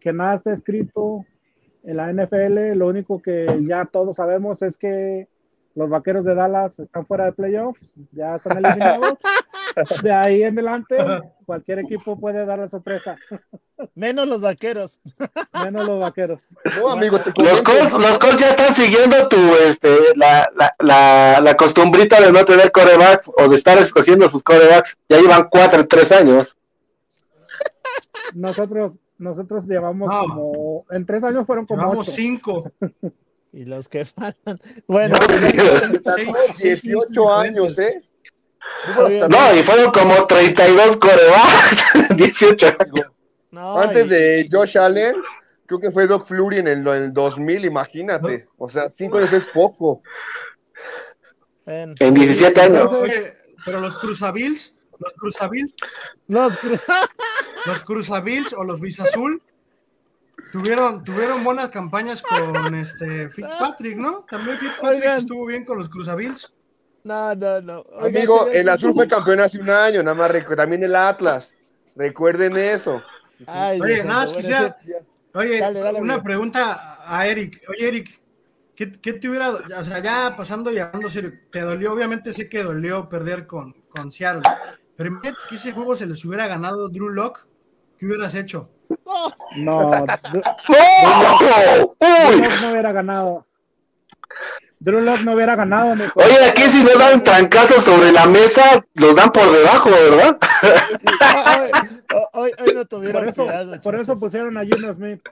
que 0.00 0.12
nada 0.12 0.34
está 0.34 0.52
escrito 0.52 1.24
en 1.84 1.96
la 1.96 2.12
NFL. 2.12 2.76
Lo 2.76 2.88
único 2.88 3.20
que 3.20 3.46
ya 3.66 3.84
todos 3.84 4.16
sabemos 4.16 4.62
es 4.62 4.76
que 4.76 5.28
los 5.74 5.88
vaqueros 5.88 6.24
de 6.24 6.34
Dallas 6.34 6.78
están 6.78 7.06
fuera 7.06 7.26
de 7.26 7.32
playoffs, 7.32 7.92
ya 8.12 8.36
están 8.36 8.58
eliminados. 8.58 9.14
De 10.02 10.12
ahí 10.12 10.42
en 10.42 10.58
adelante, 10.58 10.96
cualquier 11.46 11.78
equipo 11.78 12.18
puede 12.18 12.44
dar 12.44 12.58
la 12.58 12.68
sorpresa, 12.68 13.16
Menos 13.94 14.26
los 14.26 14.40
vaqueros. 14.40 15.00
menos 15.64 15.86
los 15.86 16.00
vaqueros. 16.00 16.48
No, 16.76 16.90
amigo, 16.90 17.20
te 17.20 17.32
Los. 17.40 17.62
Colts, 17.62 17.92
los 17.92 18.18
Colts 18.18 18.38
ya 18.38 18.50
están 18.50 18.74
siguiendo 18.74 19.28
tu, 19.28 19.36
este, 19.68 19.96
la, 20.16 20.50
la, 20.56 20.74
la, 20.80 21.40
la 21.40 21.56
costumbrita 21.56 22.20
de 22.20 22.32
no 22.32 22.44
tener 22.44 22.72
coreback 22.72 23.28
o 23.38 23.48
de 23.48 23.54
estar 23.56 23.78
escogiendo 23.78 24.28
sus 24.28 24.42
corebacks. 24.42 24.98
Ya 25.08 25.18
llevan 25.20 25.48
cuatro, 25.48 25.86
tres 25.86 26.10
años. 26.10 26.56
Nosotros, 28.34 28.94
nosotros 29.18 29.64
llevamos 29.66 30.08
No. 30.08 30.20
como, 30.22 30.86
en 30.90 31.04
tres 31.06 31.22
años 31.24 31.46
fueron 31.46 31.66
como 31.66 31.82
Llevamos 31.82 32.08
ocho. 32.08 32.16
cinco. 32.16 32.72
Y 33.52 33.64
los 33.64 33.88
que 33.88 34.04
faltan. 34.04 34.60
Bueno, 34.86 35.16
seis 36.56 36.82
18 36.82 37.34
años, 37.34 37.76
¿eh? 37.80 38.00
Oye, 38.96 39.26
No, 39.28 39.56
y 39.56 39.62
fueron 39.64 39.90
como 39.90 40.24
32 40.28 40.96
corebacks, 40.98 42.16
18 42.16 42.66
años. 42.78 43.06
no, 43.50 43.76
Antes 43.76 44.06
y- 44.06 44.08
de 44.08 44.48
Josh 44.52 44.78
Allen, 44.78 45.16
creo 45.66 45.80
que 45.80 45.90
fue 45.90 46.06
Doc 46.06 46.26
Flurry 46.28 46.58
en 46.58 46.68
el, 46.68 46.86
en 46.86 47.02
el 47.02 47.12
2000, 47.12 47.64
imagínate. 47.64 48.46
O 48.56 48.68
sea, 48.68 48.88
5 48.88 49.18
años 49.18 49.32
es 49.32 49.44
poco. 49.46 50.02
ven, 51.66 51.96
En 51.98 52.14
17 52.14 52.52
Pero, 52.54 52.64
años. 52.82 52.92
oye, 52.92 53.32
pero 53.64 53.80
los 53.80 53.96
Cruzabils, 53.96 54.76
los 55.00 55.14
Cruzabils, 55.14 55.74
los 56.28 57.82
Cruzabils 57.82 58.52
o 58.52 58.64
los 58.64 58.80
Bizazul 58.80 59.42
tuvieron, 60.52 61.04
tuvieron 61.04 61.42
buenas 61.44 61.70
campañas 61.70 62.22
con 62.22 62.74
este 62.74 63.28
Fitzpatrick, 63.30 63.96
¿no? 63.96 64.24
También 64.30 64.58
Fitzpatrick 64.58 65.02
Oigan. 65.02 65.18
estuvo 65.18 65.46
bien 65.46 65.64
con 65.64 65.78
los 65.78 65.88
Cruzabils. 65.88 66.54
No, 67.04 67.34
no, 67.34 67.60
no. 67.62 67.80
Oigan, 67.92 68.16
Amigo, 68.16 68.38
señor, 68.44 68.56
el 68.56 68.68
azul 68.68 68.92
fue 68.92 69.08
campeón 69.08 69.40
hace 69.40 69.58
un 69.58 69.70
año, 69.70 70.02
nada 70.02 70.14
más 70.14 70.32
también 70.56 70.84
el 70.84 70.94
Atlas. 70.94 71.52
Recuerden 71.96 72.56
eso. 72.56 73.02
Ay, 73.46 73.80
Oye, 73.80 74.04
nada 74.04 74.20
más 74.20 74.32
quisiera, 74.32 74.76
oye, 75.34 75.60
Dale, 75.60 75.80
dale, 75.80 76.00
una 76.00 76.14
amigo. 76.14 76.24
pregunta 76.24 76.98
a 77.06 77.26
Eric. 77.26 77.62
Oye, 77.68 77.88
Eric, 77.88 78.20
¿qué, 78.74 78.92
qué 78.92 79.14
te 79.14 79.28
hubiera, 79.28 79.50
o 79.50 79.84
sea, 79.84 79.98
ya 80.00 80.34
pasando 80.36 80.70
y 80.70 80.78
hablando 80.78 81.08
serio, 81.08 81.32
te 81.50 81.60
dolió, 81.60 81.92
obviamente 81.92 82.32
sé 82.34 82.48
que 82.48 82.62
dolió 82.62 83.08
perder 83.08 83.46
con, 83.46 83.72
con 83.88 84.12
Seattle, 84.12 84.42
pero 85.00 85.12
imagínate 85.12 85.38
que 85.48 85.54
ese 85.54 85.72
juego 85.72 85.96
se 85.96 86.04
les 86.04 86.22
hubiera 86.26 86.46
ganado 86.46 86.90
Drew 86.90 87.08
Lock, 87.08 87.46
¿qué 87.96 88.04
hubieras 88.04 88.34
hecho? 88.34 88.68
No, 89.06 89.32
No, 89.56 89.90
Drew 91.98 92.60
no 92.60 92.70
hubiera 92.70 92.92
ganado. 92.92 93.46
Drew 94.78 95.00
Lock 95.00 95.20
no 95.20 95.32
hubiera 95.32 95.56
ganado, 95.56 95.96
mijo. 95.96 96.12
Oye, 96.20 96.44
aquí 96.44 96.62
si 96.68 96.84
no 96.84 96.90
dan 96.98 97.24
trancazos 97.24 97.82
sobre 97.82 98.12
la 98.12 98.26
mesa, 98.26 98.84
los 98.94 99.16
dan 99.16 99.30
por 99.32 99.50
debajo, 99.50 99.88
¿verdad? 99.90 100.38
hoy, 101.56 101.70
hoy- 102.34 102.52
hoy 102.66 102.74
no 102.74 102.84
tuvieron 102.84 103.22
Por 103.22 103.28
eso, 103.30 103.42
cuidado, 103.44 103.80
por 103.80 103.94
eso 103.94 104.16
pusieron 104.18 104.58
a 104.58 104.64
Gino 104.64 104.92
Smith. 104.92 105.22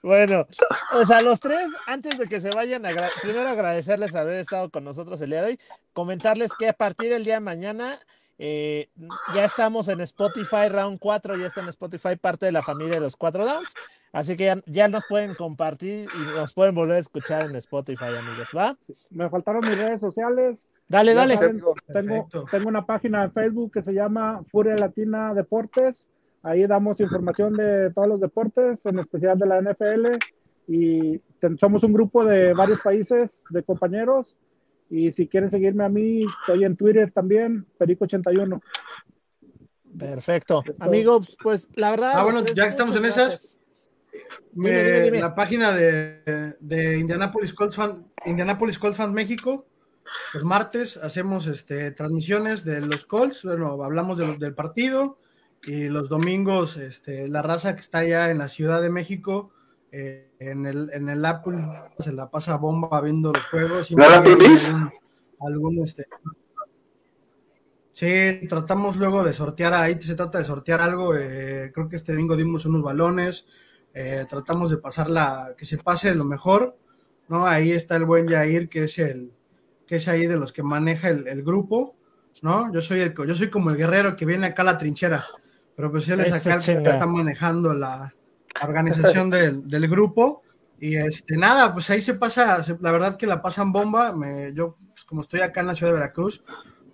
Bueno, 0.00 0.46
o 0.94 1.04
sea, 1.06 1.20
los 1.22 1.40
tres, 1.40 1.68
antes 1.86 2.18
de 2.18 2.28
que 2.28 2.40
se 2.40 2.50
vayan, 2.50 2.86
agra 2.86 3.08
primero 3.20 3.48
agradecerles 3.48 4.14
haber 4.14 4.34
estado 4.38 4.70
con 4.70 4.84
nosotros 4.84 5.20
el 5.22 5.30
día 5.30 5.42
de 5.42 5.48
hoy, 5.50 5.60
comentarles 5.92 6.52
que 6.56 6.68
a 6.68 6.72
partir 6.72 7.08
del 7.10 7.24
día 7.24 7.34
de 7.34 7.40
mañana 7.40 7.98
eh, 8.44 8.88
ya 9.34 9.44
estamos 9.44 9.86
en 9.88 10.00
Spotify 10.00 10.68
Round 10.68 10.98
4, 10.98 11.36
ya 11.36 11.46
está 11.46 11.60
en 11.60 11.68
Spotify 11.68 12.16
parte 12.20 12.46
de 12.46 12.50
la 12.52 12.60
familia 12.62 12.94
de 12.94 13.00
los 13.00 13.16
cuatro 13.16 13.44
Downs, 13.46 13.72
así 14.12 14.36
que 14.36 14.46
ya, 14.46 14.60
ya 14.66 14.88
nos 14.88 15.04
pueden 15.06 15.34
compartir 15.36 16.08
y 16.12 16.18
nos 16.36 16.52
pueden 16.52 16.74
volver 16.74 16.96
a 16.96 16.98
escuchar 16.98 17.42
en 17.48 17.54
Spotify, 17.54 18.06
amigos, 18.18 18.48
¿va? 18.56 18.76
Me 19.10 19.30
faltaron 19.30 19.60
mis 19.68 19.78
redes 19.78 20.00
sociales. 20.00 20.66
Dale, 20.88 21.12
Ya 21.12 21.20
dale. 21.20 21.34
saben, 21.36 21.62
tengo, 21.92 22.28
tengo 22.50 22.68
una 22.68 22.84
página 22.84 23.22
de 23.22 23.30
Facebook 23.30 23.72
que 23.72 23.82
se 23.84 23.92
llama 23.94 24.42
Furia 24.50 24.74
Latina 24.74 25.32
Deportes. 25.34 26.08
Ahí 26.42 26.66
damos 26.66 27.00
información 27.00 27.54
de 27.56 27.92
todos 27.94 28.08
los 28.08 28.20
deportes, 28.20 28.84
en 28.86 28.98
especial 28.98 29.38
de 29.38 29.46
la 29.46 29.58
NFL. 29.62 30.18
Y 30.66 31.18
ten- 31.40 31.56
somos 31.58 31.84
un 31.84 31.92
grupo 31.92 32.24
de 32.24 32.52
varios 32.54 32.80
países 32.80 33.44
de 33.50 33.62
compañeros. 33.62 34.36
Y 34.94 35.10
si 35.10 35.26
quieren 35.26 35.50
seguirme 35.50 35.84
a 35.84 35.88
mí, 35.88 36.26
estoy 36.40 36.64
en 36.64 36.76
Twitter 36.76 37.10
también, 37.10 37.64
Perico81. 37.78 38.60
Perfecto. 39.98 40.62
Amigos, 40.78 41.36
pues 41.42 41.68
la 41.74 41.90
verdad. 41.90 42.12
Ah, 42.14 42.24
bueno, 42.24 42.44
ya 42.54 42.64
que 42.64 42.68
estamos 42.68 42.94
en 42.96 43.04
esas. 43.06 43.58
Me- 44.54 44.68
Dime, 44.70 44.82
dime, 44.84 45.00
dime. 45.04 45.20
La 45.20 45.34
página 45.34 45.72
de, 45.72 46.56
de 46.60 46.98
Indianapolis 46.98 47.54
Colts 47.54 47.74
Fan, 47.76 48.04
Indianapolis 48.26 48.78
Colts 48.78 48.98
Fan 48.98 49.12
México. 49.14 49.66
Los 50.34 50.44
martes 50.44 50.98
hacemos 50.98 51.46
este, 51.46 51.90
transmisiones 51.92 52.62
de 52.64 52.82
los 52.82 53.06
Colts, 53.06 53.44
bueno, 53.44 53.82
hablamos 53.82 54.18
de 54.18 54.26
los, 54.26 54.38
del 54.38 54.54
partido 54.54 55.18
y 55.64 55.86
los 55.88 56.10
domingos 56.10 56.76
este, 56.76 57.28
la 57.28 57.40
raza 57.40 57.74
que 57.74 57.80
está 57.80 57.98
allá 58.00 58.30
en 58.30 58.36
la 58.36 58.48
Ciudad 58.48 58.82
de 58.82 58.90
México 58.90 59.52
eh, 59.92 60.32
en, 60.38 60.64
el, 60.66 60.90
en 60.92 61.10
el 61.10 61.24
Apple 61.24 61.58
se 61.98 62.12
la 62.12 62.30
pasa 62.30 62.56
bomba 62.56 63.00
viendo 63.02 63.32
los 63.32 63.44
juegos. 63.46 63.90
y 63.90 63.94
¿La 63.94 64.16
algún, 64.16 64.90
algún, 65.38 65.78
este, 65.80 66.06
Sí, 67.92 68.46
tratamos 68.48 68.96
luego 68.96 69.22
de 69.22 69.34
sortear, 69.34 69.74
ahí 69.74 70.00
se 70.00 70.14
trata 70.14 70.38
de 70.38 70.44
sortear 70.44 70.80
algo, 70.80 71.14
eh, 71.14 71.70
creo 71.74 71.90
que 71.90 71.96
este 71.96 72.12
domingo 72.12 72.36
dimos 72.36 72.64
unos 72.64 72.82
balones, 72.82 73.46
eh, 73.92 74.24
tratamos 74.26 74.70
de 74.70 74.78
pasarla, 74.78 75.54
que 75.58 75.66
se 75.66 75.76
pase 75.76 76.14
lo 76.14 76.24
mejor, 76.24 76.78
¿no? 77.28 77.46
Ahí 77.46 77.70
está 77.70 77.96
el 77.96 78.06
buen 78.06 78.26
Jair, 78.26 78.70
que 78.70 78.84
es 78.84 78.98
el, 78.98 79.32
que 79.86 79.96
es 79.96 80.08
ahí 80.08 80.26
de 80.26 80.38
los 80.38 80.54
que 80.54 80.62
maneja 80.62 81.10
el, 81.10 81.28
el 81.28 81.42
grupo, 81.42 81.94
¿no? 82.40 82.72
Yo 82.72 82.80
soy 82.80 83.00
el, 83.00 83.14
yo 83.14 83.34
soy 83.34 83.50
como 83.50 83.68
el 83.68 83.76
guerrero 83.76 84.16
que 84.16 84.24
viene 84.24 84.46
acá 84.46 84.62
a 84.62 84.66
la 84.66 84.78
trinchera, 84.78 85.26
pero 85.76 85.90
pues 85.90 86.08
él 86.08 86.20
es 86.20 86.32
acá 86.32 86.54
el 86.54 86.82
que 86.82 86.88
está 86.88 87.06
manejando 87.06 87.74
la 87.74 88.14
organización 88.60 89.30
del, 89.30 89.68
del 89.68 89.88
grupo, 89.88 90.42
y 90.78 90.96
este, 90.96 91.36
nada, 91.36 91.72
pues 91.72 91.88
ahí 91.90 92.02
se 92.02 92.14
pasa, 92.14 92.62
se- 92.62 92.76
la 92.80 92.90
verdad 92.92 93.16
que 93.16 93.26
la 93.26 93.40
pasan 93.40 93.72
bomba, 93.72 94.12
me, 94.12 94.52
yo, 94.52 94.76
pues, 94.88 95.04
como 95.04 95.20
estoy 95.22 95.40
acá 95.40 95.60
en 95.60 95.68
la 95.68 95.74
ciudad 95.74 95.92
de 95.92 95.98
Veracruz, 95.98 96.42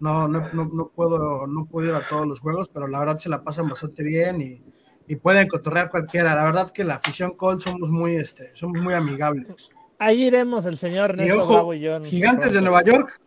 no, 0.01 0.29
no, 0.29 0.49
no, 0.53 0.67
no 0.67 0.89
puedo, 0.95 1.47
no 1.47 1.67
puedo 1.67 1.89
ir 1.89 1.95
a 1.95 2.07
todos 2.07 2.27
los 2.27 2.41
juegos, 2.41 2.69
pero 2.69 2.87
la 2.87 3.01
verdad 3.01 3.19
se 3.19 3.29
la 3.29 3.43
pasan 3.43 3.69
bastante 3.69 4.05
bien 4.05 4.41
y, 4.41 4.63
y 5.09 5.17
pueden 5.17 5.49
cotorrear 5.49 5.91
cualquiera. 5.91 6.35
La 6.37 6.45
verdad 6.45 6.71
que 6.71 6.85
la 6.85 6.95
afición 6.97 7.33
Colt 7.35 7.63
somos 7.63 7.91
muy, 7.91 8.15
este, 8.15 8.55
somos 8.55 8.81
muy 8.81 8.95
amigables. 8.95 9.71
Ahí 9.99 10.25
iremos 10.27 10.67
el 10.67 10.79
señor 10.79 11.11
Y 11.11 11.23
Ernesto 11.23 11.43
ojo, 11.43 11.53
Bravo 11.55 11.75
y 11.75 11.81
yo. 11.81 12.01
Gigantes 12.05 12.53
de 12.53 12.61
Nueva 12.61 12.85
York, 12.85 13.21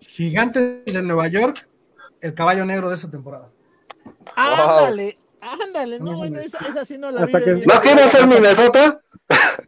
Gigantes 0.00 0.82
de 0.84 1.02
Nueva 1.02 1.28
York, 1.28 1.66
el 2.20 2.34
caballo 2.34 2.66
negro 2.66 2.88
de 2.90 2.96
esta 2.96 3.10
temporada. 3.10 3.50
Ándale, 4.34 5.16
ándale, 5.62 6.00
no, 6.00 6.12
bueno, 6.16 6.38
esa, 6.40 6.58
esa 6.58 6.84
sí 6.84 6.98
no 6.98 7.10
la 7.10 7.26
vi 7.26 7.32
que-. 7.32 7.62
¿No 7.66 7.80
quiere 7.80 8.08
ser 8.08 8.26
Minnesota? 8.26 9.00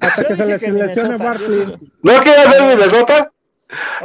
Hasta 0.01 0.25
que 0.25 0.37
se 0.37 0.47
les 0.47 0.63
lesione 0.63 1.17
Barkley. 1.17 1.79
¿No 2.03 2.23
quiere 2.23 2.43
ser 2.51 2.63
Minnesota? 2.63 3.33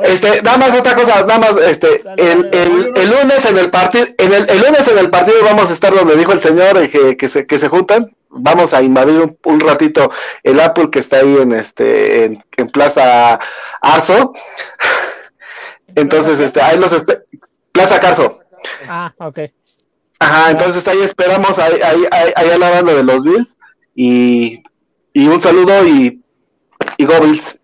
Este, 0.04 0.42
nada 0.42 0.58
más 0.58 0.78
otra 0.78 0.94
cosa, 0.94 1.22
nada 1.26 1.40
más, 1.40 1.58
este, 1.66 2.00
Dale, 2.04 2.32
el, 2.34 2.52
dale, 2.52 2.64
el, 2.64 2.84
dale. 2.94 3.02
el 3.02 3.10
lunes 3.10 3.46
en 3.46 3.58
el 3.58 3.72
partido, 3.72 4.06
en 4.18 4.34
el, 4.34 4.50
el 4.50 4.58
lunes 4.60 4.88
en 4.90 4.98
el 4.98 5.10
partido 5.10 5.38
vamos 5.44 5.70
a 5.70 5.74
estar 5.74 5.94
donde 5.96 6.18
dijo 6.18 6.34
el 6.34 6.42
señor 6.42 6.78
eh, 6.78 6.90
que, 6.90 7.16
que 7.16 7.30
se, 7.30 7.46
que 7.48 7.58
se 7.58 7.70
juntan, 7.70 8.14
vamos 8.28 8.74
a 8.74 8.82
invadir 8.82 9.22
un, 9.22 9.38
un 9.46 9.60
ratito 9.62 10.12
el 10.44 10.60
Apple 10.60 10.90
que 10.92 11.00
está 11.00 11.18
ahí 11.20 11.38
en 11.38 11.54
este, 11.54 12.26
en, 12.26 12.44
en 12.58 12.68
Plaza 12.72 13.40
Arzo, 13.80 14.34
entonces 15.96 16.42
este, 16.42 16.62
ahí 16.62 16.78
los 16.78 16.94
Plaza 17.72 18.00
Carso, 18.02 18.40
Ah, 18.88 19.14
ok. 19.18 19.40
Ajá, 20.24 20.52
entonces 20.52 20.88
ahí 20.88 21.02
esperamos, 21.02 21.58
ahí, 21.60 21.80
ahí, 21.82 22.04
ahí, 22.12 22.34
ahí 22.36 22.50
hablando 22.50 22.96
de 22.96 23.04
los 23.04 23.24
Bills, 23.24 23.58
y, 23.96 24.64
y 25.14 25.28
un 25.28 25.42
saludo 25.42 25.86
y, 25.88 26.24
y 26.98 27.06
go 27.06 27.20
Bills. 27.22 27.60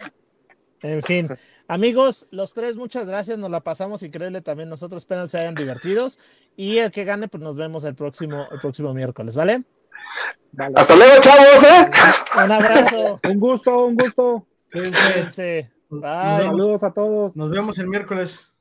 En 0.81 1.01
fin. 1.03 1.29
Amigos, 1.67 2.27
los 2.31 2.53
tres, 2.55 2.77
muchas 2.77 3.05
gracias. 3.05 3.37
Nos 3.37 3.51
la 3.51 3.59
pasamos 3.59 4.01
increíble 4.01 4.41
también. 4.41 4.69
Nosotros 4.69 5.03
espero 5.03 5.27
se 5.27 5.37
hayan 5.37 5.53
divertidos. 5.53 6.17
Y 6.55 6.79
el 6.79 6.89
que 6.89 7.03
gane, 7.03 7.27
pues 7.27 7.43
nos 7.43 7.55
vemos 7.55 7.83
el 7.83 7.93
próximo, 7.93 8.47
el 8.51 8.59
próximo 8.59 8.91
miércoles, 8.91 9.35
¿vale? 9.35 9.63
Vale. 10.51 10.73
Hasta 10.75 10.95
luego, 10.95 11.21
chavos, 11.21 11.63
eh. 11.63 11.91
Un 12.43 12.51
abrazo. 12.51 13.19
Un 13.23 13.39
gusto, 13.39 13.85
un 13.85 13.95
gusto. 13.95 14.47
Bye. 14.73 15.69
vemos, 15.91 16.45
Saludos 16.45 16.83
a 16.83 16.91
todos. 16.91 17.35
nos 17.35 17.51
vemos 17.51 17.77
el 17.77 17.87
miércoles. 17.87 18.51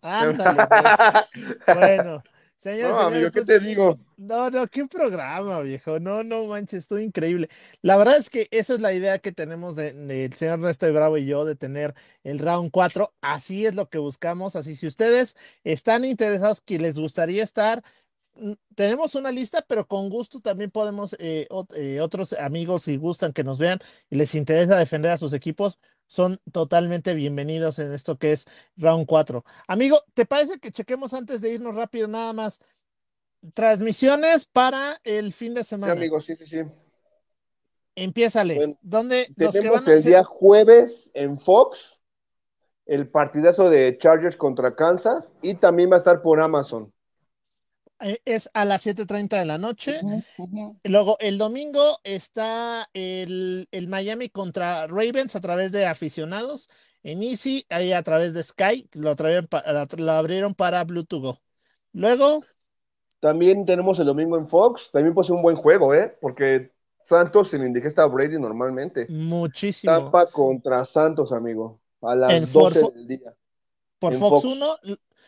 Ándale, 0.00 0.66
pues. 0.66 1.76
Bueno, 1.76 2.22
señores, 2.56 2.92
No, 2.94 3.00
amigo, 3.00 3.26
¿qué 3.26 3.32
pues, 3.32 3.46
te 3.46 3.60
digo? 3.60 3.98
No, 4.16 4.50
no, 4.50 4.66
qué 4.66 4.86
programa, 4.86 5.60
viejo. 5.60 6.00
No, 6.00 6.24
no 6.24 6.44
manches, 6.46 6.80
estuvo 6.80 6.98
increíble. 6.98 7.48
La 7.82 7.96
verdad 7.96 8.16
es 8.16 8.30
que 8.30 8.48
esa 8.50 8.74
es 8.74 8.80
la 8.80 8.92
idea 8.94 9.18
que 9.18 9.32
tenemos 9.32 9.76
de- 9.76 9.92
del 9.92 10.32
señor 10.32 10.54
Ernesto 10.60 10.86
de 10.86 10.92
Bravo 10.92 11.18
y 11.18 11.26
yo 11.26 11.44
de 11.44 11.54
tener 11.54 11.94
el 12.24 12.38
round 12.38 12.70
4. 12.70 13.12
Así 13.20 13.66
es 13.66 13.74
lo 13.74 13.88
que 13.90 13.98
buscamos. 13.98 14.56
Así, 14.56 14.74
si 14.76 14.86
ustedes 14.86 15.36
están 15.64 16.04
interesados, 16.04 16.60
que 16.62 16.78
les 16.78 16.98
gustaría 16.98 17.42
estar, 17.44 17.82
mm, 18.36 18.52
tenemos 18.74 19.14
una 19.14 19.30
lista, 19.32 19.64
pero 19.68 19.86
con 19.86 20.08
gusto 20.10 20.40
también 20.40 20.70
podemos, 20.70 21.14
eh, 21.18 21.46
ot- 21.50 21.74
eh, 21.76 22.00
otros 22.00 22.32
amigos, 22.34 22.84
si 22.84 22.96
gustan 22.96 23.32
que 23.32 23.44
nos 23.44 23.58
vean 23.58 23.78
y 24.10 24.16
les 24.16 24.34
interesa 24.34 24.76
defender 24.78 25.10
a 25.12 25.18
sus 25.18 25.32
equipos, 25.34 25.78
son 26.06 26.40
totalmente 26.52 27.14
bienvenidos 27.14 27.78
en 27.78 27.92
esto 27.92 28.16
que 28.16 28.32
es 28.32 28.46
round 28.76 29.06
4. 29.06 29.44
Amigo, 29.66 30.02
¿te 30.14 30.24
parece 30.26 30.58
que 30.58 30.70
chequemos 30.70 31.12
antes 31.14 31.40
de 31.40 31.52
irnos 31.52 31.74
rápido 31.74 32.08
nada 32.08 32.32
más? 32.32 32.60
Transmisiones 33.54 34.46
para 34.46 35.00
el 35.04 35.32
fin 35.32 35.54
de 35.54 35.62
Sí, 35.62 35.70
semana. 35.70 35.92
amigo, 35.92 36.20
sí, 36.20 36.36
sí, 36.36 36.46
sí. 36.46 36.58
Empiézale. 37.94 38.56
Bueno, 38.56 38.78
¿Dónde 38.82 39.26
los 39.36 39.54
que 39.54 39.60
Tenemos 39.60 39.84
van 39.84 39.94
a 39.94 39.96
el 39.96 40.02
día 40.02 40.24
jueves 40.24 41.10
en 41.14 41.38
Fox 41.38 41.96
el 42.86 43.08
partidazo 43.08 43.68
de 43.68 43.98
Chargers 43.98 44.36
contra 44.36 44.74
Kansas 44.76 45.32
y 45.42 45.56
también 45.56 45.90
va 45.90 45.96
a 45.96 45.98
estar 45.98 46.22
por 46.22 46.40
Amazon. 46.40 46.92
Eh, 48.00 48.18
es 48.24 48.50
a 48.54 48.64
las 48.64 48.84
7:30 48.86 49.38
de 49.38 49.44
la 49.44 49.58
noche. 49.58 50.00
Luego 50.84 51.16
el 51.20 51.38
domingo 51.38 51.98
está 52.04 52.88
el, 52.94 53.68
el 53.70 53.88
Miami 53.88 54.28
contra 54.28 54.86
Ravens 54.86 55.36
a 55.36 55.40
través 55.40 55.72
de 55.72 55.86
aficionados 55.86 56.68
en 57.02 57.22
Easy, 57.22 57.64
ahí 57.68 57.92
a 57.92 58.02
través 58.02 58.34
de 58.34 58.42
Sky, 58.42 58.88
lo, 58.94 59.14
trajeron 59.14 59.46
pa- 59.46 59.62
la- 59.70 59.86
lo 59.96 60.12
abrieron 60.12 60.54
para 60.54 60.82
Bluetooth 60.84 61.22
Go. 61.22 61.40
Luego, 61.92 62.42
También 63.20 63.64
tenemos 63.64 63.98
el 63.98 64.06
domingo 64.06 64.36
en 64.36 64.48
Fox. 64.48 64.90
También 64.92 65.14
puede 65.14 65.26
ser 65.28 65.36
un 65.36 65.42
buen 65.42 65.56
juego, 65.56 65.94
¿eh? 65.94 66.16
Porque 66.20 66.72
Santos 67.04 67.48
se 67.48 67.58
le 67.58 67.66
indigesta 67.66 68.02
a 68.02 68.06
Brady 68.06 68.38
normalmente. 68.38 69.06
muchísimo. 69.08 69.92
Tampa 69.92 70.26
contra 70.26 70.84
Santos, 70.84 71.32
amigo. 71.32 71.80
A 72.02 72.14
las 72.14 72.30
En 72.32 72.52
12 72.52 72.80
Fort- 72.80 72.94
del 72.94 73.06
día. 73.08 73.34
Por 73.98 74.14
Fox 74.14 74.42
Fox. 74.42 74.44
1, 74.56 74.76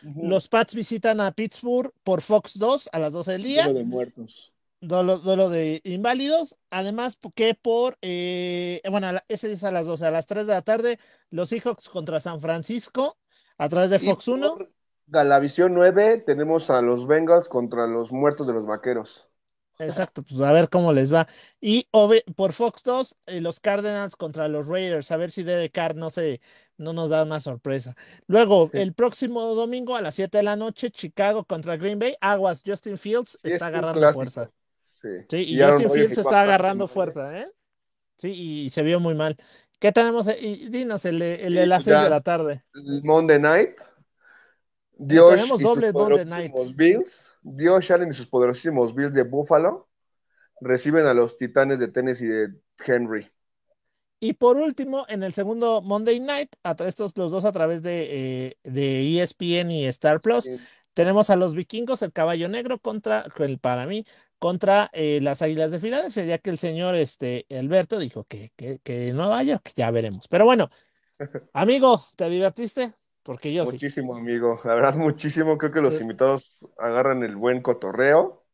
Los 0.01 0.47
Pats 0.47 0.75
visitan 0.75 1.21
a 1.21 1.31
Pittsburgh 1.31 1.91
por 2.03 2.21
Fox 2.21 2.57
2 2.57 2.89
a 2.91 2.99
las 2.99 3.11
12 3.11 3.31
del 3.33 3.43
día. 3.43 3.63
Duelo 3.65 3.79
de 3.79 3.85
muertos. 3.85 4.53
Duelo, 4.81 5.17
duelo 5.17 5.49
de 5.49 5.81
inválidos. 5.83 6.57
Además, 6.69 7.17
que 7.35 7.53
por, 7.53 7.97
eh, 8.01 8.81
bueno, 8.89 9.07
ese 9.27 9.51
es 9.51 9.63
a 9.63 9.71
las 9.71 9.85
12, 9.85 10.05
a 10.05 10.11
las 10.11 10.25
3 10.25 10.47
de 10.47 10.53
la 10.53 10.61
tarde, 10.61 10.99
los 11.29 11.49
Seahawks 11.49 11.89
contra 11.89 12.19
San 12.19 12.39
Francisco 12.41 13.17
a 13.57 13.67
través 13.69 13.89
de 13.89 13.97
Y 13.97 13.99
Fox 13.99 14.27
1. 14.27 14.55
por 14.55 14.71
Galavisión 15.07 15.73
9 15.73 16.23
tenemos 16.25 16.69
a 16.69 16.81
los 16.81 17.07
Bengals 17.07 17.47
contra 17.47 17.87
los 17.87 18.11
muertos 18.11 18.45
de 18.47 18.53
los 18.53 18.65
vaqueros. 18.65 19.28
Exacto, 19.79 20.23
pues 20.23 20.41
a 20.41 20.51
ver 20.51 20.69
cómo 20.69 20.91
les 20.91 21.11
va. 21.13 21.25
Y 21.61 21.87
por 22.35 22.51
Fox 22.53 22.83
2, 22.83 23.15
eh, 23.27 23.41
los 23.41 23.59
Cardinals 23.59 24.15
contra 24.17 24.47
los 24.49 24.67
Raiders, 24.67 25.09
a 25.11 25.17
ver 25.17 25.31
si 25.31 25.43
Derek 25.43 25.71
Carr 25.71 25.95
no 25.95 26.09
se, 26.09 26.41
no 26.77 26.91
nos 26.91 27.09
da 27.09 27.23
una 27.23 27.39
sorpresa. 27.39 27.95
Luego, 28.27 28.69
Sí. 28.71 28.79
el 28.79 28.93
próximo 28.93 29.41
domingo 29.55 29.95
a 29.95 30.01
las 30.01 30.15
7 30.15 30.39
de 30.39 30.43
la 30.43 30.57
noche, 30.57 30.91
Chicago 30.91 31.45
contra 31.45 31.77
Green 31.77 31.97
Bay. 31.97 32.15
Aguas, 32.19 32.61
Justin 32.65 32.97
Fields 32.97 33.37
Sí, 33.41 33.51
está 33.51 33.67
agarrando 33.67 34.13
fuerza. 34.13 34.51
Sí. 34.81 35.07
Sí, 35.29 35.37
y, 35.47 35.61
Justin 35.61 35.89
Fields 35.89 36.17
está 36.17 36.41
agarrando 36.41 36.85
fuerza, 36.87 37.39
¿eh? 37.39 37.49
Sí, 38.17 38.31
y 38.65 38.69
se 38.69 38.83
vio 38.83 38.99
muy 38.99 39.15
mal. 39.15 39.37
¿Qué 39.79 39.93
tenemos? 39.93 40.27
eh? 40.27 40.37
Y 40.41 40.67
dinos 40.67 41.05
el 41.05 41.19
de, 41.19 41.35
el 41.45 41.57
Sí, 41.57 41.65
las 41.65 41.83
6 41.85 42.01
de 42.03 42.09
la 42.09 42.19
tarde. 42.19 42.65
El 42.73 43.01
Monday 43.03 43.39
Night. 43.39 43.79
Dios 44.97 45.35
tenemos 45.35 45.61
y 45.61 45.63
doble 45.63 45.93
Monday 45.93 46.25
Night. 46.25 46.53
Bills. 46.75 47.28
Dios 47.41 47.89
Allen 47.91 48.11
y 48.11 48.13
sus 48.13 48.27
poderosísimos 48.27 48.95
Bills 48.95 49.13
de 49.15 49.23
Buffalo 49.23 49.89
reciben 50.61 51.05
a 51.07 51.13
los 51.15 51.37
Titanes 51.37 51.79
de 51.79 51.89
Tennessee 51.89 52.27
de 52.27 52.49
Henry. 52.85 53.31
Y 54.21 54.33
por 54.33 54.57
último, 54.57 55.05
en 55.07 55.23
el 55.23 55.31
segundo 55.33 55.81
Monday 55.81 56.19
Night, 56.19 56.55
a 56.63 56.75
estos 56.85 57.15
los 57.17 57.31
dos 57.31 57.45
a 57.45 57.51
través 57.53 57.81
de, 57.83 58.47
eh, 58.47 58.57
de 58.63 59.01
ESPN 59.17 59.71
y 59.71 59.85
Star 59.87 60.19
Plus, 60.19 60.45
Sí. 60.45 60.59
tenemos 60.93 61.29
a 61.29 61.37
los 61.37 61.55
vikingos, 61.55 62.01
el 62.01 62.11
caballo 62.11 62.49
negro 62.49 62.79
contra, 62.79 63.25
el, 63.39 63.59
para 63.59 63.85
mí, 63.85 64.05
contra 64.37 64.89
eh, 64.93 65.19
las 65.21 65.41
águilas 65.41 65.71
de 65.71 65.79
Filadelfia, 65.79 66.25
ya 66.25 66.37
que 66.39 66.49
el 66.49 66.57
señor 66.57 66.95
este, 66.95 67.45
Alberto 67.49 67.97
dijo 67.97 68.25
que, 68.25 68.51
que, 68.57 68.79
que 68.83 69.13
no 69.13 69.29
vaya, 69.29 69.59
que 69.59 69.71
ya 69.75 69.89
veremos. 69.91 70.27
Pero 70.27 70.43
bueno, 70.45 70.69
amigo, 71.53 72.01
¿te 72.17 72.29
divertiste? 72.29 72.95
Porque 73.23 73.53
yo 73.53 73.65
sí. 73.65 73.81
Muchísimo, 73.81 74.15
amigo. 74.15 74.59
La 74.65 74.75
verdad, 74.75 74.95
muchísimo. 74.95 75.57
Creo 75.57 75.71
que 75.71 75.81
los 75.81 75.99
invitados 76.01 76.67
agarran 76.77 77.23
el 77.23 77.35
buen 77.35 77.61
cotorreo. 77.61 78.45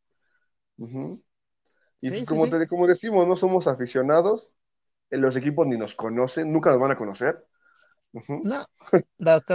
Y 2.00 2.12
Sí, 2.12 2.24
pues, 2.24 2.24
como, 2.24 2.48
te- 2.48 2.66
como 2.68 2.86
decimos, 2.86 3.26
no 3.26 3.36
somos 3.36 3.66
aficionados. 3.66 4.56
eh, 5.10 5.18
Los 5.18 5.36
equipos 5.36 5.66
ni 5.66 5.78
nos 5.78 5.94
conocen, 5.94 6.52
nunca 6.52 6.70
nos 6.70 6.80
van 6.80 6.92
a 6.92 6.96
conocer. 6.96 7.46
No, 8.42 8.64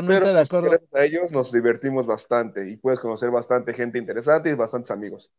Pero 0.05 0.27
totalmente 0.27 0.33
de 0.33 0.39
pues, 0.47 0.51
acuerdo. 0.51 0.79
gracias 0.79 0.93
a 0.93 1.03
ellos 1.05 1.31
nos 1.31 1.51
divertimos 1.51 2.05
bastante 2.05 2.69
y 2.69 2.77
puedes 2.77 2.99
conocer 2.99 3.31
bastante 3.31 3.73
gente 3.73 3.97
interesante 3.97 4.51
y 4.51 4.53
bastantes 4.53 4.91
amigos. 4.91 5.31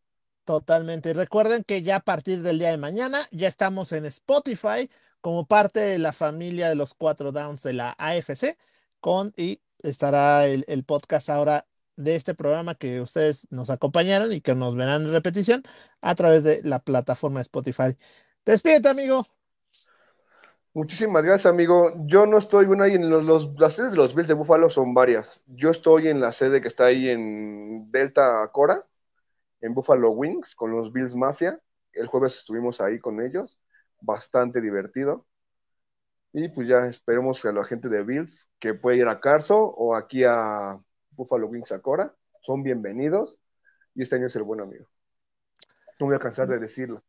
Totalmente. 0.45 1.11
Y 1.11 1.13
recuerden 1.13 1.63
que 1.65 1.83
ya 1.83 1.97
a 1.97 2.01
partir 2.01 2.43
del 2.43 2.59
día 2.59 2.71
de 2.71 2.77
mañana 2.79 3.27
ya 3.31 3.47
estamos 3.47 3.93
en 3.93 4.07
Spotify 4.07 4.91
como 5.21 5.47
parte 5.47 5.79
de 5.81 5.99
la 5.99 6.13
familia 6.13 6.69
de 6.69 6.75
los 6.75 6.95
cuatro 6.95 7.31
downs 7.31 7.63
de 7.63 7.73
la 7.75 7.95
AFC 7.99 8.59
con 9.03 9.35
y 9.37 9.61
estará 9.83 10.47
el, 10.47 10.85
podcast 10.85 11.29
ahora 11.29 11.67
de 11.97 12.17
este 12.17 12.35
programa 12.35 12.77
que 12.77 13.03
ustedes 13.03 13.49
nos 13.51 13.69
acompañaron 13.69 14.33
y 14.33 14.41
que 14.41 14.55
nos 14.55 14.77
verán 14.77 15.03
en 15.05 15.13
repetición 15.13 15.63
a 16.01 16.15
través 16.15 16.45
de 16.45 16.63
la 16.63 16.79
plataforma 16.79 17.43
Spotify. 17.43 17.99
Despídete, 18.47 18.89
amigo. 18.89 19.27
Muchísimas 20.73 21.23
gracias, 21.25 21.53
amigo. 21.53 21.93
Yo 22.07 22.25
no 22.27 22.39
estoy, 22.39 22.65
bueno, 22.67 22.85
ahí 22.85 22.95
en 22.95 23.11
los, 23.11 23.25
los- 23.25 23.51
las 23.59 23.75
sedes 23.75 23.91
de 23.91 23.99
los 23.99 24.15
Bills 24.15 24.29
de 24.29 24.35
Buffalo 24.35 24.71
son 24.71 24.95
varias. 24.95 25.43
Yo 25.47 25.71
estoy 25.71 26.09
en 26.09 26.21
la 26.21 26.33
sede 26.33 26.63
que 26.63 26.69
está 26.69 26.87
ahí 26.87 27.11
en 27.11 27.91
Delta 27.91 28.49
Cora, 28.53 28.87
en 29.61 29.75
Buffalo 29.75 30.11
Wings, 30.13 30.55
con 30.55 30.71
los 30.71 30.93
Bills 30.93 31.15
Mafia. 31.15 31.61
El 31.93 32.07
jueves 32.07 32.37
estuvimos 32.37 32.81
ahí 32.81 32.99
con 33.01 33.21
ellos, 33.21 33.59
bastante 34.01 34.61
divertido. 34.63 35.27
Y 36.33 36.49
pues 36.49 36.67
ya 36.67 36.79
esperemos 36.87 37.45
a 37.45 37.53
la 37.53 37.65
gente 37.65 37.89
de 37.89 38.03
Bills 38.03 38.49
que 38.59 38.75
puede 38.75 38.99
ir 38.99 39.09
a 39.09 39.21
Carso 39.21 39.59
o 39.59 39.95
aquí 39.95 40.25
a 40.25 40.79
Buffalo 41.11 41.47
Wings 41.47 41.73
a 41.73 41.81
Cora. 41.81 42.15
Son 42.41 42.63
bienvenidos. 42.63 43.39
Y 43.95 44.03
este 44.03 44.17
año 44.17 44.27
es 44.27 44.37
el 44.37 44.43
buen 44.43 44.61
amigo. 44.61 44.87
No 46.01 46.07
voy 46.07 46.17
a 46.17 46.19
cansar 46.19 46.49
de 46.49 46.59
decirlo. 46.59 47.03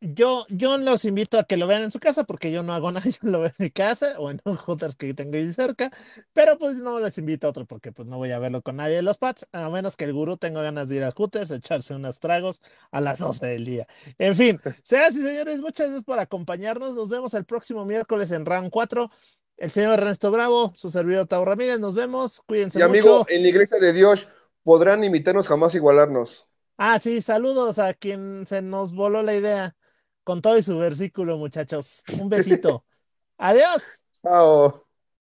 Yo, 0.00 0.46
yo 0.48 0.78
los 0.78 1.04
invito 1.04 1.38
a 1.38 1.44
que 1.44 1.56
lo 1.56 1.66
vean 1.66 1.82
en 1.82 1.90
su 1.90 1.98
casa 1.98 2.22
porque 2.24 2.52
yo 2.52 2.62
no 2.62 2.72
hago 2.72 2.92
nada, 2.92 3.04
yo 3.08 3.18
lo 3.22 3.40
veo 3.40 3.48
en 3.48 3.54
mi 3.58 3.70
casa 3.70 4.18
o 4.18 4.30
en 4.30 4.40
un 4.44 4.56
Hooters 4.56 4.96
que 4.96 5.12
tengo 5.14 5.36
ahí 5.36 5.52
cerca, 5.52 5.90
pero 6.32 6.56
pues 6.58 6.76
no 6.76 7.00
les 7.00 7.18
invito 7.18 7.46
a 7.46 7.50
otro 7.50 7.66
porque 7.66 7.90
pues 7.92 8.06
no 8.06 8.16
voy 8.16 8.30
a 8.30 8.38
verlo 8.38 8.62
con 8.62 8.76
nadie 8.76 8.96
de 8.96 9.02
los 9.02 9.18
Pats, 9.18 9.46
a 9.52 9.68
menos 9.70 9.96
que 9.96 10.04
el 10.04 10.12
gurú 10.12 10.36
tenga 10.36 10.62
ganas 10.62 10.88
de 10.88 10.96
ir 10.96 11.04
al 11.04 11.12
Hooters, 11.12 11.50
echarse 11.50 11.94
unos 11.94 12.20
tragos 12.20 12.62
a 12.90 13.00
las 13.00 13.18
12 13.18 13.46
del 13.46 13.64
día. 13.64 13.86
En 14.18 14.36
fin, 14.36 14.60
señoras 14.84 15.14
y 15.16 15.22
señores, 15.22 15.60
muchas 15.60 15.88
gracias 15.88 16.04
por 16.04 16.18
acompañarnos, 16.18 16.94
nos 16.94 17.08
vemos 17.08 17.34
el 17.34 17.44
próximo 17.44 17.84
miércoles 17.84 18.30
en 18.30 18.46
Round 18.46 18.70
4. 18.70 19.10
El 19.56 19.70
señor 19.72 19.94
Ernesto 19.94 20.30
Bravo, 20.30 20.72
su 20.76 20.90
servidor 20.90 21.26
Tavo 21.26 21.44
Ramírez, 21.44 21.80
nos 21.80 21.94
vemos, 21.96 22.42
cuídense 22.46 22.78
Y 22.78 22.82
amigo, 22.82 23.18
mucho. 23.18 23.30
en 23.30 23.42
la 23.42 23.48
iglesia 23.48 23.78
de 23.80 23.92
Dios 23.92 24.28
podrán 24.62 25.02
imitarnos 25.02 25.48
jamás 25.48 25.74
igualarnos. 25.74 26.47
Ah, 26.78 26.98
sí, 27.00 27.22
saludos 27.22 27.78
a 27.80 27.92
quien 27.94 28.46
se 28.46 28.62
nos 28.62 28.92
voló 28.94 29.22
la 29.22 29.34
idea 29.34 29.76
con 30.24 30.40
todo 30.42 30.56
y 30.58 30.62
su 30.62 30.78
versículo, 30.78 31.36
muchachos. 31.38 32.04
Un 32.16 32.28
besito. 32.28 32.84
Adiós. 33.38 34.04
Chao. 34.22 34.87